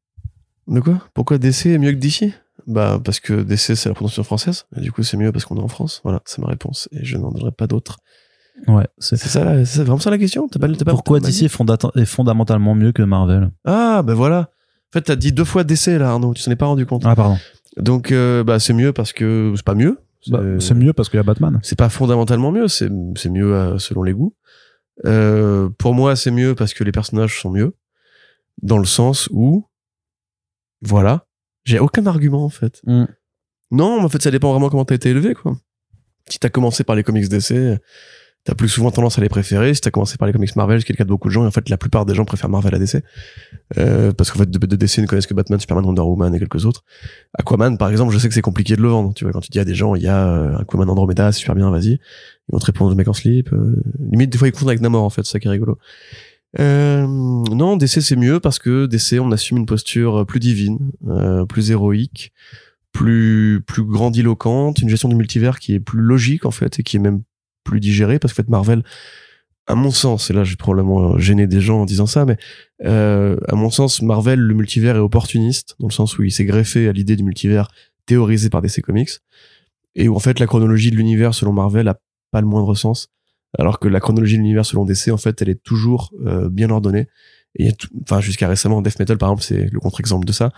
[0.69, 0.99] De quoi?
[1.15, 2.35] Pourquoi DC est mieux que DC
[2.67, 4.67] Bah, parce que DC, c'est la prononciation française.
[4.77, 6.03] Et du coup, c'est mieux parce qu'on est en France.
[6.05, 6.91] Voilà, c'est ma réponse.
[6.93, 8.01] Et je n'en donnerai pas d'autre.
[8.69, 8.87] Ouais.
[8.99, 10.47] C'est ça, c'est vraiment ça la question?
[10.49, 13.51] Pas, pas- pourquoi DC est, fondata- est fondamentalement mieux que Marvel?
[13.65, 14.51] Ah, bah voilà.
[14.95, 16.35] En fait, t'as dit deux fois DC, là, Arnaud.
[16.35, 17.03] Tu t'en es pas rendu compte.
[17.05, 17.37] Ah pardon.
[17.77, 19.99] Donc, euh, bah, c'est mieux parce que c'est pas mieux.
[20.23, 21.59] C'est Bah, c'est mieux parce qu'il y a Batman.
[21.65, 22.69] c'est pas fondamentalement mieux.
[22.69, 24.37] C'est, c'est mieux euh, selon les goûts.
[25.05, 27.75] Euh, pour moi, c'est mieux parce que les personnages sont mieux.
[28.63, 29.67] Dans le sens où,
[30.81, 31.27] voilà,
[31.65, 32.81] j'ai aucun argument en fait.
[32.87, 33.07] Mm.
[33.73, 35.57] Non, mais en fait, ça dépend vraiment comment t'as été élevé, quoi.
[36.29, 37.81] Si t'as commencé par les comics DC,
[38.45, 39.75] t'as plus souvent tendance à les préférer.
[39.75, 41.33] Si t'as commencé par les comics Marvel, ce qui est le cas de beaucoup de
[41.33, 43.03] gens, et en fait, la plupart des gens préfèrent Marvel à DC.
[43.79, 46.67] Euh, parce qu'en fait, de, DC ne connaissent que Batman, Superman, Wonder Woman et quelques
[46.67, 46.85] autres.
[47.39, 49.15] Aquaman, par exemple, je sais que c'est compliqué de le vendre.
[49.15, 51.55] Tu vois, quand tu dis à des gens, il y a euh, Aquaman Andromeda, super
[51.55, 51.93] bien, vas-y.
[51.93, 53.53] Ils vont te répondre le mec en slip.
[53.53, 55.79] euh, limite, des fois, ils confondent avec Namor, en fait, c'est ça qui est rigolo.
[56.61, 61.45] Euh, non, DC c'est mieux parce que DC on assume une posture plus divine, euh,
[61.47, 62.33] plus héroïque,
[62.93, 66.97] plus plus grandiloquente, une gestion du multivers qui est plus logique en fait et qui
[66.97, 67.23] est même
[67.65, 68.83] plus digérée parce qu'en fait Marvel,
[69.67, 72.37] à mon sens, et là j'ai probablement gêné des gens en disant ça, mais
[72.85, 76.45] euh, à mon sens Marvel le multivers est opportuniste dans le sens où il s'est
[76.45, 77.69] greffé à l'idée du multivers
[78.07, 79.11] théorisé par DC Comics
[79.95, 81.99] et où en fait la chronologie de l'univers selon Marvel a
[82.31, 83.09] pas le moindre sens
[83.59, 86.71] alors que la chronologie de l'univers selon DC en fait elle est toujours euh, bien
[86.71, 87.09] ordonnée.
[87.57, 87.71] Et
[88.03, 90.51] enfin jusqu'à récemment Death Metal par exemple c'est le contre-exemple de ça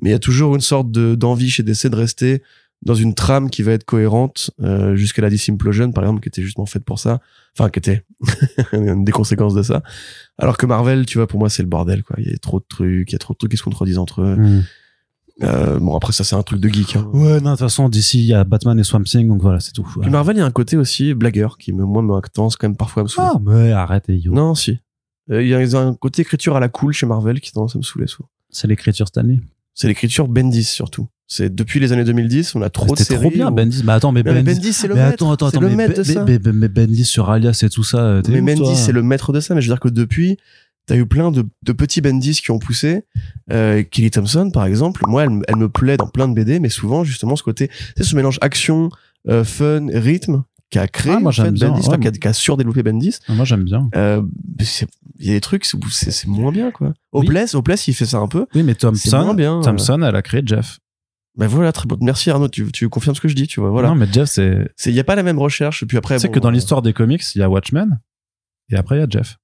[0.00, 2.42] mais il y a toujours une sorte de d'envie chez DC de rester
[2.82, 6.28] dans une trame qui va être cohérente euh, jusqu'à la DC Implosion par exemple qui
[6.28, 7.20] était justement faite pour ça
[7.56, 8.04] enfin qui était
[8.72, 9.82] une des conséquences de ça
[10.38, 12.60] alors que Marvel tu vois pour moi c'est le bordel quoi il y a trop
[12.60, 14.62] de trucs il y a trop de trucs qui se contredisent entre eux
[15.42, 17.08] euh, bon après ça c'est un truc de geek hein.
[17.12, 19.60] Ouais, non, de toute façon, d'ici, il y a Batman et Swamp Thing, donc voilà,
[19.60, 19.86] c'est tout.
[20.00, 22.68] Puis Marvel il y a un côté aussi blagueur qui me moi me tendance quand
[22.68, 24.32] même parfois à me saouler Ah, mais arrête, yo.
[24.32, 24.78] Non, si.
[25.30, 27.78] Euh, Il y a un côté écriture à la cool chez Marvel qui tendance à
[27.78, 28.28] me saouler souvent.
[28.50, 29.40] C'est l'écriture Stanley.
[29.74, 31.08] C'est l'écriture Bendis surtout.
[31.34, 33.20] C'est depuis les années 2010, on a trop de C'était séries.
[33.28, 33.82] trop bien, Bendis.
[33.86, 34.54] Mais attends, mais, Non, Bendis.
[34.54, 35.14] Bendis, c'est le mais maître.
[35.14, 36.24] attends, attends, attends, le mais, maître de ça.
[36.26, 36.38] mais-
[36.68, 37.98] Bendis sur Alias et tout ça.
[38.00, 39.54] euh, Mais où, Bendis, c'est le maître de ça.
[39.54, 40.36] Mais je veux dire que depuis,
[40.84, 43.04] t'as eu plein de, de petits Bendis qui ont poussé.
[43.50, 46.60] Euh, Kelly Thompson, par exemple, moi, elle, me- elle me plaît dans plein de BD,
[46.60, 48.90] mais souvent, justement, ce côté, c'est ce mélange action,
[49.30, 51.98] euh, fun, rythme, qui a créé Ah, moi, en fait, j'aime bien, Bendis, ouais, enfin,
[51.98, 53.16] qui, a, moi- qui a surdéveloppé Bendis.
[53.28, 53.88] Ah, Moi, j'aime bien.
[53.96, 54.20] Euh,
[55.18, 56.88] Il y a des trucs, c'est- moins bien, quoi.
[57.12, 57.26] Oui.
[57.26, 58.46] Hopeless, Hopeless, il fait ça un peu.
[58.54, 59.60] Oui, mais Thompson, bien.
[59.62, 60.78] Thompson, elle a créé Jeff.
[61.36, 61.96] Ben voilà, très bon.
[62.02, 63.70] Merci Arnaud, tu, tu confirmes ce que je dis, tu vois.
[63.70, 63.88] Voilà.
[63.88, 64.68] Non, mais Jeff, c'est.
[64.86, 65.84] Il y a pas la même recherche.
[65.86, 68.00] Puis après, Tu sais bon, que dans euh, l'histoire des comics, il y a Watchmen.
[68.70, 69.38] Et après, il y a Jeff.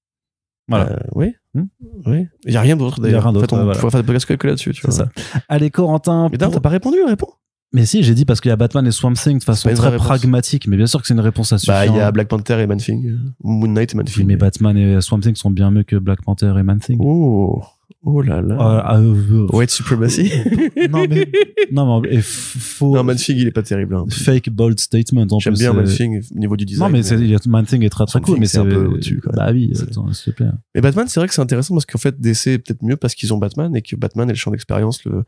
[0.68, 0.90] Voilà.
[0.92, 1.32] euh, oui.
[1.54, 1.64] Hmm.
[2.04, 2.26] Oui.
[2.44, 3.26] Il y a rien d'autre Il y a d'ailleurs.
[3.26, 3.78] En fait, on voilà.
[3.78, 5.06] faut faire des podcasts que, là-dessus, tu C'est vois.
[5.06, 5.42] ça.
[5.48, 6.28] Allez, Corentin.
[6.30, 7.32] Mais pour- t'as pas répondu, réponds.
[7.72, 9.88] Mais si, j'ai dit parce qu'il y a Batman et Swamp Thing de façon très
[9.88, 10.06] réponse.
[10.06, 10.66] pragmatique.
[10.68, 12.10] Mais bien sûr que c'est une réponse à Bah, il y a.
[12.12, 13.16] Black Panther et Man Thing.
[13.42, 14.26] Moon Knight et Man Oui, Thing.
[14.26, 16.98] mais Batman et Swamp Thing sont bien mieux que Black Panther et Man Thing.
[17.00, 17.62] Oh.
[18.02, 18.94] Oh là là.
[18.94, 20.30] Euh, euh, euh, White Supremacy.
[20.90, 21.30] non, mais.
[21.72, 22.20] Non, mais.
[22.22, 22.94] Faux.
[22.94, 23.94] non, Man Thing, il est pas terrible.
[23.96, 24.04] hein.
[24.08, 26.86] Fake bold statement en J'aime bien euh, Man Thing au niveau du design.
[26.90, 28.64] Non, mais c'est, il y a- Man Thing est très très cool, mais c'est un
[28.66, 29.22] peu au-dessus.
[29.34, 30.46] Bah oui, s'il te plaît.
[30.74, 33.14] Mais Batman, c'est vrai que c'est intéressant parce qu'en fait, DC est peut-être mieux parce
[33.14, 35.24] qu'ils ont Batman et que Batman est le champ d'expérience le,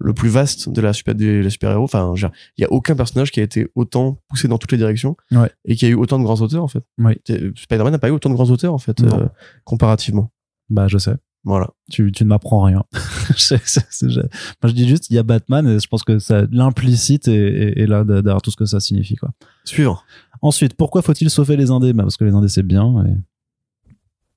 [0.00, 1.84] le plus vaste de la super, des la super-héros.
[1.84, 2.12] Enfin,
[2.56, 5.50] il y a aucun personnage qui a été autant poussé dans toutes les directions Ouais.
[5.66, 6.82] et qui a eu autant de grands auteurs, en fait.
[6.98, 7.14] Oui.
[7.26, 9.26] C'est- Spider-Man n'a pas eu autant de grands auteurs, en fait, euh,
[9.64, 10.30] comparativement.
[10.70, 11.14] Bah, je sais.
[11.44, 11.70] Voilà.
[11.90, 12.84] Tu, tu ne m'apprends rien.
[13.36, 14.28] Je Moi,
[14.64, 17.78] je dis juste, il y a Batman et je pense que ça, l'implicite est, est-
[17.80, 19.30] est là derrière tout ce que ça signifie, quoi.
[19.64, 19.98] Suivant.
[20.42, 21.92] Ensuite, pourquoi faut-il sauver les indés?
[21.92, 23.04] Bah, Parce que les indés, c'est bien.
[23.06, 23.90] et-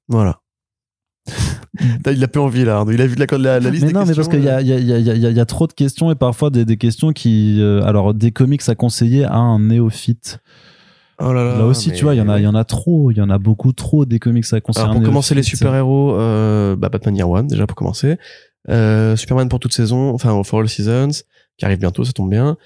[0.07, 0.39] Voilà.
[2.05, 2.83] Là, il a plus envie, là.
[2.91, 4.47] Il a vu la, la, la liste Mais des non, mais parce qu'il y y,
[4.47, 7.59] y, y, a, il y a trop de questions et parfois des, des questions qui.
[7.61, 10.39] euh, alors, des comics à conseiller à un néophyte.
[11.23, 11.57] Oh là là.
[11.59, 13.11] Là aussi, tu vois, il y en a, il y en a trop.
[13.11, 16.15] Il y en a beaucoup trop des comics à conseiller Alors, pour commencer les super-héros,
[16.15, 18.17] euh, bah, Batman Year One, déjà pour commencer.
[18.69, 21.23] Euh, Superman pour toute saison, enfin for all seasons,
[21.57, 22.57] qui arrive bientôt, ça tombe bien.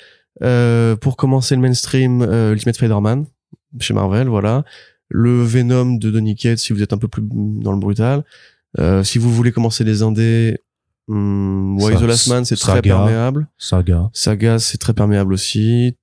[0.44, 3.26] Euh, pour commencer le mainstream, Ultimate Spider-Man
[3.80, 4.64] chez Marvel, voilà.
[5.10, 8.24] Le Venom de Donny Cates si vous êtes un peu plus dans le brutal.
[9.04, 10.58] Si vous voulez commencer les indés,
[11.10, 13.48] hum, Why the Last Man, c'est très perméable.
[13.58, 14.10] Saga.
[14.14, 15.98] Saga, c'est très perméable aussi.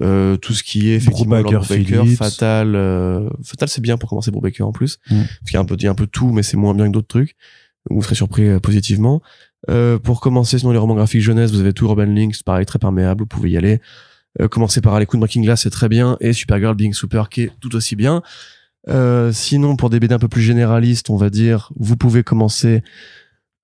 [0.00, 2.16] Euh, tout ce qui est effectivement Brubaker, Phillips.
[2.16, 5.16] Fatal, euh, Fatal c'est bien pour commencer Brubaker en plus, Mm.
[5.22, 6.74] parce qu'il y a un peu, il y a un peu tout, mais c'est moins
[6.74, 7.36] bien que d'autres trucs.
[7.90, 9.22] Vous serez surpris euh, positivement.
[9.70, 12.78] Euh, pour commencer, sinon les romans graphiques jeunesse, vous avez tout Urban Links, pareil très
[12.78, 13.80] perméable, vous pouvez y aller.
[14.40, 17.28] Euh, commencez par les coups de Breaking Glass, c'est très bien, et Supergirl Being Super
[17.28, 18.22] qui est tout aussi bien.
[18.88, 22.82] Euh, sinon, pour des BD un peu plus généralistes, on va dire, vous pouvez commencer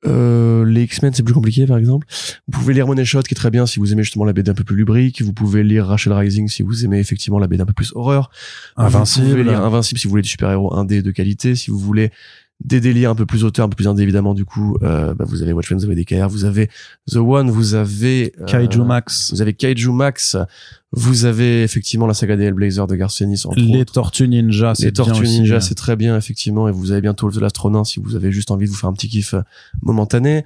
[0.06, 2.06] euh, les X-Men, c'est plus compliqué, par exemple.
[2.46, 4.50] Vous pouvez lire Money Shot, qui est très bien si vous aimez justement la BD
[4.50, 5.22] un peu plus lubrique.
[5.22, 8.30] Vous pouvez lire Rachel Rising si vous aimez effectivement la BD un peu plus horreur.
[8.76, 9.40] Vous pouvez Invincible.
[9.42, 11.54] lire Invincible si vous voulez du super-héros indé de qualité.
[11.54, 12.10] Si vous voulez
[12.64, 15.24] des délires un peu plus auteurs, un peu plus indé, évidemment, du coup, euh, bah,
[15.28, 16.68] vous avez Watchmen, vous avez DKR, vous avez
[17.10, 18.32] The One, vous avez...
[18.40, 19.32] euh, Kaiju Max.
[19.32, 20.36] Vous avez Kaiju Max.
[20.92, 23.92] Vous avez effectivement la saga des Hellblazer de Garcenis, Les autres.
[23.92, 25.40] Tortues Ninja, c'est Les bien Tortues aussi.
[25.40, 26.66] Ninja, c'est très bien, effectivement.
[26.68, 28.94] Et vous avez bientôt The Last si vous avez juste envie de vous faire un
[28.94, 29.42] petit kiff euh,
[29.82, 30.44] momentané.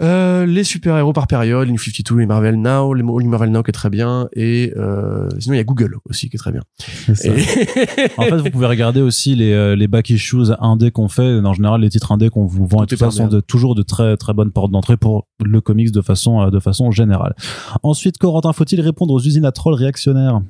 [0.00, 3.70] Euh, les super-héros par période, les New 52, les Marvel Now, les Marvel Now qui
[3.70, 4.28] est très bien.
[4.32, 6.62] Et euh, sinon, il y a Google aussi qui est très bien.
[6.78, 7.28] C'est ça.
[7.28, 11.40] Et- En fait, vous pouvez regarder aussi les, euh, les back issues indés qu'on fait.
[11.44, 13.74] En général, les titres indés qu'on vous vend et Tout tout ça sont de, toujours
[13.74, 17.34] de très très bonnes portes d'entrée pour le comics de façon de façon générale.
[17.82, 20.40] Ensuite, Corentin, faut-il répondre aux usines à trolls réactionnaires?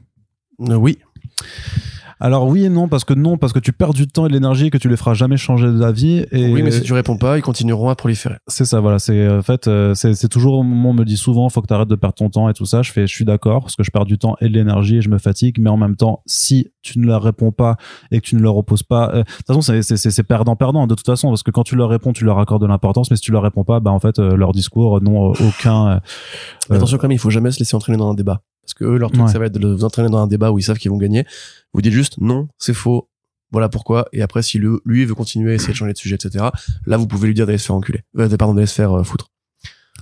[0.69, 0.99] Euh, oui.
[2.21, 4.33] Alors oui et non parce que non parce que tu perds du temps et de
[4.35, 6.25] l'énergie et que tu les feras jamais changer d'avis.
[6.33, 8.37] Et Oui, mais si tu réponds pas, ils continueront à proliférer.
[8.49, 8.99] C'est ça, voilà.
[8.99, 10.59] C'est en fait, euh, c'est toujours.
[10.61, 12.83] On me dit souvent, faut que tu arrêtes de perdre ton temps et tout ça.
[12.83, 15.01] Je fais, je suis d'accord parce que je perds du temps et de l'énergie et
[15.03, 15.57] je me fatigue.
[15.61, 17.77] Mais en même temps, si tu ne leur réponds pas
[18.11, 21.07] et que tu ne leur opposes pas, euh, de toute façon, c'est- perdant-perdant de toute
[21.07, 23.31] façon parce que quand tu leur réponds, tu leur accordes de l'importance, mais si tu
[23.33, 25.89] leur réponds pas, bah en fait, euh, leur discours n'ont euh, aucun.
[25.89, 25.99] euh,
[26.71, 28.41] euh, attention quand même, il faut jamais se laisser entraîner dans un débat.
[28.69, 29.33] Parce que eux, leur truc, Ouais.
[29.33, 31.25] ça va être de vous entraîner dans un débat où ils savent qu'ils vont gagner.
[31.73, 33.09] Vous dites juste non, c'est faux.
[33.51, 34.07] Voilà pourquoi.
[34.13, 36.45] Et après, si le- lui veut continuer essayer de changer de sujet, etc.,
[36.85, 38.03] là, vous pouvez lui dire d'aller se faire enculer.
[38.19, 39.31] Euh, pardon, d'aller se faire euh, foutre.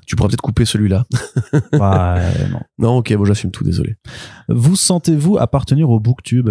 [0.04, 1.04] Tu pourras peut-être couper celui-là.
[1.72, 2.60] bah, euh, non.
[2.78, 3.96] non, ok, bon, j'assume tout, désolé.
[4.48, 6.50] Vous sentez-vous appartenir au BookTube?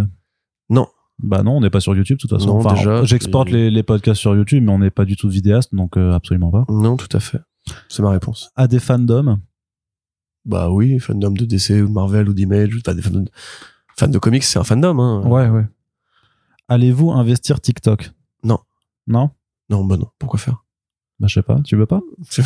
[0.70, 0.88] Non.
[1.20, 2.48] Bah non, on n'est pas sur YouTube de toute façon.
[2.48, 5.74] Non, Enfin, déjà, j'exporte les podcasts sur YouTube, mais on n'est pas du tout vidéaste,
[5.76, 6.66] donc euh, absolument pas.
[6.70, 7.40] Non, tout à fait.
[7.88, 8.52] C'est ma réponse.
[8.56, 9.40] À des fandoms,
[10.46, 13.26] Bah oui, fandom de DC ou de Marvel ou d'Image, enfin des fans de,
[13.98, 15.24] fans de comics, c'est un fandom, hein.
[15.28, 15.66] Ouais, ouais.
[16.68, 18.12] Allez-vous investir TikTok?
[18.44, 18.60] Non.
[19.08, 19.30] Non?
[19.70, 20.08] Non, bah non.
[20.20, 20.64] Pourquoi faire?
[21.20, 21.60] Bah, je sais pas.
[21.64, 22.02] Tu veux pas?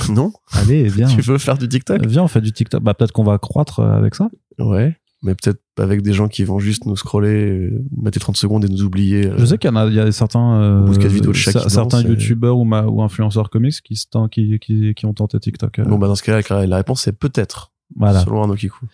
[0.10, 1.08] Non Allez, viens.
[1.08, 2.06] Tu veux faire du TikTok?
[2.06, 2.84] Viens, on fait du TikTok.
[2.84, 4.30] Bah, peut-être qu'on va croître euh, avec ça.
[4.60, 4.96] Ouais.
[5.24, 8.68] mais peut-être avec des gens qui vont juste nous scroller, euh, mettre 30 secondes et
[8.70, 9.28] nous oublier.
[9.28, 11.38] euh, Je sais qu'il y en a, il y a certains, euh, de vidéos de
[11.38, 13.96] cer- certains et- youtubeurs ou, ma- ou influenceurs comics qui,
[14.32, 15.80] qui, qui, qui ont tenté TikTok.
[15.80, 18.24] euh, Bon, bah, dans ce cas-là, la- la réponse c'est peut-être, voilà.
[18.24, 18.86] selon Arnaud Kikou.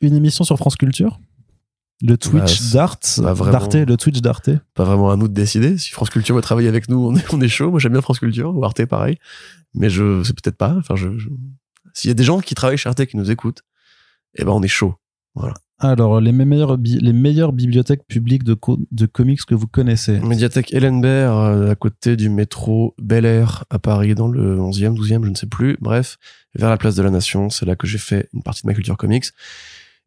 [0.00, 1.18] Une émission sur France Culture
[2.02, 2.98] Le Twitch Bah, d'Art,
[3.52, 4.50] d'Arte, le Twitch d'Arte.
[4.74, 5.78] Pas vraiment à nous de décider.
[5.78, 7.70] Si France Culture veut travailler avec nous, on est, on est chaud.
[7.70, 9.18] Moi, j'aime bien France Culture, ou Arte, pareil.
[9.74, 10.74] Mais je, c'est peut-être pas.
[10.78, 11.28] Enfin, je, je-
[11.94, 13.62] s'il y a des gens qui travaillent chez Arte qui nous écoutent,
[14.34, 14.94] eh ben, on est chaud.
[15.80, 20.20] Alors, les meilleures, les meilleures bibliothèques publiques de, co- de comics que vous connaissez.
[20.20, 25.24] Médiathèque Ellenberg, euh, à côté du métro Bel Air à Paris, dans le 11e, 12e,
[25.24, 25.76] je ne sais plus.
[25.80, 26.16] Bref,
[26.54, 28.74] vers la place de la Nation, c'est là que j'ai fait une partie de ma
[28.74, 29.24] culture comics.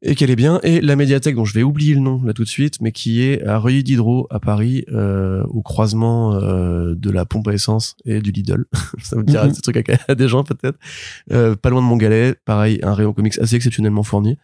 [0.03, 0.59] Et qu'elle est bien.
[0.61, 3.23] Et la médiathèque, dont je vais oublier le nom là tout de suite, mais qui
[3.23, 7.95] est à Reuilly diderot à Paris, euh, au croisement euh, de la pompe à essence
[8.05, 8.65] et du Lidl.
[9.01, 9.55] Ça vous dira Mhm.
[9.55, 10.77] ce truc à, à des gens peut-être.
[11.33, 14.37] Euh, pas loin de Montgalet, pareil, un rayon comics assez exceptionnellement fourni.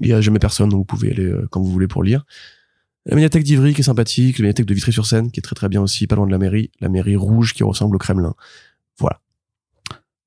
[0.00, 2.24] Il y a jamais personne, donc vous pouvez aller euh, quand vous voulez pour lire.
[3.06, 5.80] La médiathèque d'Ivry qui est sympathique, la médiathèque de Vitry-sur-Seine qui est très très bien
[5.80, 8.34] aussi, pas loin de la mairie, la mairie rouge qui ressemble au Kremlin.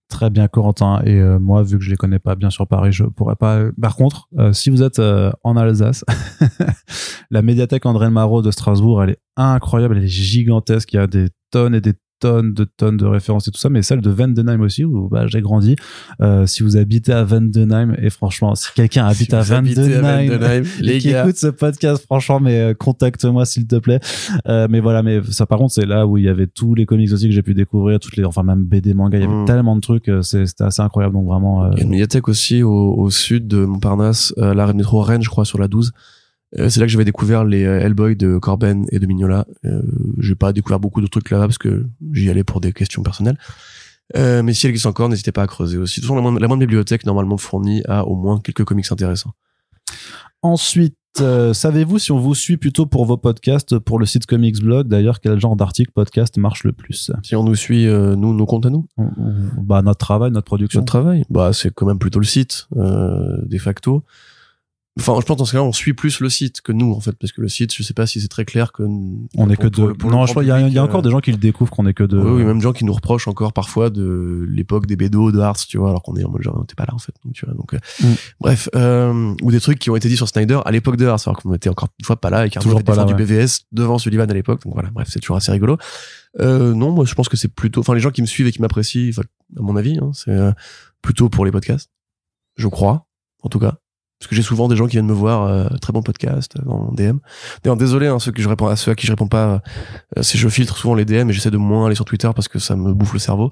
[0.07, 1.02] Très bien, Corentin.
[1.06, 3.61] Et euh, moi, vu que je les connais pas bien sur Paris, je pourrais pas.
[3.81, 6.03] Par contre, euh, si vous êtes en Alsace,
[7.31, 10.91] la médiathèque André Marot de Strasbourg, elle est incroyable, elle est gigantesque.
[10.91, 13.69] Il y a des tonnes et des tonnes de tonnes de références et tout ça,
[13.69, 15.76] mais celle de Vendenheim aussi, où bah, j'ai grandi.
[16.22, 19.84] Euh, si vous habitez à Vendenheim, et franchement, si quelqu'un habite Si à habitez à
[19.84, 23.76] Vendenheim, Vendenheim, et les qui gars, écoute ce podcast, franchement, mais euh, contacte-moi s'il te
[23.76, 23.99] plaît.
[24.48, 26.85] Euh, mais voilà, mais ça, par contre, c'est là où il y avait tous les
[26.85, 29.34] comics aussi que j'ai pu découvrir, toutes les, enfin même BD, manga, il y avait
[29.41, 29.45] Mm.
[29.45, 31.15] tellement de trucs, euh, c'était assez incroyable.
[31.15, 34.53] Donc vraiment, euh, il y a une médiathèque aussi au, au sud de Montparnasse, euh,
[34.53, 35.91] de métro Rennes, je crois, sur la 12.
[36.60, 39.45] Euh, c'est là que j'avais découvert les euh, Hellboy de Corben et de Mignola.
[39.65, 39.82] Euh,
[40.19, 43.38] j'ai pas découvert beaucoup de trucs là-bas parce que j'y allais pour des questions personnelles.
[44.18, 46.02] Euh, mais si elle existe encore, n'hésitez pas à creuser aussi.
[46.02, 48.91] De toute façon, la moindre, la moindre bibliothèque normalement fournie a au moins quelques comics
[48.91, 49.32] intéressants.
[50.41, 54.61] Ensuite, euh, savez-vous si on vous suit plutôt pour vos podcasts, pour le site Comics
[54.61, 57.11] Blog D'ailleurs, quel genre d'article podcast marche le plus?
[57.23, 60.32] Si on nous suit, euh, nous, nos comptes à nous, On- on- Bah notre travail,
[60.32, 60.80] notre production.
[60.80, 64.03] notre travail, bah c'est quand même plutôt le site, de facto.
[64.99, 67.13] Enfin, je pense dans ce cas-là, on suit plus le site que nous, en fait,
[67.13, 69.68] parce que le site, je sais pas si c'est très clair que On est que
[69.68, 69.93] deux.
[70.03, 71.31] non, je crois il y a, il y a public, encore euh, des gens qui
[71.31, 72.19] le découvrent qu'on est que deux.
[72.19, 75.39] Oui, oui, même des gens qui nous reprochent encore parfois de l'époque des bédos, de
[75.39, 77.13] Hearts, tu vois, alors qu'on est en mode genre, t'es pas là, en fait.
[77.23, 78.13] Donc, tu vois, donc, euh, Mm.
[78.41, 81.22] bref, euh, ou des trucs qui ont été dits sur Snyder à l'époque de Hearts,
[81.26, 83.61] alors qu'on était encore une fois pas là et Toujours avait pas là, défendu BVS
[83.72, 84.63] devant Sullivan à l'époque.
[84.65, 85.77] Donc voilà, bref, c'est toujours assez rigolo.
[86.39, 88.51] Euh, non, moi, je pense que c'est plutôt, enfin, les gens qui me suivent et
[88.51, 90.51] qui m'apprécient, à mon avis, hein, c'est euh,
[91.01, 91.89] plutôt pour les podcasts.
[92.57, 93.07] Je crois,
[93.41, 93.77] en tout cas.
[94.22, 96.69] Parce que j'ai souvent des gens qui viennent me voir, euh, très bon podcast, euh,
[96.69, 97.18] en DM.
[97.64, 99.64] D'ailleurs, désolé, hein, ceux que je réponds à ceux à qui je réponds pas,
[100.15, 102.48] euh, c'est je filtre souvent les DM et j'essaie de moins aller sur Twitter parce
[102.48, 103.52] que ça me bouffe le cerveau.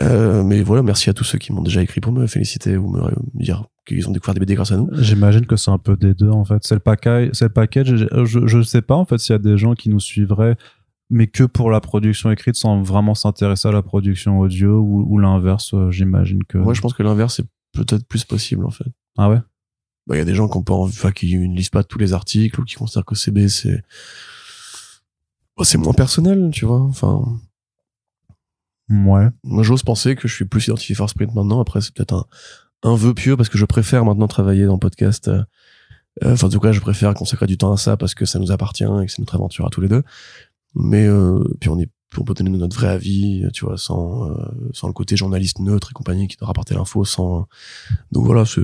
[0.00, 2.88] Euh, mais voilà, merci à tous ceux qui m'ont déjà écrit pour me féliciter ou
[2.88, 4.88] me, me dire qu'ils ont découvert des BD grâce à nous.
[4.94, 6.58] J'imagine que c'est un peu des deux en fait.
[6.62, 7.94] C'est le package, c'est le package.
[7.94, 10.56] Je, je, sais pas en fait s'il y a des gens qui nous suivraient,
[11.10, 15.18] mais que pour la production écrite sans vraiment s'intéresser à la production audio ou, ou
[15.18, 15.74] l'inverse.
[15.74, 16.58] euh, J'imagine que.
[16.58, 18.86] Moi, je pense que l'inverse est peut-être plus possible en fait.
[19.18, 19.38] Ah ouais?
[20.06, 21.84] Bah, il y a des gens qui ont pas envie, enfin, qui ne lisent pas
[21.84, 23.82] tous les articles ou qui considèrent que CB c'est,
[25.56, 26.80] Bah, c'est moins personnel, tu vois.
[26.80, 27.22] Enfin,
[28.90, 29.28] Ouais.
[29.44, 31.60] moi, j'ose penser que je suis plus identifié Force Print maintenant.
[31.60, 32.26] Après, c'est peut-être un,
[32.82, 35.28] un vœu pieux parce que je préfère maintenant travailler dans le podcast.
[35.28, 35.42] euh,
[36.24, 38.38] euh, Enfin, en tout cas, je préfère consacrer du temps à ça parce que ça
[38.38, 40.02] nous appartient et que c'est notre aventure à tous les deux.
[40.74, 44.44] Mais euh, puis on est, on peut donner notre vrai avis, tu vois, sans euh,
[44.72, 47.46] sans le côté journaliste neutre et compagnie qui doit rapporter l'info, sans.
[48.10, 48.60] Donc voilà, c'est.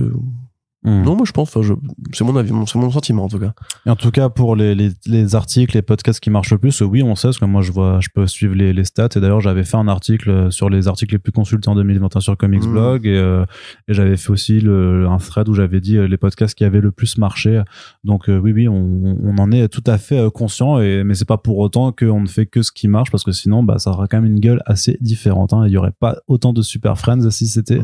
[0.83, 1.03] Hmm.
[1.03, 1.73] Non, moi je pense, je...
[2.13, 3.51] c'est mon avis, c'est mon sentiment en tout cas.
[3.85, 6.79] Et en tout cas, pour les, les, les articles, les podcasts qui marchent le plus,
[6.81, 9.09] oui, on sait, parce que moi, je vois, je peux suivre les, les stats.
[9.15, 12.37] Et d'ailleurs, j'avais fait un article sur les articles les plus consultés en 2021 sur
[12.37, 12.71] Comics Mhm.
[12.71, 13.05] Blog.
[13.07, 13.43] Et, euh,
[13.89, 16.79] et j'avais fait aussi le, un thread où j'avais dit euh, les podcasts qui avaient
[16.81, 17.61] le plus marché.
[18.05, 20.79] Donc, euh, oui, oui, on, on en est tout à fait conscient.
[20.79, 23.33] Et, mais c'est pas pour autant qu'on ne fait que ce qui marche, parce que
[23.33, 25.51] sinon, bah, ça aura quand même une gueule assez différente.
[25.51, 25.63] Hein.
[25.67, 27.81] Il y aurait pas autant de Super Friends si c'était,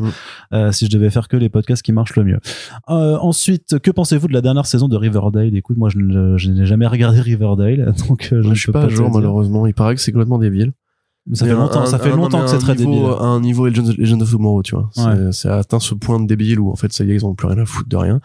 [0.54, 2.38] euh, si je devais faire que les podcasts qui marchent le mieux.
[2.88, 5.56] Euh, ensuite, que pensez-vous de la dernière saison de Riverdale?
[5.56, 8.66] Écoute, moi, je, ne- je n'ai jamais regardé Riverdale, donc euh, je je ne suis
[8.66, 9.66] peux pas à jour malheureusement.
[9.66, 10.72] Il paraît que c'est complètement débile.
[11.28, 13.16] Mais ça fait longtemps, un- ça fait un- longtemps que c'est très niveau- débile.
[13.20, 14.88] Un niveau Legends, Legends of Tomorrow, tu vois.
[14.92, 15.32] C'est- Ouais.
[15.32, 17.48] C'est atteint ce point de débile où en fait ça y est, ils ont plus
[17.48, 18.20] rien à foutre de rien.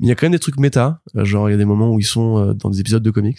[0.00, 1.64] Mais il y a quand même des trucs méta, euh, genre il y a des
[1.64, 3.38] moments où ils sont euh, dans des épisodes de comics.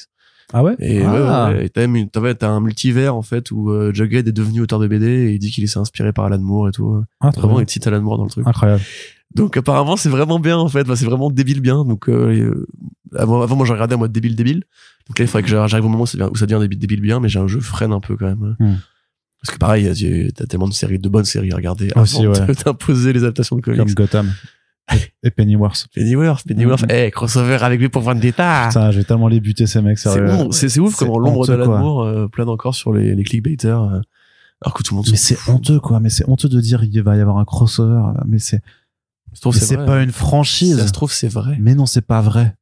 [0.54, 1.50] Ah ouais Et Ah.
[1.50, 1.66] ouais, ouais.
[1.66, 4.80] Et t'as même une- t'as un multivers en fait où euh, Jughead est devenu auteur
[4.80, 7.04] de BD et il dit qu'il s'est inspiré par Alan Moore et tout.
[7.20, 8.48] Ah, Vraiment, il cite Alan Moore dans le truc.
[8.48, 8.82] Incroyable.
[9.34, 11.86] Donc apparemment c'est vraiment bien en fait, Enfin, c'est vraiment débile bien.
[11.86, 12.68] Donc euh, euh,
[13.18, 14.64] avant, avant moi j'ai regardé en mode débile débile.
[15.08, 16.80] Donc là il faudrait que j'arrive au moment où ça devient, où ça devient débile,
[16.80, 18.56] débile bien, mais j'ai un jeu freine un peu quand même.
[18.60, 18.76] Hmm.
[19.42, 19.90] Parce que pareil,
[20.36, 22.46] t'as tellement de séries, de bonnes séries à regarder Aussi, avant ouais.
[22.46, 23.80] de t'imposer les adaptations de comics.
[23.80, 24.32] Comme Gotham.
[25.24, 25.88] Et Pennyworth.
[25.94, 26.88] Pennyworth, Pennyworth, Mhm.
[26.92, 28.68] eh, crossover avec lui pour Vendetta.
[28.68, 30.28] Putain, j'ai tellement les buter ces mecs, C'est sérieux.
[30.28, 33.24] bon, c'est c'est ouf C'est comment l'ombre de l'amour euh, plane encore sur les, les
[33.24, 34.02] clickbaiters, euh,
[34.62, 36.00] alors que tout le monde Mais c'est honteux, quoi.
[36.00, 38.02] Mais c'est honteux de dire il va y avoir un crossover.
[38.26, 38.58] Mais c'est,
[39.30, 39.86] Ça se trouve, mais c'est c'est vrai.
[39.86, 40.78] pas une Si franchise.
[40.80, 41.56] Ça se trouve, c'est vrai.
[41.60, 42.56] Mais non, c'est pas vrai.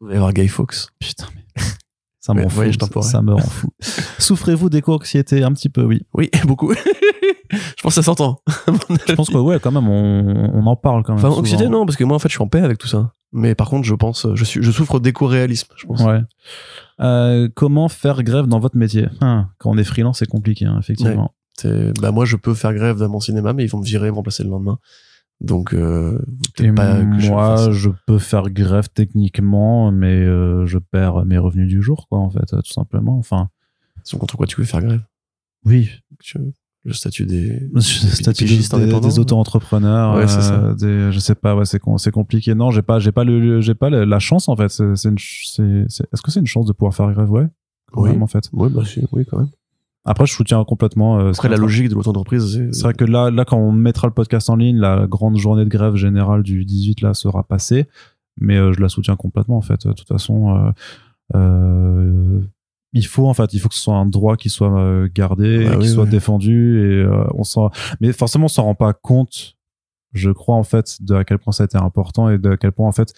[0.00, 0.86] Il va y avoir Guy Fawkes.
[1.00, 1.42] Putain, mais.
[2.24, 2.52] Ça m'en fout.
[2.52, 3.10] voyage temporel.
[3.10, 3.68] Ça me rend fou.
[4.18, 6.02] Souffrez-vous d'éco-anxiété un petit peu, oui.
[6.14, 6.72] Oui, beaucoup.
[6.72, 8.40] je pense que ça s'entend.
[9.08, 11.24] Je pense que ouais, quand même, on, on en parle quand même.
[11.24, 13.12] Enfin, anxiété, non, parce que moi, en fait, je suis en paix avec tout ça.
[13.32, 16.00] Mais par contre, je pense, je suis, je souffre d'éco-réalisme, je pense.
[16.02, 16.20] Ouais.
[17.00, 19.08] Euh, comment faire grève dans votre métier?
[19.20, 21.32] Hein, Quand on est freelance, c'est compliqué, hein, effectivement.
[22.00, 24.16] Bah, moi, je peux faire grève dans mon cinéma, mais ils vont me virer me
[24.16, 24.78] remplacer le lendemain.
[25.42, 26.18] Donc, euh,
[26.60, 27.70] Et pas que je moi, ça.
[27.72, 32.30] je peux faire grève techniquement, mais euh, je perds mes revenus du jour, quoi, en
[32.30, 33.18] fait, euh, tout simplement.
[33.18, 33.48] Enfin,
[34.04, 35.02] Sinon, contre quoi tu veux faire grève?
[35.64, 35.90] oui,
[36.20, 36.38] Tu-
[36.84, 41.34] Le statut des, le statut des, des, des auto-entrepreneurs, Ouais, c'est euh, des- je sais
[41.36, 42.54] pas, ouais, c'est c'est compliqué.
[42.56, 44.68] Non, j'ai pas, j'ai pas le, j'ai pas la chance en fait.
[44.68, 47.46] C'est, c'est c'est- c'est- est-ce que c'est une chance de pouvoir faire grève, ouais,
[47.92, 48.10] quand Oui.
[48.10, 48.48] même, en fait.
[48.52, 49.50] Ouais, bah, si, oui, quand même.
[50.04, 51.20] Après, je soutiens complètement.
[51.20, 52.82] euh, Après, la logique de l'auto-entreprise, c'est.
[52.82, 55.70] Vrai que là, là, quand on mettra le podcast en ligne, la grande journée de
[55.70, 57.86] grève générale du 18 là sera passée,
[58.40, 59.86] mais euh, je la soutiens complètement en fait.
[59.86, 60.70] De toute façon, euh,
[61.36, 62.40] euh,
[62.92, 65.66] il faut en fait, il faut que ce soit un droit qui soit euh, gardé,
[65.70, 66.10] qui oui, soit oui.
[66.10, 67.70] défendu, et euh, on s'en,
[68.00, 69.56] mais forcément, on s'en rend pas compte.
[70.12, 72.56] Je crois en fait de à quel point ça a été important et de à
[72.58, 73.14] quel point en fait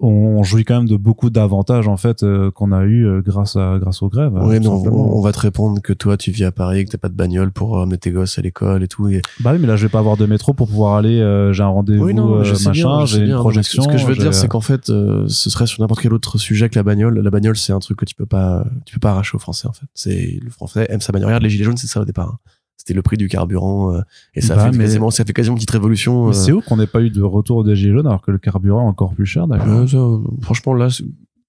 [0.00, 3.56] on, jouit quand même de beaucoup d'avantages en fait euh, qu'on a eu euh, grâce
[3.56, 4.32] à grâce aux grèves.
[4.34, 6.98] Oui, tout mais on, va te répondre que toi, tu vis à Paris, que t'as
[6.98, 9.08] pas de bagnole pour emmener tes gosses à l'école et tout.
[9.08, 9.22] Et...
[9.40, 11.20] Bah oui, mais là, je vais pas avoir de métro pour pouvoir aller.
[11.20, 13.82] euh, j'ai un rendez-vous, euh, machin, j'ai une projection.
[13.82, 16.38] Ce que je veux dire, c'est qu'en fait, euh, ce serait sur n'importe quel autre
[16.38, 17.18] sujet que la bagnole.
[17.18, 19.68] La bagnole, c'est un truc que tu peux pas, tu peux pas arracher aux Français,
[19.68, 19.86] en fait.
[19.94, 21.28] C'est, le Français aime sa bagnole.
[21.28, 22.28] Regarde, les Gilets jaunes, c'est ça au départ.
[22.28, 22.38] hein.
[22.86, 24.00] C'était le prix du carburant, euh,
[24.34, 26.24] et ça Bah, fait quasiment, ça fait quasiment une petite révolution.
[26.28, 28.30] Mais euh, c'est ouf qu'on n'ait pas eu de retour des gilets jaunes alors que
[28.30, 29.80] le carburant est encore plus cher, d'accord.
[29.80, 31.04] Ouais, ça, euh, franchement, là, c'est-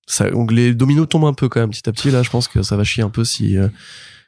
[0.07, 2.10] ça, donc les dominos tombent un peu quand même petit à petit.
[2.10, 3.68] Là, je pense que ça va chier un peu si euh,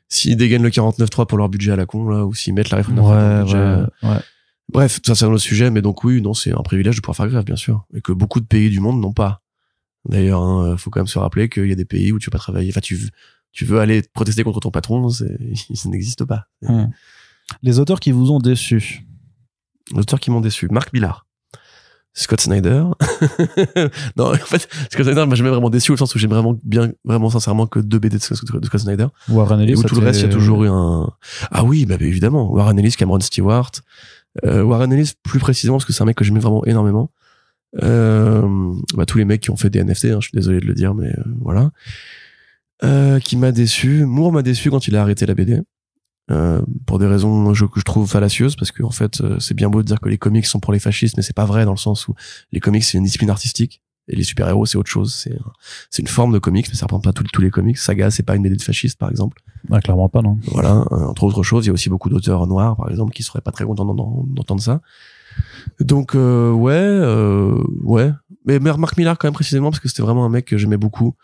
[0.09, 2.77] s'ils dégainent le 49.3 pour leur budget à la con, là, ou s'ils mettent la
[2.77, 3.85] réforme Ouais, budget.
[4.73, 7.15] Bref, ça c'est un autre sujet, mais donc oui, non, c'est un privilège de pouvoir
[7.15, 9.41] faire grève, bien sûr, et que beaucoup de pays du monde n'ont pas.
[10.09, 12.35] D'ailleurs, hein, faut quand même se rappeler qu'il y a des pays où tu peux
[12.35, 12.69] pas travailler.
[12.71, 12.97] Enfin, tu
[13.57, 15.25] tu veux aller protester contre ton patron, ça
[15.85, 16.45] n'existe pas.
[16.67, 16.91] Hum.
[17.63, 19.07] Les auteurs qui vous ont déçu.
[19.95, 21.25] L'auteur qui m'ont déçu, Marc Billard.
[22.13, 22.83] Scott Snyder.
[24.15, 26.91] non, en fait, Scott Snyder m'a jamais vraiment déçu au sens où j'aime vraiment bien,
[27.03, 29.07] vraiment sincèrement que deux BD de Scott, de Scott Snyder.
[29.29, 29.71] Warren Ellis.
[29.71, 31.09] Et où tout le reste, il y a toujours eu un.
[31.49, 32.51] Ah oui, bah, bah, évidemment.
[32.51, 33.71] Warren Ellis, Cameron Stewart.
[34.45, 37.09] Euh, Warren Ellis, plus précisément, parce que c'est un mec que j'aimais vraiment énormément.
[37.81, 40.65] Euh, bah, tous les mecs qui ont fait des NFT, hein, je suis désolé de
[40.65, 41.71] le dire, mais euh, voilà.
[42.83, 44.05] Euh, qui m'a déçu.
[44.05, 45.61] Moore m'a déçu quand il a arrêté la BD.
[46.29, 49.69] Euh, pour des raisons que je trouve fallacieuses parce que en fait euh, c'est bien
[49.69, 51.71] beau de dire que les comics sont pour les fascistes mais c'est pas vrai dans
[51.71, 52.15] le sens où
[52.51, 55.39] les comics c'est une discipline artistique et les super héros c'est autre chose c'est
[55.89, 58.23] c'est une forme de comics mais ça reprend pas tous tous les comics Saga c'est
[58.23, 59.41] pas une BD de fasciste par exemple
[59.71, 60.37] Ah, clairement pas, non.
[60.51, 63.23] voilà, euh, entre autres choses, il y a aussi beaucoup d'auteurs noirs, par exemple, qui
[63.23, 64.81] seraient pas très contents d'en- d'entendre ça.
[65.79, 68.11] Donc euh, ouais, euh, ouais.
[68.45, 71.15] Mais Mark Millar quand même précisément parce que c'était vraiment un mec que j'aimais beaucoup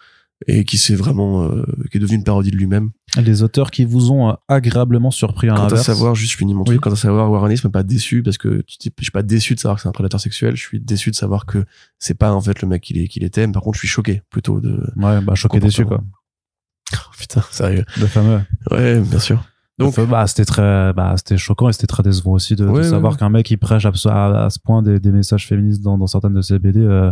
[0.48, 2.90] et qui s'est vraiment, euh, qui est devenu une parodie de lui-même.
[3.18, 6.54] Les auteurs qui vous ont euh, agréablement surpris à Quant à savoir, juste je finis
[6.54, 6.66] mon Oui.
[6.66, 9.56] truc, quant à savoir, Warren Ellis m'a pas déçu parce que je suis pas déçu
[9.56, 11.66] de savoir que c'est un prédateur sexuel, je suis déçu de savoir que
[12.00, 13.88] c'est pas en fait le mec qu'il est- qu'il était, mais par contre je suis
[13.88, 14.80] choqué plutôt de.
[14.96, 16.04] Ouais, bah choqué déçu quoi.
[16.94, 17.86] Oh, putain, sérieux.
[18.00, 18.42] Le fameux.
[18.72, 19.44] Ouais, bien sûr.
[19.80, 22.84] Donc- Donc, bah, c'était très, bah, c'était choquant et c'était très décevant aussi de, Ouais,
[22.84, 23.18] savoir ouais.
[23.18, 26.06] qu'un mec qui prêche à, à, à ce point des, des messages féministes dans, dans
[26.06, 27.12] certaines de ses BD, euh,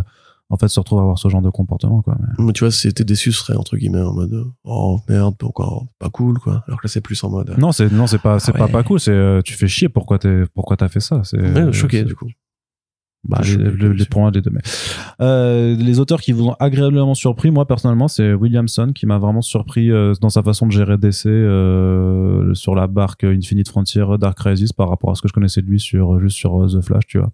[0.52, 2.16] en fait, se retrouve à avoir ce genre de comportement, quoi.
[2.38, 5.82] Mais- tu vois, si t'étais déçu, ce serait entre guillemets en mode oh merde, pourquoi
[5.98, 6.62] pas cool quoi.
[6.68, 7.50] Alors que là, c'est plus en mode.
[7.50, 9.66] euh, Non, c'est, non, c'est pas, c'est Ah pas pas cool, c'est, euh, tu fais
[9.66, 12.28] chier, pourquoi t'es, pourquoi t'as fait ça, c'est, ouais, choqué c'est- du coup.
[13.24, 13.60] Bah, les, les
[14.32, 14.50] des deux.
[14.50, 14.60] Mais.
[15.20, 19.42] Euh, les auteurs qui vous ont agréablement surpris, moi personnellement, c'est Williamson qui m'a vraiment
[19.42, 24.36] surpris euh, dans sa façon de gérer DC euh, sur la barque Infinite Frontier Dark
[24.38, 26.84] Crisis par rapport à ce que je connaissais de lui sur juste sur euh, The
[26.84, 27.30] Flash, tu vois.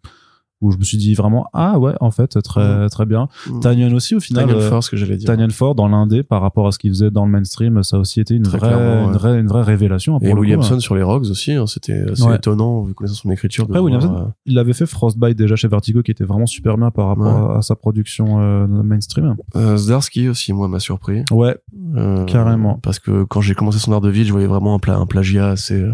[0.60, 3.28] Où je me suis dit vraiment ah ouais en fait très très bien.
[3.48, 3.60] Mm.
[3.60, 4.46] Tanyan aussi au final.
[4.46, 5.26] Tanyan euh, Force que j'allais dire.
[5.28, 8.00] Tanyan Ford dans l'indé par rapport à ce qu'il faisait dans le mainstream, ça a
[8.00, 9.04] aussi été une Très vraie, ouais.
[9.04, 10.16] une vraie une vraie révélation.
[10.16, 10.80] hein, Et Williamson hein.
[10.80, 12.34] sur les Rogues aussi, hein, c'était assez Ouais.
[12.36, 13.66] étonnant vu connaissant son écriture.
[13.66, 16.46] de Après, Williamson, voir, euh, Il avait fait Frostbite déjà chez Vertigo qui était vraiment
[16.46, 19.36] super bien par rapport à, à sa production euh, mainstream.
[19.54, 21.22] euh, Zdarsky aussi, moi, m'a surpris.
[21.30, 21.56] Ouais,
[22.26, 22.78] Carrément.
[22.82, 25.06] Parce que quand j'ai commencé son art de ville, je voyais vraiment un, pla- un
[25.06, 25.84] plagiat assez,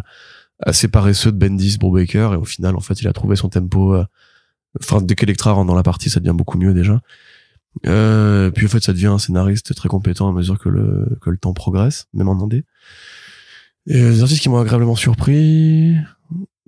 [0.64, 3.94] assez paresseux de Bendis, Brubaker, et au final, en fait, il a trouvé son tempo.
[4.80, 7.01] Enfin, dès qu'Electra rentre dans la partie, ça devient beaucoup mieux déjà.
[7.86, 11.30] Euh, puis en fait, ça devient un scénariste très compétent à mesure que le, que
[11.30, 12.64] le temps progresse, même en indé.
[13.86, 15.96] Et les artistes qui m'ont agréablement surpris,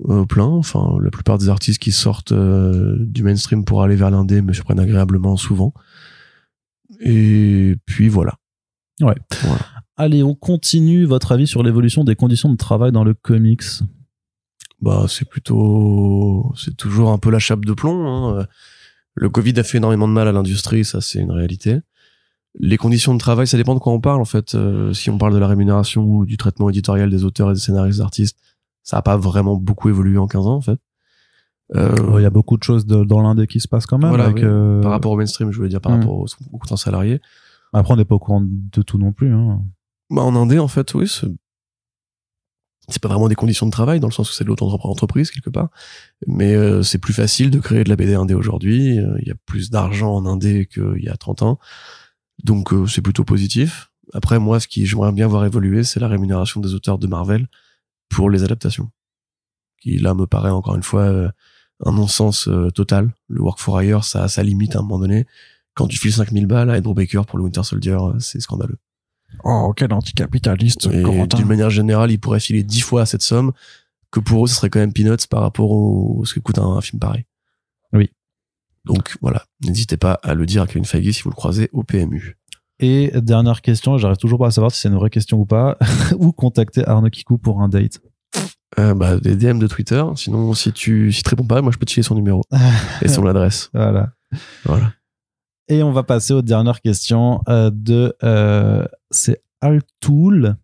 [0.09, 0.45] euh, plein.
[0.45, 4.53] Enfin, la plupart des artistes qui sortent euh, du mainstream pour aller vers l'indé me
[4.53, 5.73] surprennent agréablement souvent.
[7.01, 8.35] Et puis voilà.
[9.97, 11.05] Allez, on continue.
[11.05, 13.63] Votre avis sur l'évolution des conditions de travail dans le comics
[14.81, 18.07] Bah, c'est plutôt, c'est toujours un peu la chape de plomb.
[18.07, 18.47] hein.
[19.15, 21.79] Le Covid a fait énormément de mal à l'industrie, ça c'est une réalité.
[22.59, 24.55] Les conditions de travail, ça dépend de quoi on parle en fait.
[24.55, 27.61] Euh, si on parle de la rémunération ou du traitement éditorial des auteurs et des
[27.61, 28.39] scénaristes d'artistes,
[28.83, 30.79] ça a pas vraiment beaucoup évolué en 15 ans en fait.
[31.75, 34.11] Euh, Il y a beaucoup de choses de- dans l'indé qui se passent quand même.
[34.11, 34.43] Voilà, avec, oui.
[34.45, 36.01] euh, Par rapport au mainstream, je voulais dire par Hmm.
[36.01, 37.21] rapport aux, aux contrats salariés.
[37.73, 39.33] Après, on n'est pas au courant de tout non plus.
[39.35, 39.61] Hein.
[40.11, 41.11] Bah, en Indé, en fait, oui,
[42.89, 45.51] c'est pas vraiment des conditions de travail, dans le sens où c'est de l'auto-entreprise, quelque
[45.51, 45.69] part.
[46.27, 48.99] Mais euh, c'est plus facile de créer de la BD indé aujourd'hui.
[48.99, 51.59] Euh, Il y a plus d'argent en Indé qu'il y a 30 ans.
[52.45, 53.91] Donc, euh, c'est plutôt positif.
[54.13, 57.49] Après, moi, ce qui j'aimerais bien voir évoluer, c'est la rémunération des auteurs de Marvel
[58.09, 58.91] pour les adaptations.
[59.81, 61.33] Qui, là, me paraît encore une fois
[61.85, 63.13] un non-sens total.
[63.29, 65.27] Le Work for Hire, ça a limite à un moment donné.
[65.75, 68.79] Quand tu files 5000 balles à Andrew Baker pour le Winter Soldier, c'est scandaleux.
[69.45, 73.53] Oh, quel anticapitaliste, Et d'une manière générale, ils pourraient filer dix fois cette somme,
[74.11, 76.67] que pour eux, ce serait quand même peanuts par rapport au ce que coûte un,
[76.67, 77.25] un film pareil.
[77.93, 78.11] Oui.
[78.85, 81.83] Donc voilà, n'hésitez pas à le dire à Kevin Feige si vous le croisez au
[81.83, 82.37] PMU.
[82.79, 85.79] Et dernière question, j'arrive toujours pas à savoir si c'est une vraie question ou pas.
[86.19, 88.01] Où contacter Arnaud Kikou pour un date?
[88.79, 90.05] Euh, bah, des DM de Twitter.
[90.17, 92.43] Sinon, si tu si tu réponds pas, moi je peux te filer son numéro
[93.03, 93.71] et son adresse.
[93.73, 94.11] Voilà.
[94.65, 94.93] Voilà.
[95.69, 100.57] Et on va passer aux dernières questions euh, de euh, c'est Altoul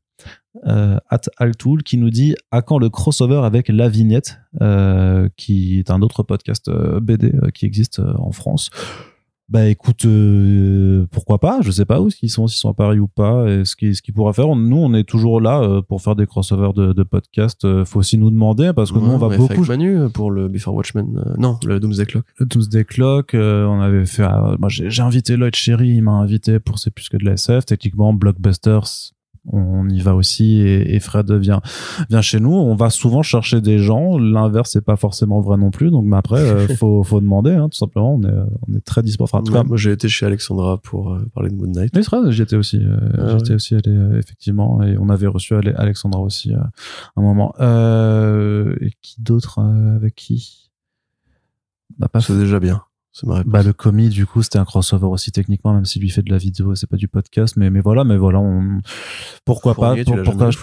[0.66, 5.78] euh, at Altoul qui nous dit à quand le crossover avec La Vignette euh, qui
[5.78, 8.70] est un autre podcast euh, BD qui existe en France?
[9.52, 12.98] Bah écoute, euh, pourquoi pas Je sais pas où ils sont, s'ils sont à Paris
[12.98, 14.48] ou pas, et ce qu'ils ce qu'ils pourraient faire.
[14.48, 17.66] On- Nous, on est toujours là euh, pour faire des crossovers de, de podcasts.
[17.66, 19.98] Euh, faut aussi nous demander parce que nous, on va Ouais, fait beaucoup avec Manu
[19.98, 21.22] euh, pour le Before Watchmen.
[21.26, 22.24] euh, non, le Doomsday Clock.
[22.38, 24.26] le Doomsday Clock, euh, on avait fait.
[24.58, 27.32] moi, j'ai j'ai invité Lloyd Cherry, il m'a invité pour C'est plus que de la
[27.32, 27.66] SF.
[27.66, 29.12] Techniquement, Blockbusters,
[29.48, 31.60] on y va aussi et, et Fred vient
[32.08, 32.52] vient chez nous.
[32.52, 34.16] On va souvent chercher des gens.
[34.18, 35.90] L'inverse, c'est pas forcément vrai non plus.
[35.90, 38.14] Donc, mais après, euh, faut faut demander, hein, tout simplement.
[38.14, 38.32] On est
[38.68, 39.24] on est très dispo.
[39.24, 41.92] Enfin, en tout cas, moi j'ai été chez Alexandra pour euh, parler de Moon Knight.
[41.94, 42.78] mais c'est vrai, j'y étais aussi.
[42.78, 46.54] euh, Ah j'y étais aussi allé euh, effectivement, et on avait reçu Ale- Alexandra aussi
[46.54, 46.58] euh,
[47.16, 47.52] un moment.
[48.80, 50.70] Et qui d'autre avec qui?
[51.98, 52.82] Bah, pas C'est déjà bien.
[53.12, 53.52] C'est ma réponse.
[53.52, 56.30] bah, le commis, du coup, c'était un crossover aussi techniquement, même s'il lui fait de
[56.30, 58.80] la vidéo, c'est pas du podcast, mais, mais voilà, mais voilà, on,
[59.44, 60.58] pourquoi Fournier, pas, tu pour- l'as pourquoi je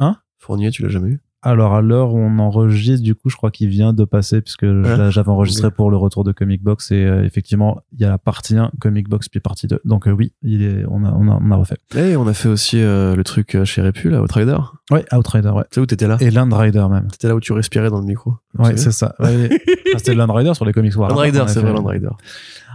[0.00, 0.16] Hein?
[0.38, 3.50] Fournier, tu l'as jamais eu Alors, à l'heure où on enregistre, du coup, je crois
[3.50, 4.64] qu'il vient de passer, puisque
[5.10, 8.16] j'avais enregistré pour le retour de Comic Box, et euh, effectivement, il y a la
[8.16, 9.78] partie 1, Comic Box, puis partie 2.
[9.84, 11.76] Donc, euh, oui, il est, on a, on a, on a refait.
[11.96, 14.56] Et on a fait aussi euh, le truc euh, chez Repu, là, au Trader.
[14.90, 15.64] Ouais, Outrider, ouais.
[15.70, 16.16] Sais où t'étais là?
[16.20, 17.08] Et Land Rider, même.
[17.08, 18.34] T'étais là où tu respirais dans le micro.
[18.58, 19.14] Ouais, Tu c'est ça.
[19.20, 19.50] Ouais,
[19.94, 21.10] ah, c'était Land Rider sur les Comics War.
[21.10, 22.08] Land Rider, qu'on a c'est vrai, Land Rider.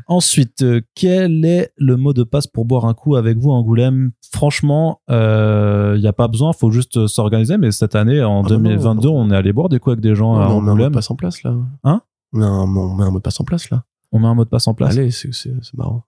[0.10, 4.12] Ensuite, euh, quel est le mot de passe pour boire un coup avec vous Angoulême?
[4.34, 7.58] Franchement, il n'y a pas besoin, faut juste euh, s'organiser.
[7.58, 9.16] Mais cette année, en Ah non, 2022, non.
[9.18, 10.62] on est allé boire des coups avec des gens Non, à mais on met un
[10.62, 10.92] mot de Angoulême.
[10.94, 11.54] passe en place, là.
[11.84, 12.02] Hein?
[12.34, 13.84] On met, un, on met un mot de passe en place, là.
[14.12, 14.98] On met un mot de passe en place?
[14.98, 15.30] Allez, c'est
[15.78, 16.04] marrant.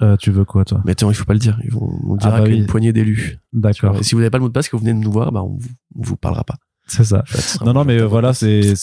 [0.00, 0.80] Euh, tu veux quoi, toi?
[0.84, 1.58] Mais attends, il faut pas le dire.
[1.64, 2.58] Ils vont on dira Ah bah qu'à oui.
[2.58, 3.38] une poignée d'élus.
[3.52, 5.10] D'accord, Et si vous n'avez pas le mot de passe, que vous venez de nous
[5.10, 5.58] voir, bah, on
[5.96, 6.54] on vous parlera pas.
[6.88, 7.22] C'est ça.
[7.26, 8.74] Ça Non, non, mais euh, voilà, c'est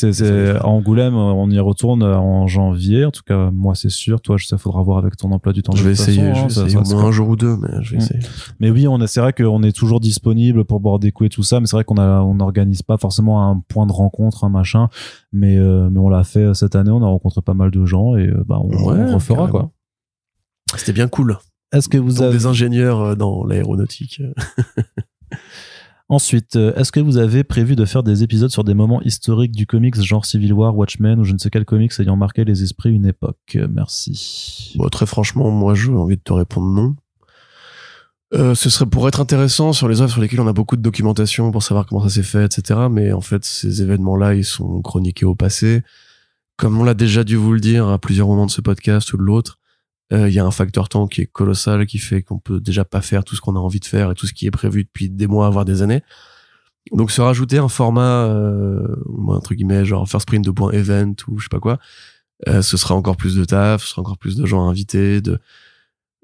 [0.57, 3.05] à Angoulême, euh, on y retourne euh, en janvier.
[3.05, 4.21] En tout cas, moi, c'est sûr.
[4.21, 5.75] Toi, sais, faudra voir avec ton emploi du temps.
[5.75, 7.35] Je vais essayer, façon, je hein, vais ça- essayer ça- au moins un jour ou
[7.35, 8.01] deux, mais je vais Mm.
[8.01, 8.19] essayer.
[8.59, 11.29] Mais oui, on est, c'est vrai qu'on est toujours disponible pour boire des coups et
[11.29, 14.43] tout ça, mais c'est vrai qu'on a, on n'organise pas forcément un point de rencontre,
[14.43, 14.87] un machin,
[15.33, 18.15] mais, euh, mais on l'a fait cette année, on a rencontré pas mal de gens
[18.15, 19.71] et bah, on, Ouais, on refera quoi.
[20.77, 21.37] C'était bien cool.
[21.73, 24.21] Est-ce que vous Donc, avez, des ingénieurs dans l'aéronautique.
[26.09, 29.51] ensuite, euh, est-ce que vous avez prévu de faire des épisodes sur des moments historiques
[29.51, 32.63] du comics, genre Civil War, Watchmen ou je ne sais quel comics ayant marqué les
[32.63, 33.37] esprits une époque?
[33.55, 34.77] Euh, Merci.
[34.91, 36.95] Très franchement, moi, j'ai envie de te répondre non.
[38.33, 40.81] Euh, ce serait pour être intéressant sur les œuvres sur lesquelles on a beaucoup de
[40.81, 42.87] documentation pour savoir comment ça s'est fait, etc.
[42.89, 45.83] Mais en fait, ces événements-là, ils sont chroniqués au passé.
[46.57, 49.17] Comme on l'a déjà dû vous le dire à plusieurs moments de ce podcast ou
[49.17, 49.59] de l'autre,
[50.13, 52.85] euh, il y a un facteur temps qui est colossal, qui fait qu'on peut déjà
[52.85, 54.83] pas faire tout ce qu'on a envie de faire et tout ce qui est prévu
[54.83, 56.01] depuis des mois, voire des années.
[56.91, 58.85] Donc se rajouter un format, euh,
[59.27, 61.79] entre guillemets, genre first print de point event ou je sais pas quoi,
[62.47, 65.39] euh, ce sera encore plus de taf, ce sera encore plus de gens invités, de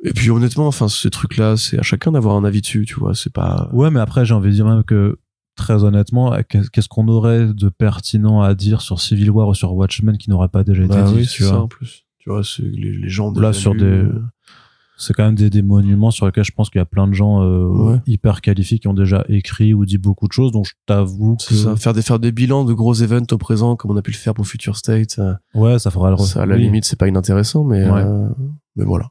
[0.04, 3.14] et puis honnêtement, enfin ce truc-là, c'est à chacun d'avoir un avis dessus, tu vois.
[3.16, 3.70] C'est pas.
[3.72, 5.20] Ouais, mais après, j'ai envie de dire même que,
[5.56, 9.74] très honnêtement, qu'est- qu'est-ce qu'on aurait de pertinent à dire sur Civil War ou sur
[9.76, 11.60] Watchmen qui n'aurait pas déjà été Bah dit, oui, tu c'est ça vois?
[11.62, 12.06] en plus.
[12.22, 14.22] Tu vois, c'est les, les gens Là, sur des- euh,
[14.98, 17.14] c'est quand même des, des monuments sur lesquels je pense qu'il y a plein de
[17.14, 18.00] gens euh, Ouais.
[18.06, 20.52] hyper qualifiés qui ont déjà écrit ou dit beaucoup de choses.
[20.52, 21.76] Donc je t'avoue que C'est ça.
[21.76, 24.18] Faire des, faire des bilans de gros events au présent, comme on a pu le
[24.18, 25.20] faire pour Future State.
[25.56, 26.62] ouais, ça fera le à la oui.
[26.62, 28.04] limite, c'est pas inintéressant, mais, Ouais.
[28.04, 28.30] euh,
[28.76, 29.10] mais voilà.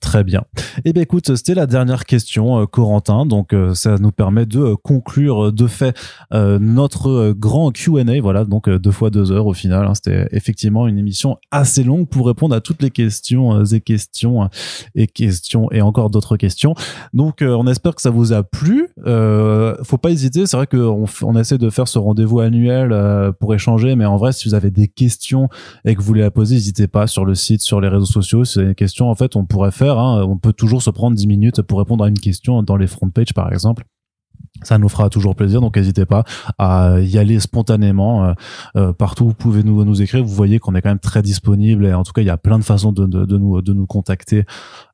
[0.00, 0.44] Très bien.
[0.84, 3.26] Eh bien, écoute, c'était la dernière question, euh, Corentin.
[3.26, 5.96] Donc, euh, ça nous permet de euh, conclure de fait
[6.32, 8.20] notre grand Q&A.
[8.20, 9.86] Voilà, donc deux fois deux heures au final.
[9.86, 9.94] hein.
[9.94, 14.48] C'était effectivement une émission assez longue pour répondre à toutes les questions et questions
[14.94, 16.74] et questions et encore d'autres questions.
[17.12, 18.88] Donc, on espère que ça vous a plu.
[19.04, 20.46] Faut pas hésiter.
[20.46, 24.48] C'est vrai qu'on essaie de faire ce rendez-vous annuel pour échanger, mais en vrai, si
[24.48, 25.48] vous avez des questions
[25.84, 28.44] et que vous voulez la poser, n'hésitez pas sur le site, sur les réseaux sociaux.
[28.44, 29.77] C'est une question, en fait, on pourrait faire.
[29.86, 30.24] Hein.
[30.24, 33.10] on peut toujours se prendre 10 minutes pour répondre à une question dans les front
[33.10, 33.84] pages, par exemple.
[34.62, 36.24] Ça nous fera toujours plaisir, donc n'hésitez pas
[36.58, 38.32] à y aller spontanément euh,
[38.76, 39.26] euh, partout.
[39.26, 40.24] Vous pouvez nous nous écrire.
[40.24, 42.36] Vous voyez qu'on est quand même très disponible et en tout cas il y a
[42.36, 44.44] plein de façons de, de, de nous de nous contacter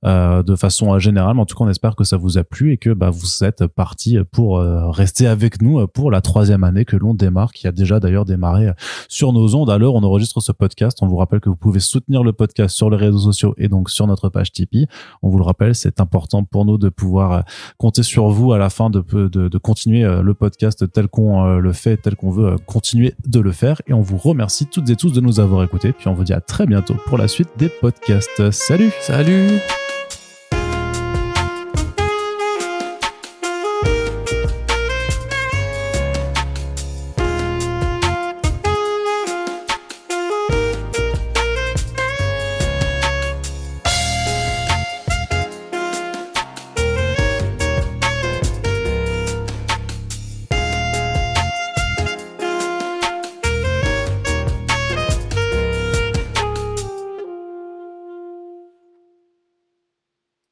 [0.04, 1.34] euh, de façon générale.
[1.34, 3.44] Mais en tout cas on espère que ça vous a plu et que bah, vous
[3.44, 7.66] êtes parti pour euh, rester avec nous pour la troisième année que l'on démarre, qui
[7.66, 8.70] a déjà d'ailleurs démarré
[9.08, 9.70] sur nos ondes.
[9.70, 12.90] Où on enregistre ce podcast, on vous rappelle que vous pouvez soutenir le podcast sur
[12.90, 14.86] les réseaux sociaux et donc sur notre page Tipeee.
[15.22, 17.40] On vous le rappelle, c'est important pour nous de pouvoir euh,
[17.78, 21.47] compter sur vous à la fin de, de, de continuer euh, le podcast tel qu'on
[21.47, 23.81] euh, le fait, tel qu'on veut euh, continuer de le faire.
[23.86, 25.93] Et on vous remercie toutes et tous de nous avoir écoutés.
[25.93, 28.51] Puis on vous dit à très bientôt pour la suite des podcasts.
[28.51, 29.60] Salut Salut!